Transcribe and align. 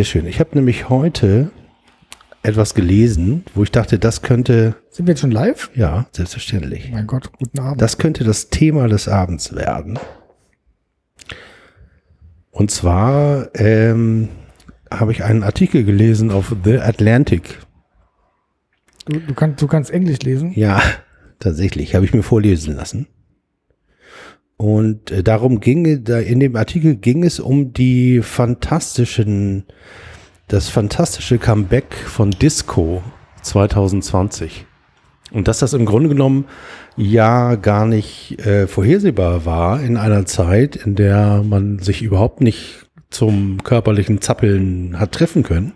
Sehr 0.00 0.06
schön. 0.06 0.26
Ich 0.26 0.40
habe 0.40 0.52
nämlich 0.54 0.88
heute 0.88 1.50
etwas 2.42 2.72
gelesen, 2.72 3.44
wo 3.54 3.64
ich 3.64 3.70
dachte, 3.70 3.98
das 3.98 4.22
könnte. 4.22 4.76
Sind 4.88 5.06
wir 5.06 5.12
jetzt 5.12 5.20
schon 5.20 5.30
live? 5.30 5.70
Ja, 5.74 6.06
selbstverständlich. 6.12 6.90
Mein 6.90 7.06
Gott, 7.06 7.30
guten 7.38 7.60
Abend. 7.60 7.82
Das 7.82 7.98
könnte 7.98 8.24
das 8.24 8.48
Thema 8.48 8.88
des 8.88 9.08
Abends 9.08 9.54
werden. 9.54 9.98
Und 12.50 12.70
zwar 12.70 13.50
ähm, 13.54 14.30
habe 14.90 15.12
ich 15.12 15.22
einen 15.22 15.42
Artikel 15.42 15.84
gelesen 15.84 16.30
auf 16.30 16.56
The 16.64 16.78
Atlantic. 16.78 17.58
Du, 19.04 19.20
du, 19.20 19.34
kann, 19.34 19.56
du 19.56 19.66
kannst 19.66 19.90
Englisch 19.90 20.20
lesen? 20.20 20.52
Ja, 20.54 20.80
tatsächlich. 21.40 21.94
Habe 21.94 22.06
ich 22.06 22.14
mir 22.14 22.22
vorlesen 22.22 22.74
lassen. 22.74 23.06
Und 24.60 25.10
äh, 25.10 25.22
darum 25.22 25.60
ging, 25.60 26.04
da 26.04 26.18
in 26.18 26.38
dem 26.38 26.54
Artikel 26.54 26.96
ging 26.96 27.24
es 27.24 27.40
um 27.40 27.72
die 27.72 28.20
fantastischen, 28.20 29.64
das 30.48 30.68
fantastische 30.68 31.38
Comeback 31.38 31.94
von 31.94 32.30
Disco 32.30 33.02
2020. 33.40 34.66
Und 35.32 35.48
dass 35.48 35.60
das 35.60 35.72
im 35.72 35.86
Grunde 35.86 36.10
genommen 36.10 36.44
ja 36.94 37.54
gar 37.54 37.86
nicht 37.86 38.38
äh, 38.44 38.66
vorhersehbar 38.66 39.46
war 39.46 39.80
in 39.80 39.96
einer 39.96 40.26
Zeit, 40.26 40.76
in 40.76 40.94
der 40.94 41.42
man 41.42 41.78
sich 41.78 42.02
überhaupt 42.02 42.42
nicht 42.42 42.86
zum 43.08 43.64
körperlichen 43.64 44.20
Zappeln 44.20 45.00
hat 45.00 45.12
treffen 45.12 45.42
können. 45.42 45.72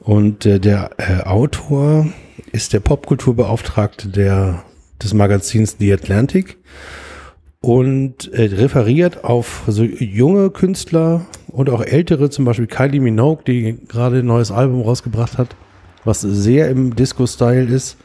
Und 0.00 0.44
äh, 0.44 0.60
der 0.60 0.90
äh, 0.98 1.22
Autor 1.22 2.08
ist 2.52 2.74
der 2.74 2.80
Popkulturbeauftragte 2.80 4.08
der, 4.08 4.64
des 5.02 5.14
Magazins 5.14 5.76
The 5.78 5.94
Atlantic 5.94 6.58
und 7.66 8.32
äh, 8.32 8.44
referiert 8.44 9.24
auf 9.24 9.64
so 9.66 9.82
junge 9.82 10.50
Künstler 10.50 11.26
und 11.48 11.68
auch 11.68 11.82
ältere, 11.82 12.30
zum 12.30 12.44
Beispiel 12.44 12.68
Kylie 12.68 13.00
Minogue, 13.00 13.42
die 13.44 13.76
gerade 13.88 14.20
ein 14.20 14.26
neues 14.26 14.52
Album 14.52 14.82
rausgebracht 14.82 15.36
hat, 15.36 15.56
was 16.04 16.20
sehr 16.20 16.70
im 16.70 16.94
Disco-Style 16.94 17.64
ist. 17.64 17.96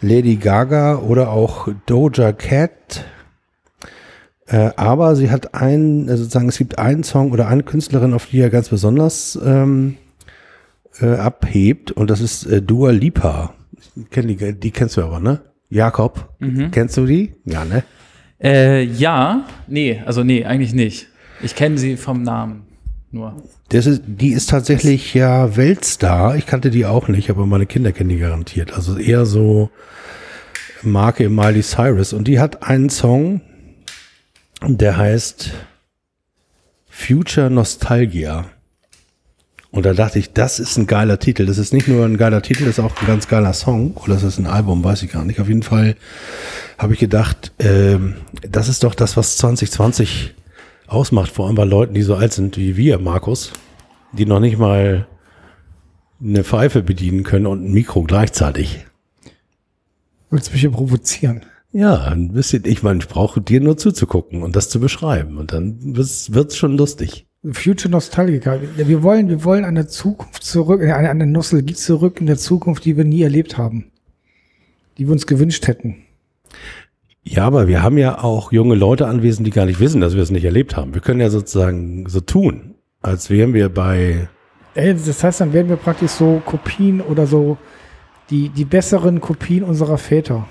Lady 0.00 0.34
Gaga 0.34 0.98
oder 0.98 1.30
auch 1.30 1.68
Doja 1.86 2.32
Cat. 2.32 3.04
Äh, 4.46 4.70
aber 4.74 5.14
sie 5.14 5.30
hat 5.30 5.54
einen, 5.54 6.10
also 6.10 6.24
sozusagen, 6.24 6.48
es 6.48 6.58
gibt 6.58 6.80
einen 6.80 7.04
Song 7.04 7.30
oder 7.30 7.46
eine 7.46 7.62
Künstlerin, 7.62 8.12
auf 8.12 8.26
die 8.26 8.40
er 8.40 8.50
ganz 8.50 8.70
besonders 8.70 9.38
ähm, 9.40 9.98
äh, 11.00 11.14
abhebt, 11.14 11.92
und 11.92 12.10
das 12.10 12.20
ist 12.20 12.44
äh, 12.46 12.60
Dua 12.60 12.90
Lipa. 12.90 13.54
Kenn 14.10 14.26
die, 14.26 14.58
die 14.58 14.70
kennst 14.72 14.96
du 14.96 15.02
aber, 15.02 15.20
ne? 15.20 15.42
Jakob, 15.70 16.28
mhm. 16.40 16.72
kennst 16.72 16.96
du 16.96 17.06
die? 17.06 17.36
Ja, 17.44 17.64
ne? 17.64 17.84
Äh, 18.42 18.82
ja, 18.82 19.46
nee, 19.66 20.02
also 20.04 20.22
nee, 20.22 20.44
eigentlich 20.44 20.74
nicht. 20.74 21.08
Ich 21.42 21.54
kenne 21.54 21.78
sie 21.78 21.96
vom 21.96 22.22
Namen 22.22 22.66
nur. 23.10 23.42
Das 23.68 23.86
ist, 23.86 24.02
die 24.06 24.32
ist 24.32 24.50
tatsächlich 24.50 25.14
ja 25.14 25.56
Weltstar. 25.56 26.36
Ich 26.36 26.46
kannte 26.46 26.70
die 26.70 26.86
auch 26.86 27.08
nicht, 27.08 27.30
aber 27.30 27.46
meine 27.46 27.66
Kinder 27.66 27.92
kennen 27.92 28.10
die 28.10 28.18
garantiert. 28.18 28.72
Also 28.74 28.96
eher 28.98 29.26
so 29.26 29.70
Marke 30.82 31.28
Miley 31.28 31.62
Cyrus. 31.62 32.12
Und 32.12 32.28
die 32.28 32.38
hat 32.38 32.62
einen 32.62 32.90
Song, 32.90 33.40
der 34.62 34.96
heißt 34.96 35.52
Future 36.88 37.50
Nostalgia. 37.50 38.46
Und 39.76 39.84
da 39.84 39.92
dachte 39.92 40.18
ich, 40.18 40.32
das 40.32 40.58
ist 40.58 40.78
ein 40.78 40.86
geiler 40.86 41.18
Titel. 41.18 41.44
Das 41.44 41.58
ist 41.58 41.74
nicht 41.74 41.86
nur 41.86 42.06
ein 42.06 42.16
geiler 42.16 42.40
Titel, 42.40 42.64
das 42.64 42.78
ist 42.78 42.80
auch 42.84 42.98
ein 42.98 43.06
ganz 43.06 43.28
geiler 43.28 43.52
Song. 43.52 43.92
Oder 43.92 44.14
das 44.14 44.22
ist 44.22 44.38
ein 44.38 44.46
Album, 44.46 44.82
weiß 44.82 45.02
ich 45.02 45.12
gar 45.12 45.22
nicht. 45.26 45.38
Auf 45.38 45.48
jeden 45.48 45.62
Fall 45.62 45.96
habe 46.78 46.94
ich 46.94 46.98
gedacht, 46.98 47.52
äh, 47.58 47.98
das 48.40 48.70
ist 48.70 48.84
doch 48.84 48.94
das, 48.94 49.18
was 49.18 49.36
2020 49.36 50.34
ausmacht. 50.86 51.30
Vor 51.30 51.46
allem 51.46 51.56
bei 51.56 51.64
Leuten, 51.64 51.92
die 51.92 52.00
so 52.00 52.14
alt 52.14 52.32
sind 52.32 52.56
wie 52.56 52.78
wir, 52.78 52.98
Markus, 52.98 53.52
die 54.12 54.24
noch 54.24 54.40
nicht 54.40 54.56
mal 54.56 55.06
eine 56.22 56.42
Pfeife 56.42 56.82
bedienen 56.82 57.22
können 57.22 57.44
und 57.44 57.66
ein 57.66 57.72
Mikro 57.74 58.02
gleichzeitig. 58.02 58.86
Willst 60.30 60.48
du 60.48 60.52
mich 60.52 60.62
hier 60.62 60.70
provozieren? 60.70 61.42
Ja, 61.72 62.04
ein 62.04 62.32
bisschen. 62.32 62.64
Ich 62.64 62.82
meine, 62.82 63.00
ich 63.00 63.08
brauche 63.08 63.42
dir 63.42 63.60
nur 63.60 63.76
zuzugucken 63.76 64.42
und 64.42 64.56
das 64.56 64.70
zu 64.70 64.80
beschreiben. 64.80 65.36
Und 65.36 65.52
dann 65.52 65.96
wird's, 65.96 66.32
wird's 66.32 66.56
schon 66.56 66.78
lustig. 66.78 67.25
Future 67.52 67.90
Nostalgiker. 67.90 68.60
Wir 68.76 69.02
wollen, 69.02 69.28
wir 69.28 69.44
wollen 69.44 69.64
eine 69.64 69.86
Zukunft 69.86 70.44
zurück, 70.44 70.80
eine, 70.82 71.10
eine 71.10 71.26
Nostalgie 71.26 71.74
zurück 71.74 72.20
in 72.20 72.26
der 72.26 72.36
Zukunft, 72.36 72.84
die 72.84 72.96
wir 72.96 73.04
nie 73.04 73.22
erlebt 73.22 73.58
haben. 73.58 73.90
Die 74.98 75.06
wir 75.06 75.12
uns 75.12 75.26
gewünscht 75.26 75.66
hätten. 75.66 75.96
Ja, 77.22 77.44
aber 77.44 77.66
wir 77.66 77.82
haben 77.82 77.98
ja 77.98 78.22
auch 78.22 78.52
junge 78.52 78.76
Leute 78.76 79.08
anwesend, 79.08 79.46
die 79.46 79.50
gar 79.50 79.66
nicht 79.66 79.80
wissen, 79.80 80.00
dass 80.00 80.14
wir 80.14 80.22
es 80.22 80.30
nicht 80.30 80.44
erlebt 80.44 80.76
haben. 80.76 80.94
Wir 80.94 81.00
können 81.00 81.20
ja 81.20 81.28
sozusagen 81.28 82.08
so 82.08 82.20
tun, 82.20 82.76
als 83.02 83.30
wären 83.30 83.52
wir 83.52 83.68
bei. 83.68 84.28
Das 84.74 85.22
heißt, 85.24 85.40
dann 85.40 85.52
werden 85.52 85.68
wir 85.68 85.76
praktisch 85.76 86.12
so 86.12 86.40
Kopien 86.44 87.00
oder 87.00 87.26
so 87.26 87.58
die, 88.30 88.48
die 88.48 88.64
besseren 88.64 89.20
Kopien 89.20 89.64
unserer 89.64 89.98
Väter. 89.98 90.46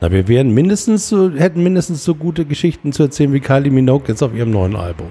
Na, 0.00 0.10
wir 0.10 0.26
wären 0.26 0.52
mindestens 0.52 1.08
so, 1.08 1.30
hätten 1.30 1.62
mindestens 1.62 2.02
so 2.04 2.14
gute 2.14 2.44
Geschichten 2.44 2.92
zu 2.92 3.04
erzählen 3.04 3.32
wie 3.32 3.40
Kylie 3.40 3.70
Minogue 3.70 4.08
jetzt 4.08 4.22
auf 4.22 4.34
ihrem 4.34 4.50
neuen 4.50 4.74
Album. 4.74 5.08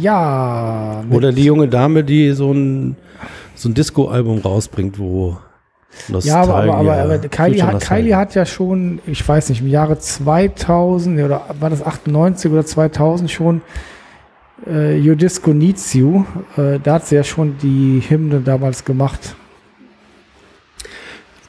Ja. 0.00 1.04
Oder 1.10 1.32
die 1.32 1.44
junge 1.44 1.68
Dame, 1.68 2.04
die 2.04 2.32
so 2.32 2.52
ein, 2.52 2.96
so 3.54 3.68
ein 3.68 3.74
Disco-Album 3.74 4.40
rausbringt, 4.40 4.98
wo 4.98 5.36
Nostalgia, 6.08 6.44
ja, 6.44 6.60
aber, 6.60 6.74
aber, 6.76 6.96
aber, 6.96 7.18
Kylie, 7.18 7.62
hat, 7.62 7.80
Kylie 7.80 8.16
hat 8.16 8.34
ja 8.34 8.44
schon, 8.44 9.00
ich 9.06 9.26
weiß 9.26 9.48
nicht, 9.48 9.62
im 9.62 9.68
Jahre 9.68 9.98
2000 9.98 11.20
oder 11.20 11.46
war 11.58 11.70
das 11.70 11.84
98 11.84 12.50
oder 12.50 12.66
2000 12.66 13.30
schon 13.30 13.62
äh, 14.66 15.00
Your 15.00 15.16
Disco 15.16 15.52
Needs 15.52 15.94
You. 15.94 16.24
Äh, 16.56 16.78
da 16.82 16.94
hat 16.94 17.06
sie 17.06 17.16
ja 17.16 17.24
schon 17.24 17.56
die 17.58 18.02
Hymne 18.06 18.40
damals 18.40 18.84
gemacht. 18.84 19.34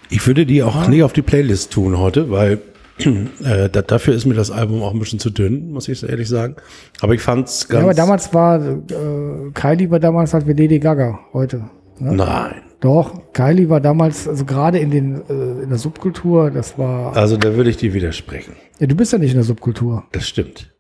Ich 0.09 0.25
würde 0.25 0.45
die 0.45 0.63
auch 0.63 0.75
ah. 0.75 0.87
nicht 0.87 1.03
auf 1.03 1.13
die 1.13 1.21
Playlist 1.21 1.73
tun 1.73 1.99
heute, 1.99 2.31
weil 2.31 2.59
äh, 3.43 3.69
da, 3.69 3.81
dafür 3.81 4.13
ist 4.13 4.25
mir 4.25 4.33
das 4.33 4.51
Album 4.51 4.81
auch 4.81 4.93
ein 4.93 4.99
bisschen 4.99 5.19
zu 5.19 5.29
dünn, 5.29 5.71
muss 5.71 5.87
ich 5.87 6.07
ehrlich 6.07 6.27
sagen. 6.27 6.55
Aber 7.01 7.13
ich 7.13 7.21
fand's 7.21 7.67
ganz. 7.67 7.79
Ja, 7.79 7.83
aber 7.85 7.93
damals 7.93 8.33
war 8.33 8.59
äh, 8.59 9.51
Kylie 9.53 9.91
war 9.91 9.99
damals 9.99 10.33
halt 10.33 10.47
wie 10.47 10.53
Lady 10.53 10.79
Gaga 10.79 11.19
heute. 11.33 11.69
Ne? 11.99 12.13
Nein. 12.13 12.61
Doch, 12.79 13.33
Kylie 13.33 13.69
war 13.69 13.81
damals, 13.81 14.27
also 14.27 14.45
gerade 14.45 14.77
in 14.77 14.91
den 14.91 15.21
äh, 15.29 15.63
in 15.63 15.69
der 15.69 15.79
Subkultur, 15.79 16.51
das 16.51 16.77
war. 16.77 17.15
Also 17.15 17.37
da 17.37 17.55
würde 17.55 17.69
ich 17.69 17.77
dir 17.77 17.93
widersprechen. 17.93 18.53
Ja, 18.79 18.87
du 18.87 18.95
bist 18.95 19.13
ja 19.13 19.17
nicht 19.17 19.31
in 19.31 19.37
der 19.37 19.43
Subkultur. 19.43 20.03
Das 20.11 20.27
stimmt. 20.27 20.73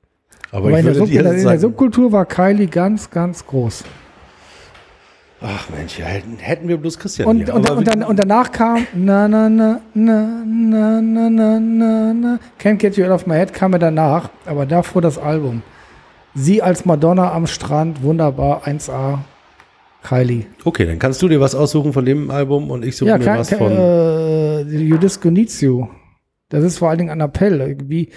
Aber, 0.51 0.67
aber 0.67 0.79
in, 0.79 0.85
der 0.85 0.95
Sub 0.95 1.09
in 1.09 1.23
der 1.23 1.59
Subkultur 1.59 2.11
war 2.11 2.25
Kylie 2.25 2.67
ganz, 2.67 3.09
ganz 3.09 3.45
groß. 3.45 3.83
Ach 5.39 5.69
Mensch, 5.69 5.99
ja, 5.99 6.05
hätten, 6.05 6.37
hätten 6.37 6.67
wir 6.67 6.77
bloß 6.77 6.97
Christian 6.97 7.27
und, 7.27 7.45
hier. 7.45 7.53
Und, 7.53 7.69
und, 7.69 7.87
dann, 7.87 8.03
und 8.03 8.17
danach 8.17 8.51
kam 8.51 8.87
na 8.95 9.27
na 9.27 9.47
na 9.49 9.79
na 9.93 10.43
na 10.43 11.01
na 11.01 11.29
na 11.29 11.59
na 11.59 12.13
na 12.13 12.39
Can't 12.59 12.77
Get 12.77 12.97
You 12.97 13.05
Out 13.05 13.11
of 13.11 13.27
My 13.27 13.35
Head 13.35 13.53
kam 13.53 13.71
mir 13.71 13.79
danach, 13.79 14.29
aber 14.45 14.65
davor 14.65 15.03
das 15.03 15.19
Album. 15.19 15.61
Sie 16.33 16.61
als 16.61 16.85
Madonna 16.85 17.33
am 17.33 17.45
Strand, 17.45 18.01
wunderbar, 18.01 18.63
1A, 18.65 19.19
Kylie. 20.03 20.45
Okay, 20.65 20.85
dann 20.85 20.99
kannst 20.99 21.21
du 21.21 21.27
dir 21.27 21.39
was 21.39 21.53
aussuchen 21.53 21.93
von 21.93 22.05
dem 22.05 22.31
Album 22.31 22.71
und 22.71 22.85
ich 22.85 22.95
suche 22.95 23.09
ja, 23.09 23.17
mir 23.17 23.25
kann, 23.25 23.39
was 23.39 23.53
von... 23.53 23.71
Äh, 23.71 24.61
Judisco 24.61 25.29
Needs 25.29 25.61
You. 25.61 25.87
Das 26.49 26.63
ist 26.63 26.77
vor 26.77 26.89
allen 26.89 26.99
Dingen 26.99 27.09
ein 27.09 27.21
Appell. 27.21 27.59
Irgendwie, 27.59 28.09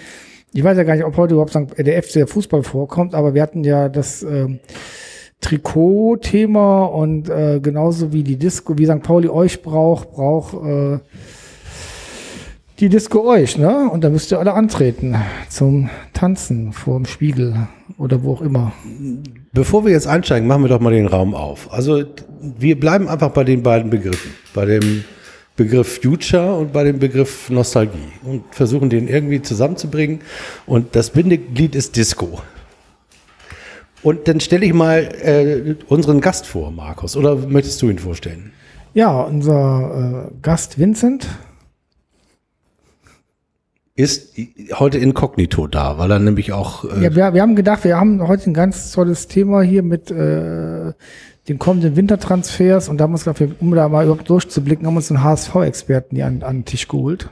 ich 0.53 0.63
weiß 0.63 0.77
ja 0.77 0.83
gar 0.83 0.95
nicht, 0.95 1.05
ob 1.05 1.17
heute 1.17 1.33
überhaupt 1.33 1.55
der 1.77 2.03
FC 2.03 2.13
der 2.13 2.27
Fußball 2.27 2.63
vorkommt, 2.63 3.13
aber 3.13 3.33
wir 3.33 3.41
hatten 3.41 3.63
ja 3.63 3.89
das... 3.89 4.23
Äh, 4.23 4.59
Trikot-Thema 5.41 6.85
und 6.85 7.29
äh, 7.29 7.59
genauso 7.61 8.13
wie 8.13 8.23
die 8.23 8.37
Disco, 8.37 8.77
wie 8.77 8.85
St. 8.85 9.01
Pauli 9.01 9.27
euch 9.27 9.61
braucht, 9.61 10.11
braucht 10.11 10.53
äh, 10.53 10.99
die 12.79 12.89
Disco 12.89 13.27
euch, 13.27 13.57
ne? 13.57 13.89
Und 13.91 14.03
da 14.03 14.09
müsst 14.09 14.31
ihr 14.31 14.39
alle 14.39 14.53
antreten 14.53 15.15
zum 15.49 15.89
Tanzen 16.13 16.73
vor 16.73 16.97
dem 16.97 17.05
Spiegel 17.05 17.67
oder 17.97 18.23
wo 18.23 18.33
auch 18.33 18.41
immer. 18.41 18.71
Bevor 19.53 19.85
wir 19.85 19.91
jetzt 19.91 20.07
einsteigen, 20.07 20.47
machen 20.47 20.63
wir 20.63 20.69
doch 20.69 20.79
mal 20.79 20.93
den 20.93 21.05
Raum 21.05 21.35
auf. 21.35 21.71
Also 21.71 22.03
wir 22.41 22.79
bleiben 22.79 23.07
einfach 23.07 23.29
bei 23.29 23.43
den 23.43 23.61
beiden 23.61 23.91
Begriffen, 23.91 24.31
bei 24.55 24.65
dem 24.65 25.03
Begriff 25.55 25.99
Future 26.01 26.55
und 26.55 26.73
bei 26.73 26.83
dem 26.83 26.97
Begriff 26.97 27.49
Nostalgie 27.49 28.11
und 28.23 28.43
versuchen 28.51 28.89
den 28.89 29.07
irgendwie 29.07 29.41
zusammenzubringen. 29.41 30.21
Und 30.65 30.95
das 30.95 31.11
Bindeglied 31.11 31.75
ist 31.75 31.95
Disco. 31.95 32.39
Und 34.03 34.27
dann 34.27 34.39
stelle 34.39 34.65
ich 34.65 34.73
mal 34.73 35.09
äh, 35.21 35.75
unseren 35.87 36.21
Gast 36.21 36.45
vor, 36.47 36.71
Markus. 36.71 37.15
Oder 37.15 37.35
möchtest 37.35 37.81
du 37.81 37.89
ihn 37.89 37.99
vorstellen? 37.99 38.51
Ja, 38.93 39.21
unser 39.21 40.29
äh, 40.29 40.33
Gast 40.41 40.79
Vincent 40.79 41.27
ist 43.95 44.35
heute 44.73 44.97
inkognito 44.97 45.67
da, 45.67 45.97
weil 45.97 46.11
er 46.11 46.19
nämlich 46.19 46.53
auch. 46.53 46.85
Äh 46.85 47.03
ja, 47.03 47.15
wir, 47.15 47.33
wir, 47.33 47.41
haben 47.41 47.55
gedacht, 47.55 47.83
wir 47.83 47.97
haben 47.97 48.27
heute 48.27 48.49
ein 48.49 48.53
ganz 48.53 48.91
tolles 48.91 49.27
Thema 49.27 49.61
hier 49.61 49.83
mit 49.83 50.09
äh, 50.09 50.93
den 51.47 51.59
kommenden 51.59 51.95
Wintertransfers 51.95 52.89
und 52.89 52.97
da 52.97 53.03
haben 53.03 53.11
wir 53.11 53.15
uns 53.15 53.25
gedacht, 53.25 53.55
um 53.59 53.75
da 53.75 53.87
mal 53.89 54.05
überhaupt 54.05 54.29
durchzublicken, 54.29 54.85
haben 54.87 54.93
wir 54.93 54.97
uns 54.97 55.11
einen 55.11 55.23
HSV-Experten 55.23 56.15
hier 56.15 56.25
an, 56.25 56.43
an 56.43 56.57
den 56.57 56.65
Tisch 56.65 56.87
geholt. 56.87 57.29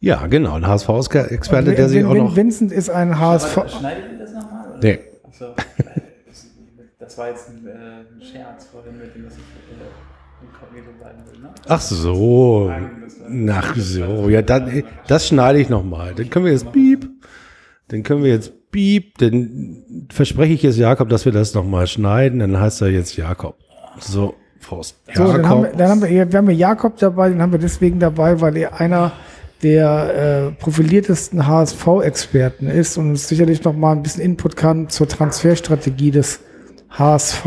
Ja, 0.00 0.26
genau, 0.28 0.54
ein 0.54 0.66
HSV-Experte, 0.66 1.74
der 1.74 1.88
sich 1.88 2.04
auch 2.04 2.14
noch. 2.14 2.36
Vincent 2.36 2.70
ist 2.70 2.88
ein 2.88 3.18
HSV. 3.18 3.56
Nochmal? 3.56 4.17
Nee. 4.82 4.98
Achso, 5.26 5.54
das 6.98 7.18
war 7.18 7.28
jetzt 7.28 7.48
ein, 7.48 7.66
äh, 7.66 7.70
ein 7.70 8.22
Scherz 8.22 8.66
vorhin 8.66 8.98
mit 8.98 9.14
dem, 9.14 9.24
dass 9.24 9.34
ich 9.34 9.40
äh, 9.40 10.44
inkognito 10.44 10.90
bleiben 10.98 11.18
will, 11.30 11.40
ne? 11.40 11.50
Ach 11.68 11.80
so. 11.80 12.72
Ach 13.50 13.76
so, 13.76 14.28
ja, 14.28 14.42
dann, 14.42 14.84
das 15.06 15.28
schneide 15.28 15.58
ich 15.60 15.68
nochmal. 15.68 16.14
Dann 16.14 16.30
können 16.30 16.44
wir 16.44 16.52
jetzt 16.52 16.72
piep. 16.72 17.08
Dann 17.88 18.02
können 18.02 18.22
wir 18.22 18.30
jetzt 18.30 18.70
piep. 18.70 19.18
Dann 19.18 20.06
verspreche 20.10 20.52
ich 20.52 20.62
jetzt 20.62 20.76
Jakob, 20.76 21.08
dass 21.08 21.24
wir 21.24 21.32
das 21.32 21.54
nochmal 21.54 21.86
schneiden. 21.86 22.40
Dann 22.40 22.58
heißt 22.58 22.82
er 22.82 22.88
jetzt 22.88 23.16
Jakob. 23.16 23.56
So, 24.00 24.34
Faust. 24.60 24.96
So, 25.14 25.32
dann 25.32 25.48
haben, 25.48 25.62
wir, 25.62 25.72
dann 25.72 25.88
haben 25.90 26.02
wir, 26.02 26.32
wir 26.32 26.38
haben 26.38 26.50
Jakob 26.50 26.96
dabei, 26.98 27.30
den 27.30 27.40
haben 27.40 27.52
wir 27.52 27.58
deswegen 27.58 27.98
dabei, 27.98 28.40
weil 28.40 28.56
er 28.56 28.80
einer 28.80 29.12
der 29.62 30.52
äh, 30.56 30.62
profiliertesten 30.62 31.46
HSV-Experten 31.46 32.68
ist 32.68 32.96
und 32.96 33.10
uns 33.10 33.28
sicherlich 33.28 33.64
noch 33.64 33.74
mal 33.74 33.92
ein 33.92 34.02
bisschen 34.02 34.22
Input 34.22 34.56
kann 34.56 34.88
zur 34.88 35.08
Transferstrategie 35.08 36.10
des 36.10 36.40
HSV. 36.90 37.44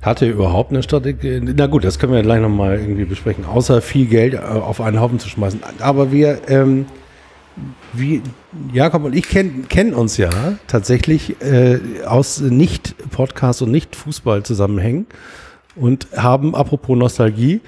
Hatte 0.00 0.26
überhaupt 0.26 0.72
eine 0.72 0.82
Strategie? 0.82 1.40
Na 1.40 1.68
gut, 1.68 1.84
das 1.84 2.00
können 2.00 2.12
wir 2.12 2.22
gleich 2.22 2.40
noch 2.40 2.48
mal 2.48 2.76
irgendwie 2.76 3.04
besprechen. 3.04 3.44
Außer 3.44 3.80
viel 3.80 4.06
Geld 4.06 4.34
äh, 4.34 4.38
auf 4.38 4.80
einen 4.80 5.00
Haufen 5.00 5.20
zu 5.20 5.28
schmeißen. 5.28 5.60
Aber 5.78 6.10
wir, 6.10 6.40
ähm, 6.48 6.86
wie 7.92 8.20
Jakob 8.72 9.04
und 9.04 9.14
ich 9.14 9.28
kennen 9.28 9.68
kennen 9.68 9.94
uns 9.94 10.16
ja 10.16 10.30
tatsächlich 10.66 11.40
äh, 11.40 11.78
aus 12.04 12.40
Nicht-Podcast 12.40 13.62
und 13.62 13.70
Nicht-Fußball-Zusammenhängen 13.70 15.06
und 15.76 16.08
haben, 16.16 16.56
apropos 16.56 16.98
Nostalgie, 16.98 17.60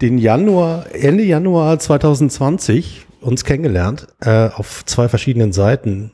den 0.00 0.18
Januar, 0.18 0.86
Ende 0.94 1.24
Januar 1.24 1.78
2020 1.78 3.06
uns 3.20 3.44
kennengelernt, 3.44 4.06
äh, 4.20 4.48
auf 4.48 4.84
zwei 4.84 5.08
verschiedenen 5.08 5.52
Seiten 5.52 6.12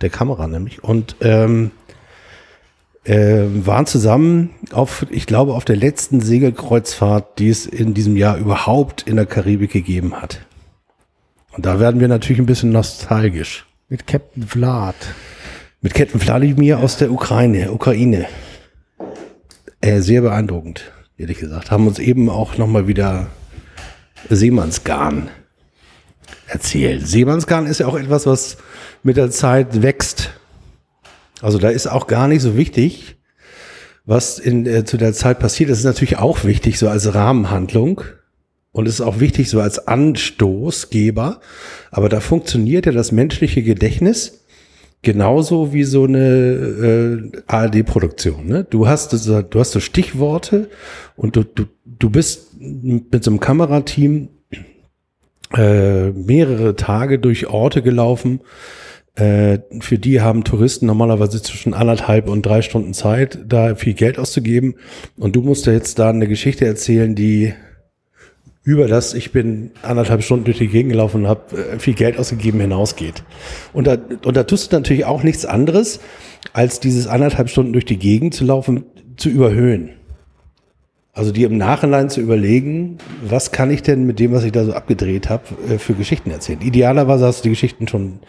der 0.00 0.10
Kamera 0.10 0.46
nämlich. 0.46 0.84
Und 0.84 1.16
ähm, 1.20 1.72
äh, 3.04 3.44
waren 3.48 3.86
zusammen 3.86 4.50
auf, 4.72 5.06
ich 5.10 5.26
glaube, 5.26 5.54
auf 5.54 5.64
der 5.64 5.76
letzten 5.76 6.20
Segelkreuzfahrt, 6.20 7.38
die 7.38 7.48
es 7.48 7.66
in 7.66 7.94
diesem 7.94 8.16
Jahr 8.16 8.36
überhaupt 8.36 9.02
in 9.02 9.16
der 9.16 9.26
Karibik 9.26 9.72
gegeben 9.72 10.14
hat. 10.20 10.40
Und 11.52 11.66
da 11.66 11.80
werden 11.80 12.00
wir 12.00 12.08
natürlich 12.08 12.38
ein 12.38 12.46
bisschen 12.46 12.70
nostalgisch. 12.70 13.66
Mit 13.88 14.06
Captain 14.06 14.46
Vlad. 14.46 14.94
Mit 15.80 15.94
Captain 15.94 16.20
Vladimir 16.20 16.78
aus 16.78 16.96
der 16.98 17.10
Ukraine, 17.10 17.72
Ukraine. 17.72 18.26
Äh, 19.80 20.00
sehr 20.00 20.20
beeindruckend 20.20 20.92
ehrlich 21.20 21.38
gesagt. 21.38 21.70
Haben 21.70 21.86
uns 21.86 21.98
eben 21.98 22.30
auch 22.30 22.56
nochmal 22.56 22.88
wieder 22.88 23.28
Seemannsgarn 24.28 25.30
erzählt. 26.46 27.06
Seemannsgarn 27.06 27.66
ist 27.66 27.80
ja 27.80 27.86
auch 27.86 27.98
etwas, 27.98 28.26
was 28.26 28.56
mit 29.02 29.16
der 29.16 29.30
Zeit 29.30 29.82
wächst. 29.82 30.30
Also 31.42 31.58
da 31.58 31.68
ist 31.68 31.86
auch 31.86 32.06
gar 32.06 32.26
nicht 32.26 32.42
so 32.42 32.56
wichtig, 32.56 33.16
was 34.04 34.38
in, 34.38 34.66
äh, 34.66 34.84
zu 34.84 34.96
der 34.96 35.12
Zeit 35.12 35.38
passiert. 35.38 35.70
Das 35.70 35.78
ist 35.78 35.84
natürlich 35.84 36.18
auch 36.18 36.44
wichtig, 36.44 36.78
so 36.78 36.88
als 36.88 37.14
Rahmenhandlung. 37.14 38.02
Und 38.72 38.86
es 38.86 38.94
ist 38.94 39.00
auch 39.00 39.20
wichtig, 39.20 39.50
so 39.50 39.60
als 39.60 39.86
Anstoßgeber. 39.88 41.40
Aber 41.90 42.08
da 42.08 42.20
funktioniert 42.20 42.86
ja 42.86 42.92
das 42.92 43.12
menschliche 43.12 43.62
Gedächtnis 43.62 44.39
genauso 45.02 45.72
wie 45.72 45.84
so 45.84 46.04
eine 46.04 46.18
äh, 46.18 47.42
ARD-Produktion. 47.46 48.46
Ne? 48.46 48.64
Du 48.68 48.86
hast 48.86 49.12
du 49.12 49.60
hast 49.60 49.72
so 49.72 49.80
Stichworte 49.80 50.68
und 51.16 51.36
du, 51.36 51.44
du, 51.44 51.64
du 51.84 52.10
bist 52.10 52.60
mit 52.60 53.24
so 53.24 53.30
einem 53.30 53.40
Kamerateam 53.40 54.28
äh, 55.54 56.10
mehrere 56.10 56.76
Tage 56.76 57.18
durch 57.18 57.48
Orte 57.48 57.82
gelaufen. 57.82 58.40
Äh, 59.14 59.58
für 59.80 59.98
die 59.98 60.20
haben 60.20 60.44
Touristen 60.44 60.86
normalerweise 60.86 61.42
zwischen 61.42 61.74
anderthalb 61.74 62.28
und 62.28 62.46
drei 62.46 62.62
Stunden 62.62 62.94
Zeit, 62.94 63.38
da 63.46 63.74
viel 63.74 63.94
Geld 63.94 64.18
auszugeben. 64.18 64.76
Und 65.16 65.34
du 65.34 65.42
musst 65.42 65.66
ja 65.66 65.72
jetzt 65.72 65.98
da 65.98 66.10
eine 66.10 66.28
Geschichte 66.28 66.66
erzählen, 66.66 67.14
die 67.14 67.52
über 68.62 68.88
das, 68.88 69.14
ich 69.14 69.32
bin 69.32 69.70
anderthalb 69.82 70.22
Stunden 70.22 70.44
durch 70.44 70.58
die 70.58 70.68
Gegend 70.68 70.92
gelaufen 70.92 71.22
und 71.22 71.28
habe 71.28 71.56
äh, 71.56 71.78
viel 71.78 71.94
Geld 71.94 72.18
ausgegeben, 72.18 72.60
hinausgeht. 72.60 73.22
Und 73.72 73.86
da, 73.86 73.96
und 74.24 74.36
da 74.36 74.44
tust 74.44 74.72
du 74.72 74.76
natürlich 74.76 75.06
auch 75.06 75.22
nichts 75.22 75.46
anderes, 75.46 76.00
als 76.52 76.80
dieses 76.80 77.06
anderthalb 77.06 77.48
Stunden 77.48 77.72
durch 77.72 77.86
die 77.86 77.98
Gegend 77.98 78.34
zu 78.34 78.44
laufen, 78.44 78.84
zu 79.16 79.30
überhöhen. 79.30 79.90
Also 81.12 81.32
dir 81.32 81.48
im 81.48 81.56
Nachhinein 81.56 82.08
zu 82.08 82.20
überlegen, 82.20 82.98
was 83.22 83.50
kann 83.50 83.70
ich 83.70 83.82
denn 83.82 84.06
mit 84.06 84.20
dem, 84.20 84.32
was 84.32 84.44
ich 84.44 84.52
da 84.52 84.64
so 84.64 84.72
abgedreht 84.72 85.28
habe, 85.28 85.44
äh, 85.68 85.78
für 85.78 85.94
Geschichten 85.94 86.30
erzählen. 86.30 86.60
Idealerweise 86.60 87.26
hast 87.26 87.40
du 87.40 87.42
die 87.44 87.50
Geschichten 87.50 87.88
schon 87.88 88.20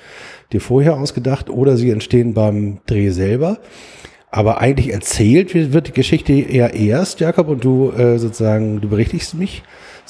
dir 0.54 0.62
vorher 0.62 0.98
ausgedacht 0.98 1.50
oder 1.50 1.78
sie 1.78 1.90
entstehen 1.90 2.34
beim 2.34 2.80
Dreh 2.86 3.10
selber. 3.10 3.60
Aber 4.30 4.62
eigentlich 4.62 4.94
erzählt 4.94 5.54
wird 5.54 5.90
die 5.90 5.92
Geschichte 5.92 6.32
eher 6.32 6.74
erst, 6.74 7.20
Jakob, 7.20 7.50
und 7.50 7.66
du 7.66 7.92
äh, 7.92 8.18
sozusagen, 8.18 8.80
du 8.80 8.88
berichtigst 8.88 9.34
mich 9.36 9.62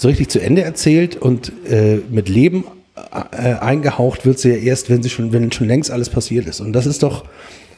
so 0.01 0.07
richtig 0.07 0.29
zu 0.29 0.41
Ende 0.41 0.63
erzählt 0.63 1.15
und 1.15 1.51
äh, 1.69 1.97
mit 2.09 2.27
Leben 2.27 2.63
äh, 2.95 3.53
eingehaucht 3.53 4.25
wird 4.25 4.39
sie 4.39 4.49
ja 4.49 4.55
erst, 4.55 4.89
wenn 4.89 5.03
sie 5.03 5.11
schon, 5.11 5.31
wenn 5.31 5.51
schon 5.51 5.67
längst 5.67 5.91
alles 5.91 6.09
passiert 6.09 6.47
ist. 6.47 6.59
Und 6.59 6.73
das 6.73 6.87
ist 6.87 7.03
doch 7.03 7.25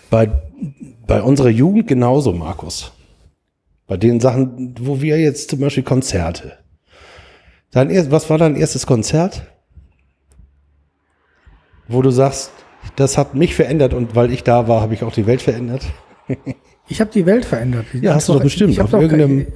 bei, 0.10 0.30
bei 1.06 1.22
unserer 1.22 1.50
Jugend 1.50 1.86
genauso, 1.86 2.32
Markus. 2.32 2.94
Bei 3.88 3.98
den 3.98 4.22
Sachen, 4.22 4.74
wo 4.80 5.02
wir 5.02 5.20
jetzt 5.20 5.50
zum 5.50 5.60
Beispiel 5.60 5.84
Konzerte. 5.84 6.60
Dein, 7.72 7.90
was 8.10 8.30
war 8.30 8.38
dein 8.38 8.56
erstes 8.56 8.88
Konzert? 8.88 9.42
Wo 11.90 12.02
du 12.02 12.10
sagst, 12.10 12.52
das 12.96 13.18
hat 13.18 13.36
mich 13.36 13.54
verändert 13.54 13.94
und 13.94 14.16
weil 14.16 14.32
ich 14.32 14.44
da 14.44 14.70
war, 14.70 14.80
habe 14.80 14.94
ich 14.94 15.04
auch 15.04 15.12
die 15.12 15.28
Welt 15.28 15.42
verändert. 15.42 15.84
Ich 16.88 17.02
habe 17.02 17.12
die 17.12 17.26
Welt 17.26 17.44
verändert. 17.44 17.86
Ja, 18.00 18.16
hast 18.16 18.30
du 18.30 18.34
doch 18.34 18.44
bestimmt. 18.44 18.80
auf 18.80 18.94
irgendeinem, 18.94 19.48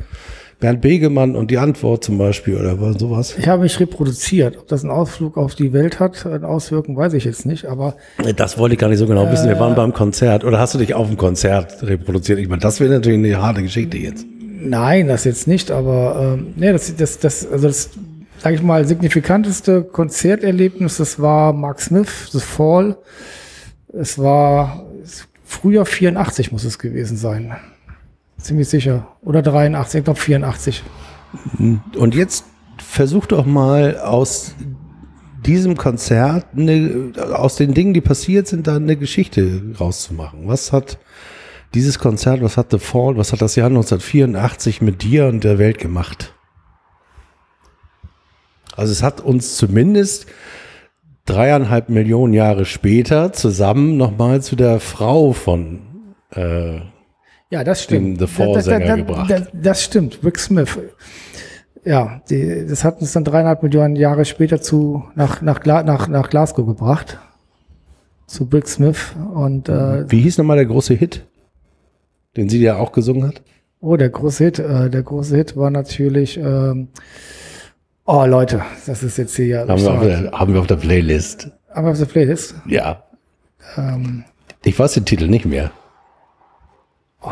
Bernd 0.59 0.81
Begemann 0.81 1.35
und 1.35 1.51
die 1.51 1.59
Antwort 1.59 2.03
zum 2.03 2.17
Beispiel 2.17 2.55
oder 2.55 2.77
sowas. 2.97 3.35
Ich 3.37 3.47
habe 3.47 3.63
mich 3.63 3.79
reproduziert. 3.79 4.57
Ob 4.57 4.67
das 4.67 4.83
einen 4.83 4.91
Ausflug 4.91 5.37
auf 5.37 5.53
die 5.53 5.71
Welt 5.71 5.99
hat, 5.99 6.25
eine 6.25 6.47
Auswirkung, 6.47 6.97
weiß 6.97 7.13
ich 7.13 7.25
jetzt 7.25 7.45
nicht, 7.45 7.65
aber. 7.65 7.95
Das 8.35 8.57
wollte 8.57 8.73
ich 8.73 8.79
gar 8.79 8.89
nicht 8.89 8.97
so 8.97 9.05
genau 9.05 9.31
wissen. 9.31 9.47
Wir 9.47 9.59
waren 9.59 9.75
beim 9.75 9.93
Konzert. 9.93 10.43
Oder 10.43 10.59
hast 10.59 10.73
du 10.73 10.79
dich 10.79 10.95
auf 10.95 11.07
dem 11.07 11.17
Konzert 11.17 11.83
reproduziert? 11.83 12.39
Ich 12.39 12.49
meine, 12.49 12.61
das 12.61 12.79
wäre 12.79 12.91
natürlich 12.91 13.19
eine 13.19 13.41
harte 13.41 13.61
Geschichte 13.61 13.97
jetzt. 13.97 14.25
Nein, 14.59 15.07
das 15.07 15.23
jetzt 15.25 15.47
nicht, 15.47 15.69
aber 15.69 16.35
ähm, 16.39 16.53
nee, 16.55 16.71
das, 16.71 16.95
das, 16.95 17.19
das, 17.19 17.51
also 17.51 17.67
das, 17.67 17.91
sage 18.39 18.55
ich 18.55 18.63
mal, 18.63 18.85
signifikanteste 18.87 19.83
Konzerterlebnis, 19.83 20.97
das 20.97 21.21
war 21.21 21.53
Mark 21.53 21.79
Smith, 21.79 22.29
The 22.31 22.39
Fall. 22.39 22.97
Es 23.93 24.17
war 24.17 24.87
Frühjahr 25.45 25.85
84 25.85 26.51
muss 26.51 26.65
es 26.65 26.77
gewesen 26.77 27.15
sein. 27.15 27.55
Ziemlich 28.37 28.69
sicher. 28.69 29.07
Oder 29.21 29.41
83, 29.41 29.99
ich 29.99 30.05
glaube 30.05 30.19
84. 30.19 30.83
Und 31.97 32.15
jetzt 32.15 32.45
versuch 32.77 33.25
doch 33.25 33.45
mal 33.45 33.97
aus 33.99 34.55
diesem 35.45 35.77
Konzert, 35.77 36.45
eine, 36.55 37.13
aus 37.33 37.55
den 37.55 37.73
Dingen, 37.73 37.93
die 37.93 38.01
passiert 38.01 38.47
sind, 38.47 38.67
da 38.67 38.75
eine 38.75 38.95
Geschichte 38.95 39.61
rauszumachen. 39.79 40.47
Was 40.47 40.73
hat 40.73 40.99
dieses 41.73 41.99
Konzert, 41.99 42.41
was 42.41 42.57
hat 42.57 42.71
The 42.71 42.79
Fall, 42.79 43.17
was 43.17 43.31
hat 43.31 43.41
das 43.41 43.55
Jahr 43.55 43.67
1984 43.67 44.81
mit 44.81 45.03
dir 45.03 45.27
und 45.27 45.43
der 45.43 45.57
Welt 45.57 45.79
gemacht? 45.79 46.33
Also 48.75 48.91
es 48.91 49.03
hat 49.03 49.21
uns 49.21 49.55
zumindest 49.55 50.27
dreieinhalb 51.25 51.89
Millionen 51.89 52.33
Jahre 52.33 52.65
später 52.65 53.33
zusammen 53.33 53.97
nochmal 53.97 54.41
zu 54.41 54.55
der 54.55 54.79
Frau 54.79 55.33
von 55.33 55.79
äh, 56.31 56.79
ja, 57.49 57.63
das 57.63 57.83
stimmt. 57.83 58.19
The 58.19 58.27
Fall-Sänger 58.27 58.97
gebracht. 58.97 59.49
Das, 59.53 59.83
stimmt, 59.83 60.19
Rick 60.23 60.39
Smith. 60.39 60.77
Ja, 61.85 62.21
die, 62.29 62.65
das 62.67 62.83
hat 62.83 62.99
uns 62.99 63.13
dann 63.13 63.23
dreieinhalb 63.23 63.63
Millionen 63.63 63.95
Jahre 63.95 64.25
später 64.25 64.61
zu, 64.61 65.05
nach, 65.15 65.41
nach, 65.41 65.63
nach, 65.63 66.07
nach 66.07 66.29
Glasgow 66.29 66.65
gebracht. 66.65 67.17
Zu 68.25 68.43
Rick 68.51 68.67
Smith. 68.67 69.15
Und, 69.33 69.69
äh, 69.69 70.09
Wie 70.11 70.19
hieß 70.21 70.37
nochmal 70.37 70.57
der 70.57 70.65
große 70.65 70.93
Hit, 70.95 71.25
den 72.35 72.49
sie 72.49 72.59
ja 72.59 72.75
auch 72.75 72.91
gesungen 72.91 73.25
hat? 73.25 73.41
Oh, 73.79 73.95
der 73.95 74.09
große 74.09 74.43
Hit, 74.43 74.59
äh, 74.59 74.89
der 74.89 75.03
große 75.03 75.37
Hit 75.37 75.55
war 75.55 75.69
natürlich, 75.69 76.37
ähm, 76.37 76.89
oh 78.05 78.25
Leute, 78.25 78.63
das 78.85 79.03
ist 79.03 79.17
jetzt 79.17 79.35
hier 79.37 79.47
ja. 79.47 79.67
Haben, 79.67 79.81
wir 79.81 79.93
auf, 79.93 80.03
der, 80.03 80.31
haben 80.31 80.53
wir 80.53 80.59
auf 80.59 80.67
der 80.67 80.75
Playlist. 80.75 81.49
Haben 81.73 81.85
wir 81.85 81.91
auf 81.91 81.99
der 81.99 82.05
Playlist? 82.05 82.55
Ja. 82.67 83.03
Ähm, 83.77 84.25
ich 84.65 84.77
weiß 84.77 84.93
den 84.93 85.05
Titel 85.05 85.27
nicht 85.27 85.45
mehr. 85.45 85.71
Oh. 87.21 87.31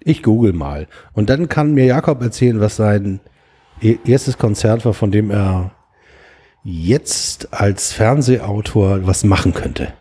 Ich 0.00 0.22
google 0.22 0.52
mal. 0.52 0.86
Und 1.14 1.30
dann 1.30 1.48
kann 1.48 1.74
mir 1.74 1.84
Jakob 1.84 2.22
erzählen, 2.22 2.60
was 2.60 2.76
sein 2.76 3.20
e-, 3.80 3.98
erstes 4.04 4.38
Konzert 4.38 4.84
war, 4.84 4.94
von 4.94 5.10
dem 5.10 5.30
er 5.30 5.72
jetzt 6.62 7.52
als 7.52 7.92
Fernsehautor 7.92 9.06
was 9.06 9.24
machen 9.24 9.52
könnte. 9.52 9.92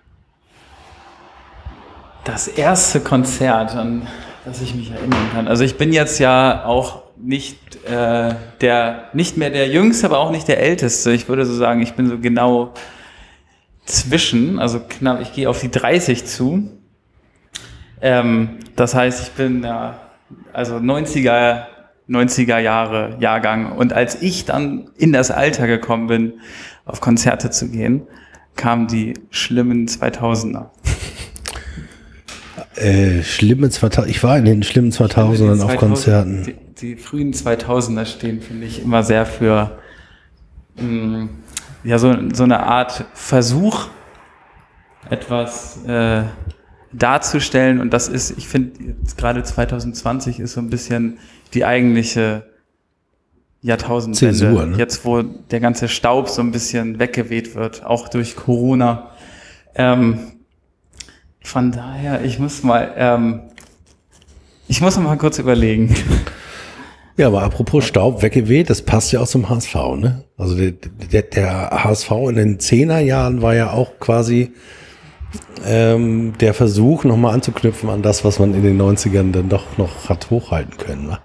Das 2.23 2.47
erste 2.47 2.99
Konzert, 2.99 3.75
an 3.75 4.07
das 4.45 4.61
ich 4.61 4.75
mich 4.75 4.91
erinnern 4.91 5.29
kann. 5.33 5.47
Also 5.47 5.63
ich 5.63 5.77
bin 5.77 5.91
jetzt 5.91 6.19
ja 6.19 6.65
auch 6.65 7.03
nicht 7.17 7.83
äh, 7.85 8.35
der, 8.61 9.09
nicht 9.13 9.37
mehr 9.37 9.49
der 9.49 9.67
Jüngste, 9.67 10.05
aber 10.05 10.19
auch 10.19 10.31
nicht 10.31 10.47
der 10.47 10.59
Älteste. 10.59 11.11
Ich 11.11 11.27
würde 11.27 11.45
so 11.45 11.55
sagen, 11.55 11.81
ich 11.81 11.93
bin 11.93 12.07
so 12.07 12.19
genau 12.19 12.73
zwischen, 13.85 14.59
also 14.59 14.79
knapp, 14.79 15.21
ich 15.21 15.33
gehe 15.33 15.49
auf 15.49 15.61
die 15.61 15.71
30 15.71 16.25
zu. 16.25 16.69
Ähm, 18.01 18.59
das 18.75 18.95
heißt, 18.95 19.27
ich 19.27 19.31
bin 19.33 19.63
ja, 19.63 19.99
also 20.53 20.75
90er, 20.75 21.65
90er 22.09 22.59
Jahre 22.59 23.17
Jahrgang. 23.19 23.71
Und 23.71 23.93
als 23.93 24.21
ich 24.21 24.45
dann 24.45 24.89
in 24.97 25.13
das 25.13 25.31
Alter 25.31 25.67
gekommen 25.67 26.07
bin, 26.07 26.33
auf 26.85 27.01
Konzerte 27.01 27.49
zu 27.49 27.69
gehen, 27.69 28.03
kamen 28.55 28.87
die 28.87 29.13
schlimmen 29.29 29.87
2000er. 29.87 30.69
Äh, 32.75 33.23
schlimme 33.23 33.69
2000, 33.69 34.09
ich 34.09 34.21
war 34.23 34.37
in 34.37 34.45
den 34.45 34.63
schlimmen 34.63 34.91
2000ern 34.91 35.61
auf 35.61 35.77
Konzerten. 35.77 36.43
Die, 36.43 36.55
die, 36.79 36.95
frühen 36.97 37.33
2000er 37.33 38.05
stehen, 38.05 38.41
finde 38.41 38.65
ich, 38.65 38.81
immer 38.81 39.01
sehr 39.03 39.25
für 39.25 39.79
mh, 40.75 40.83
mm, 40.83 41.29
ja, 41.85 41.99
so, 41.99 42.13
so 42.33 42.43
eine 42.43 42.61
Art 42.61 43.05
Versuch, 43.13 43.87
etwas 45.09 45.85
äh, 45.85 46.23
darzustellen. 46.91 47.79
Und 47.79 47.93
das 47.93 48.07
ist, 48.07 48.37
ich 48.37 48.47
finde, 48.47 48.95
gerade 49.17 49.43
2020 49.43 50.39
ist 50.39 50.53
so 50.53 50.61
ein 50.61 50.69
bisschen 50.69 51.19
die 51.53 51.63
eigentliche 51.63 52.49
Jahrtausendwende. 53.61 54.35
Zäsur, 54.35 54.65
ne? 54.65 54.77
Jetzt, 54.77 55.05
wo 55.05 55.21
der 55.21 55.59
ganze 55.59 55.87
Staub 55.87 56.29
so 56.29 56.41
ein 56.41 56.51
bisschen 56.51 56.99
weggeweht 56.99 57.55
wird, 57.55 57.85
auch 57.85 58.09
durch 58.09 58.35
Corona. 58.35 59.11
Ähm, 59.75 60.31
von 61.43 61.71
daher, 61.71 62.25
ich 62.25 62.39
muss 62.39 62.63
mal, 62.63 62.93
ähm, 62.97 63.41
ich 64.67 64.81
muss 64.81 64.97
mal 64.97 65.17
kurz 65.17 65.37
überlegen. 65.37 65.95
Ja, 67.17 67.27
aber 67.27 67.43
apropos 67.43 67.85
Staub 67.85 68.21
weggeweht, 68.21 68.69
das 68.69 68.81
passt 68.81 69.13
ja 69.13 69.21
auch 69.21 69.27
zum 69.27 69.49
HSV, 69.49 69.75
ne? 69.97 70.25
Also 70.37 70.55
der, 70.55 70.71
der, 70.71 71.21
der 71.21 71.69
HSV 71.83 72.11
in 72.29 72.35
den 72.35 72.59
Zehnerjahren 72.59 73.41
war 73.41 73.55
ja 73.55 73.71
auch 73.71 73.99
quasi 73.99 74.51
ähm, 75.65 76.33
der 76.39 76.53
Versuch, 76.53 77.05
nochmal 77.05 77.33
anzuknüpfen 77.33 77.89
an 77.89 78.01
das, 78.01 78.25
was 78.25 78.39
man 78.39 78.53
in 78.53 78.63
den 78.63 78.81
90ern 78.81 79.31
dann 79.31 79.47
doch 79.47 79.77
noch 79.77 80.09
hat 80.09 80.29
hochhalten 80.29 80.75
können. 80.77 81.07
Ne? 81.07 81.19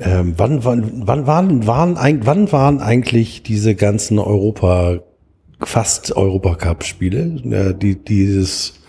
Ähm, 0.00 0.34
wann, 0.38 0.64
wann, 0.64 1.06
wann, 1.06 1.26
waren, 1.26 1.66
waren, 1.66 1.96
wann 2.26 2.52
waren 2.52 2.80
eigentlich 2.80 3.42
diese 3.42 3.74
ganzen 3.74 4.18
Europa, 4.18 5.00
fast 5.60 6.16
Europacup-Spiele, 6.16 7.20
äh, 7.50 7.74
die, 7.74 8.02
dieses 8.02 8.81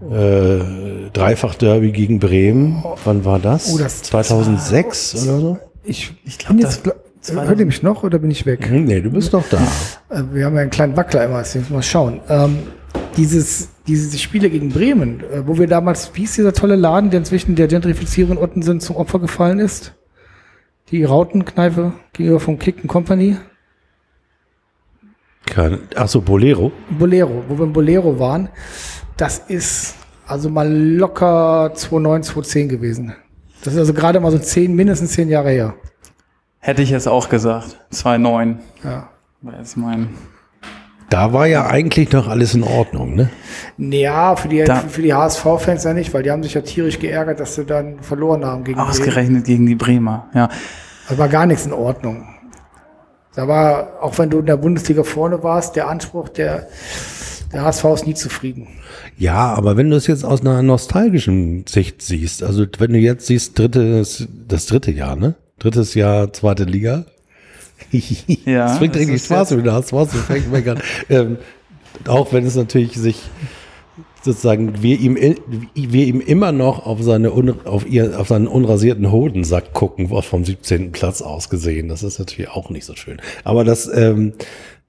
äh, 0.00 1.10
Dreifach-Derby 1.12 1.92
gegen 1.92 2.18
Bremen. 2.18 2.84
Wann 3.04 3.24
war 3.24 3.38
das? 3.38 3.72
Oh, 3.74 3.78
das 3.78 4.02
2006 4.02 5.26
war, 5.26 5.34
oder 5.34 5.40
so? 5.40 5.58
Ich, 5.84 6.12
ich 6.24 6.38
glaube, 6.38 6.62
das. 6.62 6.82
Hört 7.30 7.58
ihr 7.58 7.66
mich 7.66 7.82
noch 7.82 8.04
oder 8.04 8.18
bin 8.18 8.30
ich 8.30 8.46
weg? 8.46 8.68
Hm, 8.68 8.84
nee, 8.84 9.00
du 9.00 9.10
bist 9.10 9.32
noch 9.32 9.44
da. 9.48 9.58
Äh, 10.08 10.22
wir 10.32 10.46
haben 10.46 10.54
ja 10.54 10.62
einen 10.62 10.70
kleinen 10.70 10.96
Wackler 10.96 11.24
immer, 11.24 11.38
deswegen 11.38 11.66
mal 11.70 11.82
schauen. 11.82 12.20
Ähm, 12.28 12.58
dieses, 13.16 13.70
diese 13.86 14.16
Spiele 14.18 14.48
gegen 14.50 14.70
Bremen, 14.70 15.20
äh, 15.20 15.46
wo 15.46 15.58
wir 15.58 15.66
damals, 15.66 16.12
wie 16.14 16.24
ist 16.24 16.36
dieser 16.36 16.52
tolle 16.52 16.76
Laden, 16.76 17.10
der 17.10 17.18
inzwischen 17.18 17.56
der 17.56 17.66
Gentrifizierung 17.66 18.38
Ottensen 18.38 18.80
zum 18.80 18.96
Opfer 18.96 19.18
gefallen 19.18 19.58
ist? 19.58 19.94
Die 20.90 21.04
Rautenkneipe 21.04 21.92
gegenüber 22.12 22.40
vom 22.40 22.58
Kicken 22.58 22.88
Company? 22.88 23.36
Keine, 25.44 25.80
ach 25.96 26.08
so, 26.08 26.20
Bolero? 26.20 26.72
Bolero, 26.90 27.42
wo 27.48 27.58
wir 27.58 27.64
im 27.64 27.72
Bolero 27.72 28.18
waren. 28.18 28.48
Das 29.18 29.38
ist 29.48 29.96
also 30.28 30.48
mal 30.48 30.72
locker 30.72 31.72
2009, 31.74 32.22
2010 32.22 32.68
gewesen. 32.68 33.14
Das 33.64 33.74
ist 33.74 33.80
also 33.80 33.92
gerade 33.92 34.20
mal 34.20 34.30
so 34.30 34.38
zehn, 34.38 34.74
mindestens 34.76 35.12
zehn 35.12 35.28
Jahre 35.28 35.50
her. 35.50 35.74
Hätte 36.60 36.82
ich 36.82 36.90
jetzt 36.90 37.08
auch 37.08 37.28
gesagt. 37.28 37.76
2009. 37.90 38.60
Ja. 38.84 39.08
War 39.42 39.58
jetzt 39.58 39.76
mein. 39.76 40.10
Da 41.10 41.32
war 41.32 41.46
ja 41.46 41.66
eigentlich 41.66 42.12
noch 42.12 42.28
alles 42.28 42.54
in 42.54 42.62
Ordnung, 42.62 43.16
ne? 43.16 43.30
Ja, 43.78 44.36
für 44.36 44.48
die, 44.48 44.64
für 44.88 45.02
die 45.02 45.14
HSV-Fans 45.14 45.82
ja 45.82 45.94
nicht, 45.94 46.14
weil 46.14 46.22
die 46.22 46.30
haben 46.30 46.42
sich 46.44 46.54
ja 46.54 46.60
tierisch 46.60 47.00
geärgert, 47.00 47.40
dass 47.40 47.56
sie 47.56 47.64
dann 47.64 48.00
verloren 48.00 48.44
haben 48.44 48.62
gegen 48.62 48.78
Ausgerechnet 48.78 49.26
Bremen. 49.26 49.44
gegen 49.44 49.66
die 49.66 49.74
Bremer, 49.74 50.28
ja. 50.34 50.48
Da 51.08 51.18
war 51.18 51.28
gar 51.28 51.46
nichts 51.46 51.66
in 51.66 51.72
Ordnung. 51.72 52.28
Da 53.34 53.48
war, 53.48 54.00
auch 54.00 54.16
wenn 54.18 54.30
du 54.30 54.38
in 54.40 54.46
der 54.46 54.58
Bundesliga 54.58 55.02
vorne 55.02 55.42
warst, 55.42 55.74
der 55.74 55.88
Anspruch, 55.88 56.28
der, 56.28 56.68
der 57.52 57.62
HSV 57.64 57.84
ist 57.94 58.06
nie 58.06 58.14
zufrieden. 58.14 58.68
Ja, 59.16 59.54
aber 59.54 59.76
wenn 59.76 59.90
du 59.90 59.96
es 59.96 60.06
jetzt 60.06 60.24
aus 60.24 60.40
einer 60.40 60.62
nostalgischen 60.62 61.66
Sicht 61.66 62.02
siehst, 62.02 62.42
also 62.42 62.66
wenn 62.78 62.92
du 62.92 62.98
jetzt 62.98 63.26
siehst, 63.26 63.58
drittes, 63.58 64.28
das 64.46 64.66
dritte 64.66 64.90
Jahr, 64.90 65.16
ne? 65.16 65.34
Drittes 65.58 65.94
Jahr, 65.94 66.32
zweite 66.32 66.64
Liga. 66.64 67.04
ja. 68.44 68.66
Das 68.66 68.78
bringt 68.78 68.96
richtig 68.96 69.22
Spaß, 69.22 69.52
wenn 69.52 69.64
du 69.64 69.72
hast 69.72 69.92
was, 69.92 70.14
fängt 70.14 70.52
meckern. 70.52 70.80
ähm, 71.08 71.38
auch 72.06 72.32
wenn 72.32 72.46
es 72.46 72.54
natürlich 72.54 72.94
sich 72.94 73.22
sozusagen 74.22 74.82
wir 74.82 74.98
ihm, 74.98 75.16
wir 75.16 76.06
ihm 76.06 76.20
immer 76.20 76.52
noch 76.52 76.84
auf 76.84 77.02
seine 77.02 77.30
auf 77.30 77.86
ihr 77.86 78.18
auf 78.18 78.28
seinen 78.28 78.46
unrasierten 78.46 79.10
Hodensack 79.10 79.72
gucken, 79.72 80.10
was 80.10 80.26
vom 80.26 80.44
17. 80.44 80.92
Platz 80.92 81.22
aus 81.22 81.48
gesehen. 81.48 81.88
Das 81.88 82.02
ist 82.02 82.18
natürlich 82.18 82.50
auch 82.50 82.70
nicht 82.70 82.84
so 82.84 82.94
schön. 82.94 83.20
Aber 83.44 83.64
das 83.64 83.88
ähm, 83.92 84.34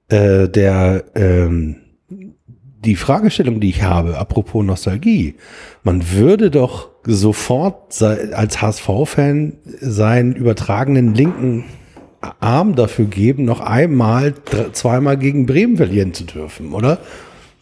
äh, 0.08 0.48
der 0.48 1.04
ähm, 1.14 1.76
die 2.84 2.96
Fragestellung, 2.96 3.60
die 3.60 3.70
ich 3.70 3.82
habe, 3.82 4.18
apropos 4.18 4.64
Nostalgie, 4.64 5.34
man 5.82 6.12
würde 6.12 6.50
doch 6.50 6.88
sofort 7.04 8.00
als 8.02 8.62
HSV-Fan 8.62 9.54
seinen 9.80 10.34
übertragenen 10.34 11.14
linken 11.14 11.64
Arm 12.40 12.74
dafür 12.74 13.06
geben, 13.06 13.44
noch 13.44 13.60
einmal, 13.60 14.34
zweimal 14.72 15.16
gegen 15.16 15.46
Bremen 15.46 15.76
verlieren 15.76 16.12
zu 16.14 16.24
dürfen, 16.24 16.72
oder? 16.72 16.98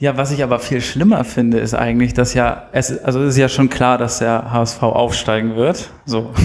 Ja, 0.00 0.16
was 0.16 0.30
ich 0.30 0.44
aber 0.44 0.60
viel 0.60 0.80
schlimmer 0.80 1.24
finde, 1.24 1.58
ist 1.58 1.74
eigentlich, 1.74 2.14
dass 2.14 2.34
ja, 2.34 2.68
es, 2.72 2.96
also 3.02 3.20
es 3.22 3.30
ist 3.30 3.38
ja 3.38 3.48
schon 3.48 3.68
klar, 3.68 3.98
dass 3.98 4.20
der 4.20 4.52
HSV 4.52 4.82
aufsteigen 4.82 5.56
wird. 5.56 5.90
So. 6.06 6.32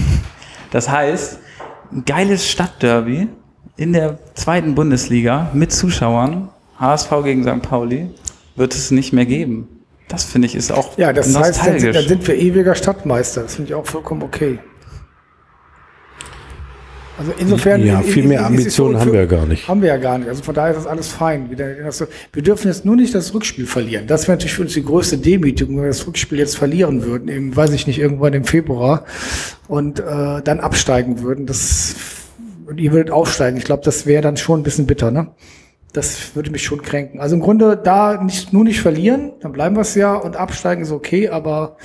Das 0.70 0.90
heißt, 0.90 1.38
ein 1.92 2.04
geiles 2.04 2.48
Stadtderby 2.48 3.28
in 3.76 3.92
der 3.92 4.18
zweiten 4.34 4.74
Bundesliga 4.74 5.50
mit 5.52 5.70
Zuschauern, 5.70 6.48
HSV 6.80 7.10
gegen 7.22 7.44
St. 7.44 7.62
Pauli, 7.62 8.10
wird 8.56 8.74
es 8.74 8.90
nicht 8.90 9.12
mehr 9.12 9.26
geben. 9.26 9.68
Das 10.08 10.24
finde 10.24 10.46
ich 10.46 10.54
ist 10.54 10.70
auch 10.70 10.98
Ja, 10.98 11.12
das 11.12 11.36
heißt, 11.36 11.66
dann, 11.66 11.92
dann 11.92 12.08
sind 12.08 12.26
wir 12.26 12.36
ewiger 12.36 12.74
Stadtmeister. 12.74 13.42
Das 13.42 13.54
finde 13.54 13.70
ich 13.70 13.74
auch 13.74 13.86
vollkommen 13.86 14.22
okay. 14.22 14.58
Also 17.16 17.32
insofern. 17.38 17.84
Ja, 17.84 18.00
viel 18.00 18.26
mehr 18.26 18.44
Ambitionen 18.44 18.98
haben 18.98 19.12
wir 19.12 19.20
ja 19.20 19.26
gar 19.26 19.46
nicht. 19.46 19.68
Haben 19.68 19.82
wir 19.82 19.88
ja 19.88 19.96
gar 19.96 20.18
nicht. 20.18 20.28
Also 20.28 20.42
von 20.42 20.54
daher 20.54 20.72
ist 20.72 20.78
das 20.78 20.86
alles 20.86 21.08
fein. 21.08 21.48
Wir 21.50 22.42
dürfen 22.42 22.66
jetzt 22.68 22.84
nur 22.84 22.96
nicht 22.96 23.14
das 23.14 23.32
Rückspiel 23.32 23.66
verlieren. 23.66 24.06
Das 24.06 24.22
wäre 24.22 24.32
natürlich 24.32 24.54
für 24.54 24.62
uns 24.62 24.74
die 24.74 24.84
größte 24.84 25.18
Demütigung, 25.18 25.76
wenn 25.76 25.84
wir 25.84 25.88
das 25.88 26.06
Rückspiel 26.06 26.38
jetzt 26.38 26.56
verlieren 26.56 27.04
würden, 27.04 27.28
eben, 27.28 27.54
weiß 27.54 27.70
ich 27.72 27.86
nicht, 27.86 27.98
irgendwann 27.98 28.32
im 28.32 28.44
Februar 28.44 29.04
und 29.68 30.00
äh, 30.00 30.42
dann 30.42 30.60
absteigen 30.60 31.22
würden. 31.22 31.46
Das, 31.46 31.94
und 32.66 32.78
ihr 32.78 32.92
würdet 32.92 33.12
aufsteigen. 33.12 33.56
Ich 33.58 33.64
glaube, 33.64 33.84
das 33.84 34.06
wäre 34.06 34.22
dann 34.22 34.36
schon 34.36 34.60
ein 34.60 34.64
bisschen 34.64 34.86
bitter, 34.86 35.10
ne? 35.10 35.28
Das 35.94 36.34
würde 36.34 36.50
mich 36.50 36.64
schon 36.64 36.82
kränken. 36.82 37.20
Also 37.20 37.36
im 37.36 37.40
Grunde 37.40 37.76
da 37.76 38.20
nicht, 38.20 38.52
nur 38.52 38.64
nicht 38.64 38.80
verlieren, 38.80 39.32
dann 39.40 39.52
bleiben 39.52 39.76
wir 39.76 39.82
es 39.82 39.94
ja 39.94 40.16
und 40.16 40.34
absteigen 40.34 40.82
ist 40.82 40.90
okay, 40.90 41.28
aber 41.28 41.76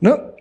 ne? 0.00 0.32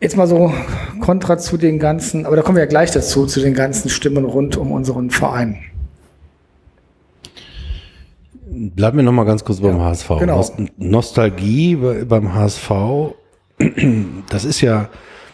Jetzt 0.00 0.16
mal 0.16 0.28
so 0.28 0.52
kontra 1.00 1.38
zu 1.38 1.56
den 1.56 1.80
ganzen, 1.80 2.24
aber 2.24 2.36
da 2.36 2.42
kommen 2.42 2.56
wir 2.56 2.62
ja 2.62 2.68
gleich 2.68 2.92
dazu, 2.92 3.26
zu 3.26 3.40
den 3.40 3.54
ganzen 3.54 3.88
Stimmen 3.88 4.24
rund 4.24 4.56
um 4.56 4.70
unseren 4.70 5.10
Verein. 5.10 5.58
Bleiben 8.46 8.98
wir 8.98 9.02
noch 9.02 9.12
mal 9.12 9.24
ganz 9.24 9.44
kurz 9.44 9.58
ja, 9.58 9.68
beim 9.68 9.80
HSV. 9.80 10.08
Genau. 10.20 10.44
Nostalgie 10.76 11.76
beim 12.08 12.32
HSV, 12.32 12.70
das 14.28 14.44
ist 14.44 14.60
ja, 14.60 14.88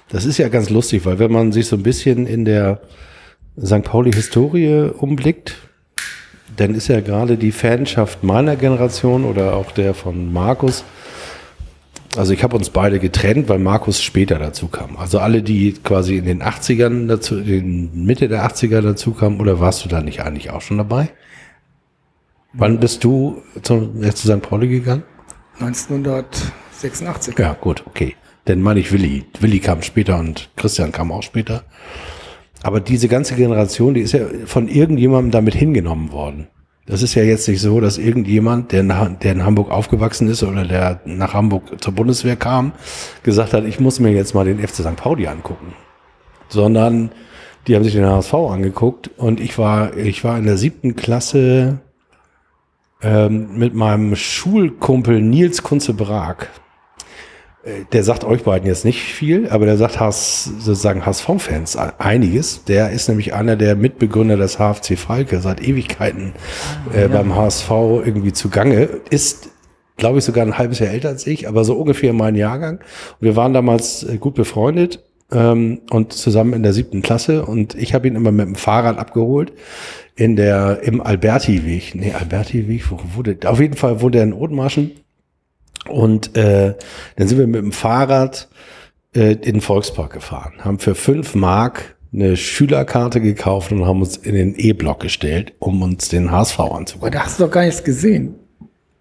das 0.08 0.24
ist 0.24 0.38
ja 0.38 0.48
ganz 0.48 0.70
lustig, 0.70 1.04
weil 1.04 1.18
wenn 1.18 1.32
man 1.32 1.52
sich 1.52 1.66
so 1.66 1.76
ein 1.76 1.82
bisschen 1.82 2.26
in 2.26 2.46
der 2.46 2.80
St. 3.62 3.82
Pauli-Historie 3.82 4.90
umblickt, 4.98 5.67
dann 6.60 6.74
ist 6.74 6.88
ja 6.88 7.00
gerade 7.00 7.36
die 7.36 7.52
Fanschaft 7.52 8.22
meiner 8.22 8.56
Generation 8.56 9.24
oder 9.24 9.54
auch 9.54 9.72
der 9.72 9.94
von 9.94 10.32
Markus 10.32 10.84
also 12.16 12.32
ich 12.32 12.42
habe 12.42 12.56
uns 12.56 12.70
beide 12.70 12.98
getrennt, 12.98 13.48
weil 13.48 13.58
Markus 13.58 14.02
später 14.02 14.38
dazu 14.38 14.68
kam. 14.68 14.96
Also 14.96 15.18
alle, 15.18 15.42
die 15.42 15.72
quasi 15.72 16.16
in 16.16 16.24
den 16.24 16.42
80ern 16.42 17.06
dazu, 17.06 17.38
in 17.38 18.04
Mitte 18.04 18.28
der 18.28 18.44
80er 18.44 18.80
dazu 18.80 19.12
kamen, 19.12 19.40
oder 19.40 19.60
warst 19.60 19.84
du 19.84 19.88
da 19.88 20.00
nicht 20.00 20.22
eigentlich 20.22 20.50
auch 20.50 20.62
schon 20.62 20.78
dabei? 20.78 21.10
Wann 22.54 22.80
bist 22.80 23.04
du 23.04 23.42
zu, 23.62 23.92
zu 24.14 24.26
St. 24.26 24.40
Pauli 24.40 24.68
gegangen? 24.68 25.02
1986. 25.60 27.38
Ja, 27.38 27.52
gut, 27.52 27.84
okay. 27.86 28.16
Dann 28.46 28.62
meine 28.62 28.80
ich 28.80 28.90
Willi. 28.90 29.26
Willi 29.40 29.60
kam 29.60 29.82
später 29.82 30.18
und 30.18 30.48
Christian 30.56 30.90
kam 30.92 31.12
auch 31.12 31.22
später. 31.22 31.64
Aber 32.62 32.80
diese 32.80 33.08
ganze 33.08 33.34
Generation, 33.34 33.94
die 33.94 34.00
ist 34.00 34.12
ja 34.12 34.20
von 34.46 34.68
irgendjemandem 34.68 35.30
damit 35.30 35.54
hingenommen 35.54 36.12
worden. 36.12 36.48
Das 36.86 37.02
ist 37.02 37.14
ja 37.14 37.22
jetzt 37.22 37.46
nicht 37.48 37.60
so, 37.60 37.80
dass 37.80 37.98
irgendjemand, 37.98 38.72
der, 38.72 38.82
nach, 38.82 39.10
der 39.18 39.32
in 39.32 39.44
Hamburg 39.44 39.70
aufgewachsen 39.70 40.28
ist 40.28 40.42
oder 40.42 40.64
der 40.64 41.00
nach 41.04 41.34
Hamburg 41.34 41.82
zur 41.82 41.92
Bundeswehr 41.92 42.36
kam, 42.36 42.72
gesagt 43.22 43.52
hat, 43.52 43.64
ich 43.64 43.78
muss 43.78 44.00
mir 44.00 44.10
jetzt 44.10 44.34
mal 44.34 44.46
den 44.46 44.58
FC 44.58 44.76
St. 44.76 44.96
Pauli 44.96 45.26
angucken. 45.26 45.74
sondern 46.48 47.10
die 47.66 47.76
haben 47.76 47.84
sich 47.84 47.92
den 47.92 48.06
HSV 48.06 48.34
angeguckt 48.34 49.10
und 49.18 49.40
ich 49.40 49.58
war, 49.58 49.96
ich 49.96 50.24
war 50.24 50.38
in 50.38 50.46
der 50.46 50.56
siebten 50.56 50.96
Klasse 50.96 51.80
ähm, 53.02 53.58
mit 53.58 53.74
meinem 53.74 54.16
Schulkumpel 54.16 55.20
Nils 55.20 55.62
Kunze 55.62 55.92
Brag. 55.92 56.48
Der 57.92 58.04
sagt 58.04 58.24
euch 58.24 58.44
beiden 58.44 58.66
jetzt 58.66 58.84
nicht 58.84 59.02
viel, 59.02 59.48
aber 59.48 59.66
der 59.66 59.76
sagt 59.76 60.00
HS, 60.00 60.44
sozusagen 60.58 61.04
HSV-Fans 61.04 61.76
einiges. 61.98 62.64
Der 62.64 62.90
ist 62.90 63.08
nämlich 63.08 63.34
einer 63.34 63.56
der 63.56 63.76
Mitbegründer 63.76 64.36
des 64.36 64.58
HFC 64.58 64.96
Falke, 64.96 65.40
seit 65.40 65.66
Ewigkeiten 65.66 66.34
äh, 66.94 67.02
ja. 67.02 67.08
beim 67.08 67.34
HSV 67.34 67.70
irgendwie 67.70 68.32
zugange. 68.32 68.88
Ist, 69.10 69.50
glaube 69.96 70.18
ich, 70.18 70.24
sogar 70.24 70.46
ein 70.46 70.58
halbes 70.58 70.78
Jahr 70.78 70.90
älter 70.90 71.08
als 71.08 71.26
ich, 71.26 71.48
aber 71.48 71.64
so 71.64 71.74
ungefähr 71.74 72.12
mein 72.12 72.34
Jahrgang. 72.34 72.80
wir 73.20 73.36
waren 73.36 73.52
damals 73.52 74.02
äh, 74.02 74.18
gut 74.18 74.34
befreundet 74.34 75.02
ähm, 75.32 75.80
und 75.90 76.12
zusammen 76.12 76.52
in 76.54 76.62
der 76.62 76.72
siebten 76.72 77.02
Klasse 77.02 77.44
und 77.44 77.74
ich 77.74 77.94
habe 77.94 78.08
ihn 78.08 78.16
immer 78.16 78.32
mit 78.32 78.46
dem 78.46 78.54
Fahrrad 78.54 78.98
abgeholt 78.98 79.52
in 80.16 80.36
der 80.36 80.80
im 80.82 81.00
Alberti-Weg. 81.00 81.94
Nee, 81.94 82.12
Alberti-Weg, 82.12 82.90
wo 82.90 82.98
wurde? 83.14 83.38
Auf 83.44 83.60
jeden 83.60 83.76
Fall 83.76 84.00
wohnt 84.00 84.16
er 84.16 84.24
in 84.24 84.32
Othmarschen 84.32 84.92
und 85.88 86.36
äh, 86.36 86.74
dann 87.16 87.28
sind 87.28 87.38
wir 87.38 87.46
mit 87.46 87.62
dem 87.62 87.72
Fahrrad 87.72 88.48
äh, 89.14 89.32
in 89.32 89.40
den 89.40 89.60
Volkspark 89.60 90.12
gefahren, 90.12 90.54
haben 90.64 90.78
für 90.78 90.94
fünf 90.94 91.34
Mark 91.34 91.96
eine 92.12 92.36
Schülerkarte 92.36 93.20
gekauft 93.20 93.72
und 93.72 93.84
haben 93.84 94.00
uns 94.00 94.16
in 94.16 94.34
den 94.34 94.54
E-Block 94.54 95.00
gestellt, 95.00 95.52
um 95.58 95.82
uns 95.82 96.08
den 96.08 96.30
HSV 96.30 96.58
anzugucken. 96.60 97.08
Aber 97.08 97.10
da 97.10 97.24
hast 97.24 97.38
du 97.38 97.44
doch 97.44 97.50
gar 97.50 97.64
nichts 97.64 97.84
gesehen. 97.84 98.34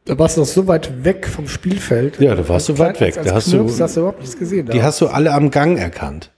Da 0.05 0.17
warst 0.17 0.37
du 0.37 0.41
doch 0.41 0.47
so 0.47 0.67
weit 0.67 1.03
weg 1.03 1.27
vom 1.27 1.47
Spielfeld. 1.47 2.19
Ja, 2.19 2.33
da 2.33 2.47
warst 2.47 2.69
du 2.69 2.77
weit 2.77 2.99
weg. 3.01 3.19
Da 3.23 3.35
hast, 3.35 3.49
Knirps, 3.49 3.77
du, 3.77 3.83
hast 3.83 3.95
du 3.95 3.99
überhaupt 4.01 4.19
nichts 4.19 4.37
gesehen. 4.37 4.69
Die 4.71 4.81
hast 4.81 5.01
du 5.01 5.07
alle 5.07 5.33
am 5.33 5.51
Gang 5.51 5.77
erkannt. 5.77 6.31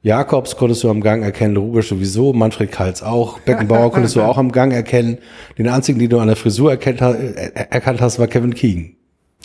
Jakobs 0.00 0.56
konntest 0.56 0.84
du 0.84 0.90
am 0.90 1.00
Gang 1.00 1.24
erkennen, 1.24 1.56
Rubisch 1.56 1.88
sowieso, 1.88 2.32
Manfred 2.32 2.70
Kals 2.70 3.02
auch, 3.02 3.40
Beckenbauer 3.44 3.90
konntest 3.90 4.14
du 4.14 4.22
auch 4.22 4.38
am 4.38 4.52
Gang 4.52 4.72
erkennen. 4.72 5.18
Den 5.58 5.68
einzigen, 5.68 5.98
den 5.98 6.08
du 6.08 6.20
an 6.20 6.28
der 6.28 6.36
Frisur 6.36 6.70
erkannt, 6.70 7.00
äh, 7.00 7.50
erkannt 7.54 8.00
hast, 8.00 8.20
war 8.20 8.28
Kevin 8.28 8.54
Keegan. 8.54 8.94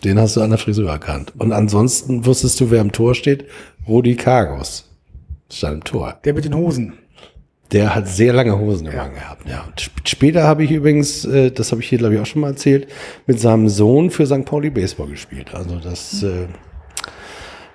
Den 0.04 0.20
hast 0.20 0.36
du 0.36 0.42
an 0.42 0.50
der 0.50 0.60
Frisur 0.60 0.90
erkannt. 0.90 1.34
Und 1.38 1.52
ansonsten 1.52 2.26
wusstest 2.26 2.60
du, 2.60 2.72
wer 2.72 2.82
im 2.82 2.92
Tor 2.92 3.16
steht? 3.16 3.46
Rudi 3.88 4.16
Kargos. 4.16 4.90
Stand 5.50 5.76
im 5.76 5.84
Tor. 5.84 6.20
Der 6.26 6.34
mit 6.34 6.46
den 6.46 6.56
Hosen. 6.56 6.94
Der 7.72 7.96
hat 7.96 8.08
sehr 8.08 8.34
lange 8.34 8.58
Hosen 8.58 8.88
im 8.88 8.94
ja. 8.94 9.08
gehabt. 9.08 9.50
Ja. 9.50 9.64
Und 9.64 9.92
später 10.08 10.44
habe 10.44 10.64
ich 10.64 10.72
übrigens, 10.72 11.26
äh, 11.26 11.52
das 11.52 11.72
habe 11.72 11.82
ich 11.82 11.90
hier 11.90 11.98
glaube 11.98 12.16
ich 12.16 12.22
auch 12.22 12.26
schon 12.26 12.42
mal 12.42 12.50
erzählt, 12.50 12.88
mit 13.26 13.40
seinem 13.40 13.70
Sohn 13.70 14.12
für 14.12 14.28
St. 14.28 14.46
Pauli 14.46 14.70
Baseball 14.70 15.08
gespielt. 15.08 15.56
Also 15.56 15.80
das, 15.80 16.22
äh, 16.22 16.48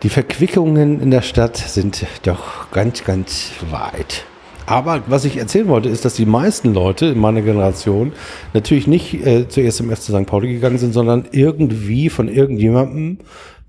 die 0.02 0.08
Verquickungen 0.08 1.00
in 1.00 1.10
der 1.10 1.22
Stadt 1.22 1.56
sind 1.56 2.06
doch 2.22 2.70
ganz, 2.70 3.02
ganz 3.02 3.50
weit. 3.70 4.24
Aber 4.68 5.02
was 5.06 5.24
ich 5.24 5.38
erzählen 5.38 5.66
wollte, 5.68 5.88
ist, 5.88 6.04
dass 6.04 6.12
die 6.12 6.26
meisten 6.26 6.74
Leute 6.74 7.06
in 7.06 7.18
meiner 7.18 7.40
Generation 7.40 8.12
natürlich 8.52 8.86
nicht 8.86 9.14
äh, 9.26 9.48
zuerst 9.48 9.80
im 9.80 9.90
FC 9.90 10.02
St. 10.02 10.26
Pauli 10.26 10.52
gegangen 10.52 10.76
sind, 10.76 10.92
sondern 10.92 11.24
irgendwie 11.32 12.10
von 12.10 12.28
irgendjemandem 12.28 13.16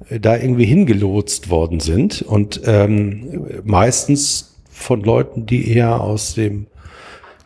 äh, 0.09 0.19
da 0.19 0.35
irgendwie 0.35 0.65
hingelotst 0.65 1.49
worden 1.49 1.79
sind. 1.79 2.21
Und 2.21 2.59
ähm, 2.65 3.45
meistens 3.63 4.57
von 4.69 5.01
Leuten, 5.01 5.45
die 5.45 5.71
eher 5.71 6.01
aus 6.01 6.35
dem 6.35 6.67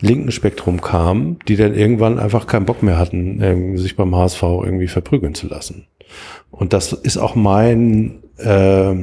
linken 0.02 0.32
Spektrum 0.32 0.82
kamen, 0.82 1.38
die 1.48 1.56
dann 1.56 1.76
irgendwann 1.76 2.18
einfach 2.18 2.48
keinen 2.48 2.66
Bock 2.66 2.82
mehr 2.82 2.98
hatten, 2.98 3.40
äh, 3.40 3.78
sich 3.78 3.96
beim 3.96 4.16
HSV 4.16 4.42
irgendwie 4.42 4.88
verprügeln 4.88 5.36
zu 5.36 5.46
lassen. 5.46 5.86
Und 6.50 6.74
das 6.74 6.92
ist 6.92 7.18
auch 7.18 7.36
mein 7.36 8.24
äh, 8.38 8.96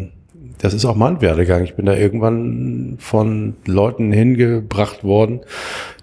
das 0.60 0.74
ist 0.74 0.84
auch 0.84 0.94
mein 0.94 1.20
Werdegang. 1.20 1.64
Ich 1.64 1.74
bin 1.74 1.86
da 1.86 1.94
irgendwann 1.94 2.96
von 2.98 3.54
Leuten 3.66 4.12
hingebracht 4.12 5.04
worden, 5.04 5.40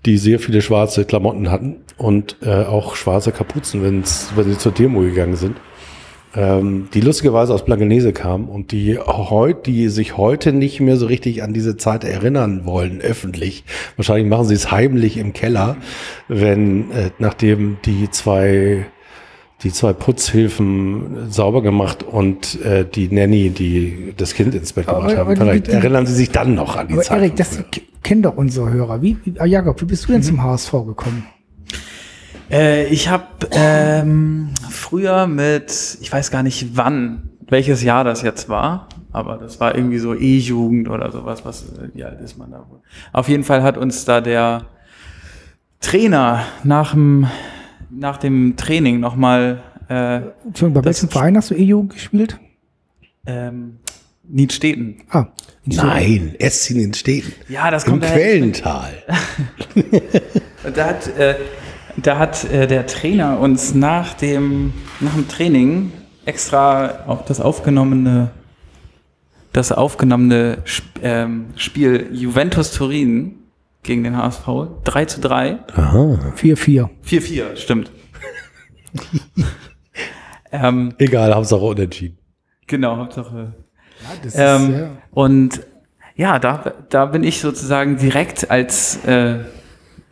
die 0.06 0.18
sehr 0.18 0.40
viele 0.40 0.62
schwarze 0.62 1.06
Klamotten 1.06 1.52
hatten 1.52 1.78
und 1.98 2.38
äh, 2.42 2.64
auch 2.64 2.96
schwarze 2.96 3.32
Kapuzen, 3.32 3.84
wenn's, 3.84 4.32
wenn 4.36 4.46
sie 4.46 4.58
zur 4.58 4.72
Demo 4.72 5.02
gegangen 5.02 5.36
sind. 5.36 5.58
Ähm, 6.36 6.90
die 6.94 7.02
lustigerweise 7.02 7.54
aus 7.54 7.66
Blankenese 7.66 8.14
kamen 8.14 8.48
und 8.50 8.72
die 8.72 9.00
heute, 9.00 9.72
die 9.72 9.88
sich 9.90 10.18
heute 10.18 10.54
nicht 10.54 10.80
mehr 10.80 10.98
so 10.98 11.06
richtig 11.06 11.42
an 11.42 11.54
diese 11.54 11.78
Zeit 11.78 12.04
erinnern 12.04 12.66
wollen, 12.66 13.00
öffentlich. 13.02 13.64
Wahrscheinlich 13.96 14.28
machen 14.28 14.46
sie 14.46 14.56
es 14.56 14.70
heimlich 14.70 15.18
im 15.18 15.34
Keller, 15.34 15.78
wenn, 16.28 16.92
äh, 16.92 17.12
nachdem 17.18 17.78
die 17.86 18.10
zwei 18.12 18.86
die 19.64 19.72
zwei 19.72 19.94
Putzhilfen 19.94 21.32
sauber 21.32 21.64
gemacht 21.64 22.04
und 22.04 22.62
äh, 22.62 22.86
die 22.86 23.10
Nanny, 23.10 23.50
die 23.50 24.14
das 24.16 24.34
Kind 24.34 24.54
ins 24.54 24.74
Bett 24.74 24.86
gebracht 24.86 25.12
aber, 25.12 25.18
haben. 25.18 25.36
Vielleicht 25.36 25.68
die, 25.68 25.72
erinnern 25.72 26.06
Sie 26.06 26.14
sich 26.14 26.30
dann 26.30 26.54
noch 26.54 26.76
an 26.76 26.88
die 26.88 26.94
aber 26.94 27.02
Zeit. 27.02 27.18
Erik, 27.22 27.36
das 27.38 27.64
kennen 28.04 28.22
doch 28.22 28.38
unsere 28.38 28.72
Hörer. 28.72 29.02
Wie, 29.02 29.18
wie, 29.24 29.40
ah, 29.40 29.46
Jakob, 29.46 29.82
wie 29.82 29.86
bist 29.86 30.04
du 30.04 30.12
denn 30.12 30.22
mhm. 30.22 30.26
zum 30.26 30.44
HSV 30.44 30.72
gekommen? 30.72 31.26
Äh, 32.52 32.86
ich 32.88 33.10
habe 33.10 33.26
ähm, 33.52 34.50
früher 34.70 35.26
mit, 35.26 35.98
ich 36.02 36.12
weiß 36.12 36.30
gar 36.30 36.44
nicht 36.44 36.78
wann, 36.78 37.32
welches 37.48 37.82
Jahr 37.82 38.04
das 38.04 38.22
jetzt 38.22 38.50
war, 38.50 38.88
aber 39.12 39.38
das 39.38 39.60
war 39.60 39.76
irgendwie 39.76 39.98
so 39.98 40.14
E-Jugend 40.14 40.88
oder 40.88 41.12
sowas, 41.12 41.44
was, 41.46 41.66
wie 41.94 42.04
alt 42.04 42.22
ist 42.22 42.38
man 42.38 42.52
da 42.52 42.60
wohl? 42.70 42.80
Auf 43.12 43.28
jeden 43.28 43.44
Fall 43.44 43.64
hat 43.64 43.78
uns 43.78 44.06
da 44.06 44.22
der 44.22 44.66
Trainer 45.82 46.44
nach 46.64 46.94
dem 46.94 47.28
nach 47.90 48.18
dem 48.18 48.56
Training 48.58 49.00
nochmal. 49.00 49.64
Äh, 49.90 50.18
Entschuldigung, 50.46 50.74
bei 50.74 50.86
welchem 50.86 51.10
Verein 51.10 51.38
hast 51.38 51.52
du 51.52 51.56
E-Jugend 51.56 51.94
gespielt? 51.94 52.40
Ähm, 53.26 53.78
Niedsteden. 54.24 55.04
Ah. 55.10 55.28
Nein, 55.66 56.36
Essin 56.40 56.80
in 56.80 56.94
Städten. 56.94 57.34
Ja, 57.50 57.72
das 57.72 57.86
kommt 57.86 58.04
Im 58.04 58.10
Quellental. 58.12 58.94
da 60.76 60.86
hat, 60.86 61.08
äh, 61.18 61.36
da 61.98 62.18
hat 62.18 62.44
äh, 62.46 62.68
der 62.68 62.88
Trainer 62.88 63.40
uns 63.40 63.74
nach 63.74 64.14
dem, 64.14 64.74
nach 65.00 65.14
dem 65.14 65.28
Training 65.28 65.92
extra 66.26 67.06
auch 67.08 67.26
das 67.26 67.40
aufgenommene, 67.40 68.32
das 69.54 69.72
aufgenommene 69.72 70.60
Sp 70.68 70.84
ähm, 71.04 71.48
Spiel 71.56 72.10
Juventus 72.12 72.72
Turin 72.72 73.36
gegen 73.84 74.04
den 74.04 74.18
HSV. 74.18 74.48
3 74.84 75.06
zu 75.06 75.22
3. 75.22 75.60
Aha. 75.76 76.34
4-4. 76.36 76.90
4-4, 77.06 77.56
stimmt. 77.56 77.92
ähm, 80.52 80.94
Egal, 80.98 81.34
Hauptsache 81.34 81.62
unentschieden. 81.62 82.18
Genau, 82.68 82.98
Hauptsache. 82.98 83.54
Ja, 84.34 84.56
ähm, 84.56 84.74
ist, 84.74 84.80
ja. 84.80 84.90
Und 85.12 85.62
ja, 86.16 86.40
da, 86.40 86.74
da 86.90 87.06
bin 87.06 87.24
ich 87.24 87.40
sozusagen 87.40 87.98
direkt 87.98 88.50
als 88.50 89.04
äh, 89.06 89.40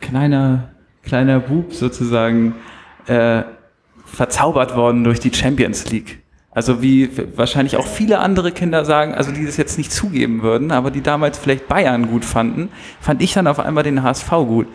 kleiner, 0.00 0.70
kleiner 1.02 1.40
Bub 1.40 1.72
sozusagen 1.72 2.54
äh, 3.06 3.42
verzaubert 4.04 4.76
worden 4.76 5.04
durch 5.04 5.20
die 5.20 5.32
Champions 5.32 5.90
League. 5.90 6.22
Also 6.56 6.80
wie 6.80 7.10
wahrscheinlich 7.36 7.76
auch 7.76 7.86
viele 7.86 8.18
andere 8.18 8.50
Kinder 8.50 8.86
sagen, 8.86 9.12
also 9.12 9.30
die 9.30 9.44
das 9.44 9.58
jetzt 9.58 9.76
nicht 9.76 9.92
zugeben 9.92 10.40
würden, 10.40 10.70
aber 10.72 10.90
die 10.90 11.02
damals 11.02 11.36
vielleicht 11.36 11.68
Bayern 11.68 12.08
gut 12.08 12.24
fanden, 12.24 12.70
fand 12.98 13.20
ich 13.20 13.34
dann 13.34 13.46
auf 13.46 13.58
einmal 13.60 13.84
den 13.84 14.02
HSV 14.02 14.30
gut. 14.30 14.66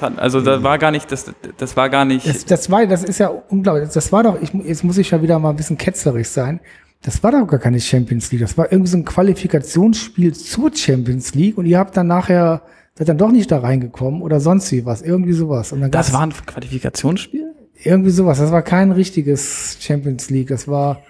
Hat, 0.00 0.18
also 0.18 0.40
da 0.40 0.62
war 0.62 0.78
gar 0.78 0.90
nicht, 0.90 1.12
das, 1.12 1.30
das 1.58 1.76
war 1.76 1.90
gar 1.90 2.06
nicht. 2.06 2.26
Das, 2.26 2.46
das 2.46 2.70
war, 2.70 2.86
das 2.86 3.04
ist 3.04 3.18
ja 3.18 3.28
unglaublich. 3.28 3.90
Das 3.90 4.10
war 4.10 4.22
doch, 4.22 4.40
ich, 4.40 4.54
jetzt 4.54 4.84
muss 4.84 4.96
ich 4.96 5.10
ja 5.10 5.20
wieder 5.20 5.38
mal 5.38 5.50
ein 5.50 5.56
bisschen 5.56 5.76
ketzerisch 5.76 6.28
sein. 6.28 6.60
Das 7.02 7.22
war 7.22 7.32
doch 7.32 7.46
gar 7.46 7.60
keine 7.60 7.78
Champions 7.78 8.32
League. 8.32 8.40
Das 8.40 8.56
war 8.56 8.72
irgendwie 8.72 8.90
so 8.90 8.96
ein 8.96 9.04
Qualifikationsspiel 9.04 10.32
zur 10.32 10.74
Champions 10.74 11.34
League 11.34 11.58
und 11.58 11.66
ihr 11.66 11.78
habt 11.78 11.94
dann 11.94 12.06
nachher, 12.06 12.62
seid 12.94 13.10
dann 13.10 13.18
doch 13.18 13.30
nicht 13.30 13.50
da 13.50 13.58
reingekommen 13.58 14.22
oder 14.22 14.40
sonst 14.40 14.72
wie 14.72 14.86
was, 14.86 15.02
irgendwie 15.02 15.34
sowas. 15.34 15.72
Und 15.72 15.82
dann 15.82 15.90
das 15.90 16.10
war 16.14 16.22
ein 16.22 16.32
Qualifikationsspiel? 16.32 17.51
Irgendwie 17.84 18.10
sowas. 18.10 18.38
Das 18.38 18.52
war 18.52 18.62
kein 18.62 18.92
richtiges 18.92 19.78
Champions 19.80 20.30
League. 20.30 20.48
Das 20.48 20.68
war. 20.68 21.00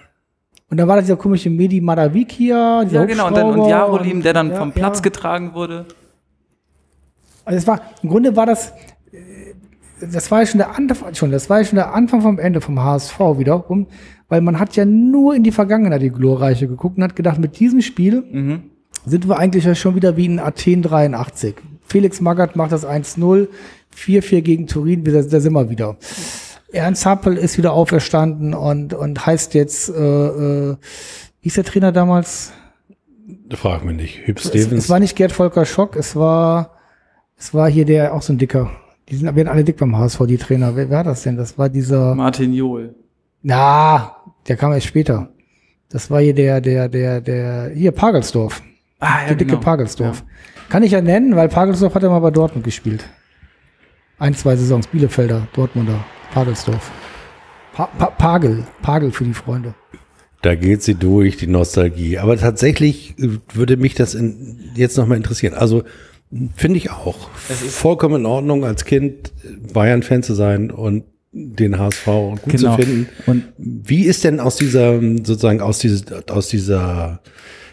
Und 0.71 0.79
dann 0.79 0.89
war 0.89 0.97
da 0.97 1.03
dieser 1.03 1.17
komische 1.17 1.51
Medi 1.51 1.81
Madavikia. 1.81 2.83
Ja, 2.85 3.05
genau. 3.05 3.29
Und, 3.29 3.37
dann, 3.37 3.59
und 3.59 3.69
Jarolim, 3.69 4.23
der 4.23 4.33
dann 4.33 4.51
ja, 4.51 4.57
vom 4.57 4.73
Platz 4.73 4.99
ja. 4.99 5.03
getragen 5.03 5.53
wurde. 5.55 5.87
Also 7.45 7.59
es 7.59 7.67
war, 7.67 7.81
im 8.03 8.09
Grunde 8.09 8.37
war 8.37 8.47
das, 8.47 8.73
äh, 9.13 9.55
das 10.01 10.31
war 10.31 10.41
ja 10.41 10.47
schon 10.47 10.59
der 10.59 10.77
Anfang, 10.77 11.15
schon, 11.15 11.31
das 11.31 11.51
war 11.51 11.59
ja 11.59 11.65
schon 11.65 11.77
der 11.77 11.95
Anfang 11.95 12.23
vom 12.23 12.39
Ende 12.39 12.61
vom 12.61 12.81
HSV 12.81 13.19
wiederum, 13.37 13.87
weil 14.29 14.41
man 14.41 14.59
hat 14.59 14.77
ja 14.77 14.85
nur 14.85 15.35
in 15.35 15.43
die 15.43 15.53
Vergangenheit, 15.53 16.03
die 16.03 16.11
glorreiche, 16.11 16.69
geguckt 16.69 16.97
und 16.97 17.03
hat 17.03 17.17
gedacht, 17.17 17.39
mit 17.39 17.59
diesem 17.59 17.83
Spiel 17.83 18.23
mhm. 18.31 18.63
sind 19.05 19.29
wir 19.29 19.39
eigentlich 19.39 19.65
ja 19.65 19.75
schon 19.75 19.95
wieder 19.95 20.17
wie 20.17 20.27
in 20.27 20.39
Athen 20.39 20.83
83. 20.83 21.57
Felix 21.85 22.21
Magath 22.21 22.57
macht 22.57 22.73
das 22.73 22.87
1-0, 22.87 23.49
4-4 23.95 24.41
gegen 24.41 24.67
Turin, 24.67 25.05
da, 25.05 25.23
da 25.23 25.41
sind 25.41 25.53
wir 25.53 25.69
wieder. 25.69 25.97
Ernst 26.73 27.07
Happel 27.07 27.37
ist 27.37 27.59
wieder 27.59 27.73
auferstanden 27.73 28.55
und, 28.55 28.95
und 28.95 29.27
heißt 29.27 29.55
jetzt, 29.55 29.89
äh, 29.89 29.93
äh, 29.93 30.77
wie 31.41 31.49
ist 31.49 31.57
der 31.57 31.65
Trainer 31.65 31.93
damals? 31.93 32.53
Frag 33.51 33.85
mich 33.85 33.97
nicht. 33.97 34.27
Hüb 34.27 34.41
Stevens. 34.41 34.73
Es, 34.73 34.85
es, 34.85 34.91
war 34.91 34.99
nicht 34.99 35.17
Gerd 35.17 35.33
Volker 35.33 35.65
Schock, 35.65 35.97
es 35.97 36.17
war, 36.17 36.73
es 37.37 37.53
war 37.55 37.71
hier 37.71 37.85
der, 37.85 38.15
auch 38.15 38.23
so 38.23 38.33
ein 38.33 38.39
Dicker. 38.39 38.71
Die 39.09 39.17
sind 39.17 39.29
aber 39.29 39.51
alle 39.51 39.65
dick 39.65 39.77
beim 39.77 39.97
HSV, 39.97 40.21
die 40.27 40.39
Trainer. 40.39 40.75
Wer 40.77 40.89
war 40.89 41.05
das 41.05 41.23
denn? 41.23 41.37
Das 41.37 41.59
war 41.59 41.69
dieser. 41.69 42.15
Martin 42.15 42.53
Johl. 42.53 42.95
Na, 43.43 44.17
der 44.49 44.57
kam 44.57 44.73
erst 44.73 44.87
später. 44.87 45.29
Das 45.91 46.11
war 46.11 46.21
hier 46.21 46.35
der, 46.35 46.61
der, 46.61 46.89
der, 46.89 47.21
der, 47.21 47.71
hier 47.75 47.93
Pagelsdorf. 47.93 48.63
Ah, 49.01 49.23
ja, 49.25 49.29
die 49.31 49.37
dicke 49.37 49.51
genau. 49.51 49.61
Pagelsdorf. 49.61 50.21
Ja. 50.21 50.69
Kann 50.71 50.83
ich 50.83 50.93
ja 50.93 51.03
nennen, 51.03 51.37
weil 51.37 51.49
Pagelsdorf 51.49 51.95
hat 51.95 52.03
ja 52.03 52.09
mal 52.09 52.21
bei 52.21 52.31
Dortmund 52.31 52.65
gespielt. 52.65 53.05
Ein, 54.19 54.35
zwei 54.35 54.57
Saisons. 54.57 54.87
Bielefelder, 54.87 55.49
Dortmunder, 55.53 56.05
Pagelsdorf. 56.33 56.91
Pa 57.75 57.87
pa 57.87 58.07
Pagel, 58.07 58.65
Pagel 58.83 59.13
für 59.13 59.25
die 59.25 59.35
Freunde. 59.35 59.75
Da 60.43 60.55
geht 60.55 60.83
sie 60.83 60.95
durch, 60.95 61.37
die 61.37 61.47
Nostalgie. 61.47 62.19
Aber 62.19 62.37
tatsächlich 62.37 63.15
äh, 63.19 63.39
würde 63.55 63.77
mich 63.77 63.95
das 63.95 64.15
in, 64.15 64.73
jetzt 64.75 64.97
nochmal 64.97 65.17
interessieren. 65.17 65.55
Also 65.55 65.85
finde 66.57 66.79
ich 66.79 66.91
auch. 66.91 67.29
Es 67.49 67.63
ist 67.63 67.77
vollkommen 67.77 68.17
in 68.17 68.27
Ordnung, 68.27 68.65
als 68.65 68.85
Kind 68.85 69.33
Bayern-Fan 69.73 70.23
zu 70.23 70.35
sein 70.35 70.71
und 70.71 71.05
den 71.33 71.79
HSV 71.79 72.07
gut 72.07 72.41
genau. 72.45 72.77
zu 72.77 72.83
finden. 72.83 73.09
Und 73.27 73.45
wie 73.57 74.05
ist 74.05 74.25
denn 74.25 74.41
aus 74.41 74.57
dieser, 74.57 75.01
sozusagen 75.01 75.61
aus 75.61 75.79
dieser, 75.79 76.25
aus 76.31 76.49
dieser 76.49 77.21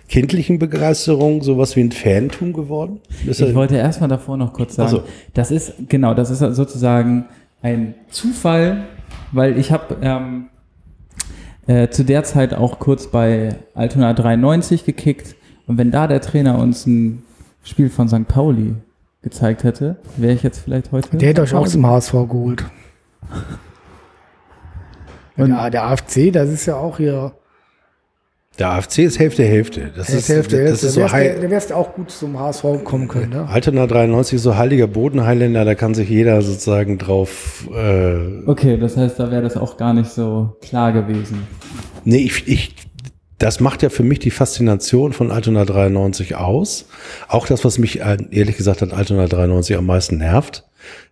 kindlichen 0.07 0.59
Begeisterung 0.59 1.41
sowas 1.41 1.75
wie 1.75 1.81
ein 1.81 1.91
Fantum 1.91 2.53
geworden? 2.53 2.99
Ist 3.25 3.41
ich 3.41 3.55
wollte 3.55 3.75
erstmal 3.75 4.09
davor 4.09 4.37
noch 4.37 4.53
kurz 4.53 4.75
sagen, 4.75 4.89
also. 4.89 5.03
das 5.33 5.51
ist, 5.51 5.73
genau, 5.89 6.13
das 6.13 6.29
ist 6.29 6.39
sozusagen 6.39 7.25
ein 7.61 7.95
Zufall, 8.09 8.85
weil 9.31 9.57
ich 9.57 9.71
habe 9.71 9.97
ähm, 10.01 10.49
äh, 11.67 11.89
zu 11.89 12.03
der 12.03 12.23
Zeit 12.23 12.53
auch 12.53 12.79
kurz 12.79 13.07
bei 13.07 13.55
Altona 13.73 14.13
93 14.13 14.85
gekickt 14.85 15.35
und 15.67 15.77
wenn 15.77 15.91
da 15.91 16.07
der 16.07 16.21
Trainer 16.21 16.57
uns 16.57 16.85
ein 16.85 17.23
Spiel 17.63 17.89
von 17.89 18.07
St. 18.07 18.27
Pauli 18.27 18.75
gezeigt 19.21 19.63
hätte, 19.63 19.97
wäre 20.17 20.33
ich 20.33 20.43
jetzt 20.43 20.59
vielleicht 20.59 20.91
heute. 20.91 21.17
Der 21.17 21.29
hätte 21.29 21.41
euch 21.41 21.53
auch 21.53 21.67
zum 21.67 21.85
HSV 21.85 22.11
geholt. 22.11 22.65
Und 25.37 25.49
ja, 25.51 25.69
der 25.69 25.83
AFC, 25.85 26.31
das 26.31 26.49
ist 26.49 26.65
ja 26.65 26.75
auch 26.75 26.97
hier. 26.97 27.33
Der 28.59 28.71
AFC 28.71 28.99
ist 28.99 29.19
Hälfte 29.19 29.45
Hälfte. 29.45 29.89
Das 29.95 30.09
ist 30.09 30.27
Hälfte 30.27 30.61
Das 30.65 30.83
ist 30.83 30.95
so 30.95 31.07
der, 31.07 31.39
der 31.39 31.49
wärst 31.49 31.71
auch 31.71 31.93
gut 31.93 32.11
zum 32.11 32.37
HSV 32.37 32.83
kommen 32.83 33.07
können. 33.07 33.29
Ne? 33.29 33.47
Altona 33.47 33.87
93 33.87 34.35
ist 34.35 34.43
so 34.43 34.57
heiliger 34.57 34.87
Bodenheiländer, 34.87 35.63
da 35.63 35.75
kann 35.75 35.93
sich 35.93 36.09
jeder 36.09 36.41
sozusagen 36.41 36.97
drauf. 36.97 37.67
Äh 37.73 38.43
okay, 38.47 38.77
das 38.77 38.97
heißt, 38.97 39.17
da 39.17 39.31
wäre 39.31 39.41
das 39.41 39.55
auch 39.55 39.77
gar 39.77 39.93
nicht 39.93 40.09
so 40.09 40.57
klar 40.61 40.91
gewesen. 40.91 41.47
Nee, 42.03 42.17
ich, 42.17 42.47
ich 42.49 42.75
das 43.37 43.61
macht 43.61 43.81
ja 43.81 43.89
für 43.89 44.03
mich 44.03 44.19
die 44.19 44.31
Faszination 44.31 45.13
von 45.13 45.31
Altona 45.31 45.63
93 45.63 46.35
aus. 46.35 46.85
Auch 47.29 47.47
das, 47.47 47.63
was 47.63 47.77
mich 47.77 48.01
ehrlich 48.01 48.57
gesagt 48.57 48.83
an 48.83 48.91
Altona 48.91 49.27
93 49.27 49.77
am 49.77 49.85
meisten 49.85 50.17
nervt, 50.17 50.68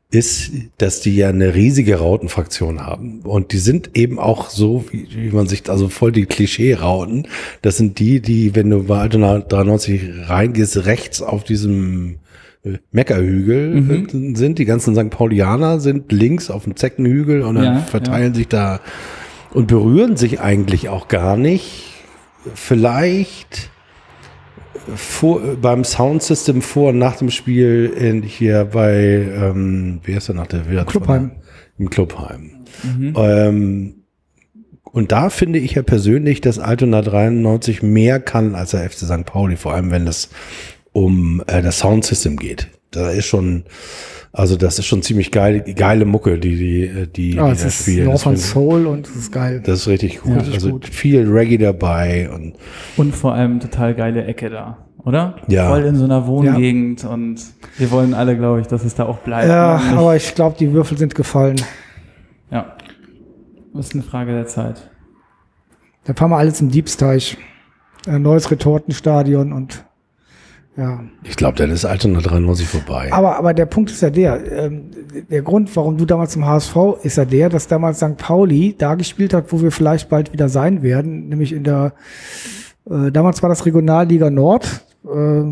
ist, 0.10 0.52
dass 0.78 1.02
die 1.02 1.16
ja 1.16 1.30
eine 1.30 1.54
riesige 1.54 1.98
Rautenfraktion 1.98 2.86
haben. 2.86 3.22
Und 3.24 3.52
die 3.52 3.58
sind 3.58 3.98
eben 3.98 4.20
auch 4.20 4.50
so, 4.50 4.86
wie, 4.92 5.08
wie 5.14 5.32
man 5.32 5.48
sich, 5.48 5.70
also 5.70 5.90
voll 5.90 6.14
die 6.14 6.26
Klischee-Rauten. 6.26 7.28
Das 7.62 7.78
sind 7.78 8.00
die, 8.00 8.22
die, 8.22 8.56
wenn 8.56 8.70
du 8.70 8.84
bei 8.84 9.00
Altona 9.00 9.40
93 9.40 10.30
reingehst, 10.30 10.86
rechts 10.86 11.22
auf 11.22 11.44
diesem 11.44 12.20
äh, 12.64 12.78
Meckerhügel 12.92 13.82
mhm. 13.82 14.36
sind. 14.36 14.60
Die 14.60 14.66
ganzen 14.66 14.96
St. 14.96 15.10
Paulianer 15.10 15.82
sind 15.82 16.10
links 16.14 16.50
auf 16.50 16.64
dem 16.64 16.78
Zeckenhügel 16.78 17.42
und 17.42 17.56
dann 17.56 17.64
ja, 17.64 17.80
verteilen 17.80 18.32
ja. 18.32 18.38
sich 18.38 18.48
da 18.48 18.80
und 19.54 19.68
berühren 19.68 20.16
sich 20.16 20.40
eigentlich 20.40 20.88
auch 20.88 21.10
gar 21.10 21.36
nicht. 21.36 21.84
Vielleicht 22.56 23.72
vor, 24.96 25.42
beim 25.62 25.84
Soundsystem 25.84 26.62
vor 26.62 26.90
und 26.90 26.98
nach 26.98 27.18
dem 27.18 27.30
Spiel 27.30 27.94
in, 27.98 28.24
hier 28.24 28.66
bei, 28.66 28.94
ähm, 28.94 30.00
wie 30.04 30.16
heißt 30.16 30.30
der 30.30 30.36
nach 30.36 30.48
der 30.48 30.70
Wirt? 30.70 30.88
Clubheim. 30.88 31.32
Im 31.78 31.90
Clubheim. 31.90 32.52
Mhm. 32.84 33.14
Ähm, 33.18 33.94
und 34.84 35.12
da 35.12 35.30
finde 35.30 35.60
ich 35.60 35.74
ja 35.74 35.84
persönlich, 35.84 36.42
dass 36.42 36.60
Altona 36.60 37.02
93 37.02 37.84
mehr 37.84 38.20
kann 38.20 38.56
als 38.56 38.72
der 38.72 38.90
FC 38.90 39.00
St. 39.00 39.26
Pauli, 39.26 39.56
vor 39.56 39.74
allem 39.74 39.92
wenn 39.92 40.08
es 40.08 40.30
um 40.92 41.44
äh, 41.48 41.62
das 41.62 41.80
Soundsystem 41.80 42.38
geht. 42.38 42.70
Da 42.92 43.10
ist 43.12 43.26
schon, 43.26 43.64
also 44.32 44.56
das 44.56 44.80
ist 44.80 44.86
schon 44.86 45.02
ziemlich 45.02 45.32
geil, 45.32 45.62
geile 45.76 46.06
Mucke, 46.06 46.40
die 46.40 46.56
die 46.56 47.08
die, 47.08 47.36
ja, 47.36 47.52
die 47.52 47.62
da 47.62 47.70
spielen. 47.70 48.06
North 48.06 48.22
von 48.22 48.38
Soul 48.38 48.88
und 48.88 49.08
das 49.08 49.16
ist 49.16 49.32
geil. 49.32 49.62
Das 49.64 49.80
ist 49.80 49.88
richtig 49.88 50.22
gut. 50.22 50.46
Ja, 50.46 50.54
also 50.54 50.72
gut. 50.72 50.88
viel 50.88 51.28
Reggae 51.28 51.58
dabei 51.58 52.30
und 52.30 52.54
und 52.96 53.16
vor 53.16 53.34
allem 53.34 53.60
total 53.60 53.94
geile 53.94 54.24
Ecke 54.24 54.50
da, 54.50 54.78
oder? 55.04 55.36
Ja. 55.48 55.70
Voll 55.70 55.84
in 55.84 55.96
so 55.96 56.06
einer 56.06 56.28
Wohngegend 56.28 57.04
ja. 57.04 57.10
und 57.10 57.42
wir 57.78 57.92
wollen 57.92 58.14
alle, 58.14 58.38
glaube 58.38 58.62
ich, 58.62 58.68
dass 58.68 58.86
es 58.86 58.96
da 58.96 59.06
auch 59.06 59.18
bleibt. 59.18 59.50
Ja, 59.50 59.82
aber 59.96 60.16
ich 60.16 60.34
glaube, 60.34 60.56
die 60.58 60.72
Würfel 60.72 60.98
sind 60.98 61.14
gefallen. 61.14 61.62
Ja. 62.52 62.78
Das 63.74 63.88
ist 63.88 63.94
eine 63.94 64.04
Frage 64.04 64.32
der 64.32 64.48
Zeit. 64.48 64.90
Da 66.06 66.14
fahren 66.14 66.32
wir 66.32 66.38
alles 66.38 66.62
im 66.62 66.72
Diebsteich. 66.72 67.38
Ein 68.08 68.22
neues 68.22 68.50
Retortenstadion 68.50 69.52
und 69.52 69.84
ja. 70.78 71.04
Ich 71.24 71.36
glaube, 71.36 71.58
dann 71.58 71.72
ist 71.72 71.86
Altona 71.86 72.20
93 72.22 72.68
vorbei. 72.68 73.12
Aber, 73.12 73.38
aber 73.38 73.54
der 73.56 73.66
Punkt 73.66 73.90
ist 73.90 74.02
ja 74.02 74.12
der, 74.12 74.66
ähm, 74.66 74.92
der 75.30 75.42
Grund, 75.42 75.76
warum 75.76 75.98
du 75.98 76.06
damals 76.06 76.36
im 76.36 76.46
HSV, 76.46 76.76
ist 77.02 77.18
ja 77.18 77.26
der, 77.26 77.50
dass 77.50 77.68
damals 77.68 77.98
St. 77.98 78.18
Pauli 78.18 78.76
da 78.78 78.94
gespielt 78.94 79.34
hat, 79.34 79.52
wo 79.52 79.62
wir 79.62 79.72
vielleicht 79.72 80.08
bald 80.10 80.34
wieder 80.34 80.50
sein 80.50 80.84
werden, 80.84 81.30
nämlich 81.30 81.52
in 81.52 81.64
der, 81.64 81.94
äh, 82.90 83.12
damals 83.12 83.42
war 83.42 83.50
das 83.50 83.66
Regionalliga 83.66 84.30
Nord, 84.30 84.86
äh, 85.06 85.44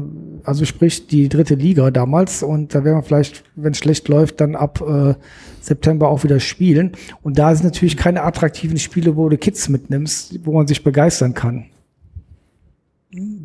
also 0.44 0.64
sprich 0.64 1.08
die 1.08 1.28
dritte 1.28 1.56
Liga 1.56 1.90
damals 1.90 2.44
und 2.44 2.76
da 2.76 2.84
werden 2.84 2.98
wir 2.98 3.04
vielleicht, 3.04 3.44
wenn 3.56 3.72
es 3.72 3.80
schlecht 3.80 4.08
läuft, 4.08 4.42
dann 4.42 4.56
ab 4.56 4.84
äh, 4.88 5.16
September 5.60 6.10
auch 6.10 6.24
wieder 6.24 6.40
spielen. 6.40 6.92
Und 7.24 7.40
da 7.40 7.56
sind 7.56 7.66
natürlich 7.66 7.98
keine 7.98 8.22
attraktiven 8.22 8.78
Spiele, 8.78 9.16
wo 9.16 9.28
du 9.28 9.38
Kids 9.38 9.70
mitnimmst, 9.70 10.46
wo 10.46 10.54
man 10.54 10.68
sich 10.68 10.84
begeistern 10.84 11.34
kann. 11.34 11.66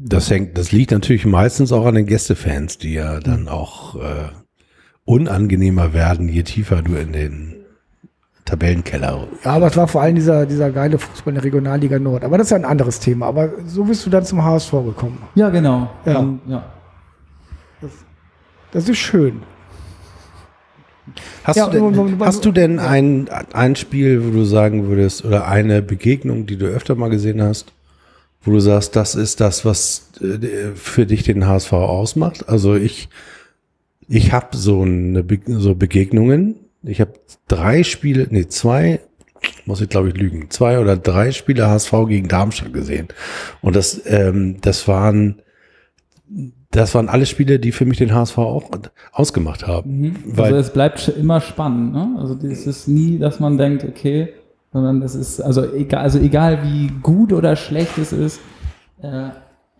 Das 0.02 0.30
hängt, 0.30 0.56
das 0.56 0.72
liegt 0.72 0.92
natürlich 0.92 1.26
meistens 1.26 1.72
auch 1.72 1.84
an 1.84 1.94
den 1.94 2.06
Gästefans, 2.06 2.78
die 2.78 2.94
ja 2.94 3.20
dann 3.20 3.48
auch 3.48 3.96
äh, 3.96 4.28
unangenehmer 5.04 5.92
werden, 5.92 6.28
je 6.28 6.42
tiefer 6.42 6.80
du 6.82 6.94
in 6.94 7.12
den 7.12 7.56
Tabellenkeller. 8.46 9.28
Ja, 9.44 9.52
aber 9.52 9.66
es 9.66 9.76
war 9.76 9.86
vor 9.86 10.00
allem 10.00 10.14
dieser, 10.14 10.46
dieser 10.46 10.70
geile 10.70 10.98
Fußball 10.98 11.32
in 11.32 11.34
der 11.34 11.44
Regionalliga 11.44 11.98
Nord. 11.98 12.24
Aber 12.24 12.38
das 12.38 12.46
ist 12.46 12.50
ja 12.50 12.56
ein 12.56 12.64
anderes 12.64 12.98
Thema. 12.98 13.26
Aber 13.26 13.50
so 13.66 13.84
bist 13.84 14.04
du 14.06 14.10
dann 14.10 14.24
zum 14.24 14.42
HSV 14.42 14.70
gekommen. 14.70 15.18
Ja, 15.34 15.50
genau. 15.50 15.90
Ja. 16.06 16.18
Um, 16.18 16.40
ja. 16.46 16.64
Das, 17.82 17.90
das, 18.72 18.88
ist 18.88 18.98
schön. 18.98 19.42
Hast, 21.44 21.56
ja, 21.56 21.68
du, 21.68 21.90
denn, 21.90 22.20
hast 22.20 22.44
du 22.44 22.52
denn 22.52 22.78
ein, 22.78 23.28
ein 23.52 23.76
Spiel, 23.76 24.24
wo 24.26 24.30
du 24.30 24.44
sagen 24.44 24.88
würdest, 24.88 25.24
oder 25.24 25.46
eine 25.46 25.82
Begegnung, 25.82 26.46
die 26.46 26.56
du 26.56 26.66
öfter 26.66 26.94
mal 26.94 27.10
gesehen 27.10 27.42
hast, 27.42 27.72
wo 28.42 28.52
du 28.52 28.60
sagst, 28.60 28.96
das 28.96 29.14
ist 29.14 29.40
das, 29.40 29.64
was 29.64 30.10
äh, 30.20 30.74
für 30.74 31.06
dich 31.06 31.22
den 31.24 31.46
HSV 31.46 31.72
ausmacht? 31.72 32.48
Also 32.48 32.74
ich, 32.74 33.08
ich 34.08 34.32
habe 34.32 34.56
so 34.56 34.82
eine 34.82 35.22
Be 35.22 35.40
so 35.46 35.74
Begegnungen. 35.74 36.56
Ich 36.82 37.00
habe 37.00 37.12
drei 37.48 37.82
Spiele, 37.82 38.26
nee, 38.30 38.46
zwei, 38.48 39.00
muss 39.66 39.82
ich 39.82 39.90
glaube 39.90 40.08
ich 40.08 40.16
lügen, 40.16 40.50
zwei 40.50 40.78
oder 40.78 40.96
drei 40.96 41.32
Spiele 41.32 41.68
HSV 41.68 41.92
gegen 42.08 42.28
Darmstadt 42.28 42.72
gesehen. 42.72 43.08
Und 43.60 43.76
das, 43.76 44.00
ähm, 44.06 44.56
das 44.62 44.88
waren, 44.88 45.42
das 46.70 46.94
waren 46.94 47.10
alle 47.10 47.26
Spiele, 47.26 47.58
die 47.58 47.72
für 47.72 47.84
mich 47.84 47.98
den 47.98 48.14
HSV 48.14 48.38
auch 48.38 48.70
ausgemacht 49.12 49.66
haben. 49.66 50.00
Mhm. 50.00 50.16
also 50.38 50.56
es 50.56 50.72
bleibt 50.72 51.08
immer 51.08 51.42
spannend. 51.42 51.92
Ne? 51.92 52.16
Also 52.18 52.38
es 52.46 52.66
ist 52.66 52.88
nie, 52.88 53.18
dass 53.18 53.38
man 53.38 53.58
denkt, 53.58 53.84
okay, 53.84 54.32
sondern 54.72 55.02
es 55.02 55.14
ist, 55.14 55.40
also 55.40 55.64
egal, 55.72 56.02
also 56.02 56.18
egal 56.18 56.62
wie 56.62 56.88
gut 57.02 57.32
oder 57.32 57.56
schlecht 57.56 57.98
es 57.98 58.12
ist, 58.12 58.40
äh, 59.02 59.28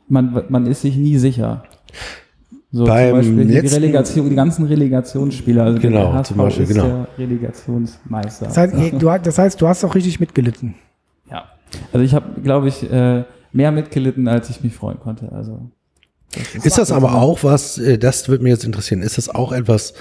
man, 0.09 0.45
man 0.49 0.67
ist 0.67 0.83
sich 0.83 0.97
nie 0.97 1.17
sicher. 1.19 1.65
So 2.73 2.85
Beim 2.85 3.23
zum 3.23 3.37
Beispiel 3.37 3.63
die, 3.63 3.69
Relegation, 3.69 4.29
die 4.31 4.37
ganzen 4.37 4.67
Relegationsspieler, 4.67 5.65
also 5.65 5.81
genau, 5.81 6.13
der 6.13 6.23
zum 6.23 6.37
Beispiel, 6.37 6.65
ist 6.65 6.73
genau. 6.73 6.85
der 6.85 7.09
Relegationsmeister. 7.19 8.47
Das 8.47 8.57
heißt, 8.57 8.75
du, 8.93 9.19
das 9.23 9.39
heißt, 9.39 9.61
du 9.61 9.67
hast 9.67 9.85
auch 9.85 9.95
richtig 9.95 10.21
mitgelitten. 10.21 10.77
Ja, 11.31 11.47
also 11.93 12.05
ich 12.05 12.15
habe, 12.15 12.41
glaube 12.41 12.69
ich, 12.69 12.91
äh, 12.91 13.25
mehr 13.53 13.73
mitgelitten, 13.73 14.29
als 14.29 14.51
ich 14.51 14.63
mich 14.63 14.73
freuen 14.73 15.01
konnte. 15.01 15.33
Also 15.33 15.61
ist, 16.37 16.65
ist 16.65 16.79
das 16.79 16.93
aber 16.93 17.17
auch 17.17 17.43
was, 17.43 17.79
äh, 17.79 17.99
das 17.99 18.29
würde 18.29 18.45
mich 18.45 18.53
jetzt 18.53 18.65
interessieren, 18.65 19.03
ist 19.03 19.19
das 19.19 19.29
auch 19.29 19.51
etwas, 19.51 19.95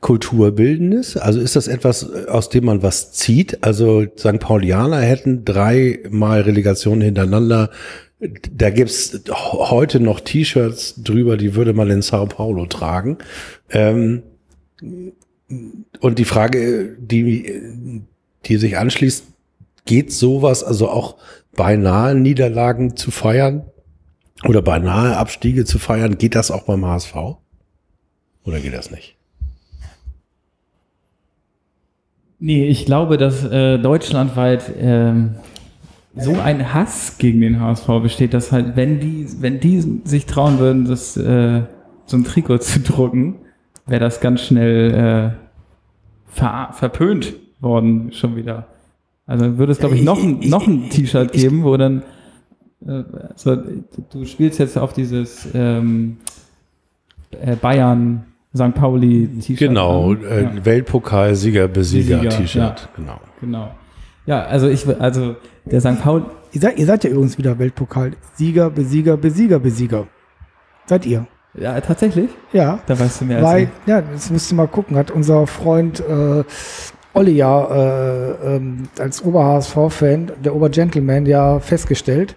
Kulturbildendes? 0.00 1.16
Also 1.16 1.40
ist 1.40 1.56
das 1.56 1.68
etwas, 1.68 2.10
aus 2.26 2.48
dem 2.48 2.66
man 2.66 2.82
was 2.82 3.12
zieht? 3.12 3.64
Also 3.64 4.04
St. 4.18 4.38
Paulianer 4.38 5.00
hätten 5.00 5.44
dreimal 5.44 6.42
Relegationen 6.42 7.02
hintereinander. 7.02 7.70
Da 8.18 8.70
gibt's 8.70 9.20
heute 9.30 10.00
noch 10.00 10.20
T-Shirts 10.20 11.02
drüber, 11.02 11.36
die 11.36 11.54
würde 11.54 11.72
man 11.72 11.90
in 11.90 12.02
Sao 12.02 12.26
Paulo 12.26 12.66
tragen. 12.66 13.18
Ähm, 13.70 14.22
und 16.00 16.18
die 16.18 16.24
Frage, 16.24 16.96
die, 16.98 18.02
die 18.46 18.56
sich 18.56 18.78
anschließt, 18.78 19.24
geht 19.84 20.12
sowas, 20.12 20.64
also 20.64 20.88
auch 20.88 21.16
beinahe 21.54 22.14
Niederlagen 22.14 22.96
zu 22.96 23.10
feiern 23.10 23.64
oder 24.44 24.62
beinahe 24.62 25.16
Abstiege 25.16 25.64
zu 25.64 25.78
feiern, 25.78 26.18
geht 26.18 26.34
das 26.34 26.50
auch 26.50 26.64
beim 26.64 26.84
HSV? 26.84 27.14
Oder 28.44 28.60
geht 28.60 28.74
das 28.74 28.90
nicht? 28.90 29.15
Nee, 32.38 32.66
ich 32.66 32.84
glaube, 32.84 33.16
dass 33.16 33.44
äh, 33.44 33.78
deutschlandweit 33.78 34.72
ähm, 34.78 35.36
so 36.14 36.34
ein 36.38 36.74
Hass 36.74 37.18
gegen 37.18 37.40
den 37.40 37.60
HSV 37.60 37.86
besteht, 38.02 38.34
dass 38.34 38.52
halt, 38.52 38.76
wenn 38.76 39.00
die, 39.00 39.26
wenn 39.40 39.60
die 39.60 40.00
sich 40.04 40.26
trauen 40.26 40.58
würden, 40.58 40.86
das, 40.86 41.16
äh, 41.16 41.62
so 42.06 42.16
ein 42.16 42.24
Trikot 42.24 42.58
zu 42.58 42.80
drucken, 42.80 43.36
wäre 43.86 44.00
das 44.00 44.20
ganz 44.20 44.42
schnell 44.42 45.34
äh, 45.34 45.46
ver 46.26 46.70
verpönt 46.72 47.34
worden 47.60 48.12
schon 48.12 48.36
wieder. 48.36 48.66
Also 49.26 49.58
würde 49.58 49.72
es, 49.72 49.78
glaube 49.78 49.96
ich, 49.96 50.02
noch, 50.02 50.22
ein, 50.22 50.40
noch 50.40 50.66
ein 50.66 50.88
T-Shirt 50.90 51.32
geben, 51.32 51.64
wo 51.64 51.76
dann 51.76 52.02
äh, 52.86 53.02
so, 53.34 53.56
du 53.56 54.24
spielst 54.24 54.58
jetzt 54.58 54.78
auf 54.78 54.92
dieses 54.92 55.48
ähm, 55.54 56.18
äh, 57.40 57.56
Bayern 57.56 58.24
St. 58.56 58.74
Pauli 58.74 59.28
T-Shirt. 59.40 59.58
Genau, 59.58 60.14
äh, 60.14 60.42
ja. 60.42 60.64
Weltpokal-Sieger, 60.64 61.68
Besieger 61.68 62.28
T-Shirt. 62.28 62.54
Ja, 62.56 62.76
genau. 62.96 63.20
Genau. 63.40 63.74
Ja, 64.26 64.42
also 64.44 64.68
ich, 64.68 64.86
also 65.00 65.36
der 65.64 65.80
St. 65.80 66.00
Pauli. 66.00 66.24
Ihr 66.52 66.60
seid, 66.60 66.78
ihr 66.78 66.86
seid 66.86 67.04
ja 67.04 67.10
übrigens 67.10 67.38
wieder 67.38 67.58
Weltpokal-Sieger, 67.58 68.70
Besieger, 68.70 69.16
Besieger, 69.16 69.58
Besieger. 69.58 70.06
Seid 70.86 71.06
ihr? 71.06 71.26
Ja, 71.58 71.80
tatsächlich? 71.80 72.30
Ja. 72.52 72.80
Da 72.86 72.98
weißt 72.98 73.20
du 73.20 73.24
mehr 73.26 73.42
Weil, 73.42 73.60
als 73.60 73.62
ich. 73.62 73.88
Ja, 73.88 74.02
das 74.02 74.30
müsst 74.30 74.52
ihr 74.52 74.56
mal 74.56 74.68
gucken. 74.68 74.96
Hat 74.96 75.10
unser 75.10 75.46
Freund 75.46 76.00
äh, 76.00 76.44
Olli 77.14 77.32
ja 77.32 77.64
äh, 77.64 78.56
ähm, 78.56 78.88
als 78.98 79.24
Ober-HSV-Fan, 79.24 80.32
der 80.44 80.54
Ober-Gentleman, 80.54 81.24
ja 81.26 81.60
festgestellt. 81.60 82.36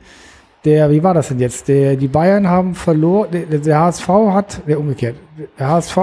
Der, 0.66 0.92
wie 0.92 1.04
war 1.04 1.14
das 1.14 1.30
denn 1.30 1.40
jetzt? 1.40 1.68
Der, 1.68 1.96
die 1.96 2.08
Bayern 2.08 2.48
haben 2.48 2.76
verloren, 2.76 3.30
der, 3.32 3.60
der 3.60 3.80
HSV 3.80 4.08
hat, 4.08 4.62
der 4.68 4.80
umgekehrt, 4.80 5.16
der 5.58 5.68
HSV, 5.68 5.98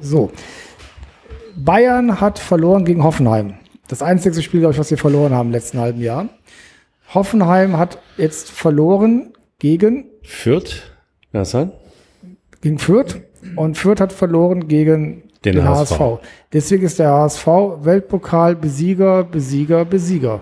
so. 0.00 0.30
Bayern 1.56 2.20
hat 2.20 2.38
verloren 2.38 2.84
gegen 2.84 3.02
Hoffenheim. 3.02 3.54
Das 3.88 4.02
einzige 4.02 4.40
Spiel, 4.40 4.60
glaube 4.60 4.72
ich, 4.72 4.78
was 4.78 4.88
sie 4.88 4.96
verloren 4.96 5.34
haben 5.34 5.48
im 5.48 5.52
letzten 5.52 5.78
halben 5.78 6.00
Jahr. 6.00 6.28
Hoffenheim 7.12 7.76
hat 7.76 7.98
jetzt 8.16 8.50
verloren 8.50 9.32
gegen 9.58 10.06
Fürth. 10.22 10.82
Ja, 11.32 11.44
sein? 11.44 11.72
Gegen 12.60 12.78
Fürth. 12.78 13.20
Und 13.56 13.76
Fürth 13.76 14.00
hat 14.00 14.12
verloren 14.12 14.68
gegen 14.68 15.24
den, 15.44 15.56
den 15.56 15.68
HSV. 15.68 15.98
HSV. 15.98 16.20
Deswegen 16.52 16.84
ist 16.84 16.98
der 16.98 17.10
HSV 17.10 17.46
Weltpokal 17.80 18.54
Besieger, 18.56 19.24
Besieger, 19.24 19.84
Besieger. 19.84 20.40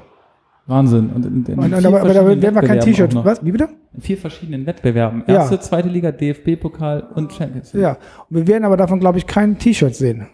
Wahnsinn. 0.70 1.10
Und, 1.10 1.26
in, 1.26 1.44
in 1.44 1.58
und, 1.58 1.74
und 1.74 1.86
aber, 1.86 2.00
aber 2.00 2.14
da 2.14 2.26
werden 2.26 2.54
wir 2.54 2.62
kein 2.62 2.80
T-Shirt. 2.80 3.14
Was? 3.24 3.44
Wie 3.44 3.52
bitte? 3.52 3.68
In 3.92 4.00
vier 4.00 4.16
verschiedenen 4.16 4.64
Wettbewerben. 4.64 5.24
Erste, 5.26 5.56
ja. 5.56 5.60
zweite 5.60 5.88
Liga, 5.88 6.12
DFB-Pokal 6.12 7.08
und 7.14 7.32
Champions 7.32 7.72
League. 7.72 7.82
Ja. 7.82 7.98
Und 8.30 8.36
wir 8.36 8.46
werden 8.46 8.64
aber 8.64 8.76
davon, 8.76 9.00
glaube 9.00 9.18
ich, 9.18 9.26
kein 9.26 9.58
T-Shirt 9.58 9.94
sehen. 9.94 10.28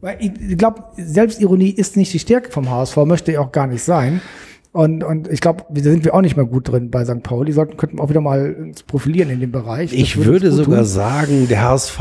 Weil 0.00 0.18
ich 0.20 0.56
glaube, 0.56 0.84
Selbstironie 0.96 1.70
ist 1.70 1.96
nicht 1.96 2.12
die 2.12 2.20
Stärke 2.20 2.52
vom 2.52 2.70
HSV, 2.70 2.96
möchte 2.98 3.32
ich 3.32 3.38
auch 3.38 3.50
gar 3.50 3.66
nicht 3.66 3.82
sein. 3.82 4.20
Und, 4.70 5.02
und 5.02 5.28
ich 5.28 5.40
glaube, 5.40 5.64
da 5.70 5.80
sind 5.80 6.04
wir 6.04 6.14
auch 6.14 6.20
nicht 6.20 6.36
mehr 6.36 6.44
gut 6.44 6.68
drin 6.68 6.90
bei 6.90 7.04
St. 7.04 7.22
Pauli. 7.22 7.52
Sollten, 7.52 7.78
könnten 7.78 7.98
auch 8.00 8.10
wieder 8.10 8.20
mal 8.20 8.54
uns 8.54 8.82
profilieren 8.82 9.30
in 9.30 9.40
dem 9.40 9.50
Bereich. 9.50 9.90
Das 9.90 9.98
ich 9.98 10.24
würde 10.24 10.52
sogar 10.52 10.80
tun. 10.80 10.84
sagen, 10.84 11.48
der 11.48 11.62
HSV 11.62 12.00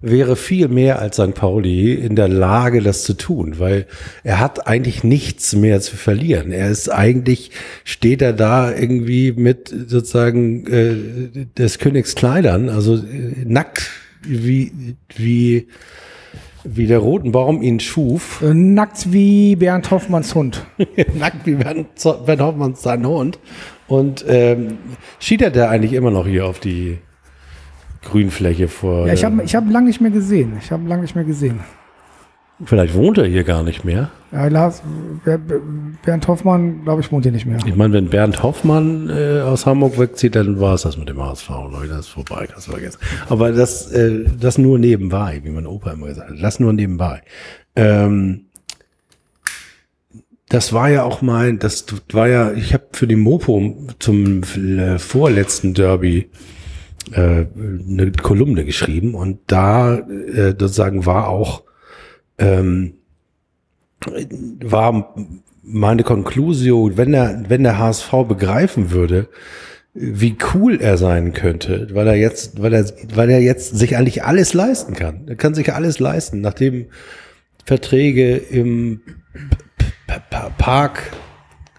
wäre 0.00 0.36
viel 0.36 0.68
mehr 0.68 0.98
als 0.98 1.16
St. 1.16 1.34
Pauli 1.34 1.94
in 1.94 2.14
der 2.14 2.28
Lage, 2.28 2.82
das 2.82 3.04
zu 3.04 3.14
tun, 3.14 3.58
weil 3.58 3.86
er 4.22 4.38
hat 4.38 4.66
eigentlich 4.66 5.02
nichts 5.02 5.56
mehr 5.56 5.80
zu 5.80 5.96
verlieren. 5.96 6.52
Er 6.52 6.70
ist 6.70 6.90
eigentlich, 6.90 7.52
steht 7.84 8.20
er 8.20 8.34
da 8.34 8.70
irgendwie 8.70 9.32
mit 9.32 9.68
sozusagen 9.68 10.66
äh, 10.66 11.46
des 11.56 11.78
Königs 11.78 12.14
Kleidern, 12.14 12.68
also 12.68 12.96
äh, 12.96 13.44
nackt 13.46 13.90
wie, 14.22 14.96
wie 15.16 15.68
wie 16.64 16.86
der 16.86 16.98
Rotenbaum 16.98 17.62
ihn 17.62 17.78
schuf. 17.78 18.42
Äh, 18.42 18.54
nackt 18.54 19.12
wie 19.12 19.56
Bernd 19.56 19.90
Hoffmanns 19.90 20.34
Hund. 20.34 20.64
Nackt 21.14 21.46
wie 21.46 21.54
Bernd, 21.54 21.88
Bernd 22.26 22.40
Hoffmanns 22.40 22.82
sein 22.82 23.06
Hund. 23.06 23.38
Und 23.86 24.24
ähm, 24.26 24.78
schiedert 25.18 25.56
er 25.56 25.70
eigentlich 25.70 25.92
immer 25.92 26.10
noch 26.10 26.26
hier 26.26 26.46
auf 26.46 26.58
die 26.58 26.98
Grünfläche 28.02 28.68
vor. 28.68 29.06
Ja, 29.06 29.12
ich 29.12 29.24
habe 29.24 29.42
ich 29.42 29.54
hab 29.54 29.70
lange 29.70 29.88
nicht 29.88 30.00
mehr 30.00 30.10
gesehen. 30.10 30.54
Ich 30.60 30.70
habe 30.70 30.88
lange 30.88 31.02
nicht 31.02 31.14
mehr 31.14 31.24
gesehen. 31.24 31.60
Vielleicht 32.66 32.94
wohnt 32.94 33.18
er 33.18 33.26
hier 33.26 33.44
gar 33.44 33.62
nicht 33.62 33.84
mehr. 33.84 34.10
Ja, 34.32 34.48
Lars, 34.48 34.82
Bernd 36.04 36.28
Hoffmann, 36.28 36.82
glaube 36.82 37.00
ich, 37.00 37.12
wohnt 37.12 37.24
hier 37.24 37.32
nicht 37.32 37.46
mehr. 37.46 37.58
Ich 37.64 37.76
meine, 37.76 37.94
wenn 37.94 38.08
Bernd 38.08 38.42
Hoffmann 38.42 39.08
äh, 39.08 39.40
aus 39.40 39.64
Hamburg 39.64 39.98
wegzieht, 39.98 40.34
dann 40.34 40.58
war 40.58 40.74
es 40.74 40.82
das 40.82 40.96
mit 40.96 41.08
dem 41.08 41.22
HSV, 41.22 41.48
Leute, 41.48 41.88
das 41.88 42.00
ist 42.00 42.08
vorbei, 42.08 42.46
kannst 42.50 42.66
du 42.66 42.72
vergessen. 42.72 42.98
Aber 43.28 43.52
das, 43.52 43.92
äh, 43.92 44.24
das 44.40 44.58
nur 44.58 44.78
nebenbei, 44.78 45.40
wie 45.44 45.50
mein 45.50 45.66
Opa 45.66 45.92
immer 45.92 46.08
gesagt 46.08 46.30
hat, 46.30 46.42
das 46.42 46.58
nur 46.58 46.72
nebenbei. 46.72 47.22
Ähm, 47.76 48.46
das 50.48 50.72
war 50.72 50.90
ja 50.90 51.04
auch 51.04 51.22
mein, 51.22 51.58
das 51.58 51.86
war 52.12 52.28
ja, 52.28 52.52
ich 52.52 52.74
habe 52.74 52.86
für 52.92 53.06
die 53.06 53.16
Mopo 53.16 53.76
zum 53.98 54.42
äh, 54.42 54.98
vorletzten 54.98 55.74
Derby 55.74 56.30
äh, 57.12 57.46
eine 57.46 58.12
Kolumne 58.12 58.64
geschrieben 58.64 59.14
und 59.14 59.40
da 59.46 59.96
äh, 59.96 60.54
sozusagen 60.58 61.06
war 61.06 61.28
auch 61.28 61.62
ähm, 62.38 62.94
war 64.62 65.14
meine 65.62 66.02
Konklusion, 66.02 66.96
wenn 66.96 67.14
er, 67.14 67.44
wenn 67.48 67.62
der 67.62 67.78
HSV 67.78 68.10
begreifen 68.28 68.90
würde, 68.90 69.28
wie 69.94 70.36
cool 70.52 70.80
er 70.80 70.98
sein 70.98 71.32
könnte, 71.32 71.88
weil 71.92 72.08
er 72.08 72.16
jetzt, 72.16 72.60
weil 72.60 72.74
er, 72.74 72.84
weil 73.14 73.30
er 73.30 73.40
jetzt 73.40 73.78
sich 73.78 73.96
eigentlich 73.96 74.24
alles 74.24 74.52
leisten 74.52 74.94
kann. 74.94 75.28
Er 75.28 75.36
kann 75.36 75.54
sich 75.54 75.72
alles 75.72 76.00
leisten, 76.00 76.40
nachdem 76.40 76.86
Verträge 77.64 78.36
im 78.36 79.00
Park 80.58 81.12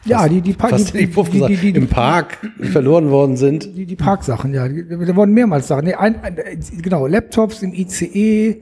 ja, 0.06 0.30
die, 0.30 0.42
die, 0.42 0.54
fast 0.54 0.94
die, 0.94 1.08
die, 1.08 1.58
die, 1.58 1.70
im 1.72 1.88
Park 1.88 2.38
verloren 2.72 3.10
worden 3.10 3.38
sind. 3.38 3.76
Die, 3.76 3.88
die 3.88 3.96
Parksachen, 3.96 4.54
ja. 4.54 4.68
Da 4.68 5.16
wurden 5.16 5.34
mehrmals 5.34 5.68
Sachen. 5.68 5.86
Nee, 5.86 5.96
ein, 5.96 6.22
ein, 6.22 6.38
genau, 6.80 7.08
Laptops 7.08 7.64
im 7.64 7.74
ICE, 7.74 8.62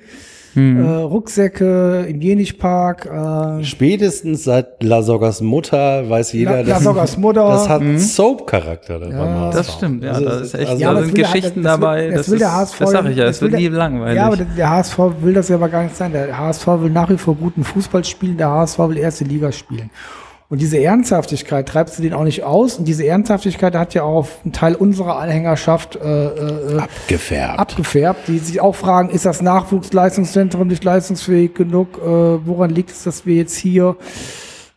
hm. 0.53 0.83
Äh, 0.83 0.87
Rucksäcke 0.89 2.05
im 2.07 2.21
Jenich-Park. 2.21 3.05
Äh, 3.05 3.63
Spätestens 3.63 4.43
seit 4.43 4.83
La 4.83 5.01
Sogas 5.01 5.41
Mutter 5.41 6.09
weiß 6.09 6.33
jeder, 6.33 6.63
La, 6.63 6.75
La 6.75 6.79
Sogas 6.79 7.17
Mutter. 7.17 7.47
das 7.47 7.69
hat 7.69 7.81
hm. 7.81 7.97
Soap-Charakter. 7.97 9.09
Ja, 9.09 9.51
das 9.51 9.73
stimmt, 9.73 10.03
ja, 10.03 10.11
also, 10.11 10.25
das 10.25 10.41
ist 10.41 10.53
echt, 10.53 10.69
also, 10.69 10.81
ja, 10.81 10.93
da 10.93 11.03
sind 11.03 11.15
Geschichten 11.15 11.63
das, 11.63 11.79
dabei. 11.79 12.07
Das, 12.07 12.15
das, 12.17 12.31
will 12.31 12.39
der 12.39 12.53
HSV. 12.53 12.79
Das 12.79 12.91
sag 12.91 13.05
ich 13.09 13.17
ja, 13.17 13.25
das, 13.25 13.41
wird 13.41 13.53
nie 13.53 13.67
langweilig. 13.67 14.17
Ja, 14.17 14.27
aber 14.27 14.37
der 14.37 14.69
HSV 14.69 14.99
will 15.21 15.33
das 15.33 15.49
ja 15.49 15.55
aber 15.55 15.69
gar 15.69 15.83
nicht 15.83 15.95
sein. 15.95 16.11
Der 16.11 16.37
HSV 16.37 16.67
will 16.67 16.91
nach 16.91 17.09
wie 17.09 17.17
vor 17.17 17.35
guten 17.35 17.63
Fußball 17.63 18.03
spielen, 18.03 18.37
der 18.37 18.49
HSV 18.49 18.79
will 18.79 18.97
erste 18.97 19.23
Liga 19.23 19.51
spielen. 19.51 19.89
Und 20.53 20.61
diese 20.61 20.77
Ernsthaftigkeit 20.77 21.67
treibst 21.67 21.97
du 21.97 22.03
den 22.03 22.13
auch 22.13 22.25
nicht 22.25 22.43
aus. 22.43 22.77
Und 22.77 22.87
diese 22.87 23.07
Ernsthaftigkeit 23.07 23.75
hat 23.75 23.95
ja 23.95 24.03
auch 24.03 24.27
einen 24.43 24.53
Teil 24.53 24.75
unserer 24.75 25.17
Anhängerschaft 25.17 25.95
äh, 25.95 26.27
äh, 26.27 26.77
abgefärbt. 26.77 27.59
abgefärbt, 27.59 28.27
die 28.27 28.37
sich 28.37 28.61
auch 28.61 28.75
fragen, 28.75 29.09
ist 29.09 29.25
das 29.25 29.41
Nachwuchsleistungszentrum 29.41 30.67
nicht 30.67 30.83
leistungsfähig 30.83 31.55
genug? 31.55 31.97
Äh, 31.97 32.05
woran 32.05 32.69
liegt 32.69 32.91
es, 32.91 33.01
dass 33.01 33.25
wir 33.25 33.33
jetzt 33.33 33.55
hier 33.55 33.95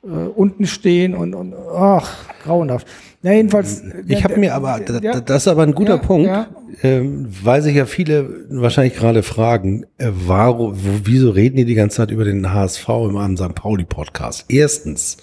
äh, 0.02 0.08
unten 0.08 0.66
stehen 0.66 1.14
und, 1.14 1.34
und 1.34 1.52
ach, 1.54 2.10
grauenhaft. 2.42 2.86
Na, 3.20 3.34
jedenfalls. 3.34 3.82
Ich 4.08 4.24
habe 4.24 4.38
mir 4.38 4.54
aber, 4.54 4.80
ja, 5.02 5.20
das 5.20 5.42
ist 5.42 5.48
aber 5.48 5.64
ein 5.64 5.74
guter 5.74 5.96
ja, 5.96 6.02
Punkt, 6.02 6.26
ja. 6.26 6.46
Ähm, 6.82 7.28
weil 7.42 7.60
sich 7.60 7.76
ja 7.76 7.84
viele 7.84 8.46
wahrscheinlich 8.48 8.94
gerade 8.94 9.22
fragen, 9.22 9.84
äh, 9.98 10.08
warum, 10.10 10.74
wieso 11.04 11.28
reden 11.28 11.56
die 11.56 11.66
die 11.66 11.74
ganze 11.74 11.98
Zeit 11.98 12.10
über 12.10 12.24
den 12.24 12.54
HSV 12.54 12.88
im 12.88 13.36
St. 13.36 13.54
Pauli 13.54 13.84
Podcast? 13.84 14.46
Erstens, 14.48 15.18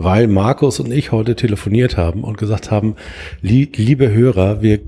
weil 0.00 0.28
Markus 0.28 0.78
und 0.78 0.92
ich 0.92 1.10
heute 1.10 1.34
telefoniert 1.34 1.96
haben 1.96 2.22
und 2.22 2.38
gesagt 2.38 2.70
haben, 2.70 2.94
li 3.42 3.68
liebe 3.74 4.12
Hörer, 4.12 4.62
wir 4.62 4.78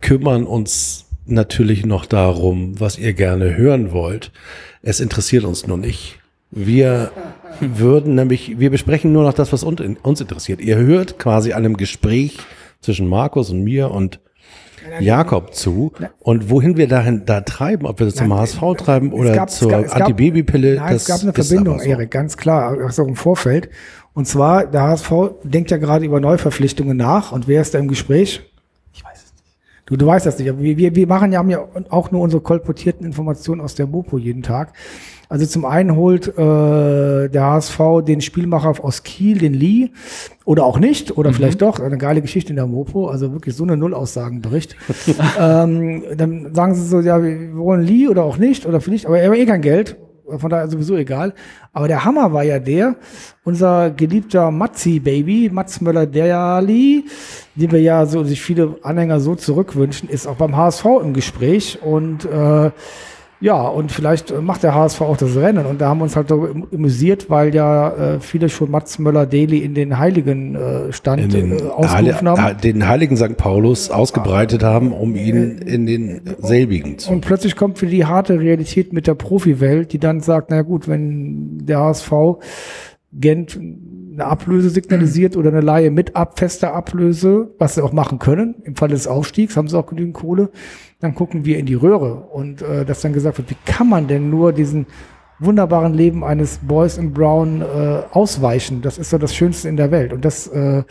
kümmern 0.00 0.44
uns 0.44 1.06
natürlich 1.26 1.84
noch 1.84 2.06
darum, 2.06 2.78
was 2.78 2.98
ihr 2.98 3.14
gerne 3.14 3.56
hören 3.56 3.90
wollt. 3.90 4.30
Es 4.80 5.00
interessiert 5.00 5.42
uns 5.42 5.66
nur 5.66 5.76
nicht. 5.76 6.20
Wir 6.52 7.10
würden 7.60 8.14
nämlich, 8.14 8.60
wir 8.60 8.70
besprechen 8.70 9.12
nur 9.12 9.24
noch 9.24 9.34
das, 9.34 9.52
was 9.52 9.64
uns 9.64 10.20
interessiert. 10.20 10.60
Ihr 10.60 10.76
hört 10.76 11.18
quasi 11.18 11.52
einem 11.52 11.76
Gespräch 11.76 12.38
zwischen 12.80 13.08
Markus 13.08 13.50
und 13.50 13.64
mir 13.64 13.90
und 13.90 14.20
Jakob 15.00 15.54
zu. 15.54 15.92
Und 16.20 16.50
wohin 16.50 16.76
wir 16.76 16.86
dahin 16.86 17.24
da 17.24 17.40
treiben, 17.40 17.86
ob 17.86 17.98
wir 17.98 18.06
das 18.06 18.16
zum 18.16 18.32
HSV 18.32 18.60
treiben 18.76 19.12
oder 19.12 19.34
gab, 19.34 19.50
zur 19.50 19.72
Antibabypille. 19.92 20.80
Es 20.90 21.06
gab 21.06 21.22
eine 21.22 21.32
Verbindung, 21.32 21.80
so. 21.80 21.84
Erik, 21.84 22.10
ganz 22.12 22.36
klar, 22.36 22.76
auch 22.84 22.98
im 22.98 23.16
Vorfeld. 23.16 23.68
Und 24.14 24.26
zwar, 24.26 24.66
der 24.66 24.82
HSV 24.82 25.10
denkt 25.42 25.70
ja 25.70 25.78
gerade 25.78 26.04
über 26.04 26.20
Neuverpflichtungen 26.20 26.96
nach. 26.96 27.32
Und 27.32 27.48
wer 27.48 27.62
ist 27.62 27.74
da 27.74 27.78
im 27.78 27.88
Gespräch? 27.88 28.42
Ich 28.92 29.04
weiß 29.04 29.18
es 29.24 29.32
nicht. 29.32 29.44
Du, 29.86 29.96
du 29.96 30.06
weißt 30.06 30.26
das 30.26 30.38
nicht. 30.38 30.50
Aber 30.50 30.60
wir, 30.60 30.76
wir, 30.76 30.94
wir 30.94 31.06
machen 31.06 31.32
ja, 31.32 31.38
haben 31.38 31.50
ja 31.50 31.66
auch 31.88 32.10
nur 32.10 32.20
unsere 32.20 32.42
kolportierten 32.42 33.06
Informationen 33.06 33.60
aus 33.60 33.74
der 33.74 33.86
Mopo 33.86 34.18
jeden 34.18 34.42
Tag. 34.42 34.74
Also 35.32 35.46
zum 35.46 35.64
einen 35.64 35.96
holt 35.96 36.28
äh, 36.28 37.30
der 37.30 37.42
HSV 37.42 38.04
den 38.06 38.20
Spielmacher 38.20 38.74
aus 38.84 39.02
Kiel, 39.02 39.38
den 39.38 39.54
Lee, 39.54 39.88
oder 40.44 40.66
auch 40.66 40.78
nicht, 40.78 41.16
oder 41.16 41.30
mhm. 41.30 41.34
vielleicht 41.34 41.62
doch, 41.62 41.80
eine 41.80 41.96
geile 41.96 42.20
Geschichte 42.20 42.50
in 42.50 42.56
der 42.56 42.66
Mopo, 42.66 43.08
also 43.08 43.32
wirklich 43.32 43.56
so 43.56 43.64
eine 43.64 43.78
Nullaussagenbericht. 43.78 44.76
ähm, 45.40 46.02
dann 46.18 46.54
sagen 46.54 46.74
sie 46.74 46.86
so, 46.86 47.00
ja, 47.00 47.22
wir 47.22 47.56
wollen 47.56 47.80
Lee 47.80 48.08
oder 48.08 48.24
auch 48.24 48.36
nicht, 48.36 48.66
oder 48.66 48.82
vielleicht, 48.82 49.06
aber 49.06 49.20
er 49.20 49.30
hat 49.30 49.38
eh 49.38 49.46
kein 49.46 49.62
Geld, 49.62 49.96
von 50.38 50.50
daher 50.50 50.68
sowieso 50.68 50.96
egal. 50.96 51.34
Aber 51.72 51.88
der 51.88 52.04
Hammer 52.04 52.32
war 52.32 52.42
ja 52.42 52.58
der, 52.58 52.96
unser 53.44 53.90
geliebter 53.90 54.50
Matzi-Baby, 54.50 55.50
Mats 55.52 55.80
Möller-Derli, 55.80 57.04
den 57.54 57.70
wir 57.72 57.80
ja 57.80 58.06
so, 58.06 58.24
sich 58.24 58.40
viele 58.40 58.76
Anhänger 58.82 59.20
so 59.20 59.34
zurückwünschen, 59.34 60.08
ist 60.08 60.26
auch 60.26 60.36
beim 60.36 60.56
HSV 60.56 60.84
im 61.02 61.14
Gespräch 61.14 61.78
und 61.82 62.24
äh, 62.24 62.70
ja, 63.42 63.60
und 63.60 63.90
vielleicht 63.90 64.40
macht 64.40 64.62
der 64.62 64.72
HSV 64.72 65.00
auch 65.00 65.16
das 65.16 65.34
Rennen. 65.34 65.66
Und 65.66 65.80
da 65.80 65.88
haben 65.88 65.98
wir 65.98 66.04
uns 66.04 66.14
halt 66.14 66.30
darüber 66.30 66.68
amüsiert, 66.72 67.28
weil 67.28 67.52
ja 67.52 67.90
äh, 67.90 68.20
viele 68.20 68.48
schon 68.48 68.70
Mats 68.70 69.00
Möller-Daly 69.00 69.58
in 69.58 69.74
den 69.74 69.98
Heiligen 69.98 70.54
äh, 70.54 70.92
Stand 70.92 71.22
in 71.22 71.30
den, 71.30 71.58
äh, 71.58 71.62
ausgerufen 71.62 72.28
haben. 72.28 72.56
Den 72.62 72.86
Heiligen 72.86 73.16
St. 73.16 73.36
Paulus 73.36 73.90
ausgebreitet 73.90 74.62
haben, 74.62 74.92
um 74.92 75.16
ihn 75.16 75.58
in 75.58 75.86
den 75.86 76.20
selbigen 76.38 76.98
zu. 76.98 77.10
Und 77.10 77.22
plötzlich 77.22 77.56
kommt 77.56 77.82
wieder 77.82 77.90
die 77.90 78.06
harte 78.06 78.38
Realität 78.38 78.92
mit 78.92 79.08
der 79.08 79.14
Profiwelt, 79.14 79.92
die 79.92 79.98
dann 79.98 80.20
sagt, 80.20 80.50
na 80.50 80.62
gut, 80.62 80.86
wenn 80.86 81.66
der 81.66 81.80
HSV 81.80 82.12
Gent 83.12 83.58
eine 84.12 84.26
Ablöse 84.26 84.70
signalisiert 84.70 85.36
oder 85.36 85.50
eine 85.50 85.60
Laie 85.60 85.90
mit 85.90 86.16
ab, 86.16 86.38
fester 86.38 86.74
Ablöse, 86.74 87.50
was 87.58 87.74
sie 87.74 87.82
auch 87.82 87.92
machen 87.92 88.18
können. 88.18 88.56
Im 88.64 88.76
Falle 88.76 88.94
des 88.94 89.06
Aufstiegs 89.06 89.56
haben 89.56 89.68
sie 89.68 89.78
auch 89.78 89.86
genügend 89.86 90.14
Kohle. 90.14 90.50
Dann 91.00 91.14
gucken 91.14 91.44
wir 91.44 91.58
in 91.58 91.66
die 91.66 91.74
Röhre. 91.74 92.14
Und 92.14 92.62
äh, 92.62 92.84
dass 92.84 93.00
dann 93.00 93.12
gesagt 93.12 93.38
wird, 93.38 93.50
wie 93.50 93.56
kann 93.64 93.88
man 93.88 94.06
denn 94.06 94.30
nur 94.30 94.52
diesen 94.52 94.86
wunderbaren 95.44 95.94
Leben 95.94 96.24
eines 96.24 96.58
Boys 96.58 96.98
in 96.98 97.12
Brown 97.12 97.62
äh, 97.62 98.02
ausweichen? 98.12 98.82
Das 98.82 98.98
ist 98.98 99.10
so 99.10 99.18
das 99.18 99.34
Schönste 99.34 99.68
in 99.68 99.76
der 99.76 99.90
Welt 99.90 100.12
und 100.12 100.24
das 100.24 100.46
äh, 100.48 100.82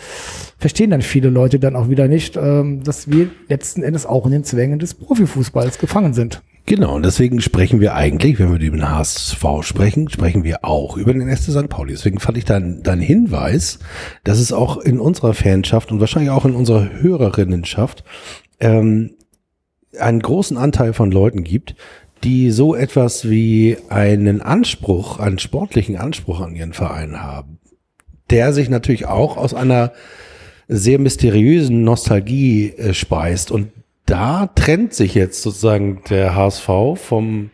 verstehen 0.57 0.91
dann 0.91 1.01
viele 1.01 1.29
Leute 1.29 1.59
dann 1.59 1.75
auch 1.75 1.89
wieder 1.89 2.07
nicht, 2.07 2.37
ähm, 2.37 2.83
dass 2.83 3.09
wir 3.09 3.29
letzten 3.47 3.83
Endes 3.83 4.05
auch 4.05 4.25
in 4.25 4.31
den 4.31 4.43
Zwängen 4.43 4.79
des 4.79 4.93
Profifußballs 4.93 5.77
gefangen 5.79 6.13
sind. 6.13 6.41
Genau, 6.67 6.95
und 6.95 7.03
deswegen 7.03 7.41
sprechen 7.41 7.81
wir 7.81 7.95
eigentlich, 7.95 8.39
wenn 8.39 8.49
wir 8.49 8.59
über 8.65 8.77
den 8.77 8.89
HSV 8.89 9.43
sprechen, 9.61 10.09
sprechen 10.09 10.43
wir 10.43 10.63
auch 10.63 10.95
über 10.95 11.11
den 11.13 11.35
SC 11.35 11.51
St. 11.51 11.69
Pauli. 11.69 11.93
Deswegen 11.93 12.19
fand 12.19 12.37
ich 12.37 12.45
dein, 12.45 12.81
dein 12.83 12.99
Hinweis, 12.99 13.79
dass 14.23 14.39
es 14.39 14.53
auch 14.53 14.77
in 14.77 14.99
unserer 14.99 15.33
Fanschaft 15.33 15.91
und 15.91 15.99
wahrscheinlich 15.99 16.31
auch 16.31 16.45
in 16.45 16.55
unserer 16.55 16.89
Hörerinnenschaft 17.01 18.03
ähm, 18.59 19.15
einen 19.99 20.21
großen 20.21 20.55
Anteil 20.57 20.93
von 20.93 21.11
Leuten 21.11 21.43
gibt, 21.43 21.75
die 22.23 22.51
so 22.51 22.75
etwas 22.75 23.29
wie 23.29 23.77
einen 23.89 24.41
Anspruch, 24.41 25.19
einen 25.19 25.39
sportlichen 25.39 25.97
Anspruch 25.97 26.41
an 26.41 26.55
ihren 26.55 26.73
Verein 26.73 27.21
haben, 27.21 27.59
der 28.29 28.53
sich 28.53 28.69
natürlich 28.69 29.07
auch 29.07 29.37
aus 29.37 29.53
einer 29.53 29.91
sehr 30.67 30.99
mysteriösen 30.99 31.83
Nostalgie 31.83 32.69
äh, 32.69 32.93
speist. 32.93 33.51
Und 33.51 33.71
da 34.05 34.47
trennt 34.47 34.93
sich 34.93 35.15
jetzt 35.15 35.41
sozusagen 35.41 36.01
der 36.09 36.35
HSV 36.35 36.69
vom 36.95 37.49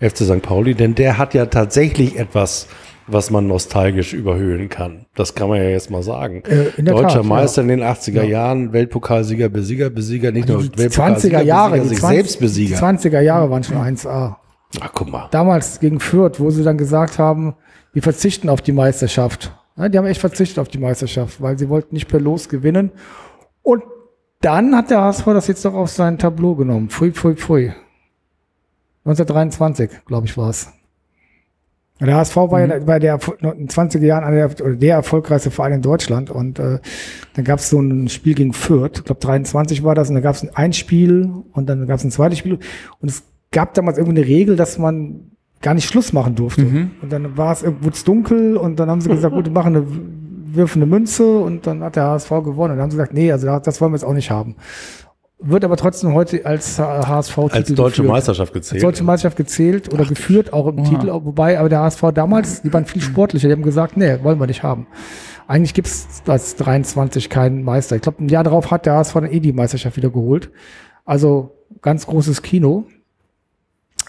FC 0.00 0.18
St. 0.18 0.42
Pauli, 0.42 0.74
denn 0.74 0.94
der 0.94 1.18
hat 1.18 1.34
ja 1.34 1.46
tatsächlich 1.46 2.18
etwas 2.18 2.68
was 3.06 3.30
man 3.30 3.46
nostalgisch 3.46 4.12
überhöhen 4.12 4.68
kann. 4.68 5.06
Das 5.14 5.34
kann 5.34 5.48
man 5.48 5.58
ja 5.58 5.68
jetzt 5.68 5.90
mal 5.90 6.02
sagen. 6.02 6.42
Äh, 6.44 6.82
Deutscher 6.82 7.18
Tat, 7.18 7.24
Meister 7.24 7.62
ja. 7.62 7.72
in 7.72 7.80
den 7.80 7.88
80er 7.88 8.12
ja. 8.12 8.22
Jahren, 8.24 8.72
Weltpokalsieger, 8.72 9.48
Besieger, 9.48 9.90
Besieger, 9.90 10.32
nicht 10.32 10.50
also 10.50 10.60
nur 10.62 10.70
die 10.70 10.82
20er 10.82 11.42
Jahre, 11.42 11.78
Besieger, 11.78 11.94
die 11.94 12.00
20, 12.00 12.16
selbst 12.16 12.40
Besieger. 12.40 12.76
Die 12.76 12.82
20er 12.82 13.20
Jahre 13.20 13.50
waren 13.50 13.64
schon 13.64 13.76
1A. 13.76 14.36
Ach, 14.80 14.90
guck 14.92 15.10
mal. 15.10 15.28
Damals 15.30 15.80
gegen 15.80 16.00
Fürth, 16.00 16.38
wo 16.38 16.50
sie 16.50 16.64
dann 16.64 16.78
gesagt 16.78 17.18
haben, 17.18 17.54
wir 17.92 18.02
verzichten 18.02 18.48
auf 18.48 18.62
die 18.62 18.72
Meisterschaft. 18.72 19.52
Ja, 19.76 19.88
die 19.88 19.98
haben 19.98 20.06
echt 20.06 20.20
verzichtet 20.20 20.58
auf 20.58 20.68
die 20.68 20.78
Meisterschaft, 20.78 21.40
weil 21.40 21.58
sie 21.58 21.68
wollten 21.68 21.94
nicht 21.94 22.08
per 22.08 22.20
Los 22.20 22.48
gewinnen. 22.48 22.90
Und 23.62 23.82
dann 24.40 24.74
hat 24.74 24.90
der 24.90 25.00
HSV 25.00 25.24
das 25.26 25.46
jetzt 25.46 25.64
doch 25.64 25.74
auf 25.74 25.90
sein 25.90 26.18
Tableau 26.18 26.54
genommen. 26.54 26.88
Pfui, 26.88 27.12
pfui, 27.12 27.34
pfui. 27.34 27.72
1923, 29.04 29.90
glaube 30.06 30.26
ich, 30.26 30.36
war 30.36 30.50
es. 30.50 30.68
Der 32.06 32.16
HSV 32.16 32.36
war 32.36 32.60
mhm. 32.60 32.70
ja 32.70 32.78
bei 32.80 32.98
der 32.98 33.18
in 33.40 33.68
20er 33.68 34.04
Jahren 34.04 34.24
einer 34.24 34.48
der, 34.48 34.76
der 34.76 34.94
erfolgreichste 34.96 35.50
Verein 35.50 35.74
in 35.74 35.82
Deutschland 35.82 36.30
und 36.30 36.58
äh, 36.58 36.78
dann 37.34 37.44
gab 37.44 37.58
es 37.58 37.70
so 37.70 37.80
ein 37.80 38.08
Spiel 38.08 38.34
gegen 38.34 38.52
Fürth, 38.52 38.98
ich 38.98 39.04
glaube 39.04 39.20
23 39.20 39.84
war 39.84 39.94
das, 39.94 40.08
und 40.08 40.14
dann 40.14 40.22
gab 40.22 40.34
es 40.34 40.46
ein 40.54 40.72
Spiel 40.72 41.30
und 41.52 41.68
dann 41.68 41.86
gab 41.86 41.98
es 41.98 42.04
ein 42.04 42.10
zweites 42.10 42.38
Spiel 42.38 42.58
und 43.00 43.08
es 43.08 43.22
gab 43.50 43.74
damals 43.74 43.98
irgendwie 43.98 44.20
eine 44.20 44.28
Regel, 44.28 44.56
dass 44.56 44.78
man 44.78 45.32
gar 45.60 45.74
nicht 45.74 45.86
Schluss 45.86 46.12
machen 46.12 46.34
durfte. 46.34 46.62
Mhm. 46.62 46.90
Und 47.02 47.12
dann 47.12 47.36
war 47.36 47.52
es 47.52 47.62
wurde 47.62 47.94
es 47.94 48.02
dunkel 48.04 48.56
und 48.56 48.80
dann 48.80 48.90
haben 48.90 49.00
sie 49.00 49.08
gesagt, 49.08 49.34
gut, 49.34 49.44
wir 49.44 49.52
machen 49.52 49.76
eine 49.76 49.86
wirfen 50.54 50.82
eine 50.82 50.90
Münze 50.90 51.38
und 51.38 51.66
dann 51.66 51.82
hat 51.82 51.96
der 51.96 52.04
HSV 52.04 52.28
gewonnen. 52.28 52.72
Und 52.72 52.76
dann 52.76 52.82
haben 52.82 52.90
sie 52.90 52.96
gesagt, 52.96 53.14
nee, 53.14 53.32
also 53.32 53.46
das 53.58 53.80
wollen 53.80 53.92
wir 53.92 53.96
jetzt 53.96 54.04
auch 54.04 54.12
nicht 54.12 54.30
haben 54.30 54.56
wird 55.42 55.64
aber 55.64 55.76
trotzdem 55.76 56.14
heute 56.14 56.44
als 56.46 56.78
HSV-Titel 56.78 57.56
als 57.56 57.68
deutsche 57.68 58.02
geführt. 58.02 58.08
Meisterschaft 58.08 58.52
gezählt. 58.52 58.74
Als 58.74 58.82
deutsche 58.82 59.04
Meisterschaft 59.04 59.36
gezählt 59.36 59.92
oder 59.92 60.04
Ach, 60.04 60.08
geführt, 60.08 60.52
auch 60.52 60.66
im 60.66 60.78
Oha. 60.78 60.88
Titel. 60.88 61.08
Wobei, 61.08 61.58
aber 61.58 61.68
der 61.68 61.80
HSV 61.80 62.02
damals, 62.14 62.62
die 62.62 62.72
waren 62.72 62.86
viel 62.86 63.02
sportlicher. 63.02 63.48
Die 63.48 63.54
haben 63.54 63.62
gesagt, 63.62 63.96
nee, 63.96 64.18
wollen 64.22 64.38
wir 64.38 64.46
nicht 64.46 64.62
haben. 64.62 64.86
Eigentlich 65.48 65.74
gibt's 65.74 66.22
als 66.26 66.56
23 66.56 67.28
keinen 67.28 67.62
Meister. 67.64 67.96
Ich 67.96 68.02
glaube, 68.02 68.24
ein 68.24 68.28
Jahr 68.28 68.44
darauf 68.44 68.70
hat 68.70 68.86
der 68.86 68.94
HSV 68.94 69.14
dann 69.14 69.32
eh 69.32 69.40
die 69.40 69.52
Meisterschaft 69.52 69.96
wieder 69.96 70.10
geholt. 70.10 70.50
Also 71.04 71.56
ganz 71.80 72.06
großes 72.06 72.42
Kino. 72.42 72.86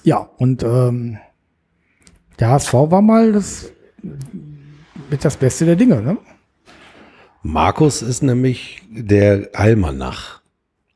Ja, 0.04 0.30
und 0.38 0.64
ähm, 0.64 1.18
der 2.40 2.50
HSV 2.50 2.74
war 2.74 3.02
mal 3.02 3.32
das 3.32 3.72
mit 5.10 5.26
das 5.26 5.38
Beste 5.38 5.66
der 5.66 5.76
Dinge, 5.76 6.02
ne? 6.02 6.18
Markus 7.42 8.02
ist 8.02 8.24
nämlich 8.24 8.82
der 8.90 9.50
Almanach. 9.54 10.43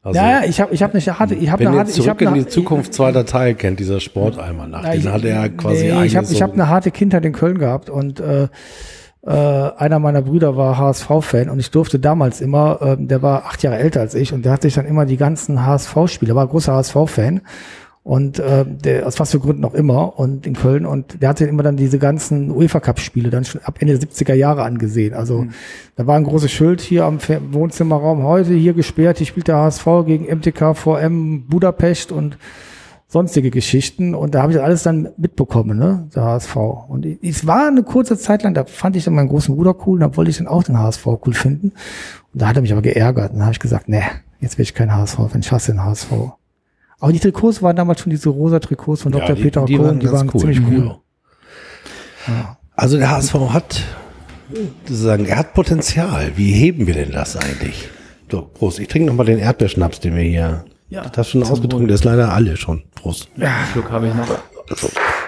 Also, 0.08 0.22
ja, 0.22 0.40
ja, 0.40 0.44
ich 0.46 0.62
habe 0.62 0.74
ich 0.74 0.82
hab 0.82 0.94
eine 0.94 1.20
harte, 1.20 1.36
ich 1.36 1.52
habe 1.52 1.68
eine 1.68 1.78
harte, 1.78 1.92
zurück 1.92 2.22
ich 2.22 2.28
hab 2.28 2.36
in 2.36 2.42
die 2.42 2.48
Zukunft 2.48 2.94
zweiter 2.94 3.26
Teil 3.26 3.56
kennt 3.56 3.78
dieser 3.82 4.00
Sporteimer 4.00 4.66
nach, 4.66 4.86
ja, 4.86 4.92
den 4.92 5.12
hat 5.12 5.26
er 5.26 5.50
quasi 5.50 5.92
nee, 5.92 6.06
Ich 6.06 6.16
habe 6.16 6.28
ich 6.32 6.42
habe 6.42 6.54
eine 6.54 6.70
harte 6.70 6.92
Kindheit 6.92 7.26
in 7.26 7.34
Köln 7.34 7.58
gehabt 7.58 7.90
und 7.90 8.22
äh, 8.22 8.48
äh, 9.26 9.30
einer 9.30 10.00
meiner 10.00 10.22
Brüder 10.22 10.56
war 10.56 10.78
HSV-Fan 10.78 11.50
und 11.50 11.60
ich 11.60 11.72
durfte 11.72 12.00
damals 12.00 12.40
immer, 12.40 12.82
äh, 12.82 12.98
der 12.98 13.22
war 13.22 13.48
acht 13.48 13.62
Jahre 13.64 13.78
älter 13.80 14.00
als 14.00 14.16
ich 14.16 14.32
und 14.32 14.46
der 14.46 14.54
hat 14.54 14.62
sich 14.62 14.76
dann 14.76 14.86
immer 14.86 15.06
die 15.06 15.18
ganzen 15.18 15.66
HSV-Spiele, 15.66 16.34
war 16.34 16.44
ein 16.44 16.50
großer 16.50 16.74
HSV-Fan 16.74 17.42
und 18.08 18.40
äh, 18.40 18.64
der, 18.66 19.06
aus 19.06 19.20
was 19.20 19.32
für 19.32 19.40
Gründen 19.40 19.66
auch 19.66 19.74
immer 19.74 20.18
und 20.18 20.48
in 20.48 20.54
Köln 20.54 20.86
und 20.86 21.22
der 21.22 21.28
hatte 21.28 21.46
immer 21.46 21.62
dann 21.62 21.76
diese 21.76 22.00
ganzen 22.00 22.52
UEFA 22.52 22.80
Cup 22.80 23.02
Spiele 23.02 23.30
dann 23.30 23.44
schon 23.44 23.60
ab 23.64 23.80
Ende 23.82 24.00
der 24.00 24.08
70er 24.08 24.34
Jahre 24.34 24.64
angesehen. 24.64 25.14
Also 25.14 25.42
mhm. 25.42 25.50
da 25.98 26.08
war 26.08 26.16
ein 26.16 26.24
großes 26.24 26.50
Schild 26.50 26.80
hier 26.80 27.04
am 27.04 27.20
Wohnzimmerraum 27.52 28.24
heute 28.24 28.54
hier 28.54 28.74
gesperrt, 28.74 29.18
hier 29.18 29.28
spielt 29.28 29.50
der 29.50 29.58
HSV 29.58 29.86
gegen 30.06 30.24
MTK 30.34 30.74
VM 30.78 31.48
Budapest 31.48 32.14
und 32.14 32.38
sonstige 33.10 33.52
Geschichten 33.52 34.16
und 34.16 34.36
da 34.36 34.42
habe 34.42 34.54
ich 34.54 34.58
das 34.58 34.64
alles 34.64 34.84
dann 34.84 35.10
mitbekommen, 35.18 35.78
ne, 35.78 36.08
der 36.16 36.24
HSV. 36.24 36.56
Und 36.56 37.06
es 37.06 37.46
war 37.46 37.68
eine 37.68 37.84
kurze 37.84 38.18
Zeit 38.18 38.44
lang, 38.44 38.54
da 38.54 38.64
fand 38.64 38.96
ich 38.96 39.04
dann 39.04 39.16
meinen 39.16 39.28
großen 39.28 39.54
Bruder 39.54 39.76
cool, 39.86 40.00
da 40.00 40.16
wollte 40.16 40.32
ich 40.32 40.38
dann 40.38 40.48
auch 40.48 40.64
den 40.64 40.80
HSV 40.80 41.06
cool 41.26 41.34
finden. 41.34 41.74
Und 42.34 42.42
da 42.42 42.48
hat 42.48 42.56
er 42.56 42.62
mich 42.62 42.72
aber 42.72 42.82
geärgert 42.82 43.32
und 43.32 43.40
dann 43.40 43.48
habe 43.48 43.54
ich 43.54 43.60
gesagt, 43.60 43.90
nee, 43.90 44.04
jetzt 44.40 44.58
will 44.58 44.64
ich 44.64 44.74
kein 44.74 44.96
HSV, 44.96 45.20
wenn 45.34 45.42
ich 45.42 45.52
hasse 45.52 45.74
den 45.74 45.84
HSV. 45.84 46.14
Aber 47.00 47.12
die 47.12 47.20
Trikots 47.20 47.62
waren 47.62 47.76
damals 47.76 48.02
schon 48.02 48.10
diese 48.10 48.30
rosa 48.30 48.60
Trikots 48.60 49.04
von 49.04 49.12
Dr. 49.12 49.30
Ja, 49.30 49.36
die, 49.36 49.42
Peter 49.44 49.66
die 49.66 49.78
Kohn, 49.78 50.00
die 50.00 50.12
waren 50.12 50.30
cool. 50.34 50.40
ziemlich 50.42 50.62
cool. 50.68 50.96
Ja. 52.28 52.58
Also 52.76 52.98
der 52.98 53.12
HSV 53.12 53.34
hat, 53.50 53.84
sozusagen, 54.86 55.26
er 55.26 55.38
hat 55.38 55.54
Potenzial. 55.54 56.32
Wie 56.36 56.52
heben 56.52 56.88
wir 56.88 56.94
denn 56.94 57.12
das 57.12 57.36
eigentlich? 57.36 57.90
So, 58.32 58.42
Prost. 58.42 58.80
Ich 58.80 58.88
trinke 58.88 59.08
nochmal 59.08 59.26
den 59.26 59.40
Erdbeerschnaps, 59.40 60.00
den 60.00 60.16
wir 60.16 60.24
hier. 60.24 60.66
Ja, 60.90 61.04
das 61.04 61.18
hast 61.18 61.30
schon 61.30 61.44
ausgetrunken, 61.44 61.88
der 61.88 61.96
ist 61.96 62.04
leider 62.04 62.34
alle 62.34 62.58
schon. 62.58 62.84
Prost. 62.96 63.30
Ja, 63.36 63.52
Schluck 63.72 63.92
habe 63.92 64.08
ich 64.08 64.14
noch. 64.14 64.28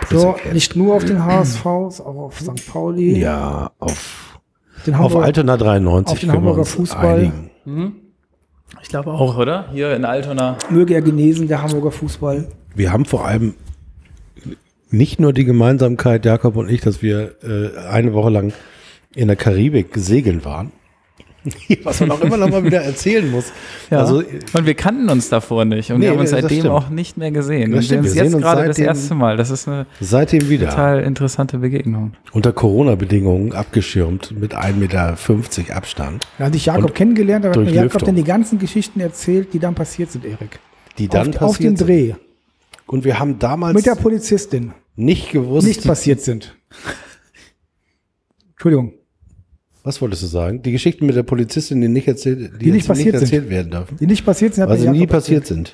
So, 0.10 0.36
nicht 0.54 0.76
nur 0.76 0.96
auf 0.96 1.06
den 1.06 1.24
HSV, 1.24 1.66
auch 1.66 2.00
auf 2.00 2.40
St. 2.40 2.72
Pauli. 2.72 3.20
Ja, 3.20 3.72
auf, 3.80 4.40
den 4.86 4.98
Hamburg, 4.98 5.16
auf 5.16 5.24
Altona 5.24 5.56
93. 5.58 6.12
Auf 6.12 6.20
den 6.20 6.32
Hamburger 6.32 6.66
Fußball. 6.66 7.32
Mhm. 7.66 7.96
Ich 8.82 8.90
glaube 8.90 9.12
auch, 9.12 9.38
oder? 9.38 9.70
Hier 9.72 9.96
in 9.96 10.06
Altona. 10.06 10.58
Möge 10.70 10.94
er 10.94 11.02
genesen, 11.02 11.48
der 11.48 11.62
Hamburger 11.62 11.92
Fußball. 11.92 12.48
Wir 12.76 12.92
haben 12.92 13.06
vor 13.06 13.26
allem 13.26 13.56
nicht 14.90 15.20
nur 15.20 15.34
die 15.34 15.46
Gemeinsamkeit, 15.46 16.26
Jakob 16.26 16.56
und 16.56 16.70
ich, 16.70 16.82
dass 16.82 17.02
wir 17.02 17.36
äh, 17.44 17.78
eine 17.90 18.14
Woche 18.14 18.30
lang 18.30 18.54
in 19.14 19.28
der 19.28 19.38
Karibik 19.38 19.90
segeln 19.96 20.46
waren. 20.46 20.72
Was 21.84 22.00
man 22.00 22.12
auch 22.12 22.22
immer 22.22 22.38
noch 22.38 22.50
mal 22.50 22.64
wieder 22.64 22.82
erzählen 22.82 23.30
muss. 23.30 23.52
Ja. 23.90 24.00
Also, 24.00 24.18
und 24.54 24.66
wir 24.66 24.74
kannten 24.74 25.10
uns 25.10 25.30
davor 25.30 25.66
nicht 25.66 25.92
und 25.92 26.00
nee, 26.00 26.06
wir 26.06 26.12
haben 26.12 26.20
uns 26.20 26.32
seitdem 26.32 26.68
auch 26.68 26.90
nicht 26.90 27.18
mehr 27.18 27.32
gesehen. 27.32 27.72
Das 27.72 27.86
stimmt, 27.86 28.04
wir, 28.04 28.14
wir 28.14 28.24
sehen 28.24 28.34
uns 28.36 28.44
gerade 28.44 28.68
das 28.68 28.80
erste 28.80 29.16
Mal. 29.16 29.38
Das 29.38 29.50
ist 29.50 29.68
eine 29.68 29.86
seitdem 30.00 30.50
wieder. 30.50 30.70
total 30.70 31.04
interessante 31.04 31.58
Begegnung. 31.58 32.14
Unter 32.32 32.54
Corona-Bedingungen 32.54 33.54
abgeschirmt 33.54 34.40
mit 34.40 34.56
1,50 34.56 34.74
Meter 34.74 35.18
Abstand. 35.76 36.28
Da 36.38 36.46
hatte 36.46 36.58
ich 36.58 36.66
Jakob 36.66 36.94
kennengelernt, 36.94 37.46
da 37.46 37.50
hat 37.50 37.58
mir 37.58 37.72
Jakob 37.72 38.04
dann 38.04 38.16
die 38.16 38.24
ganzen 38.24 38.60
Geschichten 38.60 39.00
erzählt, 39.00 39.54
die 39.54 39.60
dann 39.60 39.76
passiert 39.76 40.12
sind, 40.12 40.26
Erik. 40.26 40.60
Die 40.98 41.08
dann 41.08 41.30
auf, 41.30 41.40
passiert 41.40 41.50
auf 41.50 41.58
den. 41.58 41.76
Dreh. 41.76 42.14
Und 42.86 43.04
wir 43.06 43.20
haben 43.20 43.40
damals 43.40 43.76
mit 43.76 43.86
der 43.86 43.96
Polizistin 43.96 44.74
nicht 44.96 45.32
gewusst, 45.32 45.68
nicht 45.68 45.86
passiert 45.86 46.22
sind. 46.22 46.56
Entschuldigung. 48.52 48.99
Was 49.84 50.02
wolltest 50.02 50.24
du 50.24 50.28
sagen? 50.28 50.62
Die 50.62 50.72
Geschichten 50.72 51.06
mit 51.06 51.16
der 51.16 51.24
Polizistin, 51.24 51.80
die 51.82 51.88
nicht 51.88 52.08
erzählt, 52.08 52.52
die, 52.56 52.66
die 52.66 52.72
nicht, 52.72 52.88
passiert 52.88 53.14
nicht 53.14 53.22
erzählt 53.22 53.44
sind. 53.44 53.50
werden 53.50 53.72
dürfen. 53.72 53.98
Die 53.98 54.08
nicht 54.08 54.26
passiert 54.26 54.54
sind, 54.54 54.68
weil 54.68 54.78
sie 54.78 54.90
nie 54.90 55.08
passiert 55.08 55.46
sind. 55.46 55.74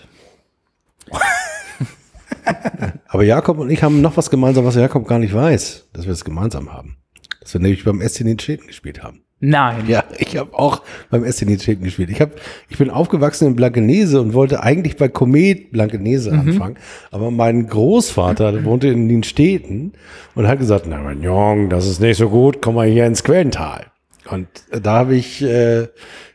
Aber 3.08 3.24
Jakob 3.24 3.58
und 3.60 3.70
ich 3.72 3.82
haben 3.82 4.02
noch 4.02 4.18
was 4.18 4.30
gemeinsam, 4.30 4.66
was 4.66 4.76
Jakob 4.76 5.08
gar 5.08 5.20
nicht 5.20 5.34
weiß, 5.34 5.88
dass 5.94 6.06
wir 6.06 6.14
es 6.14 6.24
gemeinsam 6.24 6.72
haben. 6.72 6.98
Dass 7.42 7.54
wir 7.54 7.62
nämlich 7.62 7.84
beim 7.84 8.02
SC 8.02 8.22
in 8.22 8.40
Städten 8.40 8.68
gespielt 8.68 9.04
haben. 9.04 9.22
Nein. 9.40 9.86
Ja, 9.88 10.04
ich 10.18 10.38
habe 10.38 10.54
auch 10.54 10.82
beim 11.10 11.30
SC 11.30 11.44
in 11.44 11.60
Städten 11.60 11.84
gespielt. 11.84 12.10
Ich, 12.10 12.22
hab, 12.22 12.32
ich 12.70 12.78
bin 12.78 12.90
aufgewachsen 12.90 13.48
in 13.48 13.56
Blankenese 13.56 14.22
und 14.22 14.34
wollte 14.34 14.64
eigentlich 14.64 14.98
bei 14.98 15.08
Komet 15.08 15.72
Blankenese 15.72 16.32
mhm. 16.32 16.40
anfangen. 16.40 16.78
Aber 17.12 17.32
mein 17.32 17.68
Großvater 17.68 18.64
wohnte 18.66 18.88
in 18.88 19.10
den 19.10 19.24
Städten 19.24 19.94
und 20.36 20.48
hat 20.48 20.60
gesagt, 20.60 20.86
na 20.88 21.02
mein 21.02 21.22
Jung, 21.22 21.70
das 21.70 21.88
ist 21.88 22.00
nicht 22.00 22.18
so 22.18 22.30
gut, 22.30 22.62
komm 22.62 22.76
mal 22.76 22.88
hier 22.88 23.06
ins 23.06 23.24
Quellental. 23.24 23.88
Und 24.30 24.48
da 24.72 24.94
habe 24.94 25.16
ich 25.16 25.42
äh, 25.42 25.88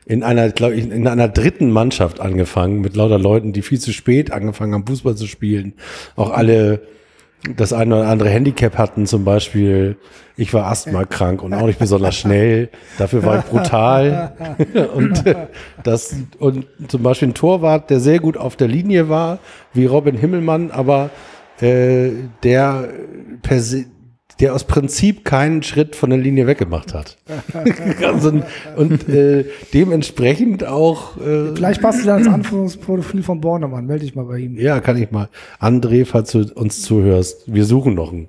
in 0.07 0.23
einer, 0.23 0.51
glaube 0.51 0.75
ich, 0.75 0.91
in 0.91 1.07
einer 1.07 1.29
dritten 1.29 1.71
Mannschaft 1.71 2.21
angefangen 2.21 2.81
mit 2.81 2.97
lauter 2.97 3.19
Leuten, 3.19 3.53
die 3.53 3.63
viel 3.63 3.81
zu 3.81 3.93
spät 3.93 4.33
angefangen 4.33 4.75
haben, 4.75 4.87
Fußball 4.87 5.17
zu 5.17 5.27
spielen. 5.27 5.75
Auch 6.17 6.31
alle 6.31 6.83
das 7.57 7.73
eine 7.73 7.97
oder 7.97 8.09
andere 8.09 8.29
Handicap 8.29 8.77
hatten, 8.77 9.07
zum 9.07 9.25
Beispiel, 9.25 9.97
ich 10.37 10.53
war 10.53 10.67
asthmakrank 10.67 11.43
und 11.43 11.55
auch 11.55 11.67
nicht 11.67 11.79
besonders 11.79 12.17
schnell, 12.17 12.69
dafür 12.99 13.25
war 13.25 13.39
ich 13.39 13.45
brutal. 13.45 14.57
und 14.95 15.25
das, 15.83 16.17
und 16.39 16.67
zum 16.89 17.03
Beispiel 17.03 17.29
ein 17.29 17.35
Torwart, 17.35 17.89
der 17.89 18.01
sehr 18.01 18.19
gut 18.19 18.37
auf 18.37 18.57
der 18.57 18.69
Linie 18.69 19.09
war, 19.09 19.39
wie 19.73 19.87
Robin 19.87 20.17
Himmelmann, 20.17 20.71
aber 20.71 21.11
äh, 21.61 22.11
der 22.43 22.91
per 23.43 23.61
se, 23.61 23.87
der 24.41 24.55
aus 24.55 24.65
Prinzip 24.65 25.25
keinen 25.25 25.63
Schritt 25.63 25.95
von 25.95 26.11
der 26.11 26.19
Linie 26.19 26.47
weggemacht 26.47 26.95
hat. 26.95 27.19
also, 28.03 28.43
und 28.77 29.09
äh, 29.09 29.45
dementsprechend 29.75 30.65
auch. 30.65 31.17
Äh, 31.19 31.55
Vielleicht 31.55 31.83
passt 31.83 32.03
du 32.03 32.07
da 32.07 32.17
ins 32.17 32.29
Anführungsprofil 32.29 33.23
von 33.23 33.41
Bornemann. 33.41 33.87
Melde 33.87 34.05
dich 34.05 34.15
mal 34.15 34.25
bei 34.25 34.39
ihm. 34.39 34.59
Ja, 34.59 34.81
kann 34.81 34.97
ich 34.97 35.11
mal. 35.11 35.29
André, 35.61 36.07
falls 36.07 36.33
du 36.33 36.51
uns 36.55 36.83
zuhörst, 36.83 37.43
wir 37.47 37.65
suchen 37.65 37.95
noch 37.95 38.13
einen. 38.13 38.29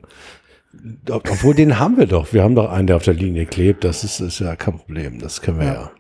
Obwohl, 1.10 1.56
den 1.56 1.80
haben 1.80 1.98
wir 1.98 2.08
doch. 2.08 2.34
Wir 2.34 2.44
haben 2.44 2.56
doch 2.56 2.72
einen, 2.72 2.88
der 2.88 2.98
auf 2.98 3.04
der 3.04 3.14
Linie 3.14 3.46
klebt. 3.46 3.84
Das 3.84 4.04
ist, 4.04 4.20
ist 4.20 4.40
ja 4.40 4.56
kein 4.56 4.78
Problem. 4.78 5.20
Das 5.20 5.42
können 5.42 5.60
wir 5.60 5.66
ja. 5.66 5.74
ja. 5.74 5.92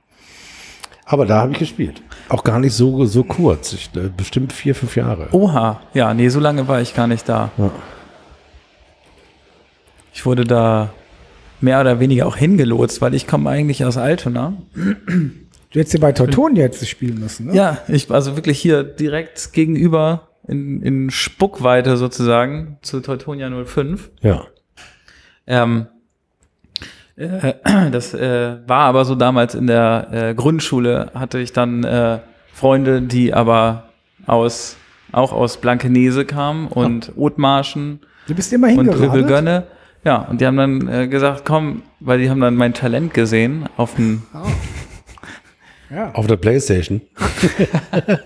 Aber 1.05 1.26
da 1.26 1.41
habe 1.41 1.51
ich 1.51 1.59
gespielt. 1.59 2.01
Auch 2.30 2.43
gar 2.43 2.59
nicht 2.59 2.74
so, 2.74 3.05
so 3.05 3.24
kurz. 3.24 3.74
Ich, 3.74 3.89
äh, 3.95 4.09
bestimmt 4.16 4.53
vier, 4.53 4.76
fünf 4.76 4.95
Jahre. 4.95 5.28
Oha. 5.34 5.82
Ja, 5.93 6.14
nee, 6.14 6.30
so 6.30 6.39
lange 6.39 6.68
war 6.68 6.82
ich 6.82 6.95
gar 6.95 7.07
nicht 7.07 7.28
da. 7.28 7.51
Ja. 7.57 7.72
Ich 10.14 10.26
wurde 10.26 10.43
da 10.43 10.93
mehr 11.62 11.80
oder 11.80 11.99
weniger 11.99 12.28
auch 12.28 12.36
hingelotst, 12.36 13.01
weil 13.01 13.14
ich 13.14 13.28
komme 13.28 13.49
eigentlich 13.49 13.86
aus 13.86 13.97
Altona. 13.97 14.53
Du 14.76 15.80
hättest 15.80 15.93
ja 15.93 15.99
bei 15.99 16.12
Teutonia 16.12 16.64
jetzt 16.64 16.86
spielen 16.88 17.20
müssen, 17.20 17.47
ne? 17.47 17.55
Ja, 17.55 17.78
ich, 17.88 18.12
also 18.12 18.36
wirklich 18.36 18.59
hier 18.59 18.84
direkt 18.84 19.53
gegenüber 19.53 20.30
in, 20.47 20.82
in 20.82 21.09
Spuckweite 21.12 21.97
sozusagen 21.97 22.78
zu 22.82 22.99
Teutonia 22.99 23.49
05. 23.49 24.09
Ja. 24.22 24.47
Ähm, 25.47 25.88
äh, 27.16 27.53
das 27.91 28.14
äh, 28.14 28.57
war 28.68 28.86
aber 28.86 29.05
so 29.05 29.16
damals 29.16 29.55
in 29.55 29.68
der 29.68 30.07
äh, 30.12 30.34
Grundschule 30.34 31.12
hatte 31.14 31.39
ich 31.39 31.53
dann 31.53 31.84
äh, 31.84 32.20
Freunde, 32.53 33.01
die 33.01 33.34
aber 33.34 33.89
aus 34.26 34.78
auch 35.12 35.34
aus 35.34 35.57
Blankenese 35.57 36.26
kamen 36.26 36.68
und 36.68 37.12
oh. 37.16 37.26
Othmarschen 37.26 37.99
du 38.28 38.36
bist 38.36 38.53
immer 38.53 38.68
und 38.68 38.88
Rübelgönne. 38.88 39.68
Ja, 40.04 40.18
und 40.18 40.41
die 40.41 40.47
haben 40.47 40.58
dann 40.58 40.88
äh, 40.88 41.08
gesagt, 41.08 41.45
komm, 41.45 41.84
weil 41.99 42.20
die 42.20 42.30
haben 42.30 42.41
dann 42.41 42.56
mein 42.56 42.74
Talent 42.74 43.14
gesehen 43.14 43.66
auf 43.78 43.95
dem. 43.95 44.24
Oh. 44.34 44.39
Ja. 45.93 46.10
Auf 46.14 46.26
der 46.26 46.38
Playstation. 46.38 47.02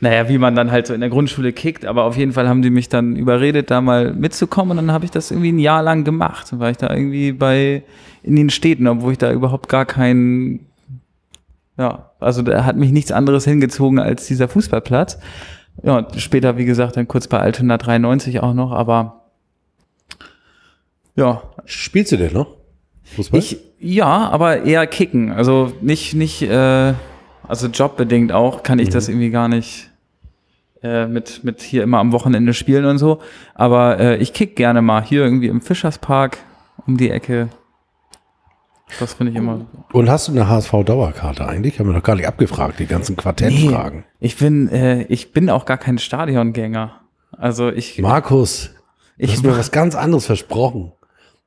naja, 0.00 0.28
wie 0.28 0.38
man 0.38 0.56
dann 0.56 0.72
halt 0.72 0.88
so 0.88 0.94
in 0.94 1.00
der 1.00 1.10
Grundschule 1.10 1.52
kickt, 1.52 1.86
aber 1.86 2.02
auf 2.02 2.16
jeden 2.16 2.32
Fall 2.32 2.48
haben 2.48 2.60
die 2.60 2.70
mich 2.70 2.88
dann 2.88 3.14
überredet, 3.14 3.70
da 3.70 3.80
mal 3.80 4.14
mitzukommen 4.14 4.72
und 4.72 4.86
dann 4.86 4.92
habe 4.92 5.04
ich 5.04 5.12
das 5.12 5.30
irgendwie 5.30 5.52
ein 5.52 5.60
Jahr 5.60 5.80
lang 5.80 6.02
gemacht. 6.02 6.50
Dann 6.50 6.58
war 6.58 6.70
ich 6.70 6.76
da 6.76 6.92
irgendwie 6.92 7.30
bei 7.30 7.84
in 8.24 8.34
den 8.34 8.50
Städten, 8.50 8.88
obwohl 8.88 9.12
ich 9.12 9.18
da 9.18 9.32
überhaupt 9.32 9.68
gar 9.68 9.86
keinen, 9.86 10.66
ja, 11.76 12.10
also 12.18 12.42
da 12.42 12.64
hat 12.64 12.76
mich 12.76 12.90
nichts 12.90 13.12
anderes 13.12 13.44
hingezogen 13.44 14.00
als 14.00 14.26
dieser 14.26 14.48
Fußballplatz. 14.48 15.20
Ja, 15.84 16.04
später, 16.16 16.58
wie 16.58 16.64
gesagt, 16.64 16.96
dann 16.96 17.06
kurz 17.06 17.28
bei 17.28 17.38
Altona 17.38 17.78
93 17.78 18.40
auch 18.40 18.54
noch, 18.54 18.72
aber 18.72 19.17
ja. 21.18 21.42
Spielst 21.64 22.12
du 22.12 22.16
denn 22.16 22.32
noch? 22.32 22.56
Fußball? 23.16 23.40
Ich, 23.40 23.58
ja, 23.80 24.06
aber 24.06 24.62
eher 24.62 24.86
kicken. 24.86 25.32
Also 25.32 25.72
nicht, 25.80 26.14
nicht, 26.14 26.42
äh, 26.42 26.94
also 27.46 27.66
jobbedingt 27.66 28.32
auch 28.32 28.62
kann 28.62 28.78
ich 28.78 28.88
mhm. 28.88 28.92
das 28.92 29.08
irgendwie 29.08 29.30
gar 29.30 29.48
nicht 29.48 29.90
äh, 30.82 31.06
mit, 31.06 31.42
mit 31.44 31.60
hier 31.60 31.82
immer 31.82 31.98
am 31.98 32.12
Wochenende 32.12 32.54
spielen 32.54 32.84
und 32.84 32.98
so. 32.98 33.20
Aber 33.54 33.98
äh, 33.98 34.16
ich 34.18 34.32
kick 34.32 34.56
gerne 34.56 34.80
mal 34.80 35.02
hier 35.02 35.24
irgendwie 35.24 35.48
im 35.48 35.60
Fischerspark 35.60 36.38
um 36.86 36.96
die 36.96 37.10
Ecke. 37.10 37.48
Das 39.00 39.14
finde 39.14 39.32
ich 39.32 39.38
immer. 39.38 39.66
Und 39.92 40.08
hast 40.08 40.28
du 40.28 40.32
eine 40.32 40.48
HSV-Dauerkarte 40.48 41.46
eigentlich? 41.46 41.78
Haben 41.78 41.88
wir 41.88 41.94
noch 41.94 42.02
gar 42.02 42.16
nicht 42.16 42.26
abgefragt, 42.26 42.78
die 42.78 42.86
ganzen 42.86 43.16
Quartettfragen. 43.16 43.98
Nee, 43.98 44.26
ich 44.26 44.36
bin, 44.36 44.68
äh, 44.68 45.02
ich 45.04 45.32
bin 45.32 45.50
auch 45.50 45.66
gar 45.66 45.76
kein 45.76 45.98
Stadiongänger. 45.98 47.00
Also 47.32 47.68
ich. 47.68 47.98
Markus, 47.98 48.70
ich 49.18 49.36
habe 49.36 49.48
mir 49.48 49.58
was 49.58 49.72
ganz 49.72 49.94
anderes 49.94 50.24
versprochen 50.24 50.92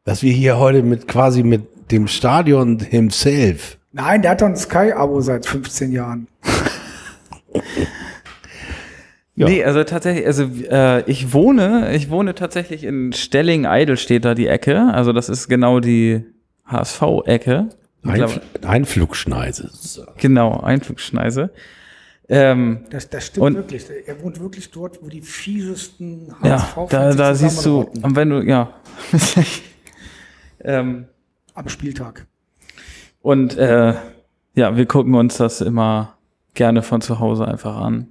dass 0.04 0.24
wir 0.24 0.34
hier 0.34 0.58
heute 0.58 0.84
mit 0.84 1.08
quasi 1.08 1.44
mit 1.44 1.92
dem 1.92 2.08
Stadion 2.08 2.80
himself. 2.80 3.78
Nein, 3.92 4.22
der 4.22 4.32
hat 4.32 4.42
doch 4.42 4.48
ein 4.48 4.56
Sky-Abo 4.56 5.22
seit 5.22 5.46
15 5.46 5.92
Jahren. 5.92 6.28
ja. 9.36 9.48
Nee, 9.48 9.64
also 9.64 9.84
tatsächlich, 9.84 10.26
also 10.26 10.44
äh, 10.70 11.04
ich 11.10 11.34
wohne, 11.34 11.94
ich 11.94 12.10
wohne 12.10 12.34
tatsächlich 12.34 12.84
in 12.86 13.12
Stelling 13.12 13.66
Eidelstedt 13.66 14.24
da 14.24 14.34
die 14.34 14.48
Ecke. 14.48 14.92
Also 14.94 15.12
das 15.12 15.28
ist 15.28 15.50
genau 15.50 15.80
die 15.82 16.24
HSV-Ecke. 16.66 17.70
Einfl 18.04 18.42
Einflugschneise. 18.66 19.70
Genau, 20.18 20.60
Einflugschneise. 20.60 21.52
Ähm, 22.30 22.86
das, 22.90 23.10
das 23.10 23.28
stimmt 23.28 23.46
und, 23.46 23.56
wirklich. 23.56 23.86
Er 24.06 24.22
wohnt 24.24 24.40
wirklich 24.40 24.72
dort, 24.72 25.04
wo 25.04 25.10
die 25.10 25.22
fiesesten 25.22 26.34
HSV 26.42 26.78
Ja, 26.78 26.88
da, 26.90 27.14
da 27.14 27.36
siehst 27.36 27.66
du, 27.66 27.82
und 28.02 28.16
wenn 28.16 28.30
du, 28.30 28.42
ja. 28.42 28.74
Ähm, 30.64 31.06
Am 31.54 31.70
Spieltag. 31.70 32.28
Und 33.22 33.58
äh, 33.58 33.94
ja, 34.56 34.76
wir 34.76 34.86
gucken 34.86 35.16
uns 35.16 35.38
das 35.38 35.62
immer 35.62 36.18
gerne 36.54 36.82
von 36.82 37.02
zu 37.02 37.20
Hause 37.20 37.48
einfach 37.48 37.78
an. 37.78 38.08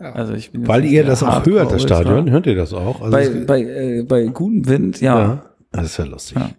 Ja. 0.00 0.12
Also 0.12 0.34
ich 0.34 0.52
bin 0.52 0.66
Weil 0.68 0.84
ihr 0.84 1.04
das 1.04 1.22
auch 1.22 1.44
hört, 1.44 1.72
das 1.72 1.82
Stadion, 1.82 2.30
hört 2.30 2.46
ihr 2.46 2.54
das 2.54 2.72
auch? 2.72 3.00
Also 3.00 3.10
bei, 3.10 3.28
bei, 3.44 3.62
äh, 3.62 4.02
bei 4.02 4.26
gutem 4.26 4.68
Wind, 4.68 5.00
ja. 5.00 5.18
ja. 5.18 5.42
Das 5.72 5.86
ist 5.86 5.96
ja 5.98 6.04
lustig. 6.04 6.38
Ja. 6.38 6.50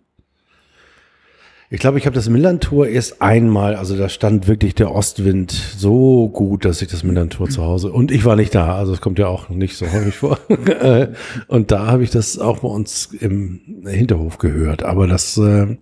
Ich 1.72 1.80
glaube, 1.80 2.00
ich 2.00 2.08
habe 2.08 2.16
das 2.16 2.28
Millantor 2.30 2.88
erst 2.88 3.22
einmal, 3.22 3.76
also 3.76 3.96
da 3.96 4.10
stand 4.10 4.48
wirklich 4.48 4.74
der 4.74 4.92
Ostwind 4.92 5.52
so 5.52 6.28
gut, 6.28 6.66
dass 6.66 6.82
ich 6.82 6.88
das 6.88 7.04
Millantor 7.04 7.48
zu 7.50 7.64
Hause 7.64 7.92
und 7.92 8.10
ich 8.10 8.26
war 8.26 8.36
nicht 8.36 8.56
da, 8.56 8.76
also 8.76 8.92
es 8.92 9.02
kommt 9.02 9.20
ja 9.20 9.28
auch 9.28 9.50
nicht 9.50 9.78
so 9.78 9.86
häufig 9.92 10.16
vor. 10.16 10.40
und 11.48 11.70
da 11.70 11.86
habe 11.86 12.04
ich 12.04 12.10
das 12.10 12.40
auch 12.40 12.60
bei 12.60 12.68
uns 12.68 13.10
im 13.20 13.62
Hinterhof 13.86 14.40
gehört, 14.40 14.82
aber 14.82 15.06
das 15.06 15.38
äh, 15.38 15.78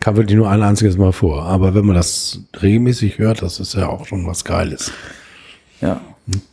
kam 0.00 0.16
wirklich 0.16 0.36
nur 0.36 0.50
ein 0.50 0.62
einziges 0.62 0.96
Mal 0.96 1.12
vor. 1.12 1.44
Aber 1.44 1.74
wenn 1.74 1.86
man 1.86 1.96
das 1.96 2.40
regelmäßig 2.60 3.18
hört, 3.18 3.42
das 3.42 3.60
ist 3.60 3.74
ja 3.74 3.88
auch 3.88 4.06
schon 4.06 4.26
was 4.26 4.44
Geiles. 4.44 4.92
Ja. 5.80 6.00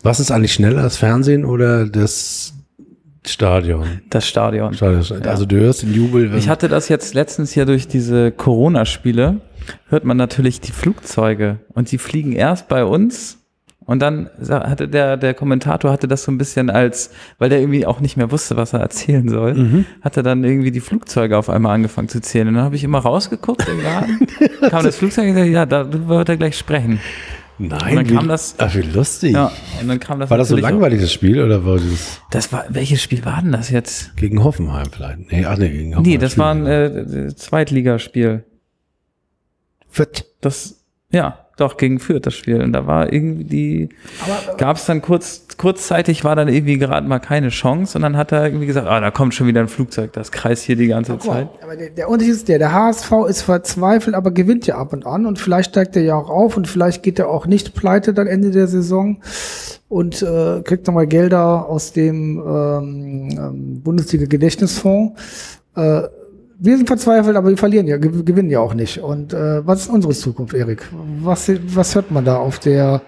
Was 0.03 0.19
ist 0.19 0.31
eigentlich 0.31 0.53
schneller, 0.53 0.83
das 0.83 0.97
Fernsehen 0.97 1.43
oder 1.43 1.87
das 1.87 2.54
Stadion. 3.29 4.01
Das 4.09 4.27
Stadion. 4.27 4.73
Stadion. 4.73 5.21
Ja. 5.23 5.29
Also 5.29 5.45
du 5.45 5.57
hörst 5.57 5.83
den 5.83 5.93
Jubel. 5.93 6.33
Ich 6.35 6.49
hatte 6.49 6.67
das 6.67 6.89
jetzt 6.89 7.13
letztens 7.13 7.51
hier 7.51 7.65
durch 7.65 7.87
diese 7.87 8.31
Corona-Spiele, 8.31 9.41
hört 9.89 10.05
man 10.05 10.17
natürlich 10.17 10.61
die 10.61 10.71
Flugzeuge 10.71 11.59
und 11.73 11.91
die 11.91 11.97
fliegen 11.97 12.33
erst 12.33 12.67
bei 12.67 12.85
uns 12.85 13.39
und 13.85 13.99
dann 13.99 14.29
hatte 14.49 14.87
der, 14.87 15.15
der 15.15 15.35
Kommentator 15.35 15.91
hatte 15.91 16.07
das 16.07 16.23
so 16.23 16.31
ein 16.31 16.39
bisschen 16.39 16.71
als, 16.71 17.11
weil 17.37 17.49
der 17.49 17.59
irgendwie 17.59 17.85
auch 17.85 17.99
nicht 17.99 18.17
mehr 18.17 18.31
wusste, 18.31 18.57
was 18.57 18.73
er 18.73 18.79
erzählen 18.79 19.29
soll, 19.29 19.53
mhm. 19.53 19.85
hat 20.01 20.17
er 20.17 20.23
dann 20.23 20.43
irgendwie 20.43 20.71
die 20.71 20.79
Flugzeuge 20.79 21.37
auf 21.37 21.49
einmal 21.49 21.75
angefangen 21.75 22.09
zu 22.09 22.19
zählen. 22.19 22.47
Und 22.47 22.55
dann 22.55 22.63
habe 22.63 22.75
ich 22.75 22.83
immer 22.83 22.99
rausgeguckt 22.99 23.67
im 23.69 23.83
Garten, 23.83 24.27
kam 24.69 24.83
das 24.83 24.97
Flugzeug 24.97 25.25
und 25.27 25.33
gesagt, 25.35 25.51
ja, 25.51 25.65
da 25.67 25.87
wird 26.07 26.29
er 26.29 26.37
gleich 26.37 26.57
sprechen. 26.57 26.99
Nein, 27.57 27.97
und 27.97 28.07
dann 28.07 28.17
kam 28.17 28.27
das. 28.27 28.55
Ach, 28.57 28.75
wie 28.75 28.81
lustig. 28.81 29.33
Ja, 29.33 29.51
und 29.79 29.87
dann 29.87 29.99
kam 29.99 30.19
das 30.19 30.29
war 30.29 30.37
das 30.37 30.49
so 30.49 30.57
langweilig, 30.57 30.99
das 31.01 31.13
Spiel, 31.13 31.41
oder 31.41 31.65
war 31.65 31.75
das? 31.75 32.21
Das 32.31 32.51
war, 32.51 32.65
welches 32.69 33.01
Spiel 33.01 33.23
war 33.23 33.41
denn 33.41 33.53
das 33.53 33.69
jetzt? 33.69 34.15
Gegen 34.17 34.43
Hoffenheim 34.43 34.87
vielleicht. 34.91 35.31
Nee, 35.31 35.45
ach 35.45 35.57
nee, 35.57 35.69
gegen 35.69 35.95
Hoffenheim. 35.95 36.03
Nee, 36.03 36.17
das 36.17 36.33
Spiel, 36.33 36.43
war 36.43 36.51
ein 36.53 36.65
äh, 36.65 37.35
Zweitligaspiel. 37.35 38.43
Fürth. 39.87 40.25
Das, 40.41 40.83
ja, 41.11 41.44
doch, 41.57 41.77
gegen 41.77 41.99
Fürth 41.99 42.25
das 42.25 42.33
Spiel. 42.33 42.61
Und 42.61 42.73
da 42.73 42.85
war 42.85 43.11
irgendwie, 43.11 43.89
gab 44.57 44.77
es 44.77 44.85
dann 44.85 45.01
kurz, 45.01 45.45
kurzzeitig 45.57 46.23
war 46.23 46.35
dann 46.35 46.47
irgendwie 46.47 46.77
gerade 46.77 47.07
mal 47.07 47.19
keine 47.19 47.49
Chance 47.49 47.97
und 47.97 48.01
dann 48.01 48.17
hat 48.17 48.31
er 48.31 48.45
irgendwie 48.45 48.65
gesagt, 48.65 48.87
ah, 48.87 48.99
da 48.99 49.11
kommt 49.11 49.33
schon 49.33 49.47
wieder 49.47 49.61
ein 49.61 49.67
Flugzeug, 49.67 50.11
das 50.13 50.31
kreist 50.31 50.63
hier 50.63 50.75
die 50.75 50.87
ganze 50.87 51.13
aber 51.13 51.21
Zeit. 51.21 51.49
Aber 51.63 51.75
der, 51.75 51.91
der 51.91 52.09
Unterschied 52.09 52.33
ist 52.33 52.47
der, 52.49 52.59
der 52.59 52.73
HSV 52.73 53.11
ist 53.29 53.41
verzweifelt, 53.43 54.15
aber 54.15 54.31
gewinnt 54.31 54.67
ja 54.67 54.77
ab 54.77 54.91
und 54.91 55.05
an 55.05 55.25
und 55.25 55.39
vielleicht 55.39 55.71
steigt 55.71 55.95
er 55.95 56.03
ja 56.03 56.15
auch 56.15 56.29
auf 56.29 56.57
und 56.57 56.67
vielleicht 56.67 57.03
geht 57.03 57.19
er 57.19 57.29
auch 57.29 57.45
nicht 57.45 57.73
pleite 57.73 58.13
dann 58.13 58.27
Ende 58.27 58.51
der 58.51 58.67
Saison. 58.67 59.21
und 59.87 60.21
äh, 60.21 60.61
kriegt 60.63 60.87
nochmal 60.87 61.07
Gelder 61.07 61.69
aus 61.69 61.93
dem 61.93 62.37
ähm, 62.37 63.29
ähm, 63.31 63.81
Bundesliga-Gedächtnisfonds. 63.81 65.21
Äh, 65.75 66.01
wir 66.57 66.77
sind 66.77 66.87
verzweifelt, 66.87 67.35
aber 67.35 67.49
wir 67.49 67.57
verlieren 67.57 67.87
ja, 67.87 67.97
gewinnen 67.97 68.49
ja 68.49 68.59
auch 68.59 68.73
nicht. 68.73 68.99
Und 68.99 69.33
äh, 69.33 69.65
was 69.65 69.81
ist 69.81 69.89
unsere 69.89 70.13
Zukunft, 70.13 70.53
Erik? 70.53 70.87
Was, 71.21 71.51
was 71.67 71.95
hört 71.95 72.11
man 72.11 72.25
da 72.25 72.37
auf 72.37 72.59
der 72.59 73.01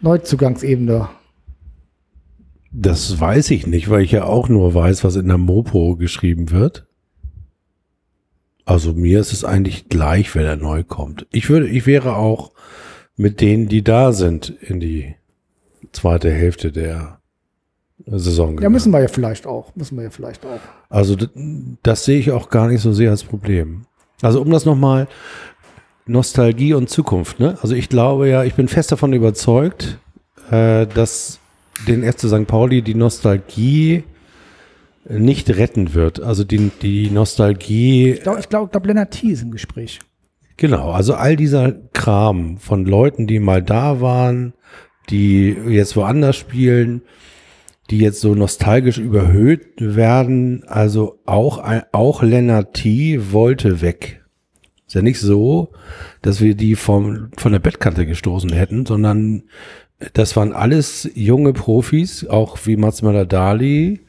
Neuzugangsebene? 0.00 1.08
Das 2.70 3.20
weiß 3.20 3.50
ich 3.52 3.66
nicht, 3.66 3.88
weil 3.88 4.02
ich 4.02 4.12
ja 4.12 4.24
auch 4.24 4.48
nur 4.48 4.74
weiß, 4.74 5.04
was 5.04 5.16
in 5.16 5.28
der 5.28 5.38
Mopo 5.38 5.96
geschrieben 5.96 6.50
wird. 6.50 6.86
Also 8.64 8.94
mir 8.94 9.20
ist 9.20 9.32
es 9.32 9.44
eigentlich 9.44 9.88
gleich, 9.88 10.34
wer 10.34 10.42
da 10.42 10.56
neu 10.56 10.82
kommt. 10.84 11.26
Ich 11.30 11.50
würde, 11.50 11.68
ich 11.68 11.86
wäre 11.86 12.16
auch 12.16 12.52
mit 13.16 13.40
denen, 13.40 13.68
die 13.68 13.84
da 13.84 14.12
sind, 14.12 14.50
in 14.60 14.80
die 14.80 15.14
zweite 15.92 16.32
Hälfte 16.32 16.72
der 16.72 17.20
Saison. 18.06 18.50
Gegangen. 18.50 18.62
Ja, 18.62 18.68
müssen 18.70 18.92
wir 18.92 19.00
ja 19.00 19.08
vielleicht 19.08 19.46
auch. 19.46 19.74
Müssen 19.76 19.96
wir 19.96 20.04
ja 20.04 20.10
vielleicht 20.10 20.44
auch. 20.44 20.60
Also 20.88 21.16
das, 21.16 21.30
das 21.82 22.04
sehe 22.04 22.18
ich 22.18 22.32
auch 22.32 22.48
gar 22.48 22.68
nicht 22.68 22.80
so 22.80 22.92
sehr 22.92 23.10
als 23.10 23.24
Problem. 23.24 23.86
Also 24.22 24.40
um 24.40 24.50
das 24.50 24.64
nochmal, 24.64 25.08
Nostalgie 26.06 26.74
und 26.74 26.90
Zukunft, 26.90 27.40
ne? 27.40 27.56
Also 27.62 27.74
ich 27.74 27.88
glaube 27.88 28.28
ja, 28.28 28.44
ich 28.44 28.54
bin 28.54 28.68
fest 28.68 28.92
davon 28.92 29.12
überzeugt, 29.12 29.98
äh, 30.50 30.86
dass 30.86 31.38
den 31.88 32.04
FC 32.04 32.28
St. 32.28 32.46
Pauli 32.46 32.82
die 32.82 32.94
Nostalgie 32.94 34.04
nicht 35.08 35.50
retten 35.50 35.94
wird. 35.94 36.20
Also 36.20 36.44
die, 36.44 36.70
die 36.82 37.10
Nostalgie. 37.10 38.12
Ich 38.12 38.22
glaube, 38.22 38.40
ich 38.40 38.48
glaube, 38.48 38.70
glaub, 38.70 38.86
Lennart 38.86 39.12
T. 39.12 39.28
ist 39.28 39.42
im 39.42 39.50
Gespräch. 39.50 40.00
Genau, 40.56 40.92
also 40.92 41.14
all 41.14 41.36
dieser 41.36 41.72
Kram 41.92 42.58
von 42.58 42.84
Leuten, 42.84 43.26
die 43.26 43.40
mal 43.40 43.62
da 43.62 44.00
waren, 44.00 44.54
die 45.10 45.56
jetzt 45.68 45.96
woanders 45.96 46.36
spielen, 46.36 47.02
die 47.90 47.98
jetzt 47.98 48.20
so 48.20 48.34
nostalgisch 48.34 48.98
überhöht 48.98 49.66
werden. 49.78 50.64
Also 50.66 51.18
auch, 51.26 51.62
auch 51.92 52.22
Lennart 52.22 52.74
T. 52.74 53.32
wollte 53.32 53.80
weg. 53.80 54.22
Ist 54.86 54.94
ja 54.94 55.02
nicht 55.02 55.20
so, 55.20 55.70
dass 56.22 56.40
wir 56.40 56.54
die 56.54 56.76
vom, 56.76 57.30
von 57.36 57.52
der 57.52 57.58
Bettkante 57.58 58.06
gestoßen 58.06 58.52
hätten, 58.52 58.86
sondern 58.86 59.44
das 60.12 60.36
waren 60.36 60.52
alles 60.52 61.10
junge 61.14 61.52
Profis, 61.52 62.26
auch 62.26 62.58
wie 62.64 62.76
Mats 62.76 63.02
Dali. 63.28 64.00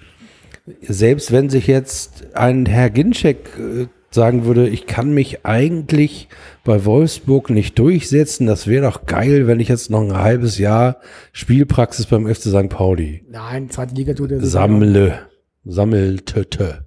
Selbst 0.82 1.32
wenn 1.32 1.50
sich 1.50 1.68
jetzt 1.68 2.36
ein 2.36 2.66
Herr 2.66 2.90
Ginczek 2.90 3.38
äh, 3.58 3.88
sagen 4.10 4.46
würde, 4.46 4.68
ich 4.68 4.88
kann 4.88 5.14
mich 5.14 5.46
eigentlich 5.46 6.28
bei 6.66 6.84
Wolfsburg 6.84 7.52
nicht 7.52 7.80
durchsetzen, 7.80 8.48
das 8.48 8.68
wäre 8.68 8.88
doch 8.88 9.06
geil, 9.06 9.48
wenn 9.48 9.62
ich 9.62 9.70
jetzt 9.70 9.90
noch 9.90 10.02
ein 10.02 10.18
halbes 10.18 10.58
Jahr 10.58 10.98
Spielpraxis 11.32 12.08
beim 12.08 12.28
FC 12.28 12.50
St. 12.50 12.70
Pauli. 12.70 13.24
Nein, 13.30 13.70
zweite 13.70 13.96
Liga 13.96 14.14
tut 14.14 14.32
er 14.32 14.42
Sammle, 14.44 15.20
sammelte. 15.64 16.86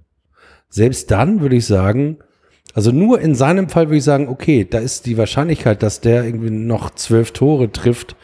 Selbst 0.69 1.09
dann 1.09 1.41
würde 1.41 1.55
ich 1.55 1.65
sagen, 1.65 2.17
also 2.73 2.91
nur 2.91 3.19
in 3.21 3.33
seinem 3.33 3.69
Fall 3.69 3.87
würde 3.87 3.97
ich 3.97 4.03
sagen, 4.03 4.27
okay, 4.27 4.67
da 4.69 4.79
ist 4.79 5.05
die 5.05 5.17
Wahrscheinlichkeit, 5.17 5.81
dass 5.81 6.01
der 6.01 6.25
irgendwie 6.25 6.51
noch 6.51 6.91
zwölf 6.91 7.31
Tore 7.31 7.71
trifft, 7.71 8.15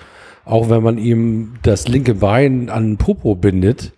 auch 0.43 0.69
wenn 0.69 0.83
man 0.83 0.97
ihm 0.97 1.53
das 1.63 1.87
linke 1.87 2.15
Bein 2.15 2.69
an 2.69 2.97
Popo 2.97 3.33
bindet, 3.33 3.93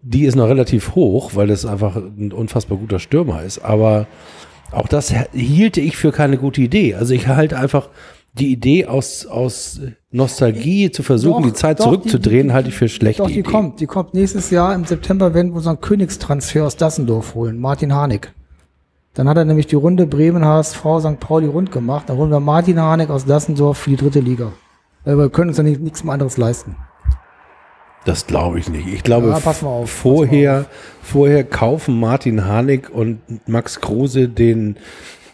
die 0.00 0.24
ist 0.24 0.34
noch 0.34 0.48
relativ 0.48 0.96
hoch, 0.96 1.32
weil 1.34 1.46
das 1.46 1.64
einfach 1.64 1.94
ein 1.94 2.32
unfassbar 2.32 2.78
guter 2.78 2.98
Stürmer 2.98 3.42
ist. 3.44 3.60
Aber 3.60 4.06
auch 4.72 4.88
das 4.88 5.12
hielte 5.32 5.80
ich 5.80 5.96
für 5.96 6.12
keine 6.12 6.38
gute 6.38 6.60
Idee. 6.60 6.94
Also 6.94 7.14
ich 7.14 7.28
halte 7.28 7.58
einfach 7.58 7.88
die 8.34 8.50
Idee 8.50 8.86
aus, 8.86 9.26
aus 9.26 9.80
Nostalgie 10.10 10.90
zu 10.90 11.02
versuchen, 11.02 11.42
doch, 11.42 11.50
die 11.50 11.54
Zeit 11.54 11.80
doch, 11.80 11.84
zurückzudrehen, 11.84 12.44
die, 12.44 12.48
die, 12.48 12.54
halte 12.54 12.68
ich 12.70 12.74
für 12.74 12.88
schlecht. 12.88 13.20
Doch, 13.20 13.26
die 13.26 13.40
Idee. 13.40 13.42
kommt. 13.42 13.80
Die 13.80 13.86
kommt 13.86 14.14
nächstes 14.14 14.50
Jahr 14.50 14.74
im 14.74 14.84
September, 14.84 15.34
wenn 15.34 15.50
wir 15.50 15.56
unseren 15.56 15.80
Königstransfer 15.80 16.64
aus 16.64 16.76
Dassendorf 16.76 17.34
holen, 17.34 17.58
Martin 17.58 17.94
Harnik. 17.94 18.32
Dann 19.14 19.28
hat 19.28 19.36
er 19.36 19.44
nämlich 19.44 19.66
die 19.66 19.76
Runde 19.76 20.06
Bremen, 20.06 20.44
HSV, 20.44 20.80
St. 21.00 21.20
Pauli 21.20 21.46
rund 21.46 21.70
gemacht. 21.70 22.08
Dann 22.08 22.16
holen 22.16 22.30
wir 22.30 22.40
Martin 22.40 22.80
Harnik 22.80 23.10
aus 23.10 23.26
Dassendorf 23.26 23.76
für 23.76 23.90
die 23.90 23.96
dritte 23.96 24.20
Liga. 24.20 24.52
Weil 25.04 25.18
wir 25.18 25.28
können 25.28 25.50
uns 25.50 25.58
ja 25.58 25.64
nichts 25.64 26.02
mehr 26.02 26.14
anderes 26.14 26.38
leisten. 26.38 26.76
Das 28.04 28.26
glaube 28.26 28.58
ich 28.58 28.68
nicht. 28.68 28.88
Ich 28.88 29.02
glaube, 29.02 29.28
ja, 29.28 29.34
auf, 29.36 29.90
vorher, 29.90 30.66
vorher 31.02 31.44
kaufen 31.44 32.00
Martin 32.00 32.46
Harnik 32.46 32.90
und 32.90 33.20
Max 33.46 33.80
Kruse 33.80 34.28
den, 34.28 34.76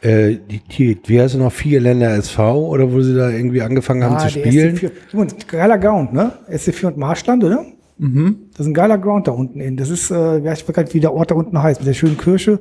äh, 0.02 0.36
die, 0.36 0.60
die, 0.60 1.00
wie 1.06 1.20
heißt 1.20 1.34
es 1.34 1.40
noch, 1.40 1.52
vier 1.52 1.80
Länder 1.80 2.14
SV 2.14 2.68
oder 2.68 2.92
wo 2.92 3.00
sie 3.00 3.14
da 3.14 3.30
irgendwie 3.30 3.62
angefangen 3.62 4.04
haben 4.04 4.16
ah, 4.16 4.18
zu 4.18 4.30
spielen. 4.30 4.76
SC4, 4.76 5.46
geiler 5.46 5.78
Ground, 5.78 6.12
ne? 6.12 6.32
SC4 6.50 6.88
und 6.88 6.96
Marschland, 6.98 7.42
oder? 7.42 7.64
Mhm. 7.96 8.36
Das 8.52 8.60
ist 8.60 8.66
ein 8.66 8.74
geiler 8.74 8.98
Ground 8.98 9.26
da 9.26 9.32
unten 9.32 9.60
in. 9.60 9.76
Das 9.76 9.88
ist, 9.88 10.10
äh, 10.10 10.38
ich 10.38 10.44
weiß 10.44 10.66
gar 10.66 10.82
nicht, 10.82 10.94
wie 10.94 11.00
der 11.00 11.14
Ort 11.14 11.30
da 11.30 11.34
unten 11.34 11.60
heißt, 11.60 11.80
mit 11.80 11.88
der 11.88 11.94
schönen 11.94 12.18
Kirche. 12.18 12.60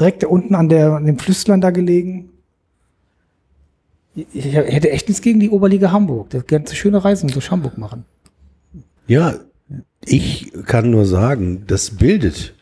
Direkt 0.00 0.22
da 0.22 0.28
unten 0.28 0.54
an, 0.54 0.68
der, 0.68 0.92
an 0.92 1.04
dem 1.04 1.18
Flüsslern 1.18 1.60
da 1.60 1.70
gelegen. 1.70 2.30
Ich 4.14 4.54
hätte 4.54 4.90
echt 4.90 5.08
nichts 5.08 5.22
gegen 5.22 5.40
die 5.40 5.50
Oberliga 5.50 5.92
Hamburg. 5.92 6.30
Der 6.30 6.42
gerne 6.42 6.66
schöne 6.68 7.02
Reisen 7.02 7.30
durch 7.30 7.50
Hamburg 7.50 7.78
machen. 7.78 8.04
Ja, 9.12 9.34
ich 10.06 10.50
kann 10.64 10.88
nur 10.90 11.04
sagen, 11.04 11.64
das 11.66 11.90
bildet. 11.90 12.54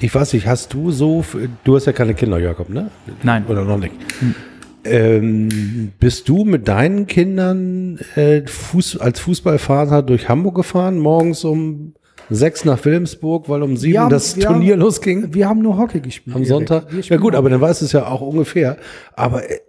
Ich 0.00 0.12
weiß 0.12 0.32
nicht, 0.32 0.48
hast 0.48 0.74
du 0.74 0.90
so, 0.90 1.24
du 1.62 1.76
hast 1.76 1.86
ja 1.86 1.92
keine 1.92 2.14
Kinder, 2.14 2.38
Jakob, 2.38 2.70
ne? 2.70 2.90
Nein. 3.22 3.46
Oder 3.46 3.64
noch 3.64 3.78
nicht. 3.78 3.94
Hm. 4.18 4.34
Ähm, 4.82 5.92
bist 6.00 6.28
du 6.28 6.44
mit 6.44 6.66
deinen 6.66 7.06
Kindern 7.06 8.00
äh, 8.16 8.44
Fuß, 8.44 8.96
als 8.96 9.20
Fußballvater 9.20 10.02
durch 10.02 10.28
Hamburg 10.28 10.56
gefahren, 10.56 10.98
morgens 10.98 11.44
um 11.44 11.94
sechs 12.30 12.64
nach 12.64 12.84
Wilhelmsburg, 12.84 13.48
weil 13.48 13.62
um 13.62 13.76
sieben 13.76 14.00
haben, 14.00 14.10
das 14.10 14.34
Turnier 14.34 14.72
haben, 14.72 14.80
losging? 14.80 15.34
Wir 15.34 15.48
haben 15.48 15.62
nur 15.62 15.78
Hockey 15.78 16.00
gespielt. 16.00 16.34
Am 16.34 16.44
Sonntag? 16.44 16.88
Ja 17.08 17.16
gut, 17.16 17.36
aber 17.36 17.48
dann 17.48 17.60
weißt 17.60 17.82
du 17.82 17.84
es 17.84 17.92
ja 17.92 18.08
auch 18.08 18.22
ungefähr. 18.22 18.76
Aber 19.12 19.48
äh, 19.48 19.60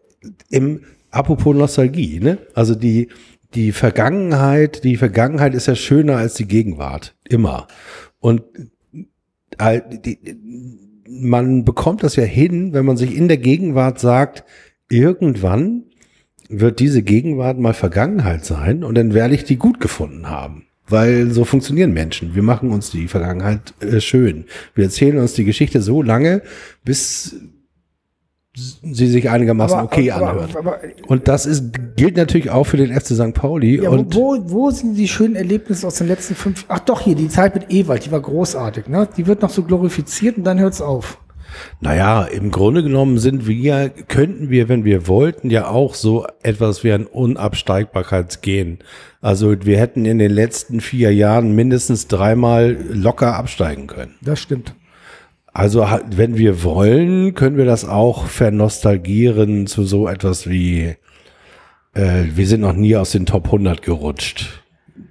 im, 0.49 0.79
apropos 1.11 1.55
Nostalgie, 1.55 2.19
ne? 2.19 2.39
Also 2.55 2.73
die, 2.73 3.09
die 3.53 3.71
Vergangenheit, 3.71 4.83
die 4.83 4.97
Vergangenheit 4.97 5.53
ist 5.53 5.67
ja 5.67 5.75
schöner 5.75 6.17
als 6.17 6.35
die 6.35 6.47
Gegenwart. 6.47 7.15
Immer. 7.27 7.67
Und 8.19 8.43
äh, 9.57 9.81
die, 9.89 10.19
man 11.07 11.65
bekommt 11.65 12.03
das 12.03 12.15
ja 12.15 12.23
hin, 12.23 12.73
wenn 12.73 12.85
man 12.85 12.97
sich 12.97 13.15
in 13.15 13.27
der 13.27 13.37
Gegenwart 13.37 13.99
sagt, 13.99 14.43
irgendwann 14.89 15.83
wird 16.49 16.79
diese 16.79 17.01
Gegenwart 17.01 17.59
mal 17.59 17.73
Vergangenheit 17.73 18.45
sein 18.45 18.83
und 18.83 18.95
dann 18.95 19.13
werde 19.13 19.35
ich 19.35 19.43
die 19.43 19.57
gut 19.57 19.79
gefunden 19.79 20.29
haben. 20.29 20.65
Weil 20.87 21.31
so 21.31 21.45
funktionieren 21.45 21.93
Menschen. 21.93 22.35
Wir 22.35 22.43
machen 22.43 22.71
uns 22.71 22.91
die 22.91 23.07
Vergangenheit 23.07 23.73
äh, 23.79 24.01
schön. 24.01 24.45
Wir 24.75 24.85
erzählen 24.85 25.19
uns 25.19 25.33
die 25.33 25.45
Geschichte 25.45 25.81
so 25.81 26.01
lange, 26.01 26.41
bis 26.83 27.37
sie 28.53 29.07
sich 29.07 29.29
einigermaßen 29.29 29.77
aber, 29.77 29.85
okay 29.85 30.11
aber, 30.11 30.29
anhört. 30.29 30.55
Aber, 30.57 30.79
und 31.07 31.27
das 31.27 31.45
ist, 31.45 31.71
gilt 31.95 32.17
natürlich 32.17 32.49
auch 32.49 32.65
für 32.65 32.77
den 32.77 32.93
FC 32.93 33.13
St. 33.13 33.33
Pauli. 33.33 33.81
Ja, 33.81 33.89
und 33.89 34.13
wo, 34.13 34.37
wo 34.43 34.71
sind 34.71 34.95
die 34.95 35.07
schönen 35.07 35.35
Erlebnisse 35.35 35.87
aus 35.87 35.95
den 35.95 36.07
letzten 36.07 36.35
fünf? 36.35 36.65
Ach 36.67 36.79
doch, 36.79 37.01
hier, 37.01 37.15
die 37.15 37.29
Zeit 37.29 37.55
mit 37.55 37.71
Ewald, 37.71 38.05
die 38.05 38.11
war 38.11 38.19
großartig. 38.19 38.87
Ne? 38.87 39.07
Die 39.15 39.27
wird 39.27 39.41
noch 39.41 39.49
so 39.49 39.63
glorifiziert 39.63 40.37
und 40.37 40.43
dann 40.43 40.59
hört's 40.59 40.81
auf. 40.81 41.17
Naja, 41.79 42.23
im 42.23 42.51
Grunde 42.51 42.83
genommen 42.83 43.17
sind 43.17 43.47
wir, 43.47 43.89
könnten 43.89 44.49
wir, 44.49 44.69
wenn 44.69 44.85
wir 44.85 45.07
wollten, 45.07 45.49
ja 45.49 45.67
auch 45.67 45.95
so 45.95 46.25
etwas 46.43 46.83
wie 46.83 46.93
ein 46.93 47.05
Unabsteigbarkeitsgehen. 47.05 48.79
Also 49.21 49.53
wir 49.65 49.77
hätten 49.77 50.05
in 50.05 50.17
den 50.17 50.31
letzten 50.31 50.81
vier 50.81 51.13
Jahren 51.13 51.53
mindestens 51.53 52.07
dreimal 52.07 52.77
locker 52.89 53.35
absteigen 53.35 53.87
können. 53.87 54.15
Das 54.21 54.39
stimmt. 54.39 54.73
Also 55.53 55.85
wenn 56.09 56.37
wir 56.37 56.63
wollen, 56.63 57.33
können 57.33 57.57
wir 57.57 57.65
das 57.65 57.83
auch 57.85 58.27
vernostalgieren 58.27 59.67
zu 59.67 59.83
so 59.83 60.07
etwas 60.07 60.49
wie, 60.49 60.95
äh, 61.93 62.23
wir 62.33 62.47
sind 62.47 62.61
noch 62.61 62.73
nie 62.73 62.95
aus 62.95 63.11
den 63.11 63.25
Top 63.25 63.45
100 63.45 63.81
gerutscht. 63.81 64.63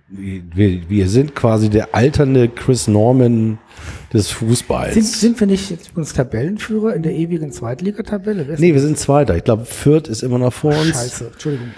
Wir, 0.09 0.89
wir 0.89 1.09
sind 1.09 1.35
quasi 1.37 1.69
der 1.69 1.95
alternde 1.95 2.49
Chris 2.49 2.89
Norman 2.89 3.59
des 4.13 4.31
Fußballs. 4.31 4.95
Sind, 4.95 5.07
sind 5.07 5.41
wir 5.41 5.47
nicht 5.47 5.71
jetzt 5.71 5.91
übrigens 5.91 6.15
Tabellenführer 6.15 6.95
in 6.95 7.03
der 7.03 7.15
ewigen 7.15 7.53
Zweitligatabelle? 7.53 8.57
Nee, 8.59 8.73
wir 8.73 8.81
sind 8.81 8.99
Zweiter. 8.99 9.37
Ich 9.37 9.45
glaube, 9.45 9.67
Fürth 9.67 10.09
ist 10.09 10.23
immer 10.23 10.39
noch 10.39 10.53
vor 10.53 10.73
uns. 10.77 10.91
Scheiße, 10.91 11.31
Entschuldigung. 11.33 11.69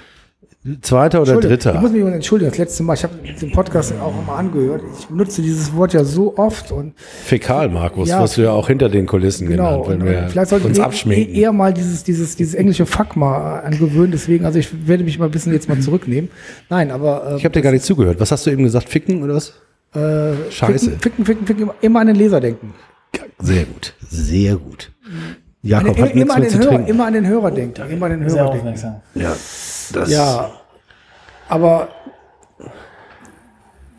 Zweiter 0.81 1.23
oder 1.23 1.41
dritter? 1.41 1.75
Ich 1.75 1.81
muss 1.81 1.91
mich 1.91 2.05
entschuldigen, 2.05 2.51
das 2.53 2.59
letzte 2.59 2.85
Mal, 2.85 2.95
ich 2.95 3.03
habe 3.03 3.15
den 3.17 3.51
Podcast 3.51 3.93
auch 4.01 4.15
immer 4.23 4.39
angehört. 4.39 4.83
Ich 4.97 5.07
benutze 5.07 5.43
dieses 5.43 5.75
Wort 5.75 5.93
ja 5.93 6.05
so 6.05 6.39
oft 6.39 6.71
und. 6.71 6.95
Fäkal, 6.97 7.69
Markus, 7.69 8.09
ja, 8.09 8.21
was 8.21 8.37
du 8.37 8.43
ja 8.43 8.53
auch 8.53 8.69
hinter 8.69 8.89
den 8.89 9.07
Kulissen 9.07 9.49
genau, 9.49 9.83
genannt, 9.83 10.03
wenn 10.07 10.09
wir 10.09 10.29
vielleicht 10.29 10.53
uns 10.53 10.79
abschminken. 10.79 11.35
eher 11.35 11.53
mal 11.53 11.75
dieses, 11.75 12.05
dieses, 12.05 12.37
dieses 12.37 12.55
englische 12.55 12.87
Fuck 12.87 13.17
mal 13.17 13.61
angewöhnen, 13.61 14.13
deswegen, 14.13 14.45
also 14.45 14.61
ich 14.61 14.87
werde 14.87 15.03
mich 15.03 15.19
mal 15.19 15.25
ein 15.25 15.33
bisschen 15.33 15.53
jetzt 15.53 15.69
mal 15.69 15.81
zurücknehmen. 15.81 16.31
Nein, 16.71 16.93
aber. 16.93 17.33
Äh, 17.33 17.37
ich 17.39 17.45
habe 17.45 17.55
dir 17.55 17.63
gar 17.63 17.73
nicht 17.73 17.85
zugehört. 17.85 18.21
Was 18.21 18.31
hast 18.31 18.47
du 18.47 18.51
eben 18.51 18.63
gesagt? 18.63 18.89
Ficken 18.89 19.25
oder 19.25 19.35
was? 19.35 19.55
Äh, 19.95 20.35
Scheiße. 20.49 20.93
Ficken, 21.01 21.25
ficken, 21.25 21.25
ficken, 21.25 21.47
ficken, 21.47 21.71
immer 21.81 22.01
an 22.01 22.07
den 22.07 22.17
Leser 22.17 22.41
denken. 22.41 22.73
Sehr 23.41 23.65
gut, 23.65 23.95
sehr 24.09 24.55
gut. 24.55 24.93
Jakob 25.63 25.97
eine, 25.97 26.07
hat 26.07 26.15
immer, 26.15 26.35
an 26.35 26.43
den 26.43 26.59
Hörer, 26.59 26.87
immer 26.87 27.07
an 27.07 27.13
den 27.13 27.27
Hörer 27.27 27.51
denken. 27.51 27.91
Immer 27.91 28.07
an 28.07 28.13
den 28.13 28.25
Hörer 28.25 28.53
denken. 28.53 28.75
Ja. 29.15 29.35
Das 29.93 30.11
ja, 30.11 30.51
aber 31.49 31.89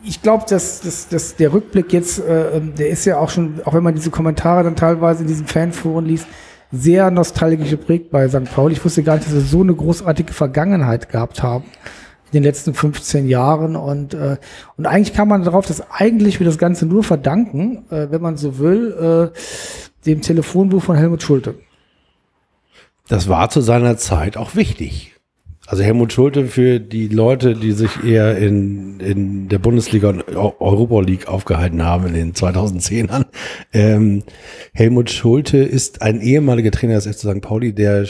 ich 0.04 0.20
glaube, 0.20 0.44
dass, 0.48 0.80
dass, 0.80 1.08
dass 1.08 1.36
der 1.36 1.52
Rückblick 1.52 1.92
jetzt, 1.92 2.18
äh, 2.18 2.60
der 2.60 2.88
ist 2.88 3.04
ja 3.04 3.18
auch 3.18 3.30
schon, 3.30 3.60
auch 3.64 3.74
wenn 3.74 3.82
man 3.82 3.94
diese 3.94 4.10
Kommentare 4.10 4.62
dann 4.62 4.76
teilweise 4.76 5.22
in 5.22 5.28
diesen 5.28 5.46
Fanforen 5.46 6.04
liest, 6.04 6.26
sehr 6.70 7.10
nostalgisch 7.10 7.70
geprägt 7.70 8.10
bei 8.10 8.28
St. 8.28 8.44
Pauli. 8.52 8.74
Ich 8.74 8.84
wusste 8.84 9.02
gar 9.02 9.16
nicht, 9.16 9.26
dass 9.26 9.34
sie 9.34 9.40
so 9.40 9.60
eine 9.60 9.74
großartige 9.74 10.32
Vergangenheit 10.32 11.08
gehabt 11.08 11.42
haben 11.42 11.64
in 12.26 12.32
den 12.32 12.42
letzten 12.42 12.74
15 12.74 13.28
Jahren. 13.28 13.76
Und, 13.76 14.14
äh, 14.14 14.36
und 14.76 14.86
eigentlich 14.86 15.14
kann 15.14 15.28
man 15.28 15.44
darauf 15.44 15.66
das 15.66 15.90
eigentlich 15.90 16.38
für 16.38 16.44
das 16.44 16.58
Ganze 16.58 16.86
nur 16.86 17.04
verdanken, 17.04 17.84
äh, 17.90 18.10
wenn 18.10 18.20
man 18.20 18.36
so 18.36 18.58
will, 18.58 19.32
äh, 19.32 19.38
dem 20.06 20.20
Telefonbuch 20.20 20.82
von 20.82 20.96
Helmut 20.96 21.22
Schulte. 21.22 21.54
Das 23.08 23.28
war 23.28 23.50
zu 23.50 23.60
seiner 23.60 23.96
Zeit 23.96 24.36
auch 24.36 24.54
wichtig. 24.54 25.13
Also 25.66 25.82
Helmut 25.82 26.12
Schulte 26.12 26.46
für 26.46 26.78
die 26.78 27.08
Leute, 27.08 27.54
die 27.54 27.72
sich 27.72 28.04
eher 28.04 28.36
in, 28.36 29.00
in 29.00 29.48
der 29.48 29.58
Bundesliga 29.58 30.10
und 30.10 30.36
Europa 30.36 31.00
League 31.00 31.26
aufgehalten 31.26 31.82
haben 31.82 32.06
in 32.08 32.14
den 32.14 32.32
2010ern. 32.34 33.26
Ähm, 33.72 34.24
Helmut 34.74 35.10
Schulte 35.10 35.58
ist 35.58 36.02
ein 36.02 36.20
ehemaliger 36.20 36.70
Trainer 36.70 36.94
des 36.94 37.06
FC 37.06 37.20
St. 37.20 37.40
Pauli, 37.40 37.74
der 37.74 38.04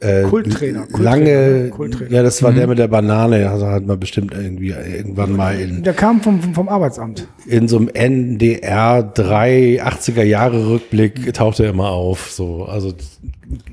äh, 0.00 0.22
Kulttrainer, 0.24 0.86
lange, 0.98 1.70
Kulttrainer. 1.70 2.10
ja, 2.10 2.22
das 2.22 2.42
war 2.42 2.50
mhm. 2.50 2.56
der 2.56 2.66
mit 2.66 2.78
der 2.78 2.88
Banane, 2.88 3.48
also 3.48 3.66
hat 3.66 3.86
man 3.86 3.98
bestimmt 3.98 4.34
irgendwie 4.34 4.70
irgendwann 4.70 5.32
mal 5.32 5.58
in. 5.58 5.82
Der 5.82 5.94
kam 5.94 6.20
vom, 6.20 6.42
vom 6.54 6.68
Arbeitsamt. 6.68 7.26
In 7.46 7.66
so 7.66 7.78
einem 7.78 7.88
NDR 7.88 9.02
3 9.02 9.82
80er 9.82 10.22
Jahre 10.22 10.68
Rückblick 10.68 11.32
tauchte 11.32 11.64
er 11.64 11.70
immer 11.70 11.90
auf, 11.90 12.30
so, 12.30 12.66
also, 12.66 12.92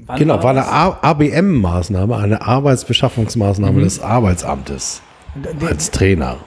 Wann 0.05 0.19
genau, 0.19 0.36
war, 0.36 0.43
war 0.43 0.51
eine 0.51 1.03
ABM-Maßnahme, 1.03 2.15
eine 2.15 2.41
Arbeitsbeschaffungsmaßnahme 2.41 3.80
mhm. 3.80 3.84
des 3.84 3.99
Arbeitsamtes 3.99 5.01
der, 5.36 5.69
als 5.69 5.91
Trainer. 5.91 6.38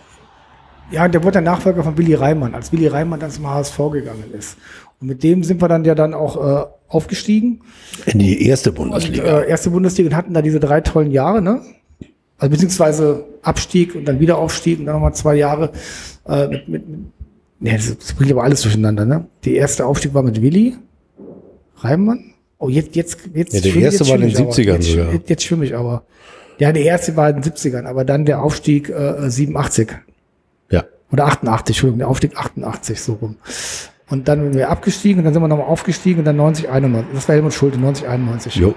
Ja, 0.91 1.09
der 1.09 1.23
wurde 1.23 1.33
der 1.33 1.43
Nachfolger 1.43 1.83
von 1.83 1.99
Willi 1.99 2.15
Reimann, 2.15 2.55
als 2.55 2.73
Willi 2.73 2.87
Reimann 2.87 3.19
dann 3.19 3.31
zum 3.31 3.49
HSV 3.49 3.77
gegangen 3.93 4.33
ist. 4.33 4.57
Und 5.01 5.09
mit 5.09 5.23
dem 5.23 5.45
sind 5.45 5.61
wir 5.61 5.69
dann 5.69 5.85
ja 5.85 5.95
dann 5.95 6.15
auch 6.15 6.37
äh, 6.37 6.67
aufgestiegen. 6.89 7.61
In 8.07 8.19
die 8.19 8.47
erste 8.47 8.73
Bundesliga. 8.73 9.23
Und, 9.23 9.45
äh, 9.45 9.49
erste 9.49 9.71
Bundesliga 9.71 10.11
und 10.11 10.17
hatten 10.17 10.35
da 10.35 10.43
diese 10.43 10.61
drei 10.61 10.81
tollen 10.81 11.11
Jahre, 11.11 11.43
ne? 11.43 11.61
Also 12.39 12.51
beziehungsweise 12.51 13.25
Abstieg 13.43 13.95
und 13.95 14.05
dann 14.07 14.21
wieder 14.21 14.39
Aufstieg 14.39 14.79
und 14.79 14.87
dann 14.87 14.95
nochmal 14.95 15.15
zwei 15.15 15.37
Jahre 15.37 15.73
äh, 16.27 16.49
mit, 16.49 16.69
mit, 16.69 16.89
mit 16.89 16.99
ne, 17.61 17.73
das, 17.77 17.97
das 17.99 18.13
bringt 18.13 18.31
aber 18.31 18.45
alles 18.45 18.63
durcheinander, 18.63 19.05
ne? 19.05 19.27
Der 19.45 19.55
erste 19.55 19.87
Aufstieg 19.87 20.15
war 20.15 20.23
mit 20.23 20.41
Willi 20.43 20.77
Reimann. 21.79 22.33
Oh, 22.59 22.69
jetzt, 22.69 22.97
jetzt, 22.97 23.19
jetzt. 23.35 23.53
Ja, 23.53 23.61
der 23.61 23.77
erste 23.77 24.09
war 24.09 24.17
in 24.17 24.23
den 24.23 24.35
70ern 24.35 24.73
jetzt, 24.75 24.91
sogar. 24.91 25.13
Jetzt, 25.13 25.31
jetzt 25.31 25.43
schwimme 25.45 25.65
ich 25.67 25.77
aber. 25.77 26.05
Ja, 26.59 26.73
der 26.73 26.85
erste 26.85 27.17
war 27.17 27.29
in 27.29 27.43
den 27.43 27.53
70ern, 27.53 27.85
aber 27.85 28.05
dann 28.05 28.25
der 28.25 28.43
Aufstieg 28.43 28.89
äh, 28.89 29.29
87. 29.29 29.89
Ja. 30.71 30.85
Oder 31.13 31.27
88, 31.27 31.75
Entschuldigung, 31.75 31.99
der 31.99 32.09
Aufstieg 32.09 32.37
88, 32.37 33.01
so 33.01 33.15
rum. 33.15 33.37
Und 34.09 34.29
dann 34.29 34.43
sind 34.45 34.55
wir 34.55 34.71
abgestiegen 34.71 35.19
und 35.19 35.25
dann 35.25 35.35
sind 35.35 35.43
wir 35.43 35.49
nochmal 35.49 35.67
aufgestiegen 35.67 36.21
und 36.21 36.25
dann 36.25 36.37
90, 36.37 36.69
91. 36.69 37.15
Das 37.15 37.29
war 37.29 37.35
Helmut 37.35 37.53
Schulte, 37.53 37.79
90, 37.79 38.07
91. 38.07 38.55
Jo. 38.55 38.75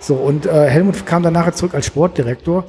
So, 0.00 0.14
und 0.14 0.46
äh, 0.46 0.68
Helmut 0.68 1.06
kam 1.06 1.22
dann 1.22 1.32
nachher 1.32 1.52
zurück 1.54 1.74
als 1.74 1.86
Sportdirektor 1.86 2.64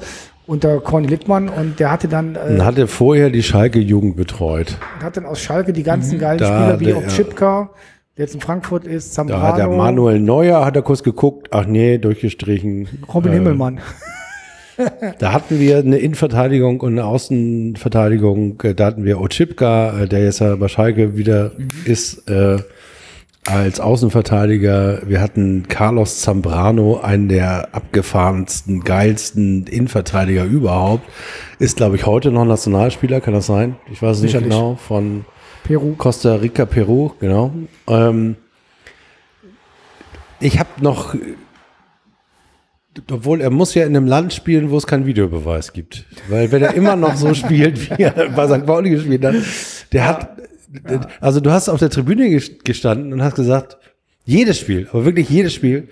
unter 0.47 0.79
Corny 0.79 1.07
Littmann 1.07 1.47
und 1.47 1.79
der 1.79 1.91
hatte 1.91 2.07
dann. 2.07 2.35
Äh, 2.35 2.53
und 2.53 2.65
hatte 2.65 2.87
vorher 2.87 3.29
die 3.29 3.43
Schalke-Jugend 3.43 4.15
betreut. 4.15 4.77
Und 4.97 5.05
hat 5.05 5.15
dann 5.15 5.25
aus 5.25 5.39
Schalke 5.39 5.73
die 5.73 5.83
ganzen 5.83 6.15
mhm. 6.15 6.21
geilen 6.21 6.39
da 6.39 6.45
Spieler 6.45 6.79
wie 6.79 6.93
Obchipka, 6.93 7.69
der 8.17 8.25
jetzt 8.25 8.33
in 8.33 8.41
Frankfurt 8.41 8.85
ist, 8.85 9.13
Zambrano. 9.13 9.41
Da 9.41 9.47
hat 9.49 9.57
der 9.59 9.67
Manuel 9.67 10.19
Neuer, 10.19 10.65
hat 10.65 10.75
er 10.75 10.81
kurz 10.81 11.03
geguckt, 11.03 11.49
ach 11.51 11.67
nee, 11.67 11.99
durchgestrichen. 11.99 12.89
Robin 13.13 13.31
äh, 13.31 13.35
Himmelmann 13.35 13.79
da 15.19 15.33
hatten 15.33 15.59
wir 15.59 15.77
eine 15.77 15.97
Innenverteidigung 15.97 16.79
und 16.81 16.93
eine 16.93 17.05
Außenverteidigung. 17.05 18.61
Äh, 18.63 18.73
da 18.75 18.85
hatten 18.85 19.05
wir 19.05 19.19
Ochipka, 19.19 20.01
äh, 20.01 20.07
der 20.07 20.23
jetzt 20.23 20.39
ja 20.39 20.55
bei 20.55 20.67
Schalke 20.67 21.17
wieder 21.17 21.51
mhm. 21.57 21.67
ist, 21.85 22.29
äh, 22.29 22.57
als 23.45 23.79
Außenverteidiger. 23.79 25.01
Wir 25.05 25.21
hatten 25.21 25.67
Carlos 25.67 26.21
Zambrano, 26.21 26.99
einen 26.99 27.29
der 27.29 27.69
abgefahrensten, 27.73 28.81
geilsten 28.83 29.65
Innenverteidiger 29.65 30.45
überhaupt. 30.45 31.03
Ist, 31.57 31.77
glaube 31.77 31.95
ich, 31.95 32.05
heute 32.05 32.31
noch 32.31 32.45
Nationalspieler, 32.45 33.21
kann 33.21 33.33
das 33.33 33.47
sein? 33.47 33.75
Ich 33.91 34.01
weiß 34.01 34.17
es 34.17 34.23
nicht 34.23 34.39
genau. 34.39 34.75
Von 34.75 35.25
Peru. 35.63 35.95
Costa 35.97 36.35
Rica, 36.35 36.65
Peru, 36.65 37.11
genau. 37.19 37.51
Ähm, 37.87 38.35
ich 40.39 40.59
habe 40.59 40.69
noch 40.81 41.15
obwohl 43.11 43.41
er 43.41 43.49
muss 43.49 43.75
ja 43.75 43.85
in 43.85 43.95
einem 43.95 44.07
Land 44.07 44.33
spielen, 44.33 44.71
wo 44.71 44.77
es 44.77 44.87
keinen 44.87 45.05
Videobeweis 45.05 45.73
gibt. 45.73 46.05
Weil 46.27 46.51
wenn 46.51 46.63
er 46.63 46.73
immer 46.73 46.95
noch 46.95 47.15
so 47.15 47.33
spielt, 47.33 47.97
wie 47.97 48.03
er 48.03 48.29
bei 48.29 48.47
St. 48.47 48.65
Pauli 48.65 48.89
gespielt 48.89 49.23
hat, 49.23 49.35
der 49.91 50.01
ja. 50.01 50.07
hat, 50.07 50.37
ja. 50.89 51.01
also 51.21 51.39
du 51.39 51.51
hast 51.51 51.69
auf 51.69 51.79
der 51.79 51.89
Tribüne 51.89 52.29
gestanden 52.63 53.13
und 53.13 53.23
hast 53.23 53.35
gesagt, 53.35 53.77
jedes 54.25 54.59
Spiel, 54.59 54.87
aber 54.91 55.05
wirklich 55.05 55.29
jedes 55.29 55.53
Spiel, 55.53 55.89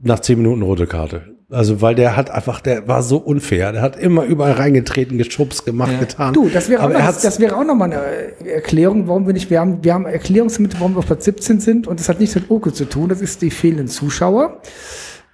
nach 0.00 0.20
zehn 0.20 0.38
Minuten 0.38 0.62
rote 0.62 0.86
Karte. 0.86 1.38
Also, 1.50 1.80
weil 1.80 1.94
der 1.94 2.14
hat 2.14 2.30
einfach, 2.30 2.60
der 2.60 2.88
war 2.88 3.02
so 3.02 3.16
unfair. 3.16 3.72
Der 3.72 3.80
hat 3.80 3.96
immer 3.96 4.24
überall 4.24 4.52
reingetreten, 4.52 5.16
geschubst, 5.16 5.64
gemacht, 5.64 5.92
ja. 5.92 6.00
getan. 6.00 6.34
Du, 6.34 6.50
das 6.50 6.68
wäre, 6.68 6.84
auch 6.84 6.90
noch, 6.90 6.98
das 6.98 7.40
wäre 7.40 7.56
auch 7.56 7.64
nochmal 7.64 7.90
eine 7.90 8.46
Erklärung, 8.46 9.08
warum 9.08 9.26
wir 9.26 9.32
nicht, 9.32 9.48
wir 9.48 9.60
haben, 9.60 9.82
wir 9.82 9.94
haben 9.94 10.04
Erklärungsmittel, 10.04 10.78
warum 10.78 10.94
wir 10.94 10.98
auf 10.98 11.06
Platz 11.06 11.24
17 11.24 11.60
sind 11.60 11.86
und 11.86 12.00
das 12.00 12.10
hat 12.10 12.20
nichts 12.20 12.34
mit 12.34 12.50
Oke 12.50 12.74
zu 12.74 12.84
tun. 12.84 13.08
Das 13.08 13.22
ist 13.22 13.40
die 13.40 13.50
fehlenden 13.50 13.88
Zuschauer. 13.88 14.60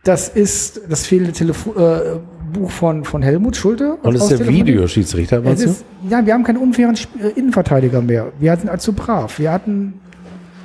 Das 0.04 0.28
ist 0.28 0.82
das 0.88 1.06
fehlende 1.06 1.32
Telefon, 1.32 1.76
äh, 1.76 2.00
Buch 2.52 2.70
von, 2.70 3.04
von 3.04 3.22
Helmut 3.22 3.56
Schulte. 3.56 3.94
Und 4.02 4.14
das 4.14 4.30
ist 4.30 4.40
der 4.40 4.48
Videoschiedsrichter, 4.48 5.40
meinst? 5.40 5.84
Ja, 6.08 6.24
wir 6.24 6.34
haben 6.34 6.44
keinen 6.44 6.58
unfairen 6.58 6.96
äh, 7.20 7.28
Innenverteidiger 7.30 8.00
mehr. 8.00 8.32
Wir 8.38 8.56
sind 8.56 8.68
allzu 8.68 8.92
brav. 8.92 9.38
Wir 9.38 9.50
hatten, 9.50 9.94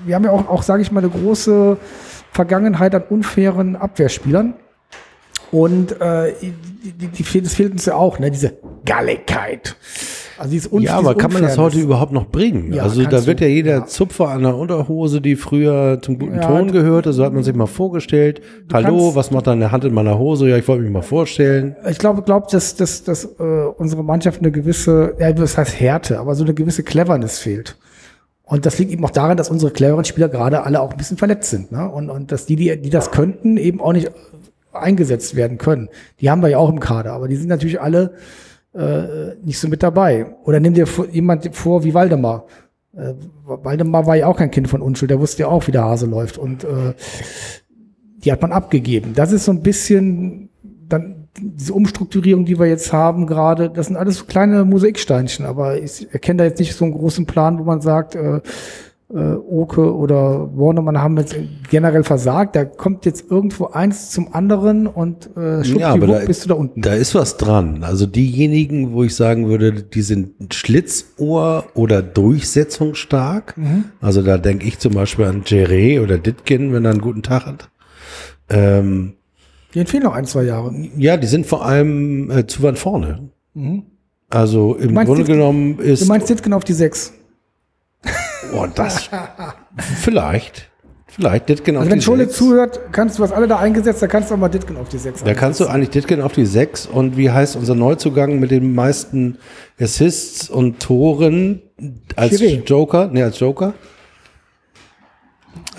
wir 0.06 0.16
haben 0.16 0.26
ja 0.26 0.32
auch, 0.32 0.48
auch 0.48 0.64
sage 0.64 0.82
ich 0.82 0.92
mal, 0.92 1.00
eine 1.00 1.10
große 1.10 1.78
Vergangenheit 2.32 2.94
an 2.94 3.04
unfairen 3.10 3.76
Abwehrspielern. 3.76 4.54
Und 5.52 6.00
äh, 6.00 6.34
die, 6.42 6.54
die, 6.92 7.08
die, 7.08 7.42
das 7.42 7.56
fehlt 7.56 7.72
uns 7.72 7.86
ja 7.86 7.96
auch, 7.96 8.20
ne? 8.20 8.30
diese 8.32 8.54
Galligkeit. 8.86 9.76
Also 10.38 10.52
dieses 10.52 10.72
ja, 10.82 10.98
aber 10.98 11.16
kann 11.16 11.34
man 11.34 11.42
das 11.42 11.58
heute 11.58 11.80
überhaupt 11.80 12.14
noch 12.14 12.28
bringen? 12.28 12.72
Ja, 12.72 12.84
also 12.84 13.04
da 13.04 13.26
wird 13.26 13.42
ja 13.42 13.48
jeder 13.48 13.72
ja. 13.72 13.86
Zupfer 13.86 14.30
an 14.30 14.44
der 14.44 14.56
Unterhose, 14.56 15.20
die 15.20 15.36
früher 15.36 16.00
zum 16.02 16.18
guten 16.18 16.36
ja, 16.36 16.48
Ton 16.48 16.72
gehörte, 16.72 17.12
so 17.12 17.26
hat 17.26 17.34
man 17.34 17.44
sich 17.44 17.54
mal 17.54 17.66
vorgestellt. 17.66 18.42
Hallo, 18.72 19.16
was 19.16 19.32
macht 19.32 19.48
deine 19.48 19.74
Hand 19.74 19.84
in 19.84 19.94
meiner 19.94 20.18
Hose? 20.18 20.48
Ja, 20.48 20.56
ich 20.56 20.66
wollte 20.68 20.84
mich 20.84 20.94
mal 20.94 21.02
vorstellen. 21.02 21.76
Ich 21.90 21.98
glaube, 21.98 22.22
glaube, 22.22 22.48
dass, 22.50 22.76
dass, 22.78 23.04
dass 23.04 23.26
äh, 23.26 23.44
unsere 23.78 24.04
Mannschaft 24.04 24.40
eine 24.40 24.52
gewisse, 24.52 25.16
ja, 25.20 25.34
das 25.34 25.58
heißt 25.58 25.78
Härte, 25.78 26.20
aber 26.20 26.36
so 26.36 26.46
eine 26.46 26.54
gewisse 26.54 26.84
Cleverness 26.84 27.40
fehlt. 27.40 27.76
Und 28.46 28.66
das 28.66 28.80
liegt 28.80 28.92
eben 28.92 29.04
auch 29.06 29.12
daran, 29.12 29.36
dass 29.36 29.50
unsere 29.50 29.72
cleveren 29.72 30.06
Spieler 30.06 30.30
gerade 30.30 30.64
alle 30.64 30.82
auch 30.82 30.92
ein 30.92 30.98
bisschen 30.98 31.18
verletzt 31.18 31.52
sind. 31.52 31.72
Ne? 31.72 31.88
Und, 31.88 32.10
und 32.10 32.32
dass 32.32 32.46
die, 32.46 32.56
die, 32.56 32.82
die 32.82 32.90
das 32.90 33.12
könnten, 33.12 33.58
eben 33.58 33.80
auch 33.82 33.94
nicht 33.94 34.10
eingesetzt 34.72 35.36
werden 35.36 35.58
können. 35.58 35.90
Die 36.20 36.30
haben 36.30 36.42
wir 36.42 36.50
ja 36.50 36.58
auch 36.58 36.70
im 36.70 36.80
Kader, 36.80 37.14
aber 37.14 37.28
die 37.28 37.36
sind 37.36 37.48
natürlich 37.48 37.82
alle 37.82 38.14
äh, 38.74 39.36
nicht 39.44 39.60
so 39.60 39.68
mit 39.68 39.84
dabei. 39.84 40.28
Oder 40.44 40.60
nimm 40.60 40.74
dir 40.74 40.88
jemand 41.12 41.56
vor 41.56 41.84
wie 41.84 41.94
Waldemar. 41.94 42.46
Äh, 42.96 43.14
Waldemar 43.46 44.06
war 44.06 44.16
ja 44.16 44.28
auch 44.28 44.38
kein 44.38 44.52
Kind 44.52 44.68
von 44.68 44.82
Unschuld, 44.82 45.12
der 45.12 45.20
wusste 45.20 45.44
ja 45.44 45.48
auch, 45.48 45.68
wie 45.68 45.72
der 45.72 45.84
Hase 45.84 46.06
läuft. 46.06 46.38
Und 46.38 46.64
äh, 46.64 46.94
die 48.24 48.32
hat 48.32 48.42
man 48.42 48.52
abgegeben. 48.52 49.14
Das 49.16 49.32
ist 49.32 49.46
so 49.46 49.52
ein 49.52 49.62
bisschen 49.62 50.50
dann 50.88 51.28
diese 51.40 51.74
Umstrukturierung, 51.74 52.46
die 52.46 52.60
wir 52.60 52.66
jetzt 52.66 52.92
haben 52.92 53.28
gerade, 53.28 53.70
das 53.70 53.88
sind 53.88 53.96
alles 53.96 54.18
so 54.18 54.26
kleine 54.26 54.66
Mosaiksteinchen, 54.66 55.46
aber 55.46 55.82
ich 55.82 56.12
erkenne 56.12 56.40
da 56.40 56.44
jetzt 56.46 56.60
nicht 56.60 56.76
so 56.76 56.84
einen 56.84 56.94
großen 56.94 57.26
Plan, 57.26 57.60
wo 57.60 57.64
man 57.64 57.82
sagt, 57.82 58.16
äh, 58.16 58.42
äh, 59.14 59.34
Oke 59.34 59.96
oder 59.96 60.50
Warnemann 60.56 61.02
haben 61.02 61.18
jetzt 61.18 61.36
generell 61.70 62.04
versagt. 62.04 62.56
Da 62.56 62.66
kommt 62.66 63.06
jetzt 63.06 63.30
irgendwo 63.30 63.68
eins 63.68 64.12
zum 64.12 64.34
anderen 64.34 64.88
und 64.88 65.30
äh, 65.36 65.62
ja, 65.64 65.90
aber 65.94 66.08
da, 66.08 66.20
bist 66.26 66.46
du 66.46 66.50
da 66.50 66.56
unten. 66.56 66.82
Da 66.82 66.94
ist 66.94 67.16
was 67.16 67.38
dran. 67.38 67.84
Also 67.84 68.06
diejenigen, 68.06 68.94
wo 68.94 69.04
ich 69.04 69.16
sagen 69.16 69.48
würde, 69.48 69.84
die 69.84 70.02
sind 70.02 70.54
Schlitzohr 70.54 71.66
oder 71.74 72.02
durchsetzungsstark. 72.02 73.58
Mhm. 73.58 73.86
Also 74.00 74.22
da 74.22 74.38
denke 74.38 74.68
ich 74.68 74.80
zum 74.80 74.94
Beispiel 74.94 75.26
an 75.26 75.44
Jerry 75.46 76.00
oder 76.00 76.18
Ditkin, 76.18 76.74
wenn 76.74 76.86
er 76.86 76.92
einen 76.92 77.02
guten 77.02 77.24
Tag 77.24 77.46
hat. 77.46 77.70
Ähm, 78.50 79.14
die 79.74 79.86
fehlen 79.86 80.04
noch 80.04 80.14
ein, 80.14 80.26
zwei 80.26 80.44
Jahre. 80.44 80.74
Ja, 80.98 81.18
die 81.18 81.28
sind 81.28 81.46
vor 81.46 81.66
allem 81.66 82.32
äh, 82.32 82.48
zu 82.48 82.64
weit 82.64 82.78
vorne. 82.78 83.30
Mhm. 83.54 83.84
Also 84.30 84.76
im 84.76 84.94
Grunde 84.94 85.16
Ditkin, 85.18 85.36
genommen 85.36 85.80
ist. 85.80 86.04
Du 86.04 86.08
meinst 86.08 86.30
Ditkin 86.30 86.54
auf 86.54 86.64
die 86.64 86.74
sechs? 86.74 87.14
Oh, 88.54 88.68
das. 88.74 89.10
vielleicht. 90.02 90.70
Vielleicht 91.08 91.50
Ditken 91.50 91.76
also 91.76 91.88
auf 91.88 91.92
wenn 91.92 92.00
die 92.00 92.06
Schule 92.06 92.26
6. 92.26 92.38
zuhört, 92.38 92.80
kannst 92.92 93.18
du 93.18 93.24
was 93.24 93.32
alle 93.32 93.48
da 93.48 93.58
eingesetzt, 93.58 94.02
da 94.02 94.08
kannst 94.08 94.30
du 94.30 94.36
auch 94.36 94.40
mal 94.40 94.48
Ditken 94.48 94.78
auf 94.78 94.90
die 94.90 95.00
6 95.00 95.24
Da 95.24 95.34
kannst 95.34 95.60
du 95.60 95.66
eigentlich 95.66 95.90
Ditken 95.90 96.22
auf 96.22 96.34
die 96.34 96.46
6 96.46 96.86
und 96.86 97.18
wie 97.18 97.32
heißt 97.32 97.56
unser 97.56 97.74
Neuzugang 97.74 98.40
mit 98.40 98.52
den 98.52 98.76
meisten 98.76 99.40
Assists 99.80 100.50
und 100.50 100.80
Toren 100.80 101.64
als 102.16 102.40
Chiré. 102.40 102.64
Joker? 102.64 103.08
Ne, 103.08 103.24
als 103.24 103.40
Joker? 103.40 103.74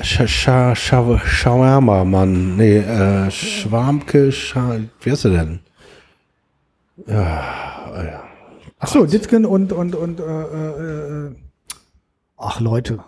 Shawarma, 0.03 2.05
Mann. 2.05 2.57
Nee, 2.57 2.79
äh, 2.79 3.31
Schwarmke, 3.31 4.33
Scha 4.33 4.79
wie 5.01 5.11
heißt 5.11 5.27
er 5.27 5.31
denn? 5.31 5.61
Ja, 7.07 7.45
ja. 7.95 8.23
Ach 8.79 8.89
so, 8.89 9.07
Ditken 9.07 9.45
und, 9.45 9.73
und, 9.73 9.95
und, 9.95 10.21
äh, 10.21 10.23
äh, 10.23 11.29
äh, 11.29 11.35
ach 12.41 12.61
Leute. 12.61 13.01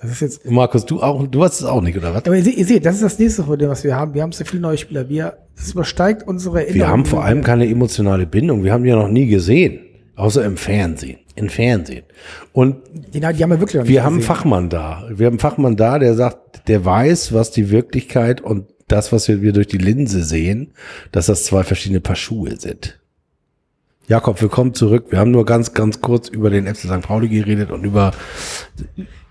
Das 0.00 0.10
ist 0.10 0.20
jetzt. 0.20 0.50
Markus, 0.50 0.84
du 0.84 1.02
auch, 1.02 1.26
du 1.26 1.42
hast 1.42 1.60
es 1.60 1.66
auch 1.66 1.80
nicht, 1.80 1.96
oder 1.96 2.14
was? 2.14 2.24
Aber 2.26 2.36
ihr 2.36 2.42
seht, 2.42 2.56
ihr 2.56 2.66
seht, 2.66 2.84
das 2.84 2.96
ist 2.96 3.02
das 3.02 3.18
nächste 3.18 3.42
Problem, 3.42 3.70
was 3.70 3.84
wir 3.84 3.96
haben. 3.96 4.12
Wir 4.12 4.22
haben 4.22 4.32
so 4.32 4.44
viele 4.44 4.60
neue 4.60 4.76
Spieler. 4.76 5.08
Wir, 5.08 5.38
das 5.56 5.72
übersteigt 5.72 6.26
unsere 6.26 6.58
Erinnerungen. 6.58 6.80
Wir 6.80 6.88
haben 6.88 7.04
vor 7.06 7.24
allem 7.24 7.42
keine 7.42 7.68
emotionale 7.68 8.26
Bindung. 8.26 8.64
Wir 8.64 8.72
haben 8.72 8.84
die 8.84 8.90
ja 8.90 8.96
noch 8.96 9.08
nie 9.08 9.26
gesehen. 9.26 9.80
Außer 10.16 10.44
im 10.44 10.56
Fernsehen. 10.56 11.18
Im 11.34 11.48
Fernsehen. 11.48 12.04
Und 12.52 12.76
die, 12.92 13.20
die 13.20 13.26
haben 13.26 13.50
wir 13.50 13.60
wirklich 13.60 13.86
Wir 13.88 14.04
haben 14.04 14.14
einen 14.14 14.22
Fachmann 14.22 14.68
da. 14.68 15.08
Wir 15.10 15.26
haben 15.26 15.34
einen 15.34 15.40
Fachmann 15.40 15.76
da, 15.76 15.98
der 15.98 16.14
sagt, 16.14 16.68
der 16.68 16.84
weiß, 16.84 17.32
was 17.32 17.50
die 17.50 17.70
Wirklichkeit 17.70 18.40
und 18.40 18.66
das, 18.86 19.12
was 19.12 19.28
wir 19.28 19.52
durch 19.52 19.66
die 19.66 19.78
Linse 19.78 20.22
sehen, 20.22 20.72
dass 21.10 21.26
das 21.26 21.44
zwei 21.44 21.64
verschiedene 21.64 22.00
Paar 22.00 22.16
Schuhe 22.16 22.56
sind. 22.60 23.00
Jakob, 24.06 24.42
willkommen 24.42 24.74
zurück. 24.74 25.06
Wir 25.08 25.18
haben 25.18 25.30
nur 25.30 25.46
ganz, 25.46 25.72
ganz 25.72 26.02
kurz 26.02 26.28
über 26.28 26.50
den 26.50 26.66
FC 26.66 26.80
St. 26.80 27.00
Pauli 27.00 27.28
geredet 27.28 27.70
und 27.70 27.84
über, 27.84 28.12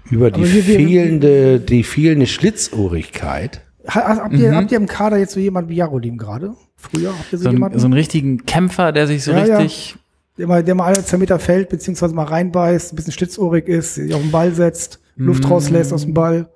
über 0.09 0.31
die 0.31 0.45
fehlende, 0.45 1.59
die 1.59 1.83
fehlende 1.83 2.25
Schlitzohrigkeit. 2.25 3.61
Habt 3.87 4.33
ihr, 4.33 4.51
mhm. 4.51 4.55
habt 4.55 4.71
ihr 4.71 4.77
im 4.77 4.87
Kader 4.87 5.17
jetzt 5.17 5.33
so 5.33 5.39
jemanden 5.39 5.69
wie 5.69 5.75
Jarolim 5.75 6.17
gerade? 6.17 6.55
Früher 6.75 7.11
habt 7.11 7.31
ihr 7.31 7.37
so, 7.37 7.43
so 7.45 7.51
jemanden? 7.51 7.77
So 7.77 7.85
einen 7.85 7.93
richtigen 7.93 8.45
Kämpfer, 8.45 8.91
der 8.91 9.05
sich 9.05 9.23
so 9.23 9.31
ja, 9.31 9.43
richtig. 9.43 9.91
Ja. 9.91 9.97
Der 10.39 10.47
mal, 10.47 10.63
der 10.63 10.73
mal 10.73 10.85
alle 10.85 11.05
zwei 11.05 11.17
Meter 11.17 11.37
fällt, 11.37 11.69
beziehungsweise 11.69 12.15
mal 12.15 12.23
reinbeißt, 12.23 12.93
ein 12.93 12.95
bisschen 12.95 13.13
schlitzohrig 13.13 13.67
ist, 13.67 13.95
sich 13.95 14.15
auf 14.15 14.21
den 14.21 14.31
Ball 14.31 14.53
setzt, 14.53 14.99
Luft 15.15 15.43
mhm. 15.43 15.51
rauslässt 15.51 15.93
aus 15.93 16.03
dem 16.05 16.15
Ball. 16.15 16.49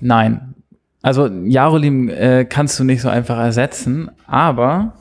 Nein. 0.00 0.54
Also 1.00 1.26
Jarolim 1.26 2.10
äh, 2.10 2.44
kannst 2.44 2.78
du 2.78 2.84
nicht 2.84 3.00
so 3.00 3.08
einfach 3.08 3.38
ersetzen, 3.38 4.10
aber 4.26 4.92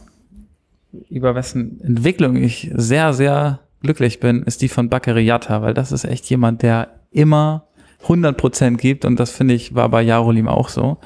über 1.10 1.36
wessen 1.36 1.82
Entwicklung 1.82 2.36
ich 2.36 2.72
sehr, 2.76 3.14
sehr 3.14 3.60
glücklich 3.82 4.20
bin, 4.20 4.44
ist 4.44 4.62
die 4.62 4.70
von 4.70 4.90
Bakary 4.90 5.24
Yatta, 5.26 5.62
weil 5.62 5.74
das 5.74 5.92
ist 5.92 6.06
echt 6.06 6.30
jemand, 6.30 6.62
der 6.62 6.90
immer 7.12 7.68
100% 8.06 8.78
gibt 8.78 9.06
und 9.06 9.20
das 9.20 9.32
finde 9.32 9.54
ich 9.54 9.76
war 9.76 9.90
bei 9.90 10.02
Jarolim 10.02 10.48
auch 10.48 10.70
so. 10.70 10.98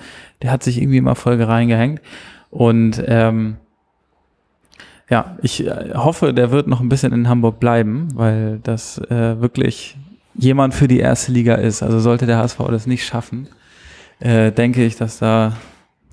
Der 0.41 0.51
hat 0.51 0.63
sich 0.63 0.81
irgendwie 0.81 0.97
immer 0.97 1.15
voll 1.15 1.41
reingehängt 1.41 2.01
und 2.49 3.01
ähm, 3.07 3.57
ja, 5.09 5.37
ich 5.41 5.65
äh, 5.67 5.93
hoffe, 5.93 6.33
der 6.33 6.51
wird 6.51 6.67
noch 6.67 6.79
ein 6.79 6.89
bisschen 6.89 7.11
in 7.11 7.27
Hamburg 7.27 7.59
bleiben, 7.59 8.09
weil 8.13 8.59
das 8.63 8.97
äh, 8.97 9.39
wirklich 9.41 9.97
jemand 10.35 10.73
für 10.73 10.87
die 10.87 10.99
erste 10.99 11.31
Liga 11.33 11.55
ist. 11.55 11.83
Also 11.83 11.99
sollte 11.99 12.25
der 12.25 12.37
HSV 12.37 12.57
das 12.69 12.87
nicht 12.87 13.05
schaffen, 13.05 13.47
äh, 14.19 14.51
denke 14.51 14.85
ich, 14.85 14.95
dass 14.95 15.19
da 15.19 15.57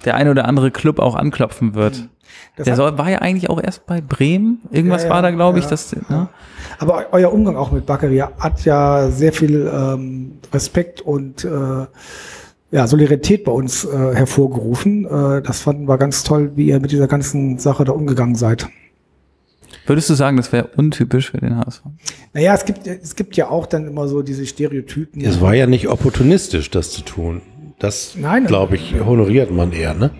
der 0.04 0.14
ein 0.14 0.28
oder 0.28 0.46
andere 0.46 0.70
Club 0.70 0.98
auch 0.98 1.14
anklopfen 1.14 1.74
wird. 1.74 1.98
Mhm. 1.98 2.08
Das 2.56 2.64
der 2.64 2.76
soll, 2.76 2.98
war 2.98 3.08
ja 3.10 3.18
eigentlich 3.18 3.50
auch 3.50 3.62
erst 3.62 3.86
bei 3.86 4.00
Bremen. 4.00 4.60
Irgendwas 4.70 5.02
ja, 5.02 5.08
ja, 5.08 5.14
war 5.14 5.22
da, 5.22 5.30
glaube 5.30 5.58
ich. 5.58 5.64
Ja, 5.64 5.70
das, 5.70 5.94
ne? 6.08 6.28
Aber 6.78 7.06
euer 7.12 7.32
Umgang 7.32 7.56
auch 7.56 7.70
mit 7.70 7.86
Bakary 7.86 8.18
hat 8.38 8.64
ja 8.64 9.10
sehr 9.10 9.32
viel 9.32 9.70
ähm, 9.72 10.38
Respekt 10.52 11.00
und 11.00 11.44
äh, 11.44 11.86
ja, 12.70 12.86
Solidarität 12.86 13.44
bei 13.44 13.52
uns 13.52 13.84
äh, 13.84 13.88
hervorgerufen. 13.88 15.04
Äh, 15.04 15.42
das 15.42 15.60
fanden 15.60 15.88
wir 15.88 15.98
ganz 15.98 16.24
toll, 16.24 16.52
wie 16.56 16.66
ihr 16.66 16.80
mit 16.80 16.90
dieser 16.90 17.06
ganzen 17.06 17.58
Sache 17.58 17.84
da 17.84 17.92
umgegangen 17.92 18.34
seid. 18.34 18.68
Würdest 19.86 20.10
du 20.10 20.14
sagen, 20.14 20.36
das 20.36 20.52
wäre 20.52 20.66
untypisch 20.76 21.30
für 21.30 21.38
den 21.38 21.56
HSV? 21.56 21.82
Naja, 22.34 22.54
es 22.54 22.64
gibt, 22.64 22.86
es 22.86 23.16
gibt 23.16 23.36
ja 23.36 23.48
auch 23.48 23.66
dann 23.66 23.86
immer 23.86 24.06
so 24.06 24.22
diese 24.22 24.44
Stereotypen. 24.44 25.24
Es 25.24 25.40
war 25.40 25.54
ja 25.54 25.66
nicht 25.66 25.88
opportunistisch, 25.88 26.70
das 26.70 26.90
zu 26.90 27.02
tun. 27.02 27.40
Das, 27.78 28.16
glaube 28.46 28.74
ich, 28.74 28.94
honoriert 28.98 29.50
man 29.50 29.72
eher, 29.72 29.94
ne? 29.94 30.10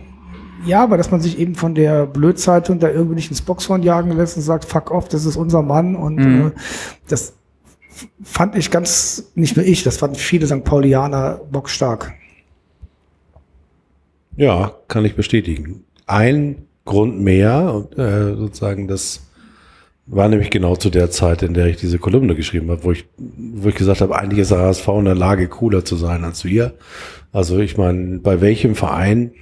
Ja, 0.65 0.83
aber 0.83 0.97
dass 0.97 1.11
man 1.11 1.21
sich 1.21 1.39
eben 1.39 1.55
von 1.55 1.75
der 1.75 2.07
Blödzeitung 2.07 2.79
da 2.79 2.91
irgendwie 2.91 3.17
nicht 3.17 3.31
ins 3.31 3.43
Boxhorn 3.43 3.83
jagen 3.83 4.17
lässt 4.17 4.37
und 4.37 4.43
sagt, 4.43 4.65
fuck 4.65 4.91
off, 4.91 5.09
das 5.09 5.25
ist 5.25 5.37
unser 5.37 5.63
Mann. 5.63 5.97
Und 5.97 6.17
mhm. 6.17 6.47
äh, 6.49 6.51
das 7.09 7.35
fand 8.23 8.57
ich 8.57 8.71
ganz, 8.71 9.31
nicht 9.35 9.57
nur 9.57 9.65
ich, 9.65 9.83
das 9.83 9.97
fanden 9.99 10.17
viele 10.17 10.47
St. 10.47 10.65
Paulianer 10.65 11.41
bockstark. 11.51 12.13
Ja, 14.37 14.73
kann 14.87 15.05
ich 15.05 15.17
bestätigen. 15.17 15.85
Ein 16.07 16.67
Grund 16.85 17.21
mehr, 17.21 17.87
äh, 17.97 18.37
sozusagen, 18.37 18.89
das 18.89 19.28
war 20.11 20.29
nämlich 20.29 20.51
genau 20.51 20.77
zu 20.77 20.91
der 20.91 21.11
Zeit, 21.11 21.43
in 21.43 21.55
der 21.55 21.67
ich 21.67 21.77
diese 21.77 21.99
Kolumne 21.99 22.35
geschrieben 22.35 22.71
habe, 22.71 22.85
wo 22.85 22.93
ich, 22.93 23.05
wo 23.17 23.69
ich 23.69 23.75
gesagt 23.75 24.01
habe, 24.01 24.19
eigentlich 24.19 24.41
ist 24.41 24.51
der 24.51 24.59
HSV 24.59 24.89
in 24.89 25.05
der 25.05 25.15
Lage, 25.15 25.49
cooler 25.49 25.85
zu 25.85 25.97
sein 25.97 26.25
als 26.25 26.45
wir. 26.45 26.75
Also 27.33 27.59
ich 27.59 27.77
meine, 27.77 28.19
bei 28.19 28.41
welchem 28.41 28.75
Verein 28.75 29.33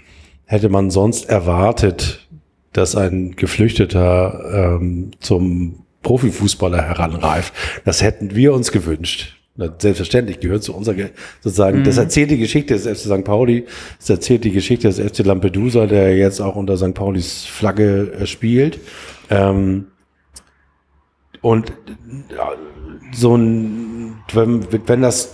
hätte 0.44 0.68
man 0.68 0.90
sonst 0.90 1.28
erwartet, 1.28 2.26
dass 2.72 2.96
ein 2.96 3.36
Geflüchteter 3.36 4.78
ähm, 4.80 5.12
zum 5.20 5.86
Profifußballer 6.02 6.82
heranreift. 6.82 7.52
Das 7.84 8.02
hätten 8.02 8.34
wir 8.34 8.52
uns 8.52 8.70
gewünscht. 8.70 9.36
Selbstverständlich 9.78 10.40
gehört 10.40 10.62
zu 10.62 10.74
unserer, 10.74 11.08
sozusagen, 11.40 11.78
mhm. 11.78 11.84
das 11.84 11.96
erzählt 11.96 12.30
die 12.30 12.38
Geschichte 12.38 12.74
des 12.74 12.86
FC 12.86 13.06
St. 13.06 13.24
Pauli, 13.24 13.64
das 13.98 14.10
erzählt 14.10 14.44
die 14.44 14.50
Geschichte 14.50 14.88
des 14.88 15.00
FC 15.00 15.24
Lampedusa, 15.24 15.86
der 15.86 16.14
jetzt 16.16 16.40
auch 16.40 16.56
unter 16.56 16.76
St. 16.76 16.92
Paulis 16.92 17.44
Flagge 17.46 18.12
äh, 18.20 18.26
spielt. 18.26 18.78
Ähm, 19.30 19.86
und 21.43 21.72
so 23.12 23.37
ein, 23.37 24.16
wenn, 24.32 24.66
wenn 24.87 25.03
das, 25.03 25.32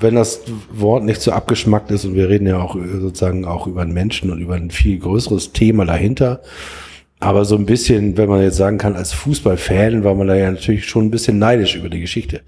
wenn 0.00 0.14
das 0.14 0.42
Wort 0.72 1.04
nicht 1.04 1.20
so 1.20 1.32
abgeschmackt 1.32 1.90
ist 1.90 2.04
und 2.04 2.14
wir 2.14 2.28
reden 2.28 2.46
ja 2.46 2.58
auch 2.58 2.76
sozusagen 2.76 3.44
auch 3.44 3.66
über 3.66 3.82
einen 3.82 3.92
Menschen 3.92 4.30
und 4.30 4.40
über 4.40 4.54
ein 4.54 4.70
viel 4.70 4.98
größeres 4.98 5.52
Thema 5.52 5.84
dahinter, 5.84 6.42
aber 7.20 7.44
so 7.44 7.56
ein 7.56 7.66
bisschen, 7.66 8.16
wenn 8.16 8.28
man 8.28 8.42
jetzt 8.42 8.56
sagen 8.56 8.76
kann, 8.76 8.96
als 8.96 9.12
Fußballfan 9.12 10.04
war 10.04 10.14
man 10.14 10.26
da 10.26 10.34
ja 10.34 10.50
natürlich 10.50 10.84
schon 10.84 11.06
ein 11.06 11.10
bisschen 11.10 11.38
neidisch 11.38 11.74
über 11.74 11.88
die 11.88 12.00
Geschichte. 12.00 12.42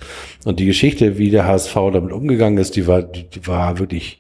Und 0.45 0.61
die 0.61 0.67
Geschichte, 0.67 1.17
wie 1.17 1.31
der 1.31 1.47
HSV 1.47 1.75
damit 1.93 2.13
umgegangen 2.13 2.59
ist, 2.59 2.77
die 2.77 2.87
war, 2.87 3.03
die, 3.03 3.25
die 3.25 3.47
war 3.47 3.79
wirklich, 3.79 4.19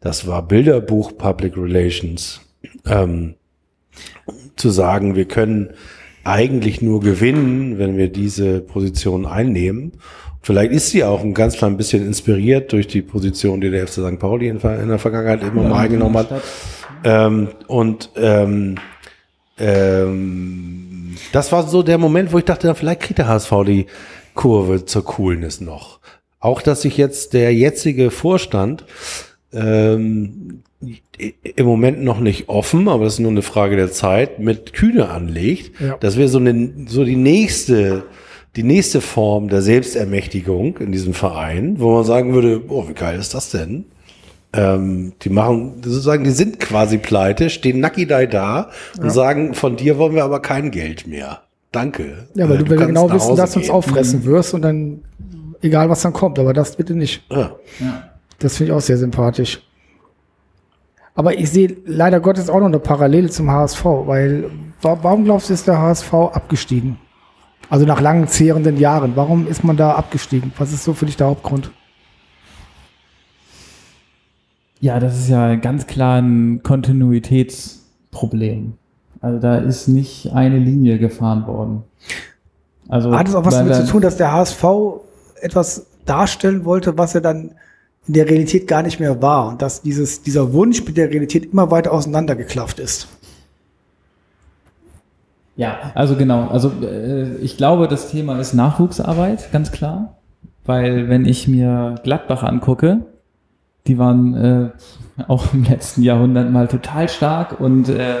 das 0.00 0.26
war 0.26 0.46
Bilderbuch 0.46 1.16
Public 1.16 1.56
Relations. 1.56 2.40
Ähm, 2.84 3.34
zu 4.56 4.70
sagen, 4.70 5.14
wir 5.14 5.26
können 5.26 5.70
eigentlich 6.24 6.82
nur 6.82 7.00
gewinnen, 7.00 7.78
wenn 7.78 7.96
wir 7.96 8.08
diese 8.08 8.60
Position 8.60 9.26
einnehmen. 9.26 9.92
Vielleicht 10.42 10.72
ist 10.72 10.90
sie 10.90 11.04
auch 11.04 11.22
ein 11.22 11.34
ganz 11.34 11.56
klein 11.56 11.76
bisschen 11.76 12.04
inspiriert 12.04 12.72
durch 12.72 12.88
die 12.88 13.02
Position, 13.02 13.60
die 13.60 13.70
der 13.70 13.86
FC 13.86 13.94
St. 13.94 14.18
Pauli 14.18 14.48
in, 14.48 14.58
der 14.58 14.98
Vergangenheit 14.98 15.42
immer 15.42 15.62
mal 15.62 15.82
eingenommen 15.82 16.16
hat. 16.16 16.42
Ähm, 17.04 17.48
und 17.68 18.10
ähm, 18.16 18.76
ähm, 19.58 21.16
das 21.32 21.52
war 21.52 21.66
so 21.66 21.82
der 21.82 21.98
Moment, 21.98 22.32
wo 22.32 22.38
ich 22.38 22.44
dachte, 22.44 22.74
vielleicht 22.74 23.00
kriegt 23.00 23.18
der 23.18 23.28
HSV 23.28 23.52
die 23.66 23.86
Kurve 24.34 24.84
zur 24.84 25.04
Coolness 25.04 25.60
noch. 25.60 26.00
Auch, 26.40 26.60
dass 26.60 26.82
sich 26.82 26.96
jetzt 26.96 27.34
der 27.34 27.54
jetzige 27.54 28.10
Vorstand 28.10 28.84
ähm, 29.52 30.62
im 31.56 31.66
Moment 31.66 32.02
noch 32.02 32.20
nicht 32.20 32.48
offen, 32.48 32.88
aber 32.88 33.04
das 33.04 33.14
ist 33.14 33.20
nur 33.20 33.30
eine 33.30 33.42
Frage 33.42 33.76
der 33.76 33.92
Zeit, 33.92 34.38
mit 34.38 34.72
Kühne 34.72 35.08
anlegt. 35.10 35.80
Ja. 35.80 35.96
Das 36.00 36.16
wäre 36.16 36.28
so, 36.28 36.38
eine, 36.38 36.72
so 36.86 37.04
die 37.04 37.16
nächste, 37.16 38.04
die 38.56 38.62
nächste 38.62 39.00
Form 39.00 39.48
der 39.48 39.62
Selbstermächtigung 39.62 40.78
in 40.78 40.92
diesem 40.92 41.14
Verein, 41.14 41.76
wo 41.78 41.94
man 41.94 42.04
sagen 42.04 42.34
würde, 42.34 42.62
oh, 42.68 42.88
wie 42.88 42.94
geil 42.94 43.18
ist 43.18 43.34
das 43.34 43.50
denn? 43.50 43.84
Ähm, 44.54 45.12
die 45.22 45.30
machen, 45.30 45.76
sozusagen, 45.82 46.24
die 46.24 46.30
sind 46.30 46.60
quasi 46.60 46.98
pleite, 46.98 47.48
stehen 47.48 47.80
Nakidai 47.80 48.26
da 48.26 48.70
und 48.98 49.04
ja. 49.04 49.10
sagen, 49.10 49.54
von 49.54 49.76
dir 49.76 49.96
wollen 49.96 50.14
wir 50.14 50.24
aber 50.24 50.42
kein 50.42 50.70
Geld 50.70 51.06
mehr. 51.06 51.42
Danke. 51.70 52.28
Ja, 52.34 52.48
weil 52.48 52.56
äh, 52.56 52.64
du, 52.64 52.76
du 52.76 52.86
genau 52.86 53.10
wissen, 53.10 53.34
dass 53.34 53.52
du 53.52 53.60
uns 53.60 53.70
auffressen 53.70 54.20
mhm. 54.20 54.24
wirst 54.26 54.52
und 54.52 54.62
dann, 54.62 55.00
egal 55.62 55.88
was 55.88 56.02
dann 56.02 56.12
kommt, 56.12 56.38
aber 56.38 56.52
das 56.52 56.76
bitte 56.76 56.94
nicht. 56.94 57.22
Ja. 57.30 57.56
ja. 57.80 58.08
Das 58.40 58.58
finde 58.58 58.72
ich 58.72 58.76
auch 58.76 58.82
sehr 58.82 58.98
sympathisch. 58.98 59.62
Aber 61.14 61.38
ich 61.38 61.50
sehe 61.50 61.76
leider 61.84 62.20
Gottes 62.20 62.48
auch 62.48 62.60
noch 62.60 62.66
eine 62.66 62.78
Parallele 62.78 63.28
zum 63.28 63.50
HSV, 63.50 63.84
weil 63.84 64.50
warum 64.80 65.24
glaubst 65.24 65.50
du, 65.50 65.54
ist 65.54 65.66
der 65.66 65.78
HSV 65.78 66.14
abgestiegen? 66.14 66.96
Also 67.68 67.84
nach 67.86 68.00
langen, 68.00 68.26
zehrenden 68.28 68.78
Jahren. 68.78 69.12
Warum 69.14 69.46
ist 69.46 69.62
man 69.64 69.76
da 69.76 69.92
abgestiegen? 69.92 70.52
Was 70.58 70.72
ist 70.72 70.84
so 70.84 70.94
für 70.94 71.06
dich 71.06 71.16
der 71.16 71.28
Hauptgrund? 71.28 71.70
Ja, 74.80 75.00
das 75.00 75.18
ist 75.18 75.28
ja 75.28 75.54
ganz 75.54 75.86
klar 75.86 76.20
ein 76.20 76.62
Kontinuitätsproblem. 76.62 78.74
Also 79.20 79.38
da 79.38 79.58
ist 79.58 79.88
nicht 79.88 80.32
eine 80.32 80.58
Linie 80.58 80.98
gefahren 80.98 81.46
worden. 81.46 81.84
Also, 82.88 83.16
Hat 83.16 83.28
es 83.28 83.34
auch 83.34 83.44
was 83.44 83.54
damit 83.54 83.76
zu 83.76 83.86
tun, 83.86 84.00
dass 84.02 84.16
der 84.16 84.32
HSV 84.32 84.64
etwas 85.40 85.86
darstellen 86.04 86.64
wollte, 86.64 86.98
was 86.98 87.14
er 87.14 87.20
dann 87.20 87.52
in 88.06 88.14
der 88.14 88.28
Realität 88.28 88.66
gar 88.66 88.82
nicht 88.82 88.98
mehr 88.98 89.22
war 89.22 89.48
und 89.48 89.62
dass 89.62 89.82
dieses, 89.82 90.22
dieser 90.22 90.52
Wunsch 90.52 90.84
mit 90.84 90.96
der 90.96 91.10
Realität 91.10 91.52
immer 91.52 91.70
weiter 91.70 91.92
auseinandergeklafft 91.92 92.78
ist. 92.78 93.08
Ja, 95.56 95.92
also 95.94 96.16
genau. 96.16 96.48
Also 96.48 96.72
äh, 96.82 97.36
ich 97.36 97.56
glaube, 97.56 97.86
das 97.86 98.10
Thema 98.10 98.40
ist 98.40 98.54
Nachwuchsarbeit, 98.54 99.52
ganz 99.52 99.70
klar. 99.70 100.16
Weil 100.64 101.08
wenn 101.08 101.26
ich 101.26 101.48
mir 101.48 101.96
Gladbach 102.02 102.42
angucke, 102.42 103.00
die 103.86 103.98
waren 103.98 104.34
äh, 104.34 104.70
auch 105.28 105.52
im 105.52 105.64
letzten 105.64 106.02
Jahrhundert 106.02 106.50
mal 106.50 106.68
total 106.68 107.08
stark 107.08 107.60
und 107.60 107.88
äh, 107.88 108.16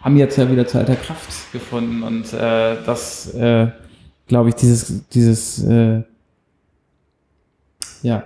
haben 0.00 0.16
jetzt 0.16 0.36
ja 0.36 0.50
wieder 0.50 0.66
zu 0.66 0.78
alter 0.78 0.96
Kraft 0.96 1.52
gefunden. 1.52 2.02
Und 2.02 2.32
äh, 2.32 2.76
das 2.84 3.32
äh, 3.34 3.68
glaube 4.26 4.50
ich, 4.50 4.54
dieses, 4.56 5.08
dieses 5.08 5.64
äh, 5.64 6.02
ja, 8.02 8.24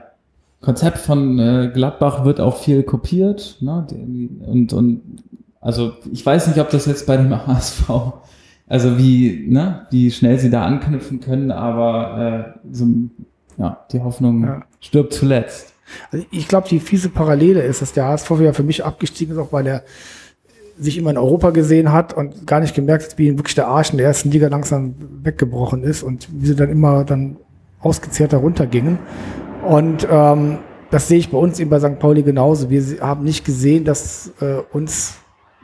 Konzept 0.60 0.98
von 0.98 1.38
äh, 1.38 1.70
Gladbach 1.72 2.24
wird 2.24 2.40
auch 2.40 2.56
viel 2.56 2.82
kopiert. 2.82 3.56
Ne? 3.60 3.86
Und, 4.46 4.72
und 4.72 5.02
also 5.60 5.92
ich 6.12 6.24
weiß 6.24 6.48
nicht, 6.48 6.58
ob 6.58 6.70
das 6.70 6.86
jetzt 6.86 7.06
bei 7.06 7.16
dem 7.16 7.30
HSV, 7.46 7.90
also 8.66 8.98
wie, 8.98 9.46
ne, 9.48 9.86
wie 9.90 10.10
schnell 10.10 10.38
sie 10.38 10.50
da 10.50 10.64
anknüpfen 10.64 11.20
können, 11.20 11.50
aber 11.50 12.54
äh, 12.64 12.74
so, 12.74 12.86
ja, 13.56 13.84
die 13.92 14.00
Hoffnung 14.00 14.44
ja. 14.44 14.62
stirbt 14.80 15.14
zuletzt. 15.14 15.72
Also 16.10 16.26
ich 16.30 16.48
glaube, 16.48 16.68
die 16.68 16.80
fiese 16.80 17.08
Parallele 17.08 17.62
ist, 17.62 17.80
dass 17.80 17.92
der 17.92 18.06
HSV 18.06 18.30
ja 18.40 18.52
für 18.52 18.62
mich 18.62 18.84
abgestiegen 18.84 19.34
ist, 19.34 19.40
auch 19.40 19.52
weil 19.52 19.66
er 19.66 19.82
sich 20.78 20.98
immer 20.98 21.10
in 21.10 21.18
Europa 21.18 21.50
gesehen 21.50 21.92
hat 21.92 22.14
und 22.14 22.46
gar 22.46 22.60
nicht 22.60 22.74
gemerkt 22.74 23.04
hat, 23.04 23.18
wie 23.18 23.26
ihn 23.26 23.38
wirklich 23.38 23.54
der 23.54 23.68
Arsch 23.68 23.90
in 23.90 23.98
der 23.98 24.06
ersten 24.06 24.30
Liga 24.30 24.48
langsam 24.48 24.94
weggebrochen 25.22 25.82
ist 25.82 26.02
und 26.02 26.28
wie 26.30 26.46
sie 26.46 26.54
dann 26.54 26.70
immer 26.70 27.04
dann 27.04 27.36
ausgezehrter 27.80 28.38
runtergingen. 28.38 28.98
Und 29.68 30.08
ähm, 30.10 30.60
das 30.90 31.08
sehe 31.08 31.18
ich 31.18 31.30
bei 31.30 31.36
uns 31.36 31.60
eben 31.60 31.68
bei 31.68 31.78
St. 31.78 31.98
Pauli 31.98 32.22
genauso. 32.22 32.70
Wir 32.70 32.82
haben 33.02 33.22
nicht 33.22 33.44
gesehen, 33.44 33.84
dass 33.84 34.32
äh, 34.40 34.62
uns, 34.72 35.18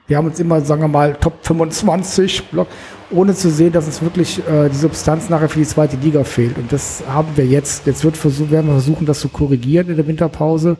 wir 0.06 0.18
haben 0.18 0.26
uns 0.26 0.38
immer, 0.38 0.60
sagen 0.60 0.82
wir 0.82 0.88
mal, 0.88 1.14
Top 1.14 1.38
25 1.40 2.50
Block, 2.50 2.68
ohne 3.10 3.34
zu 3.34 3.48
sehen, 3.48 3.72
dass 3.72 3.88
es 3.88 4.02
wirklich 4.02 4.46
äh, 4.46 4.68
die 4.68 4.76
Substanz 4.76 5.30
nachher 5.30 5.48
für 5.48 5.60
die 5.60 5.64
zweite 5.64 5.96
Liga 5.96 6.22
fehlt. 6.22 6.58
Und 6.58 6.70
das 6.70 7.02
haben 7.08 7.28
wir 7.34 7.46
jetzt. 7.46 7.86
Jetzt 7.86 8.04
wird 8.04 8.18
versuch, 8.18 8.50
werden 8.50 8.66
wir 8.66 8.74
versuchen, 8.74 9.06
das 9.06 9.20
zu 9.20 9.30
korrigieren 9.30 9.88
in 9.88 9.96
der 9.96 10.06
Winterpause. 10.06 10.76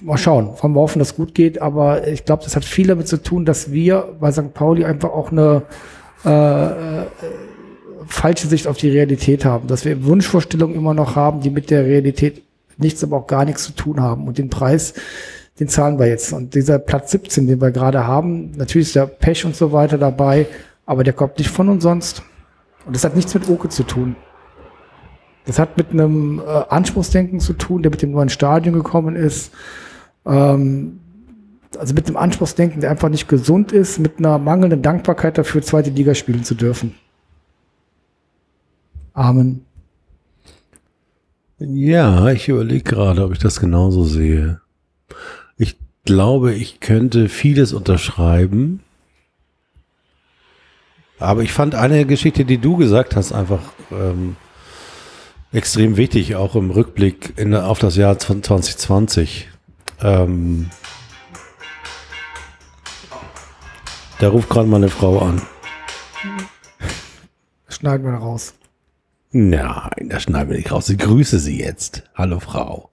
Mal 0.00 0.16
schauen, 0.16 0.48
wollen 0.62 0.72
wir 0.72 0.80
hoffen, 0.80 0.98
dass 0.98 1.10
es 1.10 1.16
gut 1.16 1.34
geht. 1.34 1.60
Aber 1.60 2.08
ich 2.08 2.24
glaube, 2.24 2.42
das 2.42 2.56
hat 2.56 2.64
viel 2.64 2.86
damit 2.86 3.06
zu 3.06 3.22
tun, 3.22 3.44
dass 3.44 3.70
wir 3.70 4.16
bei 4.18 4.32
St. 4.32 4.54
Pauli 4.54 4.86
einfach 4.86 5.10
auch 5.10 5.30
eine 5.30 5.64
äh, 6.24 6.30
äh 6.30 7.06
falsche 8.06 8.46
Sicht 8.46 8.66
auf 8.66 8.76
die 8.76 8.90
Realität 8.90 9.44
haben, 9.44 9.66
dass 9.66 9.84
wir 9.84 10.04
Wunschvorstellungen 10.04 10.76
immer 10.76 10.94
noch 10.94 11.16
haben, 11.16 11.40
die 11.40 11.50
mit 11.50 11.70
der 11.70 11.84
Realität 11.84 12.42
nichts, 12.76 13.04
aber 13.04 13.18
auch 13.18 13.26
gar 13.26 13.44
nichts 13.44 13.64
zu 13.64 13.72
tun 13.72 14.00
haben. 14.00 14.26
Und 14.26 14.38
den 14.38 14.50
Preis, 14.50 14.94
den 15.60 15.68
zahlen 15.68 15.98
wir 15.98 16.06
jetzt. 16.06 16.32
Und 16.32 16.54
dieser 16.54 16.78
Platz 16.78 17.10
17, 17.12 17.46
den 17.46 17.60
wir 17.60 17.70
gerade 17.70 18.06
haben, 18.06 18.52
natürlich 18.52 18.88
ist 18.88 18.96
der 18.96 19.06
Pech 19.06 19.44
und 19.44 19.54
so 19.56 19.72
weiter 19.72 19.98
dabei, 19.98 20.46
aber 20.86 21.04
der 21.04 21.12
kommt 21.12 21.38
nicht 21.38 21.50
von 21.50 21.68
uns 21.68 21.82
sonst. 21.82 22.22
Und 22.86 22.94
das 22.94 23.04
hat 23.04 23.16
nichts 23.16 23.34
mit 23.34 23.48
Oke 23.48 23.68
zu 23.68 23.82
tun. 23.84 24.16
Das 25.46 25.58
hat 25.58 25.76
mit 25.76 25.90
einem 25.90 26.40
äh, 26.40 26.62
Anspruchsdenken 26.68 27.40
zu 27.40 27.52
tun, 27.52 27.82
der 27.82 27.90
mit 27.90 28.02
dem 28.02 28.12
neuen 28.12 28.28
Stadion 28.28 28.74
gekommen 28.74 29.14
ist. 29.14 29.52
Ähm, 30.26 31.00
also 31.78 31.94
mit 31.94 32.06
einem 32.06 32.16
Anspruchsdenken, 32.16 32.80
der 32.80 32.90
einfach 32.90 33.08
nicht 33.08 33.28
gesund 33.28 33.72
ist, 33.72 33.98
mit 33.98 34.18
einer 34.18 34.38
mangelnden 34.38 34.82
Dankbarkeit 34.82 35.38
dafür, 35.38 35.62
zweite 35.62 35.90
Liga 35.90 36.14
spielen 36.14 36.44
zu 36.44 36.54
dürfen. 36.54 36.94
Amen. 39.14 39.64
Ja, 41.58 42.30
ich 42.30 42.48
überlege 42.48 42.82
gerade, 42.82 43.24
ob 43.24 43.32
ich 43.32 43.38
das 43.38 43.60
genauso 43.60 44.04
sehe. 44.04 44.60
Ich 45.56 45.78
glaube, 46.04 46.52
ich 46.52 46.80
könnte 46.80 47.28
vieles 47.28 47.72
unterschreiben. 47.72 48.80
Aber 51.20 51.42
ich 51.42 51.52
fand 51.52 51.76
eine 51.76 52.04
Geschichte, 52.06 52.44
die 52.44 52.58
du 52.58 52.76
gesagt 52.76 53.14
hast, 53.14 53.32
einfach 53.32 53.60
ähm, 53.92 54.34
extrem 55.52 55.96
wichtig, 55.96 56.34
auch 56.34 56.56
im 56.56 56.72
Rückblick 56.72 57.34
in, 57.36 57.54
auf 57.54 57.78
das 57.78 57.94
Jahr 57.94 58.18
2020. 58.18 59.48
Ähm, 60.02 60.70
da 64.18 64.28
ruft 64.28 64.50
gerade 64.50 64.68
meine 64.68 64.88
Frau 64.88 65.20
an. 65.20 65.40
Schneiden 67.68 68.04
wir 68.04 68.14
raus. 68.14 68.54
Nein, 69.36 70.10
das 70.10 70.22
schneiden 70.22 70.50
wir 70.50 70.56
nicht 70.56 70.70
raus. 70.70 70.88
Ich 70.88 70.98
grüße 70.98 71.40
Sie 71.40 71.58
jetzt. 71.58 72.04
Hallo 72.14 72.38
Frau. 72.38 72.90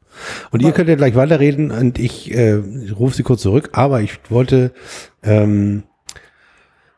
Und 0.50 0.64
ihr 0.64 0.72
könnt 0.72 0.90
ja 0.90 0.96
gleich 0.96 1.14
weiterreden 1.14 1.70
und 1.70 2.00
ich 2.00 2.34
äh, 2.34 2.60
rufe 2.98 3.16
Sie 3.16 3.22
kurz 3.22 3.44
zurück. 3.44 3.70
Aber 3.74 4.02
ich 4.02 4.18
wollte 4.30 4.72
ähm, 5.22 5.84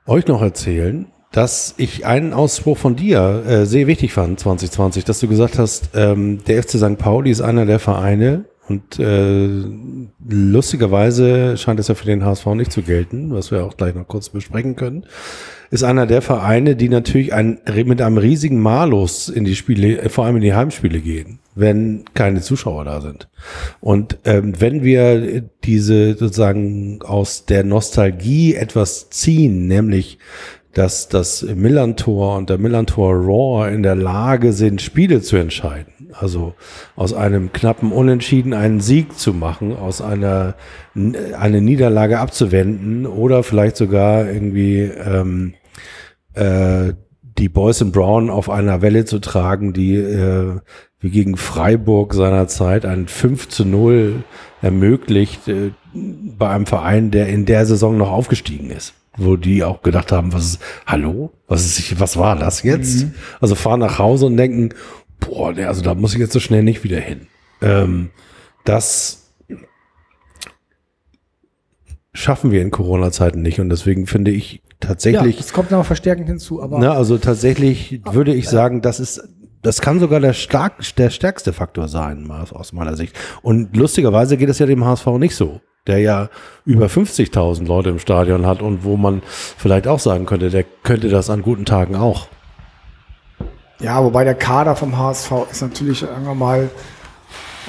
euch 0.06 0.28
noch 0.28 0.42
erzählen, 0.42 1.08
dass 1.34 1.74
ich 1.76 2.06
einen 2.06 2.32
Ausspruch 2.32 2.78
von 2.78 2.96
dir 2.96 3.44
äh, 3.46 3.66
sehr 3.66 3.86
wichtig 3.86 4.14
fand 4.14 4.40
2020, 4.40 5.04
dass 5.04 5.20
du 5.20 5.28
gesagt 5.28 5.60
hast, 5.60 5.90
ähm, 5.94 6.42
der 6.46 6.64
FC 6.64 6.78
St. 6.78 6.98
Pauli 6.98 7.30
ist 7.30 7.42
einer 7.42 7.66
der 7.66 7.80
Vereine 7.80 8.46
und 8.70 8.98
äh, 8.98 9.50
lustigerweise 10.26 11.58
scheint 11.58 11.82
es 11.82 11.90
ja 11.90 11.96
für 11.96 12.06
den 12.06 12.24
HSV 12.24 12.46
nicht 12.56 12.72
zu 12.72 12.82
gelten, 12.82 13.34
was 13.34 13.52
wir 13.52 13.66
auch 13.66 13.76
gleich 13.76 13.94
noch 13.94 14.08
kurz 14.08 14.30
besprechen 14.30 14.78
können 14.78 15.06
ist 15.74 15.82
einer 15.82 16.06
der 16.06 16.22
Vereine, 16.22 16.76
die 16.76 16.88
natürlich 16.88 17.34
ein, 17.34 17.60
mit 17.86 18.00
einem 18.00 18.20
riesigen 18.20 18.62
Malus 18.62 19.28
in 19.28 19.44
die 19.44 19.56
Spiele, 19.56 20.04
äh, 20.04 20.10
vor 20.10 20.26
allem 20.26 20.36
in 20.36 20.44
die 20.44 20.54
Heimspiele 20.54 21.00
gehen, 21.00 21.40
wenn 21.56 22.06
keine 22.14 22.42
Zuschauer 22.42 22.86
da 22.86 23.02
sind. 23.02 23.28
Und 23.82 24.20
ähm, 24.24 24.54
wenn 24.60 24.84
wir 24.84 25.42
diese 25.64 26.14
sozusagen 26.14 27.02
aus 27.02 27.48
der 27.48 27.64
Nostalgie 27.64 28.54
etwas 28.54 29.10
ziehen, 29.10 29.66
nämlich 29.68 30.20
dass 30.74 31.08
das 31.08 31.44
Millantor 31.44 32.38
und 32.38 32.50
der 32.50 32.58
Millantor 32.58 33.14
Raw 33.14 33.72
in 33.72 33.84
der 33.84 33.96
Lage 33.96 34.54
sind, 34.54 34.82
Spiele 34.82 35.22
zu 35.22 35.38
entscheiden. 35.38 36.10
Also 36.12 36.54
aus 36.96 37.14
einem 37.14 37.52
knappen 37.52 37.92
Unentschieden 37.92 38.54
einen 38.54 38.80
Sieg 38.80 39.18
zu 39.20 39.34
machen, 39.34 39.76
aus 39.76 40.02
einer 40.02 40.56
eine 40.96 41.62
Niederlage 41.62 42.20
abzuwenden 42.20 43.06
oder 43.06 43.44
vielleicht 43.44 43.78
sogar 43.78 44.28
irgendwie 44.28 44.82
ähm, 44.82 45.54
äh, 46.34 46.94
die 47.38 47.50
Boys 47.50 47.82
in 47.82 47.92
Brown 47.92 48.30
auf 48.30 48.50
einer 48.50 48.82
Welle 48.82 49.06
zu 49.06 49.20
tragen, 49.20 49.74
die 49.74 49.96
äh, 49.96 50.60
wie 51.00 51.10
gegen 51.10 51.36
Freiburg 51.36 52.14
seinerzeit 52.14 52.86
ein 52.86 53.08
5 53.08 53.50
zu 53.50 53.66
0 53.66 54.24
ermöglicht 54.62 55.48
äh, 55.48 55.72
bei 55.94 56.50
einem 56.50 56.66
Verein, 56.66 57.12
der 57.12 57.28
in 57.28 57.46
der 57.46 57.66
Saison 57.66 57.98
noch 57.98 58.12
aufgestiegen 58.12 58.70
ist. 58.70 58.94
Wo 59.16 59.36
die 59.36 59.64
auch 59.64 59.84
gedacht 59.84 60.12
haben, 60.12 60.34
was 60.34 60.46
ist, 60.46 60.62
hallo? 60.88 61.32
Was 61.48 61.66
ist, 61.66 62.00
was 62.00 62.18
war 62.18 62.36
das 62.36 62.64
jetzt? 62.64 63.04
Mhm. 63.04 63.14
Also 63.42 63.54
fahren 63.54 63.82
nach 63.82 64.00
Hause 64.00 64.26
und 64.26 64.38
denken, 64.38 64.70
boah, 65.20 65.56
also 65.68 65.84
da 65.84 65.94
muss 65.94 66.14
ich 66.14 66.20
jetzt 66.20 66.34
so 66.34 66.40
schnell 66.40 66.64
nicht 66.64 66.84
wieder 66.84 67.00
hin. 67.00 67.28
Ähm, 67.62 68.10
das 68.64 69.32
schaffen 72.14 72.52
wir 72.52 72.62
in 72.62 72.72
Corona-Zeiten 72.72 73.42
nicht 73.42 73.60
und 73.60 73.70
deswegen 73.70 74.08
finde 74.08 74.32
ich 74.32 74.62
tatsächlich. 74.86 75.36
Ja, 75.36 75.42
es 75.42 75.54
kommt 75.54 75.72
noch 75.72 75.86
verstärkend 75.86 76.28
hinzu, 76.28 76.62
aber. 76.62 76.80
Na, 76.80 76.94
also 76.94 77.18
tatsächlich 77.18 78.02
würde 78.12 78.34
ich 78.34 78.50
sagen, 78.50 78.82
das 78.82 79.00
ist, 79.00 79.22
das 79.62 79.82
kann 79.82 80.00
sogar 80.00 80.20
der 80.20 80.34
stark, 80.34 80.74
der 80.98 81.10
stärkste 81.10 81.54
Faktor 81.54 81.88
sein, 81.88 82.30
aus 82.32 82.74
meiner 82.74 82.96
Sicht. 82.96 83.16
Und 83.42 83.76
lustigerweise 83.76 84.38
geht 84.38 84.50
es 84.50 84.60
ja 84.60 84.66
dem 84.66 84.86
HSV 84.86 85.08
nicht 85.18 85.36
so. 85.36 85.62
Der 85.86 86.00
ja 86.00 86.30
über 86.66 86.86
50.000 86.86 87.66
Leute 87.66 87.90
im 87.90 88.00
Stadion 88.00 88.46
hat 88.46 88.62
und 88.62 88.86
wo 88.86 88.96
man 88.96 89.22
vielleicht 89.58 89.86
auch 89.86 90.00
sagen 90.00 90.26
könnte, 90.26 90.50
der 90.50 90.64
könnte 90.64 91.10
das 91.10 91.30
an 91.30 91.42
guten 91.42 91.66
Tagen 91.66 91.96
auch. 91.96 92.28
Ja, 93.82 94.02
wobei 94.02 94.24
der 94.24 94.36
Kader 94.36 94.78
vom 94.78 94.98
HSV 94.98 95.32
ist 95.52 95.62
natürlich, 95.62 96.00
sagen 96.00 96.26
wir 96.26 96.36
mal, 96.36 96.70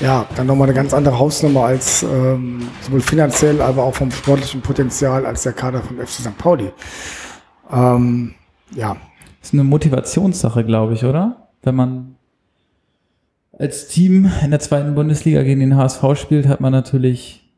ja, 0.00 0.26
dann 0.36 0.46
nochmal 0.46 0.68
eine 0.68 0.74
ganz 0.74 0.92
andere 0.92 1.18
Hausnummer 1.18 1.64
als 1.64 2.02
ähm, 2.02 2.68
sowohl 2.82 3.00
finanziell, 3.00 3.60
aber 3.60 3.84
auch 3.84 3.94
vom 3.94 4.10
sportlichen 4.10 4.60
Potenzial 4.60 5.24
als 5.24 5.42
der 5.42 5.52
Kader 5.52 5.82
vom 5.82 5.98
FC 5.98 6.22
St. 6.22 6.36
Pauli. 6.36 6.72
Ähm, 7.72 8.34
ja. 8.74 8.96
Das 9.40 9.50
ist 9.50 9.54
eine 9.54 9.64
Motivationssache, 9.64 10.64
glaube 10.64 10.94
ich, 10.94 11.04
oder? 11.04 11.48
Wenn 11.62 11.74
man 11.76 12.16
als 13.56 13.88
Team 13.88 14.30
in 14.42 14.50
der 14.50 14.60
zweiten 14.60 14.94
Bundesliga 14.94 15.42
gegen 15.42 15.60
den 15.60 15.76
HSV 15.76 16.02
spielt, 16.16 16.48
hat 16.48 16.60
man 16.60 16.72
natürlich, 16.72 17.48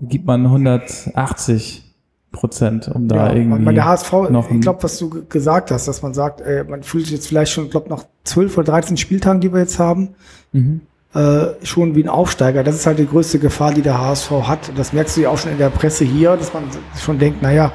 gibt 0.00 0.26
man 0.26 0.44
180 0.44 1.84
Prozent, 2.32 2.88
um 2.88 3.06
da 3.08 3.28
ja, 3.28 3.34
irgendwie. 3.34 3.62
Man, 3.62 3.74
der 3.74 3.84
HSV, 3.84 4.12
noch 4.30 4.50
ich 4.50 4.60
glaube, 4.60 4.82
was 4.82 4.98
du 4.98 5.24
gesagt 5.28 5.70
hast, 5.70 5.86
dass 5.86 6.02
man 6.02 6.14
sagt, 6.14 6.40
ey, 6.40 6.64
man 6.64 6.82
fühlt 6.82 7.04
sich 7.04 7.12
jetzt 7.12 7.28
vielleicht 7.28 7.52
schon, 7.52 7.68
glaube 7.68 7.90
nach 7.90 8.04
12 8.24 8.56
oder 8.56 8.72
13 8.72 8.96
Spieltagen, 8.96 9.40
die 9.40 9.52
wir 9.52 9.60
jetzt 9.60 9.78
haben, 9.78 10.14
mhm 10.52 10.80
äh, 11.14 11.64
schon 11.64 11.94
wie 11.94 12.02
ein 12.02 12.08
Aufsteiger. 12.08 12.64
Das 12.64 12.74
ist 12.74 12.86
halt 12.86 12.98
die 12.98 13.06
größte 13.06 13.38
Gefahr, 13.38 13.72
die 13.72 13.82
der 13.82 14.00
HSV 14.00 14.30
hat. 14.30 14.70
Und 14.70 14.78
das 14.78 14.92
merkst 14.92 15.16
du 15.16 15.22
ja 15.22 15.28
auch 15.30 15.38
schon 15.38 15.52
in 15.52 15.58
der 15.58 15.70
Presse 15.70 16.04
hier, 16.04 16.36
dass 16.36 16.52
man 16.54 16.64
schon 16.98 17.18
denkt, 17.18 17.42
naja, 17.42 17.72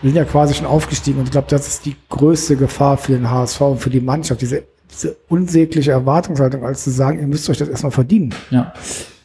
wir 0.00 0.10
sind 0.10 0.16
ja 0.16 0.24
quasi 0.24 0.54
schon 0.54 0.66
aufgestiegen. 0.66 1.18
Und 1.18 1.24
ich 1.24 1.32
glaube, 1.32 1.48
das 1.50 1.66
ist 1.66 1.86
die 1.86 1.96
größte 2.08 2.56
Gefahr 2.56 2.96
für 2.96 3.12
den 3.12 3.30
HSV 3.30 3.60
und 3.62 3.78
für 3.80 3.90
die 3.90 4.00
Mannschaft, 4.00 4.40
diese, 4.40 4.64
diese 4.90 5.16
unsägliche 5.28 5.92
Erwartungshaltung, 5.92 6.64
als 6.64 6.84
zu 6.84 6.90
sagen, 6.90 7.18
ihr 7.18 7.26
müsst 7.26 7.48
euch 7.50 7.58
das 7.58 7.68
erstmal 7.68 7.92
verdienen. 7.92 8.34
Ja. 8.50 8.72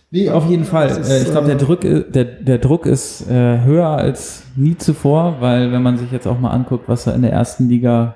Nee, 0.09 0.29
auf 0.29 0.47
jeden 0.47 0.63
Fall. 0.63 0.89
Ist, 0.89 1.09
äh, 1.09 1.23
ich 1.23 1.31
glaube, 1.31 1.47
der 1.47 1.57
äh, 1.57 1.59
Druck, 1.59 1.81
der, 1.81 2.23
der 2.23 2.57
Druck 2.59 2.85
ist 2.85 3.29
äh, 3.29 3.61
höher 3.61 3.87
als 3.87 4.43
nie 4.55 4.77
zuvor, 4.77 5.37
weil 5.41 5.71
wenn 5.71 5.83
man 5.83 5.97
sich 5.97 6.11
jetzt 6.11 6.27
auch 6.27 6.39
mal 6.39 6.51
anguckt, 6.51 6.87
was 6.87 7.03
da 7.03 7.11
in 7.11 7.23
der 7.23 7.33
ersten 7.33 7.67
Liga 7.67 8.15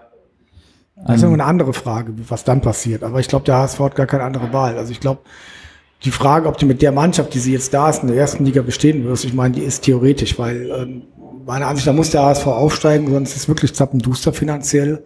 das 1.07 1.17
ist 1.17 1.23
eine 1.23 1.43
andere 1.43 1.73
Frage, 1.73 2.13
was 2.27 2.43
dann 2.43 2.61
passiert. 2.61 3.03
Aber 3.03 3.19
ich 3.19 3.27
glaube, 3.27 3.45
der 3.45 3.57
HSV 3.57 3.79
hat 3.79 3.95
gar 3.95 4.05
keine 4.05 4.23
andere 4.23 4.53
Wahl. 4.53 4.77
Also 4.77 4.91
ich 4.91 4.99
glaube, 4.99 5.21
die 6.03 6.11
Frage, 6.11 6.47
ob 6.47 6.57
du 6.57 6.65
mit 6.65 6.81
der 6.81 6.91
Mannschaft, 6.91 7.33
die 7.33 7.39
sie 7.39 7.53
jetzt 7.53 7.73
da 7.73 7.89
ist, 7.89 8.01
in 8.01 8.07
der 8.07 8.17
ersten 8.17 8.45
Liga 8.45 8.61
bestehen 8.61 9.03
wirst, 9.05 9.25
ich 9.25 9.33
meine, 9.33 9.55
die 9.55 9.61
ist 9.61 9.83
theoretisch, 9.83 10.37
weil 10.39 10.69
ähm, 10.71 11.03
meiner 11.45 11.67
Ansicht 11.67 11.87
nach 11.87 11.93
muss 11.93 12.11
der 12.11 12.23
HSV 12.23 12.47
aufsteigen, 12.47 13.11
sonst 13.11 13.31
ist 13.31 13.43
es 13.43 13.47
wirklich 13.47 13.73
zappenduster 13.73 14.33
finanziell. 14.33 15.03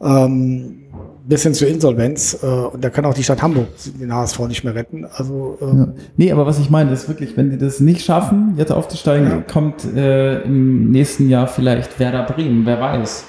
Ähm, 0.00 0.80
bis 1.26 1.42
hin 1.42 1.54
zur 1.54 1.68
Insolvenz. 1.68 2.38
Äh, 2.42 2.46
und 2.46 2.84
da 2.84 2.90
kann 2.90 3.04
auch 3.06 3.14
die 3.14 3.22
Stadt 3.22 3.42
Hamburg 3.42 3.68
den 3.98 4.12
HSV 4.12 4.40
nicht 4.40 4.64
mehr 4.64 4.74
retten. 4.74 5.06
Also, 5.06 5.58
ähm, 5.60 5.78
ja. 5.78 6.02
Nee, 6.16 6.32
aber 6.32 6.46
was 6.46 6.58
ich 6.58 6.70
meine, 6.70 6.92
ist 6.92 7.08
wirklich, 7.08 7.36
wenn 7.36 7.50
die 7.50 7.58
das 7.58 7.80
nicht 7.80 8.04
schaffen, 8.04 8.54
jetzt 8.56 8.72
aufzusteigen, 8.72 9.28
ja. 9.28 9.40
kommt 9.40 9.84
äh, 9.84 10.42
im 10.42 10.90
nächsten 10.90 11.28
Jahr 11.28 11.46
vielleicht 11.46 11.98
Werder 11.98 12.24
Bremen, 12.24 12.66
wer 12.66 12.80
weiß. 12.80 13.24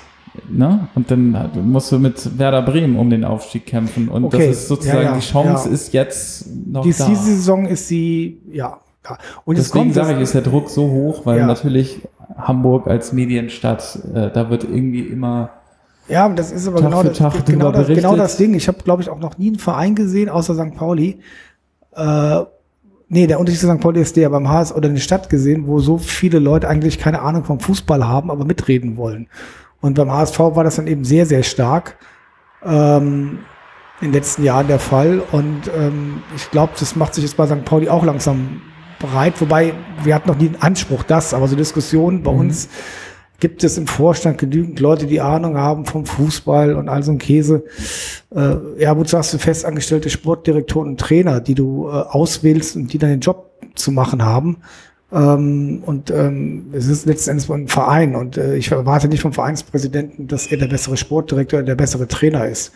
Ne? 0.50 0.88
Und 0.96 1.12
dann 1.12 1.50
musst 1.64 1.92
du 1.92 2.00
mit 2.00 2.38
Werder 2.38 2.62
Bremen 2.62 2.98
um 2.98 3.10
den 3.10 3.24
Aufstieg 3.24 3.66
kämpfen. 3.66 4.10
Und 4.10 4.26
okay. 4.26 4.48
das 4.48 4.58
ist 4.58 4.68
sozusagen, 4.68 5.04
ja, 5.04 5.16
die 5.16 5.26
Chance 5.26 5.70
ist 5.70 5.94
jetzt 5.94 6.48
noch 6.68 6.84
die, 6.84 6.94
da. 6.94 7.08
Diese 7.08 7.24
Saison 7.24 7.66
ist 7.66 7.88
sie, 7.88 8.42
ja. 8.52 8.80
ja. 9.04 9.18
Und 9.46 9.58
Deswegen 9.58 9.94
sage 9.94 10.14
ich, 10.14 10.20
ist 10.20 10.34
der 10.34 10.42
Druck 10.42 10.70
so 10.70 10.90
hoch, 10.90 11.26
weil 11.26 11.46
natürlich 11.46 12.02
Hamburg 12.38 12.88
als 12.88 13.14
Medienstadt, 13.14 14.00
äh, 14.14 14.32
da 14.32 14.50
wird 14.50 14.64
irgendwie 14.64 15.02
immer 15.02 15.52
ja, 16.08 16.30
das 16.30 16.52
ist 16.52 16.68
aber 16.68 16.82
genau 16.82 17.02
das, 17.02 17.18
genau, 17.46 17.72
das, 17.72 17.88
genau 17.88 18.16
das 18.16 18.38
Ding. 18.38 18.54
Ich 18.54 18.68
habe, 18.68 18.78
glaube 18.84 19.02
ich, 19.02 19.10
auch 19.10 19.20
noch 19.20 19.38
nie 19.38 19.48
einen 19.48 19.60
Verein 19.60 19.96
gesehen, 19.96 20.30
außer 20.30 20.54
St. 20.54 20.76
Pauli. 20.76 21.20
Äh, 21.96 22.42
nee, 23.10 23.26
der 23.28 23.40
Unterschied 23.40 23.62
zu 23.62 23.68
St. 23.68 23.80
Pauli 23.80 24.02
ist 24.02 24.16
der 24.16 24.30
beim 24.30 24.48
HS 24.48 24.74
oder 24.74 24.90
eine 24.90 25.00
Stadt 25.00 25.30
gesehen, 25.30 25.66
wo 25.66 25.80
so 25.80 25.98
viele 25.98 26.40
Leute 26.40 26.68
eigentlich 26.68 27.00
keine 27.00 27.22
Ahnung 27.22 27.44
vom 27.44 27.60
Fußball 27.60 28.08
haben, 28.08 28.30
aber 28.30 28.46
mitreden 28.46 28.98
wollen. 28.98 29.28
Und 29.82 29.96
beim 29.96 30.12
HSV 30.12 30.40
war 30.40 30.64
das 30.64 30.78
dann 30.78 30.88
eben 30.88 31.04
sehr, 31.04 31.26
sehr 31.26 31.44
stark 31.44 31.98
ähm, 32.64 33.40
in 34.02 34.08
den 34.08 34.14
letzten 34.14 34.44
Jahren 34.44 34.68
der 34.68 34.80
Fall. 34.80 35.22
Und 35.32 35.64
ähm, 35.78 36.24
ich 36.36 36.50
glaube, 36.52 36.74
das 36.80 36.96
macht 36.96 37.14
sich 37.14 37.24
jetzt 37.24 37.38
bei 37.38 37.46
St. 37.46 37.66
Pauli 37.66 37.90
auch 37.90 38.04
langsam 38.04 38.62
bereit. 39.00 39.40
Wobei 39.40 39.74
wir 40.04 40.16
hatten 40.16 40.28
noch 40.28 40.38
nie 40.38 40.50
den 40.50 40.62
Anspruch, 40.62 41.04
das, 41.04 41.34
aber 41.34 41.48
so 41.48 41.56
Diskussionen 41.56 42.24
bei 42.24 42.32
mhm. 42.32 42.40
uns 42.40 42.70
gibt 43.40 43.64
es 43.64 43.78
im 43.78 43.88
Vorstand 43.88 44.38
genügend 44.38 44.80
Leute, 44.80 45.08
die 45.08 45.22
Ahnung 45.22 45.58
haben 45.58 45.86
vom 45.86 46.06
Fußball 46.06 46.76
und 46.76 46.90
all 46.90 47.04
so 47.04 47.12
ein 47.12 47.18
Käse. 47.18 47.66
Äh, 48.34 48.82
ja, 48.82 48.98
wozu 48.98 49.18
hast 49.18 49.34
du 49.34 49.38
festangestellte 49.38 50.10
Sportdirektoren 50.10 50.90
und 50.92 51.00
Trainer, 51.00 51.42
die 51.42 51.56
du 51.56 51.88
äh, 51.88 51.92
auswählst 51.92 52.76
und 52.76 52.94
die 52.94 52.98
dann 52.98 53.10
den 53.10 53.20
Job 53.20 53.52
zu 53.76 53.92
machen 53.92 54.24
haben? 54.24 54.58
Ähm, 55.16 55.82
und 55.86 56.12
ähm, 56.12 56.66
es 56.74 56.88
ist 56.88 57.06
letzten 57.06 57.32
Endes 57.32 57.50
ein 57.50 57.70
Verein 57.70 58.16
und 58.16 58.36
äh, 58.36 58.58
ich 58.58 58.70
erwarte 58.72 59.08
nicht 59.08 59.22
vom 59.22 59.32
Vereinspräsidenten, 59.32 60.28
dass 60.28 60.48
er 60.48 60.58
der 60.58 60.68
bessere 60.68 60.98
Sportdirektor 60.98 61.64
der 61.64 61.76
bessere 61.76 62.06
Trainer 62.08 62.46
ist 62.46 62.74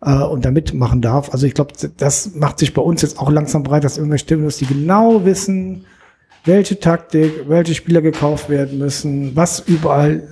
äh, 0.00 0.12
und 0.12 0.44
da 0.44 0.52
mitmachen 0.52 1.02
darf. 1.02 1.32
Also 1.32 1.46
ich 1.46 1.54
glaube, 1.54 1.72
das 1.96 2.34
macht 2.36 2.60
sich 2.60 2.74
bei 2.74 2.82
uns 2.82 3.02
jetzt 3.02 3.18
auch 3.18 3.28
langsam 3.28 3.64
breit, 3.64 3.82
dass 3.82 3.98
irgendwelche 3.98 4.24
Stimmen, 4.24 4.44
dass 4.44 4.58
die 4.58 4.66
genau 4.66 5.24
wissen, 5.24 5.84
welche 6.44 6.78
Taktik, 6.78 7.48
welche 7.48 7.74
Spieler 7.74 8.02
gekauft 8.02 8.48
werden 8.48 8.78
müssen, 8.78 9.34
was 9.34 9.58
überall, 9.58 10.22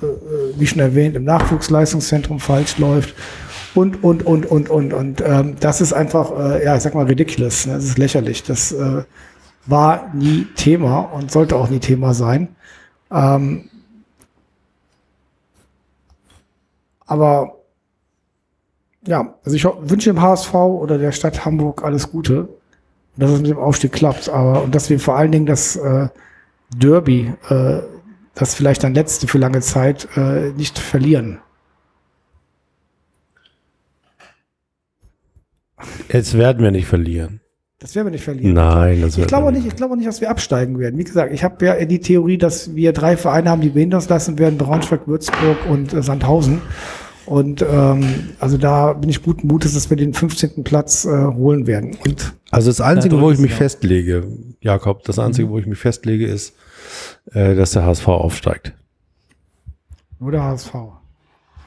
äh, 0.00 0.06
äh, 0.06 0.08
wie 0.56 0.68
schon 0.68 0.78
erwähnt, 0.78 1.16
im 1.16 1.24
Nachwuchsleistungszentrum 1.24 2.38
falsch 2.38 2.78
läuft 2.78 3.12
und, 3.74 4.04
und, 4.04 4.24
und, 4.24 4.46
und, 4.46 4.70
und. 4.70 4.92
Und 4.92 5.20
ähm, 5.26 5.56
das 5.58 5.80
ist 5.80 5.92
einfach, 5.92 6.30
äh, 6.38 6.64
ja, 6.64 6.76
ich 6.76 6.82
sag 6.82 6.94
mal, 6.94 7.06
ridiculous. 7.06 7.66
Ne? 7.66 7.74
Das 7.74 7.84
ist 7.84 7.98
lächerlich. 7.98 8.44
Das 8.44 8.70
äh, 8.70 9.02
war 9.68 10.12
nie 10.14 10.46
Thema 10.56 11.00
und 11.00 11.30
sollte 11.30 11.56
auch 11.56 11.68
nie 11.68 11.80
Thema 11.80 12.14
sein. 12.14 12.56
Ähm, 13.10 13.70
aber 17.06 17.54
ja, 19.06 19.34
also 19.44 19.56
ich 19.56 19.64
wünsche 19.64 20.10
dem 20.10 20.20
HSV 20.20 20.54
oder 20.54 20.98
der 20.98 21.12
Stadt 21.12 21.44
Hamburg 21.44 21.84
alles 21.84 22.10
Gute 22.10 22.48
dass 23.18 23.32
es 23.32 23.40
mit 23.40 23.50
dem 23.50 23.58
Aufstieg 23.58 23.92
klappt. 23.92 24.28
Aber 24.28 24.62
und 24.62 24.74
dass 24.74 24.88
wir 24.88 24.98
vor 25.00 25.16
allen 25.16 25.32
Dingen 25.32 25.46
das 25.46 25.76
äh, 25.76 26.08
Derby, 26.74 27.32
äh, 27.50 27.80
das 28.34 28.54
vielleicht 28.54 28.84
dann 28.84 28.94
letzte 28.94 29.26
für 29.26 29.38
lange 29.38 29.60
Zeit, 29.60 30.08
äh, 30.16 30.52
nicht 30.52 30.78
verlieren. 30.78 31.40
Jetzt 36.08 36.38
werden 36.38 36.62
wir 36.62 36.70
nicht 36.70 36.86
verlieren. 36.86 37.40
Das 37.80 37.94
werden 37.94 38.08
wir 38.08 38.10
nicht 38.10 38.24
verlieren. 38.24 38.54
Nein, 38.54 39.02
das 39.02 39.16
ich 39.16 39.26
glaube 39.28 39.52
nicht. 39.52 39.66
Ich 39.66 39.76
glaube 39.76 39.96
nicht, 39.96 40.08
dass 40.08 40.20
wir 40.20 40.30
absteigen 40.30 40.80
werden. 40.80 40.98
Wie 40.98 41.04
gesagt, 41.04 41.32
ich 41.32 41.44
habe 41.44 41.64
ja 41.64 41.84
die 41.84 42.00
Theorie, 42.00 42.36
dass 42.36 42.74
wir 42.74 42.92
drei 42.92 43.16
Vereine 43.16 43.50
haben, 43.50 43.60
die 43.60 43.72
wir 43.72 43.80
hinter 43.80 43.98
uns 43.98 44.08
lassen 44.08 44.36
werden: 44.38 44.58
Braunschweig, 44.58 45.06
Würzburg 45.06 45.58
und 45.70 45.92
äh, 45.92 46.02
Sandhausen. 46.02 46.60
Und 47.24 47.62
ähm, 47.62 48.30
also 48.40 48.56
da 48.56 48.94
bin 48.94 49.10
ich 49.10 49.22
guten 49.22 49.46
Mutes, 49.46 49.74
dass 49.74 49.90
wir 49.90 49.96
den 49.96 50.14
15. 50.14 50.64
Platz 50.64 51.04
äh, 51.04 51.10
holen 51.10 51.66
werden. 51.66 51.96
Und 52.04 52.34
also 52.50 52.70
das 52.70 52.80
Einzige, 52.80 53.20
wo 53.20 53.30
ich 53.30 53.38
mich 53.38 53.50
ja. 53.50 53.58
festlege, 53.58 54.26
Jakob, 54.60 55.04
das 55.04 55.18
Einzige, 55.18 55.46
mhm. 55.46 55.52
wo 55.52 55.58
ich 55.58 55.66
mich 55.66 55.78
festlege, 55.78 56.26
ist, 56.26 56.54
äh, 57.32 57.54
dass 57.54 57.72
der 57.72 57.84
HSV 57.84 58.08
aufsteigt. 58.08 58.72
Nur 60.18 60.32
der 60.32 60.42
HSV. 60.42 60.74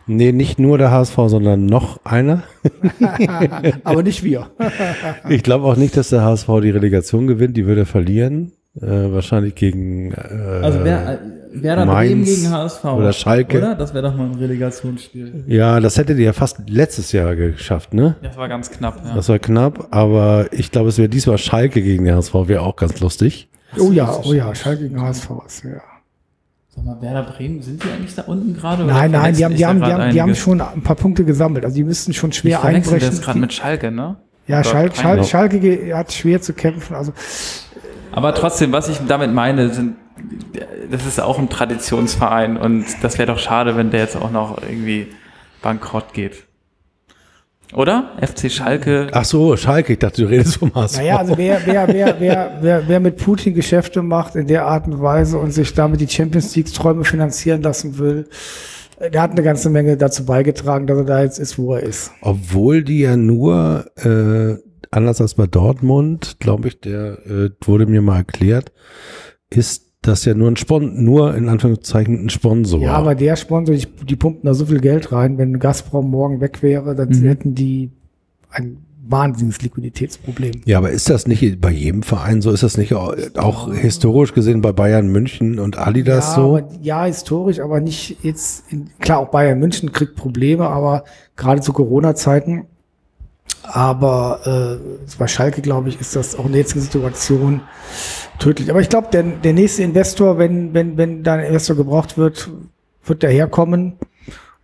Nee, 0.08 0.32
nicht 0.32 0.60
nur 0.60 0.78
der 0.78 0.92
HSV, 0.92 1.16
sondern 1.28 1.66
noch 1.66 2.04
einer. 2.04 2.44
Aber 3.84 4.04
nicht 4.04 4.24
wir. 4.24 4.48
ich 5.30 5.44
glaube 5.44 5.66
auch 5.66 5.76
nicht, 5.76 5.96
dass 5.96 6.10
der 6.10 6.24
HSV 6.24 6.48
die 6.62 6.72
Relegation 6.72 7.28
gewinnt, 7.28 7.56
die 7.58 7.66
würde 7.66 7.82
er 7.82 7.86
verlieren. 7.86 8.52
Äh, 8.80 8.88
wahrscheinlich 9.12 9.56
gegen. 9.56 10.12
Äh, 10.12 10.62
also 10.62 10.80
wer, 10.84 11.20
Werder 11.54 11.86
Bremen 11.86 12.24
gegen 12.24 12.50
HSV. 12.50 12.86
Oder 12.86 13.14
Schalke. 13.14 13.58
Oder? 13.58 13.76
Das 13.76 13.94
wäre 13.94 14.10
doch 14.10 14.16
mal 14.16 14.28
ein 14.28 14.36
Relegationsspiel. 14.36 15.44
Ja, 15.48 15.80
das 15.80 15.98
hättet 15.98 16.18
ihr 16.18 16.26
ja 16.26 16.34
fast 16.34 16.70
letztes 16.70 17.12
Jahr 17.12 17.36
geschafft, 17.36 17.94
ne? 17.94 18.16
Das 18.22 18.38
war 18.38 18.48
ganz 18.48 18.72
knapp, 18.72 19.02
ja. 19.04 19.14
Das 19.14 19.28
war 19.30 19.40
knapp, 19.40 19.88
aber 19.92 20.48
ich 20.52 20.72
glaube, 20.72 20.90
es 20.90 20.98
wäre 20.98 21.10
diesmal 21.10 21.38
Schalke 21.38 21.82
gegen 21.82 22.06
den 22.06 22.16
HSV, 22.16 22.34
wäre 22.46 22.62
auch 22.62 22.76
ganz 22.76 23.00
lustig. 23.02 23.50
Oh 23.78 23.92
ja, 23.92 24.20
oh 24.24 24.34
ja, 24.34 24.54
Schalke 24.56 24.84
gegen 24.84 25.02
HSV 25.02 25.30
ja. 25.64 25.82
Sag 26.84 26.96
mal, 26.96 27.02
Werder 27.02 27.24
Bremen, 27.24 27.62
sind 27.62 27.84
die 27.84 27.90
eigentlich 27.90 28.16
da 28.16 28.24
unten 28.24 28.56
gerade? 28.56 28.84
Nein, 28.86 29.12
nein, 29.12 29.36
die 29.36 29.46
haben, 29.46 29.56
die, 29.56 29.66
haben, 29.66 29.80
die, 29.82 29.86
haben, 29.86 30.12
die 30.12 30.22
haben 30.22 30.36
schon 30.36 30.62
ein 30.62 30.82
paar 30.82 30.96
Punkte 30.96 31.26
gesammelt. 31.26 31.64
Also 31.64 31.76
die 31.76 31.84
müssten 31.84 32.14
schon 32.14 32.32
schwer 32.32 32.60
ich 32.60 32.66
einbrechen. 32.66 33.10
das 33.10 33.22
gerade 33.22 33.40
mit 33.40 33.54
Schalke, 33.54 33.92
ne? 33.92 34.18
Ja, 34.48 34.64
Schalke, 34.64 34.96
Schalke, 34.96 35.24
Schalke 35.24 35.96
hat 35.96 36.12
schwer 36.12 36.42
zu 36.42 36.54
kämpfen. 36.54 36.96
Also 36.96 37.14
aber 38.12 38.34
trotzdem, 38.34 38.72
was 38.72 38.90
ich 38.90 38.98
damit 39.08 39.32
meine, 39.32 39.70
sind, 39.70 39.96
das 40.90 41.06
ist 41.06 41.22
auch 41.22 41.38
ein 41.38 41.50
Traditionsverein 41.50 42.58
und 42.58 42.86
das 43.02 43.18
wäre 43.20 43.32
doch 43.32 43.40
schade, 43.40 43.78
wenn 43.78 43.92
der 43.92 44.02
jetzt 44.02 44.18
auch 44.18 44.32
noch 44.32 44.62
irgendwie 44.62 45.08
bankrott 45.62 46.14
geht. 46.14 46.48
Oder? 47.74 48.12
FC 48.22 48.52
Schalke. 48.52 49.08
Ach 49.12 49.26
so, 49.26 49.56
Schalke, 49.56 49.94
ich 49.94 50.00
dachte, 50.00 50.22
du 50.24 50.28
redest 50.28 50.58
vom 50.58 50.74
HSV. 50.74 50.98
Naja, 50.98 51.18
also 51.18 51.38
wer, 51.38 51.62
wer, 51.66 51.88
wer, 51.88 52.16
wer, 52.20 52.58
wer, 52.62 52.88
wer 52.88 53.00
mit 53.00 53.18
Putin 53.18 53.54
Geschäfte 53.54 54.02
macht 54.02 54.36
in 54.36 54.48
der 54.48 54.66
Art 54.66 54.88
und 54.88 55.02
Weise 55.02 55.38
und 55.38 55.52
sich 55.52 55.74
damit 55.74 56.02
die 56.02 56.08
Champions 56.08 56.56
League 56.56 56.74
Träume 56.74 57.06
finanzieren 57.06 57.62
lassen 57.62 57.98
will, 57.98 58.28
der 59.00 59.22
hat 59.22 59.32
eine 59.32 59.44
ganze 59.44 59.70
Menge 59.70 59.98
dazu 59.98 60.26
beigetragen, 60.26 60.86
dass 60.86 60.98
er 60.98 61.06
da 61.06 61.24
jetzt 61.24 61.40
ist, 61.40 61.58
wo 61.58 61.74
er 61.74 61.84
ist. 61.84 62.12
Obwohl 62.22 62.84
die 62.84 63.00
ja 63.00 63.16
nur 63.18 63.86
äh, 63.96 64.58
anders 64.92 65.22
als 65.22 65.36
bei 65.36 65.48
Dortmund, 65.48 66.38
glaube 66.40 66.68
ich, 66.68 66.80
der 66.82 67.26
äh, 67.26 67.50
wurde 67.64 67.86
mir 67.88 68.02
mal 68.02 68.18
erklärt, 68.18 68.72
ist 69.50 69.91
das 70.02 70.26
ja 70.26 70.34
nur 70.34 70.50
ein 70.50 70.58
Spon 70.58 71.04
nur 71.04 71.36
in 71.36 71.48
Anführungszeichen 71.48 72.26
ein 72.26 72.30
Sponsor. 72.30 72.82
Ja, 72.82 72.94
aber 72.94 73.16
der 73.16 73.36
Sponsor, 73.36 73.76
die, 73.76 73.88
die 74.06 74.16
pumpen 74.16 74.46
da 74.46 74.54
so 74.54 74.66
viel 74.66 74.80
Geld 74.80 75.12
rein, 75.12 75.38
wenn 75.38 75.60
Gazprom 75.60 76.10
morgen 76.10 76.42
weg 76.42 76.64
wäre, 76.64 76.96
dann 76.96 77.10
mhm. 77.10 77.24
hätten 77.28 77.56
die 77.56 77.92
ein 78.50 78.78
wahnsinniges 79.04 79.62
Liquiditätsproblem. 79.62 80.62
Ja, 80.66 80.78
aber 80.78 80.92
ist 80.92 81.10
das 81.10 81.28
nicht 81.28 81.60
bei 81.60 81.72
jedem 81.72 82.02
Verein 82.04 82.42
so? 82.42 82.52
Ist 82.52 82.64
das 82.64 82.78
nicht 82.78 82.94
auch, 82.94 83.16
auch 83.36 83.74
historisch 83.74 84.34
gesehen 84.34 84.62
bei 84.62 84.72
Bayern 84.72 85.08
München 85.08 85.60
und 85.60 85.78
Adidas 85.78 86.30
ja, 86.30 86.36
so? 86.36 86.42
Aber, 86.58 86.70
ja, 86.82 87.06
historisch, 87.06 87.60
aber 87.60 87.80
nicht 87.82 88.18
jetzt, 88.24 88.72
in, 88.72 88.90
klar, 89.00 89.20
auch 89.20 89.30
Bayern 89.30 89.60
München 89.60 89.92
kriegt 89.92 90.16
Probleme, 90.16 90.68
aber 90.68 91.04
gerade 91.36 91.62
zu 91.62 91.74
Corona-Zeiten 91.74 92.66
aber 93.64 94.80
äh, 94.80 95.18
bei 95.18 95.28
Schalke, 95.28 95.62
glaube 95.62 95.90
ich, 95.90 96.00
ist 96.00 96.16
das 96.16 96.38
auch 96.38 96.46
in 96.46 96.52
der 96.52 96.62
jetzigen 96.62 96.82
Situation 96.82 97.62
tödlich. 98.40 98.70
Aber 98.70 98.82
ich 98.82 98.90
glaube, 98.90 99.10
der, 99.12 99.24
der 99.24 99.54
nächste 99.54 99.84
Investor, 99.84 100.38
wenn, 100.38 100.74
wenn, 100.74 100.98
wenn 100.98 101.24
da 101.24 101.36
ein 101.36 101.46
Investor 101.46 101.76
gebraucht 101.76 102.18
wird, 102.18 102.50
wird 103.06 103.24
der 103.24 103.30
herkommen. 103.30 103.94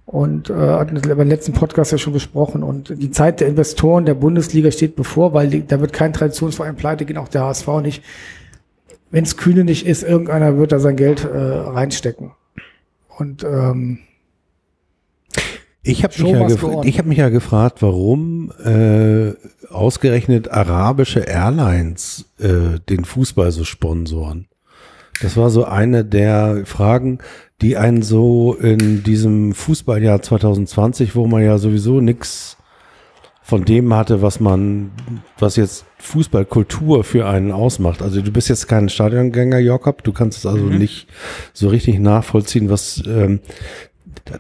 Und 0.06 0.50
äh, 0.50 0.54
hatten 0.54 1.04
wir 1.04 1.16
beim 1.16 1.28
letzten 1.28 1.52
Podcast 1.52 1.92
ja 1.92 1.98
schon 1.98 2.14
besprochen. 2.14 2.64
Und 2.64 2.94
die 3.02 3.12
Zeit 3.12 3.42
der 3.42 3.50
Investoren 3.50 4.06
der 4.06 4.14
Bundesliga 4.14 4.72
steht 4.72 4.96
bevor, 4.96 5.34
weil 5.34 5.50
die, 5.50 5.68
da 5.68 5.82
wird 5.82 5.92
kein 5.92 6.14
Traditionsverein 6.14 6.78
pleite 6.78 7.06
gehen, 7.06 7.18
auch 7.18 7.28
der 7.28 7.44
HSV 7.44 7.68
nicht. 7.82 8.04
Wenn 9.12 9.26
es 9.26 9.36
Kühne 9.36 9.64
nicht 9.64 9.86
ist, 9.86 10.04
irgendeiner 10.04 10.58
wird 10.58 10.72
da 10.72 10.80
sein 10.80 10.96
Geld 10.96 11.26
äh, 11.26 11.38
reinstecken. 11.38 12.32
Und 13.18 13.44
ähm, 13.44 14.00
ich 15.88 16.04
habe 16.04 16.22
mich, 16.22 16.32
ja 16.32 16.84
ich 16.84 17.00
hab 17.00 17.06
mich 17.06 17.18
ja 17.18 17.30
gefragt, 17.30 17.82
warum 17.82 18.52
äh, 18.64 19.34
ausgerechnet 19.70 20.52
arabische 20.52 21.22
Airlines 21.22 22.26
äh, 22.40 22.80
den 22.90 23.06
Fußball 23.06 23.52
so 23.52 23.64
sponsoren. 23.64 24.48
Das 25.22 25.36
war 25.36 25.50
so 25.50 25.66
eine 25.66 26.06
der 26.06 26.66
Fragen, 26.66 27.20
die 27.62 27.78
einen 27.78 28.04
so 28.04 28.54
in 28.54 29.04
diesem 29.04 29.54
Fußballjahr 29.54 30.22
2020, 30.22 31.16
wo 31.16 31.26
man 31.26 31.44
ja 31.44 31.58
sowieso 31.58 32.02
nix 32.02 32.58
von 33.42 33.64
dem 33.64 33.94
hatte, 33.94 34.22
was 34.22 34.40
man, 34.42 34.92
was 35.40 35.56
jetzt 35.56 35.86
Fußballkultur 36.00 37.06
für 37.06 37.28
einen 37.28 37.54
ausmacht. 37.54 38.02
Also 38.02 38.22
du 38.22 38.32
bist 38.32 38.50
jetzt 38.50 38.68
kein 38.68 38.90
Stadiongänger, 38.90 39.60
Jakob, 39.60 40.04
du 40.04 40.12
kannst 40.12 40.40
es 40.40 40.46
also 40.46 40.66
mhm. 40.66 40.78
nicht 40.78 41.08
so 41.54 41.70
richtig 41.70 41.98
nachvollziehen, 42.00 42.70
was, 42.70 43.02
ähm, 43.08 43.40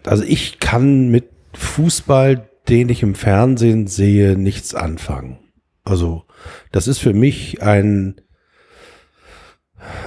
also 0.05 0.23
ich 0.23 0.59
kann 0.59 1.09
mit 1.09 1.36
Fußball, 1.57 2.49
den 2.69 2.89
ich 2.89 3.03
im 3.03 3.15
Fernsehen 3.15 3.87
sehe, 3.87 4.37
nichts 4.37 4.75
anfangen. 4.75 5.39
Also 5.83 6.23
das 6.71 6.87
ist 6.87 6.99
für 6.99 7.13
mich 7.13 7.61
ein, 7.61 8.15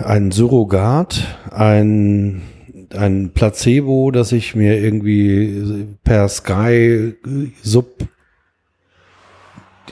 ein 0.05 0.31
Surrogat, 0.31 1.39
ein, 1.51 2.43
ein 2.95 3.33
Placebo, 3.33 4.11
das 4.11 4.33
ich 4.33 4.55
mir 4.55 4.79
irgendwie 4.79 5.89
per 6.05 6.29
Sky 6.29 7.15
sub 7.63 8.09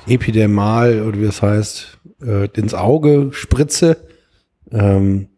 epidermal 0.06 1.02
oder 1.02 1.18
wie 1.20 1.24
es 1.24 1.42
heißt, 1.42 1.98
äh, 2.22 2.48
ins 2.58 2.74
Auge 2.74 3.30
spritze. 3.32 3.96
Ähm, 4.70 5.28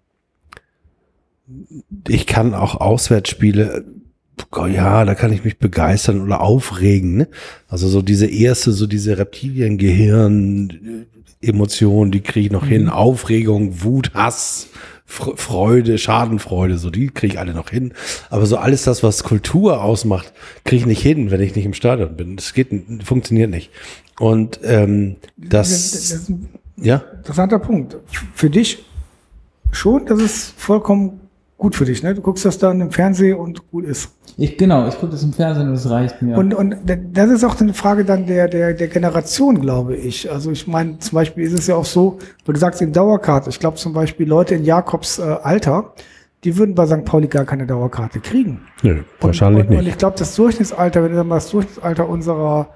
ich 2.08 2.26
kann 2.26 2.54
auch 2.54 2.76
Auswärtsspiele, 2.76 3.84
ja, 4.68 5.04
da 5.04 5.14
kann 5.14 5.32
ich 5.32 5.44
mich 5.44 5.58
begeistern 5.58 6.20
oder 6.22 6.40
aufregen. 6.40 7.16
Ne? 7.16 7.28
Also 7.68 7.88
so 7.88 8.02
diese 8.02 8.26
erste, 8.26 8.72
so 8.72 8.86
diese 8.86 9.18
Reptiliengehirn, 9.18 11.06
Emotionen, 11.40 12.10
die 12.10 12.20
kriege 12.20 12.46
ich 12.46 12.52
noch 12.52 12.64
mhm. 12.64 12.68
hin. 12.68 12.88
Aufregung, 12.88 13.82
Wut, 13.82 14.12
Hass, 14.14 14.68
Freude, 15.06 15.98
Schadenfreude, 15.98 16.78
so 16.78 16.90
die 16.90 17.08
kriege 17.08 17.34
ich 17.34 17.38
alle 17.40 17.52
noch 17.52 17.70
hin. 17.70 17.94
Aber 18.28 18.46
so 18.46 18.56
alles 18.58 18.84
das, 18.84 19.02
was 19.02 19.24
Kultur 19.24 19.82
ausmacht, 19.82 20.32
kriege 20.64 20.80
ich 20.80 20.86
nicht 20.86 21.02
hin, 21.02 21.30
wenn 21.30 21.40
ich 21.40 21.56
nicht 21.56 21.64
im 21.64 21.74
Stadion 21.74 22.16
bin. 22.16 22.36
Das 22.36 22.54
geht, 22.54 22.68
funktioniert 23.02 23.50
nicht. 23.50 23.70
Und 24.20 24.60
ähm, 24.62 25.16
das, 25.36 25.70
das, 25.70 26.08
das 26.08 26.32
ja. 26.76 27.02
Interessanter 27.16 27.58
Punkt. 27.58 27.96
Für 28.34 28.50
dich 28.50 28.84
schon, 29.72 30.06
das 30.06 30.20
ist 30.20 30.54
vollkommen 30.56 31.20
gut 31.60 31.76
für 31.76 31.84
dich, 31.84 32.02
ne? 32.02 32.14
Du 32.14 32.22
guckst 32.22 32.44
das 32.44 32.58
dann 32.58 32.80
im 32.80 32.90
Fernsehen 32.90 33.38
und 33.38 33.70
gut 33.70 33.84
ist. 33.84 34.10
Ich, 34.36 34.56
genau, 34.56 34.88
ich 34.88 34.94
gucke 34.94 35.12
das 35.12 35.22
im 35.22 35.32
Fernsehen 35.32 35.68
und 35.68 35.74
es 35.74 35.88
reicht 35.88 36.22
mir. 36.22 36.36
Und, 36.36 36.54
und 36.54 36.74
das 37.12 37.30
ist 37.30 37.44
auch 37.44 37.60
eine 37.60 37.74
Frage 37.74 38.04
dann 38.04 38.26
der, 38.26 38.48
der, 38.48 38.72
der 38.72 38.88
Generation, 38.88 39.60
glaube 39.60 39.94
ich. 39.94 40.30
Also 40.32 40.50
ich 40.50 40.66
meine, 40.66 40.98
zum 40.98 41.16
Beispiel 41.16 41.44
ist 41.44 41.52
es 41.52 41.66
ja 41.66 41.76
auch 41.76 41.84
so, 41.84 42.18
weil 42.46 42.54
du 42.54 42.58
sagst 42.58 42.80
in 42.80 42.92
Dauerkarte, 42.92 43.50
ich 43.50 43.60
glaube 43.60 43.76
zum 43.76 43.92
Beispiel 43.92 44.26
Leute 44.26 44.54
in 44.54 44.64
Jakobs 44.64 45.18
äh, 45.18 45.22
Alter, 45.22 45.92
die 46.44 46.56
würden 46.56 46.74
bei 46.74 46.86
St. 46.86 47.04
Pauli 47.04 47.28
gar 47.28 47.44
keine 47.44 47.66
Dauerkarte 47.66 48.20
kriegen. 48.20 48.62
Nö, 48.82 49.02
wahrscheinlich 49.20 49.64
und, 49.64 49.66
und, 49.66 49.70
nicht. 49.70 49.80
Und 49.80 49.86
ich 49.88 49.98
glaube, 49.98 50.16
das 50.18 50.34
Durchschnittsalter, 50.34 51.02
wenn 51.04 51.10
du 51.10 51.18
dann 51.18 51.28
mal 51.28 51.36
das 51.36 51.50
Durchschnittsalter 51.50 52.08
unserer 52.08 52.68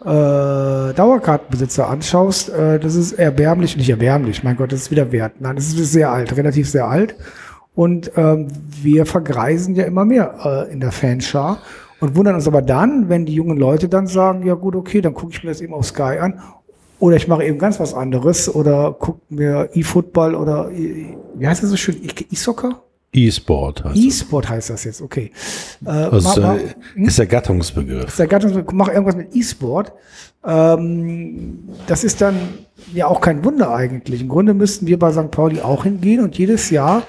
äh, 0.00 0.92
Dauerkartenbesitzer 0.92 1.88
anschaust, 1.88 2.48
äh, 2.48 2.80
das 2.80 2.96
ist 2.96 3.12
erbärmlich, 3.12 3.76
nicht 3.76 3.90
erbärmlich, 3.90 4.42
mein 4.42 4.56
Gott, 4.56 4.72
das 4.72 4.82
ist 4.82 4.90
wieder 4.90 5.12
wert. 5.12 5.34
Nein, 5.38 5.54
das 5.54 5.66
ist 5.66 5.92
sehr 5.92 6.10
alt, 6.10 6.36
relativ 6.36 6.68
sehr 6.68 6.88
alt. 6.88 7.14
Und 7.74 8.12
ähm, 8.16 8.48
wir 8.82 9.04
vergreisen 9.06 9.74
ja 9.74 9.84
immer 9.84 10.04
mehr 10.04 10.66
äh, 10.68 10.72
in 10.72 10.80
der 10.80 10.92
Fanschar 10.92 11.58
und 12.00 12.16
wundern 12.16 12.34
uns 12.34 12.46
aber 12.46 12.62
dann, 12.62 13.08
wenn 13.08 13.26
die 13.26 13.34
jungen 13.34 13.56
Leute 13.56 13.88
dann 13.88 14.06
sagen, 14.06 14.46
ja 14.46 14.54
gut, 14.54 14.76
okay, 14.76 15.00
dann 15.00 15.14
gucke 15.14 15.32
ich 15.32 15.42
mir 15.42 15.50
das 15.50 15.60
eben 15.60 15.74
auf 15.74 15.86
Sky 15.86 16.18
an. 16.20 16.40
Oder 17.00 17.16
ich 17.16 17.28
mache 17.28 17.44
eben 17.44 17.58
ganz 17.58 17.80
was 17.80 17.92
anderes 17.92 18.54
oder 18.54 18.92
gucke 18.92 19.20
mir 19.28 19.68
E-Football 19.74 20.34
oder 20.34 20.70
wie 20.70 21.46
heißt 21.46 21.62
das 21.62 21.70
so 21.70 21.76
schön? 21.76 21.96
E-Soccer? 22.30 22.80
E-Sport 23.14 23.84
heißt 23.84 23.96
E-Sport 23.96 24.48
heißt 24.48 24.70
das 24.70 24.84
jetzt, 24.84 25.00
okay. 25.00 25.30
Äh, 25.84 25.90
also, 25.90 26.40
mach, 26.40 26.58
hm? 26.94 27.04
ist 27.04 27.18
der 27.18 27.26
Gattungsbegriff. 27.26 28.08
Ist 28.08 28.18
der 28.18 28.26
Gattungsbegriff. 28.26 28.72
Mach 28.72 28.88
irgendwas 28.88 29.16
mit 29.16 29.34
E-Sport. 29.34 29.92
Ähm, 30.44 31.68
das 31.86 32.04
ist 32.04 32.20
dann 32.20 32.36
ja 32.92 33.06
auch 33.06 33.20
kein 33.20 33.44
Wunder 33.44 33.74
eigentlich. 33.74 34.20
Im 34.20 34.28
Grunde 34.28 34.52
müssten 34.52 34.86
wir 34.86 34.98
bei 34.98 35.12
St. 35.12 35.30
Pauli 35.30 35.60
auch 35.60 35.84
hingehen 35.84 36.22
und 36.22 36.36
jedes 36.36 36.70
Jahr 36.70 37.04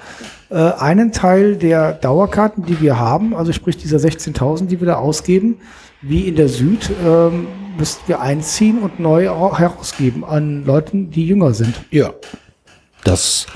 äh, 0.50 0.54
einen 0.54 1.12
Teil 1.12 1.56
der 1.56 1.92
Dauerkarten, 1.92 2.64
die 2.64 2.80
wir 2.80 2.98
haben, 2.98 3.34
also 3.34 3.52
sprich 3.52 3.76
dieser 3.76 3.98
16.000, 3.98 4.66
die 4.66 4.80
wir 4.80 4.86
da 4.86 4.96
ausgeben, 4.96 5.56
wie 6.02 6.28
in 6.28 6.36
der 6.36 6.48
Süd, 6.48 6.90
ähm, 7.04 7.48
müssten 7.78 8.06
wir 8.08 8.20
einziehen 8.20 8.78
und 8.78 9.00
neu 9.00 9.24
herausgeben 9.24 10.24
an 10.24 10.64
Leuten, 10.64 11.10
die 11.10 11.26
jünger 11.26 11.52
sind. 11.52 11.74
Ja, 11.90 12.12
das 13.04 13.46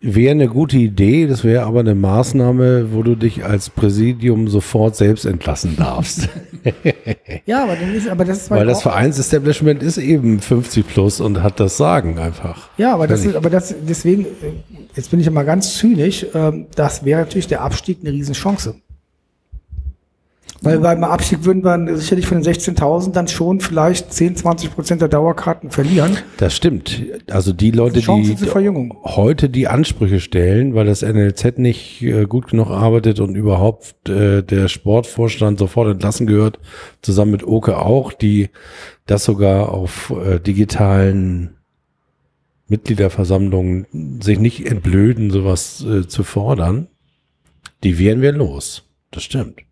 wäre 0.00 0.30
eine 0.30 0.48
gute 0.48 0.76
Idee, 0.76 1.26
das 1.26 1.42
wäre 1.42 1.64
aber 1.64 1.80
eine 1.80 1.94
Maßnahme, 1.94 2.92
wo 2.92 3.02
du 3.02 3.16
dich 3.16 3.44
als 3.44 3.68
Präsidium 3.68 4.48
sofort 4.48 4.94
selbst 4.94 5.24
entlassen 5.24 5.76
darfst. 5.76 6.28
ja, 7.46 7.64
aber, 7.64 7.74
dann 7.74 7.94
ist, 7.94 8.08
aber 8.08 8.24
das 8.24 8.42
ist 8.42 8.50
Weil 8.50 8.66
das 8.66 8.82
Vereinsestablishment 8.82 9.82
ist 9.82 9.98
eben 9.98 10.38
50 10.40 10.86
plus 10.86 11.20
und 11.20 11.42
hat 11.42 11.58
das 11.58 11.76
Sagen 11.76 12.18
einfach. 12.18 12.68
Ja, 12.78 12.94
aber 12.94 13.08
das 13.08 13.24
ist, 13.24 13.34
aber 13.34 13.50
das, 13.50 13.74
deswegen, 13.88 14.24
äh, 14.24 14.86
jetzt 14.94 15.10
bin 15.10 15.18
ich 15.18 15.28
mal 15.30 15.44
ganz 15.44 15.76
zynisch, 15.76 16.26
ähm, 16.32 16.66
das 16.76 17.04
wäre 17.04 17.20
natürlich 17.20 17.48
der 17.48 17.62
Abstieg 17.62 17.98
eine 18.02 18.12
Riesenchance. 18.12 18.76
Weil 20.62 20.80
beim 20.80 21.04
Abstieg 21.04 21.44
würden 21.44 21.62
wir 21.62 21.96
sicherlich 21.96 22.26
von 22.26 22.42
den 22.42 22.52
16.000 22.52 23.12
dann 23.12 23.28
schon 23.28 23.60
vielleicht 23.60 24.12
10, 24.12 24.36
20 24.36 24.74
Prozent 24.74 25.00
der 25.00 25.08
Dauerkarten 25.08 25.70
verlieren. 25.70 26.18
Das 26.38 26.56
stimmt. 26.56 27.02
Also 27.30 27.52
die 27.52 27.70
Leute, 27.70 28.00
die 28.00 28.36
heute 29.04 29.48
die 29.48 29.68
Ansprüche 29.68 30.18
stellen, 30.18 30.74
weil 30.74 30.86
das 30.86 31.02
NLZ 31.02 31.58
nicht 31.58 32.02
äh, 32.02 32.24
gut 32.24 32.48
genug 32.48 32.70
arbeitet 32.70 33.20
und 33.20 33.36
überhaupt 33.36 34.08
äh, 34.08 34.42
der 34.42 34.66
Sportvorstand 34.68 35.60
sofort 35.60 35.92
entlassen 35.92 36.26
gehört, 36.26 36.58
zusammen 37.02 37.30
mit 37.30 37.44
Oke 37.44 37.78
auch, 37.78 38.12
die 38.12 38.50
das 39.06 39.24
sogar 39.24 39.68
auf 39.68 40.10
äh, 40.10 40.40
digitalen 40.40 41.54
Mitgliederversammlungen 42.66 43.86
sich 44.20 44.38
nicht 44.38 44.66
entblöden, 44.66 45.30
sowas 45.30 45.82
zu 46.08 46.22
fordern, 46.22 46.88
die 47.82 47.98
wären 47.98 48.20
wir 48.20 48.32
los. 48.32 48.82
Das 49.10 49.22
stimmt. 49.22 49.62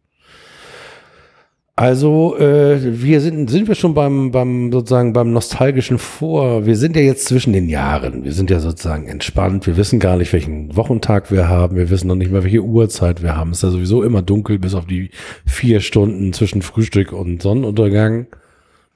Also 1.78 2.38
äh, 2.38 3.02
wir 3.02 3.20
sind 3.20 3.50
sind 3.50 3.68
wir 3.68 3.74
schon 3.74 3.92
beim 3.92 4.30
beim 4.30 4.72
sozusagen 4.72 5.12
beim 5.12 5.34
nostalgischen 5.34 5.98
Vor. 5.98 6.64
Wir 6.64 6.74
sind 6.74 6.96
ja 6.96 7.02
jetzt 7.02 7.26
zwischen 7.26 7.52
den 7.52 7.68
Jahren. 7.68 8.24
Wir 8.24 8.32
sind 8.32 8.48
ja 8.48 8.60
sozusagen 8.60 9.08
entspannt. 9.08 9.66
Wir 9.66 9.76
wissen 9.76 10.00
gar 10.00 10.16
nicht, 10.16 10.32
welchen 10.32 10.74
Wochentag 10.74 11.30
wir 11.30 11.50
haben. 11.50 11.76
Wir 11.76 11.90
wissen 11.90 12.06
noch 12.08 12.14
nicht 12.14 12.32
mal, 12.32 12.44
welche 12.44 12.62
Uhrzeit 12.62 13.22
wir 13.22 13.36
haben. 13.36 13.50
Es 13.50 13.58
ist 13.58 13.64
ja 13.64 13.70
sowieso 13.70 14.02
immer 14.02 14.22
dunkel, 14.22 14.58
bis 14.58 14.74
auf 14.74 14.86
die 14.86 15.10
vier 15.44 15.80
Stunden 15.80 16.32
zwischen 16.32 16.62
Frühstück 16.62 17.12
und 17.12 17.42
Sonnenuntergang. 17.42 18.28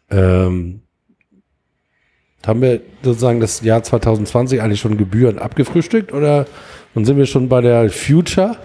Ähm, 0.09 0.81
haben 2.47 2.63
wir 2.63 2.81
sozusagen 3.03 3.41
das 3.41 3.61
Jahr 3.61 3.83
2020 3.83 4.63
eigentlich 4.63 4.81
schon 4.81 4.97
gebührend 4.97 5.39
abgefrühstückt 5.39 6.15
oder 6.15 6.47
und 6.95 7.05
sind 7.05 7.19
wir 7.19 7.27
schon 7.27 7.51
bei 7.51 7.61
der 7.61 7.91
Future 7.91 8.57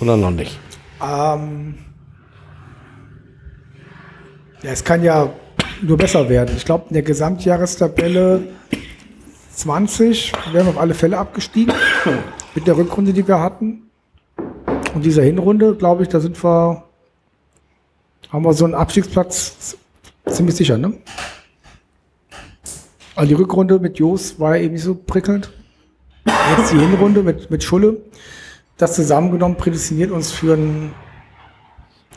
oder 0.00 0.16
noch 0.16 0.30
nicht? 0.30 0.56
Ähm 1.02 1.74
ja, 4.62 4.70
es 4.70 4.84
kann 4.84 5.02
ja 5.02 5.30
nur 5.82 5.96
besser 5.96 6.28
werden. 6.28 6.54
Ich 6.56 6.64
glaube, 6.64 6.86
in 6.88 6.94
der 6.94 7.02
Gesamtjahrestabelle 7.02 8.42
20 9.54 10.32
wären 10.52 10.66
wir 10.66 10.70
auf 10.70 10.78
alle 10.78 10.94
Fälle 10.94 11.18
abgestiegen 11.18 11.74
mit 12.54 12.66
der 12.66 12.76
Rückrunde, 12.76 13.12
die 13.12 13.26
wir 13.26 13.40
hatten. 13.40 13.90
Und 14.94 15.04
dieser 15.04 15.22
Hinrunde, 15.22 15.74
glaube 15.74 16.02
ich, 16.02 16.08
da 16.08 16.20
sind 16.20 16.42
wir, 16.42 16.84
haben 18.30 18.44
wir 18.44 18.52
so 18.52 18.64
einen 18.64 18.74
Abstiegsplatz 18.74 19.76
ziemlich 20.26 20.56
sicher, 20.56 20.78
ne? 20.78 20.94
Also 23.14 23.28
die 23.28 23.34
Rückrunde 23.34 23.78
mit 23.78 23.98
Jos 23.98 24.38
war 24.40 24.56
ja 24.56 24.62
eben 24.62 24.74
nicht 24.74 24.84
so 24.84 24.94
prickelnd. 24.94 25.52
Jetzt 26.56 26.72
die 26.72 26.78
Hinrunde 26.78 27.22
mit, 27.22 27.50
mit 27.50 27.62
Schulle. 27.62 27.98
Das 28.78 28.94
zusammengenommen 28.94 29.56
prädestiniert 29.56 30.10
uns 30.10 30.32
für 30.32 30.54
einen 30.54 30.94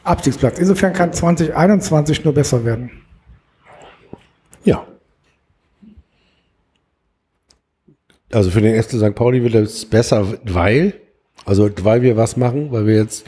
Abstiegsplatz. 0.03 0.59
Insofern 0.59 0.93
kann 0.93 1.13
2021 1.13 2.23
nur 2.23 2.33
besser 2.33 2.65
werden. 2.65 2.91
Ja. 4.63 4.85
Also 8.31 8.49
für 8.49 8.61
den 8.61 8.81
FC 8.81 8.91
St. 8.91 9.15
Pauli 9.15 9.43
wird 9.43 9.55
es 9.55 9.85
besser, 9.85 10.37
weil, 10.43 10.93
also 11.45 11.69
weil 11.83 12.01
wir 12.01 12.17
was 12.17 12.35
machen, 12.35 12.71
weil 12.71 12.87
wir 12.87 12.95
jetzt 12.95 13.25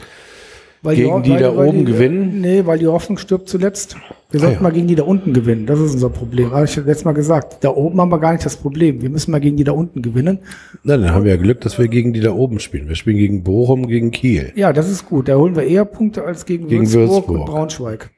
weil 0.86 0.96
gegen 0.96 1.22
die, 1.22 1.32
die 1.32 1.36
da 1.38 1.56
oben 1.56 1.80
die, 1.80 1.92
gewinnen? 1.92 2.40
Nee, 2.40 2.64
weil 2.64 2.78
die 2.78 2.86
Hoffnung 2.86 3.18
stirbt 3.18 3.48
zuletzt. 3.48 3.96
Wir 4.30 4.40
sollten 4.40 4.54
ah, 4.54 4.58
ja. 4.58 4.62
mal 4.62 4.72
gegen 4.72 4.86
die 4.86 4.94
da 4.94 5.04
unten 5.04 5.32
gewinnen. 5.32 5.66
Das 5.66 5.78
ist 5.78 5.94
unser 5.94 6.10
Problem. 6.10 6.50
Habe 6.50 6.64
ich 6.64 6.76
letztes 6.76 7.04
Mal 7.04 7.12
gesagt. 7.12 7.58
Da 7.62 7.70
oben 7.70 8.00
haben 8.00 8.10
wir 8.10 8.18
gar 8.18 8.32
nicht 8.32 8.44
das 8.44 8.56
Problem. 8.56 9.02
Wir 9.02 9.10
müssen 9.10 9.30
mal 9.30 9.40
gegen 9.40 9.56
die 9.56 9.64
da 9.64 9.72
unten 9.72 10.02
gewinnen. 10.02 10.40
Na, 10.82 10.96
dann 10.96 11.12
haben 11.12 11.24
wir 11.24 11.32
ja 11.32 11.40
Glück, 11.40 11.60
dass 11.60 11.78
wir 11.78 11.88
gegen 11.88 12.12
die 12.12 12.20
da 12.20 12.32
oben 12.32 12.58
spielen. 12.58 12.88
Wir 12.88 12.96
spielen 12.96 13.18
gegen 13.18 13.42
Bochum, 13.44 13.86
gegen 13.86 14.10
Kiel. 14.10 14.52
Ja, 14.56 14.72
das 14.72 14.90
ist 14.90 15.06
gut. 15.06 15.28
Da 15.28 15.36
holen 15.36 15.54
wir 15.54 15.64
eher 15.64 15.84
Punkte 15.84 16.24
als 16.24 16.44
gegen, 16.44 16.68
gegen 16.68 16.90
Würzburg, 16.92 17.28
Würzburg, 17.28 17.38
und 17.38 17.44
Braunschweig. 17.46 18.10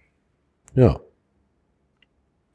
Ja. 0.74 1.00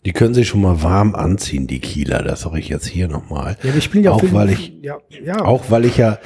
Die 0.06 0.12
können 0.12 0.34
sich 0.34 0.50
schon 0.50 0.62
mal 0.62 0.84
warm 0.84 1.16
anziehen, 1.16 1.66
die 1.66 1.80
Kieler. 1.80 2.24
Das 2.24 2.42
sage 2.42 2.60
ich 2.60 2.68
jetzt 2.68 2.86
hier 2.86 3.08
nochmal. 3.08 3.56
Ja, 3.64 3.72
die 3.72 3.80
spielen 3.80 4.04
ja 4.04 4.12
auch, 4.12 4.24
weil 4.32 4.50
ich, 4.50 4.74
ja, 4.82 4.98
ja. 5.24 5.46
auch 5.46 5.66
weil 5.70 5.86
ich 5.86 5.96
ja, 5.98 6.20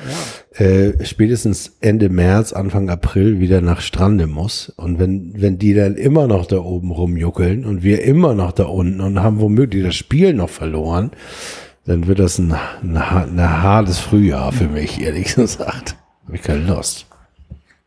ja. 0.58 0.66
Äh, 0.66 1.06
spätestens 1.06 1.78
Ende 1.80 2.10
März, 2.10 2.54
Anfang 2.54 2.90
April 2.90 3.40
wieder 3.40 3.62
nach 3.62 3.82
Strande 3.82 4.26
muss. 4.26 4.70
Und 4.78 4.98
wenn, 4.98 5.40
wenn 5.40 5.60
die 5.60 5.76
dann 5.76 5.96
immer 5.96 6.26
noch 6.26 6.48
da 6.48 6.58
oben 6.58 6.90
rumjuckeln 6.90 7.66
und 7.66 7.84
wir 7.84 8.02
immer 8.02 8.34
noch 8.34 8.52
da 8.52 8.64
unten 8.64 9.00
und 9.00 9.22
haben 9.22 9.40
womöglich 9.40 9.84
das 9.84 9.96
Spiel 9.96 10.34
noch 10.34 10.50
verloren, 10.50 11.12
dann 11.86 12.08
wird 12.08 12.18
das 12.18 12.40
ein, 12.40 12.54
ein, 12.82 12.98
ein 12.98 13.62
hartes 13.62 14.00
Frühjahr 14.00 14.52
für 14.52 14.68
mich, 14.68 15.00
ehrlich 15.00 15.36
gesagt. 15.36 15.96
Habe 16.26 16.36
ich 16.36 16.42
keine 16.42 16.66
Lust. 16.66 17.06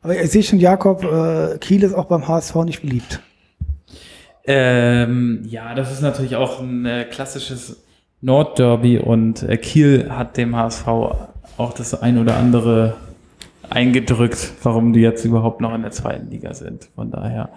Aber 0.03 0.19
ich 0.19 0.31
sehe 0.31 0.43
schon, 0.43 0.61
Jakob, 0.61 1.05
äh, 1.05 1.59
Kiel 1.59 1.83
ist 1.83 1.95
auch 1.95 2.07
beim 2.07 2.27
HSV 2.29 2.55
nicht 2.65 2.81
beliebt. 2.81 3.21
Ähm, 4.45 5.43
ja, 5.45 5.75
das 5.75 5.93
ist 5.93 6.01
natürlich 6.01 6.37
auch 6.37 6.61
ein 6.61 6.87
äh, 6.87 7.05
klassisches 7.05 7.85
Nordderby 8.21 8.99
und 8.99 9.43
äh, 9.43 9.57
Kiel 9.57 10.11
hat 10.11 10.37
dem 10.37 10.57
HSV 10.57 10.87
auch 10.87 11.73
das 11.77 12.01
ein 12.01 12.19
oder 12.19 12.37
andere 12.37 12.97
eingedrückt, 13.69 14.53
warum 14.63 14.93
die 14.93 15.01
jetzt 15.01 15.25
überhaupt 15.25 15.61
noch 15.61 15.75
in 15.75 15.83
der 15.83 15.91
zweiten 15.91 16.31
Liga 16.31 16.55
sind. 16.55 16.89
Von 16.95 17.11
daher 17.11 17.51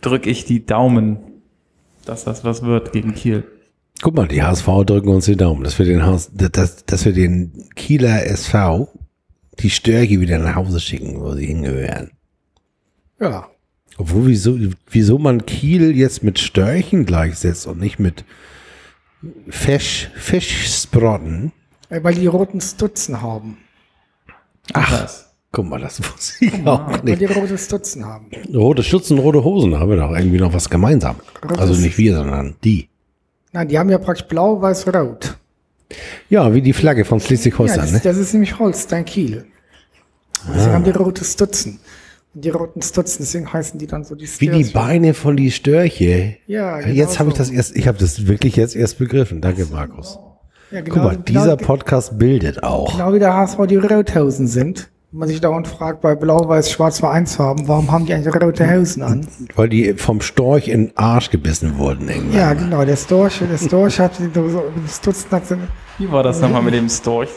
drücke 0.00 0.30
ich 0.30 0.44
die 0.44 0.64
Daumen, 0.64 1.18
dass 2.04 2.24
das 2.24 2.44
was 2.44 2.62
wird 2.62 2.92
gegen 2.92 3.14
Kiel. 3.14 3.44
Guck 4.02 4.14
mal, 4.14 4.28
die 4.28 4.42
HSV 4.42 4.66
drücken 4.84 5.08
uns 5.08 5.24
die 5.24 5.36
Daumen, 5.36 5.64
dass 5.64 5.78
wir 5.78 5.86
den, 5.86 6.04
Haus, 6.04 6.30
dass, 6.32 6.84
dass 6.84 7.04
wir 7.04 7.12
den 7.12 7.70
Kieler 7.74 8.26
SV 8.26 8.88
die 9.58 9.70
Störche 9.70 10.20
wieder 10.20 10.38
nach 10.38 10.54
Hause 10.54 10.80
schicken, 10.80 11.20
wo 11.20 11.32
sie 11.32 11.46
hingehören. 11.46 12.10
Ja, 13.18 13.48
obwohl, 13.98 14.26
wieso, 14.26 14.58
wieso 14.90 15.18
man 15.18 15.46
Kiel 15.46 15.96
jetzt 15.96 16.22
mit 16.22 16.38
Störchen 16.38 17.06
gleichsetzt 17.06 17.66
und 17.66 17.80
nicht 17.80 17.98
mit 17.98 18.24
Fisch, 19.48 20.10
Fischsprotten? 20.16 21.52
Weil 21.88 22.14
die 22.14 22.26
roten 22.26 22.60
Stutzen 22.60 23.22
haben. 23.22 23.58
Ach, 24.72 24.92
was? 24.92 25.26
guck 25.56 25.70
mal, 25.70 25.80
das 25.80 25.98
wusste 26.00 26.44
ich 26.44 26.52
ja, 26.52 26.66
auch 26.66 27.02
nicht. 27.02 27.20
Weil 27.20 27.28
die 27.28 27.32
rote 27.32 27.56
Stutzen 27.56 28.04
haben. 28.04 28.26
Rote 28.54 28.82
Stutzen, 28.82 29.18
rote 29.18 29.42
Hosen, 29.42 29.78
haben 29.78 29.88
wir 29.88 29.96
doch 29.96 30.14
irgendwie 30.14 30.38
noch 30.38 30.52
was 30.52 30.68
gemeinsam. 30.68 31.16
Rotes 31.42 31.58
also 31.58 31.74
nicht 31.80 31.96
wir, 31.96 32.14
sondern 32.14 32.56
die. 32.62 32.90
Nein, 33.52 33.68
die 33.68 33.78
haben 33.78 33.88
ja 33.88 33.96
praktisch 33.96 34.26
blau, 34.26 34.60
weiß, 34.60 34.86
rot. 34.94 35.38
Ja, 36.28 36.52
wie 36.52 36.60
die 36.60 36.74
Flagge 36.74 37.06
von 37.06 37.20
Schleswig-Holstein. 37.20 37.78
Ja, 37.78 37.84
das, 37.84 37.92
ne? 37.92 38.00
das 38.04 38.18
ist 38.18 38.34
nämlich 38.34 38.58
Holstein-Kiel. 38.58 39.46
Ah. 40.46 40.58
Sie 40.58 40.70
haben 40.70 40.84
die 40.84 40.90
rote 40.90 41.24
Stutzen. 41.24 41.80
Die 42.38 42.50
roten 42.50 42.82
Stutzen, 42.82 43.16
deswegen 43.20 43.50
heißen 43.50 43.78
die 43.78 43.86
dann 43.86 44.04
so 44.04 44.14
die 44.14 44.26
Störche. 44.26 44.52
Wie 44.52 44.62
die 44.62 44.70
Beine 44.70 45.14
von 45.14 45.38
die 45.38 45.50
Störche. 45.50 46.36
Ja, 46.46 46.80
genau 46.80 46.92
Jetzt 46.92 47.18
habe 47.18 47.30
ich 47.30 47.34
das 47.34 47.48
erst, 47.48 47.74
ich 47.74 47.88
habe 47.88 47.96
das 47.96 48.26
wirklich 48.26 48.56
jetzt 48.56 48.76
erst 48.76 48.98
begriffen. 48.98 49.40
Danke, 49.40 49.66
Markus. 49.72 50.18
Ja, 50.70 50.82
genau, 50.82 50.94
Guck 50.96 51.04
mal, 51.04 51.16
dieser 51.16 51.56
genau, 51.56 51.66
Podcast 51.66 52.18
bildet 52.18 52.62
auch. 52.62 52.92
Genau 52.92 53.14
wie 53.14 53.20
der 53.20 53.32
HSV 53.32 53.56
die 53.66 53.76
Rothausen 53.76 54.48
sind. 54.48 54.90
Wenn 55.12 55.20
man 55.20 55.28
sich 55.30 55.40
dauernd 55.40 55.66
fragt, 55.66 56.02
bei 56.02 56.14
Blau-Weiß-Schwarz 56.14 57.00
Vereinsfarben, 57.00 57.68
warum 57.68 57.90
haben 57.90 58.04
die 58.04 58.12
eigentlich 58.12 58.34
rote 58.34 58.70
Hosen 58.70 59.02
an? 59.02 59.26
Weil 59.54 59.70
die 59.70 59.94
vom 59.94 60.20
Storch 60.20 60.68
in 60.68 60.88
den 60.88 60.96
Arsch 60.98 61.30
gebissen 61.30 61.78
wurden 61.78 62.06
irgendwann. 62.10 62.36
Ja, 62.36 62.52
genau. 62.52 62.84
Der 62.84 62.96
Storch, 62.96 63.40
der 63.50 63.56
Storch 63.56 63.98
hat 63.98 64.12
die 64.18 64.28
Stutzen. 64.92 65.30
Hat 65.30 65.44
Wie 65.96 66.12
war 66.12 66.22
das 66.22 66.38
nochmal 66.42 66.60
mit 66.60 66.74
dem 66.74 66.90
Storch? 66.90 67.30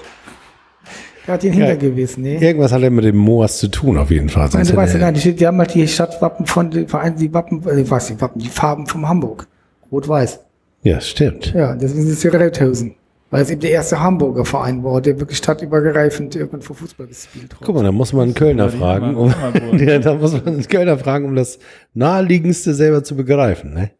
Er 1.27 1.33
hat 1.33 1.43
ihn 1.43 1.53
ja, 1.53 1.65
hintergewiesen, 1.65 2.23
nee. 2.23 2.37
Irgendwas 2.37 2.71
hat 2.71 2.81
er 2.81 2.89
mit 2.89 3.05
dem 3.05 3.17
Moas 3.17 3.57
zu 3.59 3.67
tun, 3.67 3.97
auf 3.97 4.09
jeden 4.09 4.29
Fall. 4.29 4.49
Nein, 4.53 4.65
du 4.65 4.75
weißt 4.75 4.93
ja, 4.95 4.99
nein, 4.99 5.13
die, 5.13 5.35
die 5.35 5.47
haben 5.47 5.57
halt 5.57 5.73
die 5.73 5.87
Stadtwappen 5.87 6.45
von 6.45 6.71
den 6.71 6.87
Vereinen, 6.87 7.17
die 7.17 7.33
Wappen, 7.33 7.61
äh, 7.67 7.89
was, 7.89 8.07
die 8.07 8.19
Wappen, 8.19 8.41
die 8.41 8.49
Farben 8.49 8.87
vom 8.87 9.07
Hamburg. 9.07 9.47
Rot-Weiß. 9.91 10.39
Ja, 10.83 11.01
stimmt. 11.01 11.53
Ja, 11.53 11.75
deswegen 11.75 12.03
sind 12.03 12.13
es 12.13 12.21
die 12.21 12.27
Rethausen. 12.29 12.95
Weil 13.31 13.43
es 13.43 13.51
eben 13.51 13.61
der 13.61 13.71
erste 13.71 13.99
Hamburger 13.99 14.43
Verein 14.43 14.83
war, 14.83 15.01
der 15.01 15.19
wirklich 15.19 15.37
stadtübergreifend 15.37 16.35
irgendwo 16.35 16.73
Fußball 16.73 17.05
gespielt 17.05 17.53
hat. 17.53 17.59
Guck 17.61 17.75
mal, 17.75 17.83
da 17.83 17.91
muss 17.91 18.11
man 18.11 18.23
einen 18.23 18.33
Kölner 18.33 18.69
fragen, 18.69 19.15
um, 19.15 19.31
ja, 19.77 19.99
da 19.99 20.15
muss 20.15 20.33
man 20.33 20.47
einen 20.47 20.67
Kölner 20.67 20.97
fragen, 20.97 21.25
um 21.25 21.35
das 21.35 21.59
naheliegendste 21.93 22.73
selber 22.73 23.03
zu 23.03 23.15
begreifen, 23.15 23.73
ne? 23.73 23.91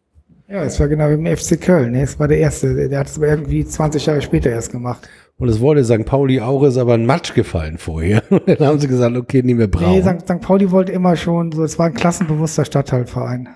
Ja, 0.48 0.64
es 0.64 0.80
war 0.80 0.88
genau 0.88 1.10
wie 1.10 1.14
im 1.14 1.38
FC 1.38 1.62
Köln, 1.62 1.91
ne? 1.91 2.02
Es 2.02 2.18
war 2.18 2.28
der 2.28 2.40
erste, 2.40 2.90
der 2.90 3.00
hat 3.00 3.08
es 3.08 3.18
aber 3.18 3.28
irgendwie 3.28 3.64
20 3.64 4.04
Jahre 4.08 4.22
später 4.24 4.50
erst 4.50 4.72
gemacht. 4.72 5.08
Und 5.40 5.48
es 5.48 5.61
wollte 5.61 5.86
St. 5.86 6.06
Pauli 6.06 6.41
auch, 6.41 6.64
ist 6.64 6.78
aber 6.78 6.94
ein 6.94 7.06
Matsch 7.06 7.34
gefallen 7.34 7.78
vorher. 7.78 8.22
Und 8.30 8.48
dann 8.48 8.68
haben 8.68 8.80
sie 8.80 8.90
gesagt, 8.90 9.16
okay, 9.16 9.41
nie 9.41 9.53
mehr 9.53 9.68
braun. 9.68 9.91
Nee, 9.91 10.02
St. 10.02 10.22
St. 10.24 10.41
Pauli 10.41 10.70
wollte 10.70 10.91
immer 10.91 11.16
schon 11.16 11.53
so, 11.53 11.64
es 11.64 11.80
war 11.80 11.88
ein 11.88 11.94
klassenbewusster 11.94 12.66
Stadtteilverein. 12.66 13.48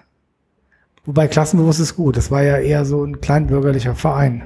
Wobei 1.05 1.27
klassenbewusst 1.27 1.81
ist 1.81 1.97
gut, 1.97 2.15
es 2.15 2.31
war 2.31 2.41
ja 2.41 2.57
eher 2.57 2.85
so 2.85 3.03
ein 3.03 3.19
kleinbürgerlicher 3.19 3.95
Verein. 3.95 4.43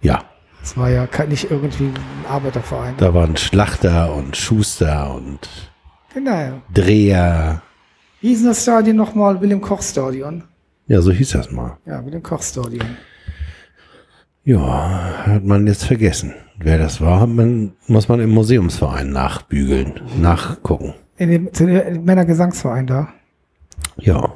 Ja. 0.00 0.24
Es 0.62 0.76
war 0.76 0.88
ja 0.88 1.06
nicht 1.28 1.50
irgendwie 1.50 1.84
ein 1.84 2.26
Arbeiterverein. 2.28 2.94
Da 2.96 3.12
waren 3.12 3.36
Schlachter 3.36 4.14
und 4.14 4.36
Schuster 4.36 5.14
und 5.14 5.48
genau. 6.14 6.62
Dreher. 6.72 7.60
Wie 8.22 8.28
hieß 8.28 8.44
das 8.44 8.62
Stadion 8.62 8.96
nochmal? 8.96 9.40
William 9.40 9.60
Koch 9.60 9.82
Stadion. 9.82 10.44
Ja, 10.86 11.02
so 11.02 11.12
hieß 11.12 11.30
das 11.32 11.50
mal. 11.50 11.76
Ja, 11.84 12.04
William 12.04 12.22
Koch 12.22 12.42
Stadion. 12.42 12.96
Ja, 14.50 15.26
hat 15.26 15.44
man 15.44 15.64
jetzt 15.68 15.84
vergessen. 15.84 16.34
Wer 16.58 16.76
das 16.76 17.00
war, 17.00 17.24
man, 17.28 17.74
muss 17.86 18.08
man 18.08 18.18
im 18.18 18.30
Museumsverein 18.30 19.10
nachbügeln, 19.10 20.00
nachgucken. 20.20 20.94
In 21.18 21.30
dem, 21.30 21.52
dem 21.52 22.04
Männergesangsverein 22.04 22.88
da? 22.88 23.10
Ja. 23.98 24.32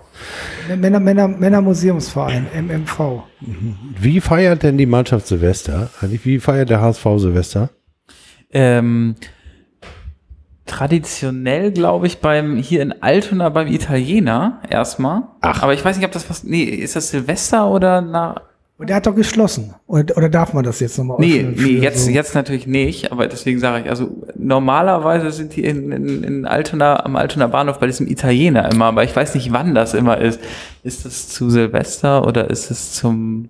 Männer, 0.68 1.00
Männer, 1.00 1.26
Männermuseumsverein, 1.26 2.46
MMV. 2.54 3.24
Wie 4.00 4.20
feiert 4.20 4.62
denn 4.62 4.78
die 4.78 4.86
Mannschaft 4.86 5.26
Silvester? 5.26 5.90
Wie 6.00 6.38
feiert 6.38 6.70
der 6.70 6.80
HSV 6.80 7.04
Silvester? 7.16 7.70
Ähm, 8.52 9.16
traditionell, 10.64 11.72
glaube 11.72 12.06
ich, 12.06 12.20
beim 12.20 12.56
hier 12.56 12.82
in 12.82 13.02
Altona 13.02 13.48
beim 13.48 13.66
Italiener 13.66 14.62
erstmal. 14.70 15.24
Ach. 15.40 15.64
Aber 15.64 15.74
ich 15.74 15.84
weiß 15.84 15.96
nicht, 15.96 16.06
ob 16.06 16.12
das 16.12 16.30
was. 16.30 16.44
Nee, 16.44 16.62
ist 16.62 16.94
das 16.94 17.10
Silvester 17.10 17.68
oder 17.68 18.00
nach. 18.00 18.53
Und 18.76 18.88
der 18.90 18.96
hat 18.96 19.06
doch 19.06 19.14
geschlossen. 19.14 19.74
Oder, 19.86 20.16
oder 20.16 20.28
darf 20.28 20.52
man 20.52 20.64
das 20.64 20.80
jetzt 20.80 20.98
nochmal 20.98 21.18
Nee, 21.20 21.42
nee 21.42 21.78
jetzt, 21.78 22.06
so? 22.06 22.10
jetzt 22.10 22.34
natürlich 22.34 22.66
nicht, 22.66 23.12
aber 23.12 23.28
deswegen 23.28 23.60
sage 23.60 23.84
ich, 23.84 23.90
also 23.90 24.10
normalerweise 24.34 25.30
sind 25.30 25.54
die 25.54 25.64
in, 25.64 25.92
in, 25.92 26.24
in 26.24 26.44
Altona, 26.44 27.04
am 27.04 27.14
Altona 27.14 27.46
Bahnhof 27.46 27.78
bei 27.78 27.86
diesem 27.86 28.08
Italiener 28.08 28.70
immer, 28.72 28.86
aber 28.86 29.04
ich 29.04 29.14
weiß 29.14 29.36
nicht, 29.36 29.52
wann 29.52 29.76
das 29.76 29.94
immer 29.94 30.18
ist. 30.18 30.40
Ist 30.82 31.04
das 31.04 31.28
zu 31.28 31.50
Silvester 31.50 32.26
oder 32.26 32.50
ist 32.50 32.72
es 32.72 32.94
zum, 32.94 33.48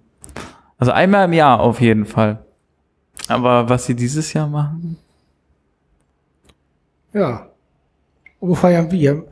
also 0.78 0.92
einmal 0.92 1.24
im 1.24 1.32
Jahr 1.32 1.60
auf 1.60 1.80
jeden 1.80 2.04
Fall. 2.04 2.44
Aber 3.28 3.70
was 3.70 3.86
sie 3.86 3.94
dieses 3.94 4.34
Jahr 4.34 4.48
machen? 4.48 4.98
Ja. 7.14 7.48
Wo 8.40 8.54
feiern 8.54 8.90
wir? 8.90 9.24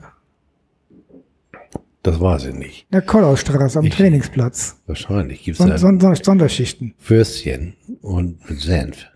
Das 2.02 2.20
weiß 2.20 2.46
ich 2.46 2.54
nicht. 2.54 2.86
Der 2.92 3.02
Kollaustraße 3.02 3.78
am 3.78 3.84
ich, 3.84 3.94
Trainingsplatz. 3.94 4.76
Wahrscheinlich 4.86 5.44
gibt 5.44 5.60
es 5.60 5.66
da 5.66 5.78
Sonder 5.78 6.16
Sonderschichten. 6.16 6.94
Würstchen 6.98 7.74
und 8.00 8.48
mit 8.50 8.60
Senf. 8.60 9.06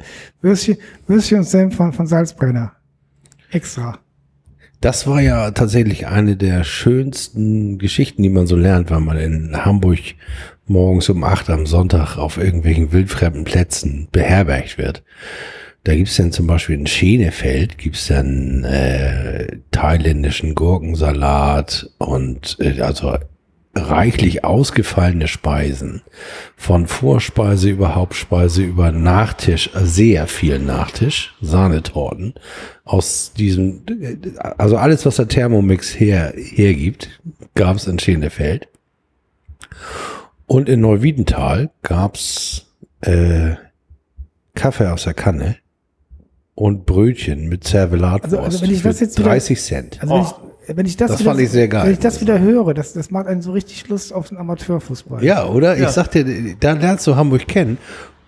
Würstchen, 0.41 0.77
Würstchen 1.09 1.39
und 1.39 1.45
Senf 1.45 1.77
von, 1.77 1.93
von 1.93 2.07
Salzbrenner. 2.07 2.73
Extra. 3.51 3.99
Das 4.81 5.07
war 5.07 5.21
ja 5.21 5.51
tatsächlich 5.51 6.07
eine 6.07 6.37
der 6.37 6.63
schönsten 6.63 7.79
Geschichten, 7.79 8.23
die 8.23 8.29
man 8.29 8.47
so 8.47 8.57
lernt, 8.57 8.91
wenn 8.91 9.05
man 9.05 9.17
in 9.17 9.65
Hamburg 9.65 9.99
morgens 10.67 11.09
um 11.09 11.25
acht 11.25 11.51
am 11.51 11.67
Sonntag 11.67 12.19
auf 12.19 12.37
irgendwelchen 12.37 12.93
wildfremden 12.93 13.45
Plätzen 13.45 14.09
beherbergt 14.13 14.79
wird. 14.79 15.03
Da 15.87 15.95
gibt's 15.95 16.17
dann 16.17 16.33
zum 16.33 16.49
Beispiel 16.49 16.75
in 16.75 16.89
Schenefeld, 16.89 17.79
gibt's 17.79 18.09
dann 18.09 18.65
äh, 18.65 19.59
thailändischen 19.71 20.57
Gurkensalat 20.57 21.89
und 21.99 22.57
äh, 22.59 22.81
also 22.81 23.17
reichlich 23.73 24.43
ausgefallene 24.43 25.29
Speisen. 25.29 26.03
Von 26.57 26.89
Vorspeise 26.89 27.71
über 27.71 27.95
Hauptspeise 27.95 28.65
über 28.65 28.91
Nachtisch, 28.91 29.71
sehr 29.75 30.27
viel 30.27 30.59
Nachtisch, 30.59 31.37
Sahnetorten. 31.41 32.35
Aus 32.85 33.33
diesem, 33.35 33.83
also 34.59 34.79
alles, 34.79 35.07
was 35.07 35.15
der 35.17 35.29
Thermomix 35.29 36.01
her, 36.01 36.35
hergibt, 36.35 37.21
gab's 37.55 37.87
in 37.87 38.01
Schenefeld. 38.01 38.67
Und 40.47 40.69
in 40.69 40.81
Neuwiedental 40.81 41.71
gab's 41.83 42.67
äh, 43.03 43.55
Kaffee 44.57 44.91
aus 44.91 45.05
der 45.05 45.15
Kanne 45.15 45.59
und 46.57 46.87
Brötchen 46.87 47.49
mit 47.49 47.65
Zervelatwurst 47.65 48.35
also, 48.35 48.39
also 48.39 48.63
wenn 48.63 48.73
ich 48.73 48.83
das 48.83 48.99
jetzt 48.99 49.19
wieder, 49.19 49.29
30 49.29 49.61
Cent. 49.61 49.99
Also 50.01 50.15
wenn, 50.15 50.23
ich, 50.23 50.77
wenn 50.77 50.87
ich 50.87 50.97
das, 50.97 51.11
das 51.13 51.21
wieder, 51.21 51.31
fand 51.31 51.41
ich 51.43 51.51
sehr 51.51 51.69
geil. 51.69 51.85
Wenn 51.85 51.93
ich 51.93 51.99
das 51.99 52.21
wieder 52.21 52.41
höre, 52.41 52.75
das, 52.75 52.95
das 52.95 53.11
macht 53.11 53.27
einen 53.27 53.43
so 53.43 53.53
richtig 53.53 53.87
Lust 53.89 54.13
auf 54.13 54.31
den 54.31 54.39
Amateurfußball. 54.39 55.23
Ja, 55.23 55.47
oder? 55.47 55.77
Ja. 55.77 55.87
Ich 55.87 55.91
sag 55.93 56.09
dir, 56.09 56.25
da 56.59 56.73
lernst 56.73 57.07
du 57.07 57.15
Hamburg 57.15 57.47
kennen 57.47 57.77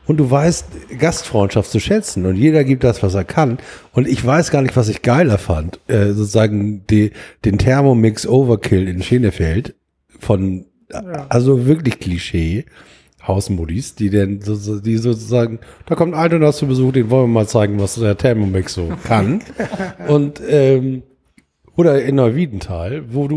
und 0.07 0.19
du 0.19 0.31
weißt 0.31 0.67
Gastfreundschaft 0.99 1.71
zu 1.71 1.81
schätzen 1.81 2.27
und 2.27 2.37
jeder 2.37 2.65
gibt 2.65 2.85
das, 2.85 3.03
was 3.03 3.15
er 3.15 3.25
kann. 3.25 3.59
Und 3.93 4.07
ich 4.07 4.25
weiß 4.25 4.51
gar 4.51 4.61
nicht, 4.61 4.77
was 4.77 4.89
ich 4.89 5.01
geiler 5.01 5.39
fand, 5.39 5.81
äh, 5.89 6.13
sozusagen 6.13 6.87
die, 6.87 7.13
den 7.47 7.57
Thermomix 7.57 8.27
Overkill 8.27 8.89
in 8.89 9.03
Schenefeld 9.03 9.75
von, 10.21 10.67
ja. 10.93 11.27
also 11.31 11.65
wirklich 11.65 11.99
Klischee 11.99 12.67
Hausmodis, 13.29 13.95
die 13.95 14.11
denn 14.11 14.41
die 14.41 14.97
sozusagen, 14.97 15.61
da 15.87 15.95
kommt 15.95 16.15
ein 16.15 16.33
und 16.33 16.43
hast 16.43 16.63
du 16.63 16.67
Besuch, 16.67 16.93
den 16.93 17.11
wollen 17.11 17.25
wir 17.25 17.35
mal 17.41 17.47
zeigen, 17.47 17.79
was 17.79 17.95
der 17.95 18.17
Thermomix 18.17 18.75
so 18.75 18.89
kann. 19.05 19.41
und 20.09 20.41
ähm, 20.49 21.03
oder 21.77 22.03
in 22.03 22.17
Neuwiedental, 22.17 23.05
wo 23.13 23.29
du 23.29 23.37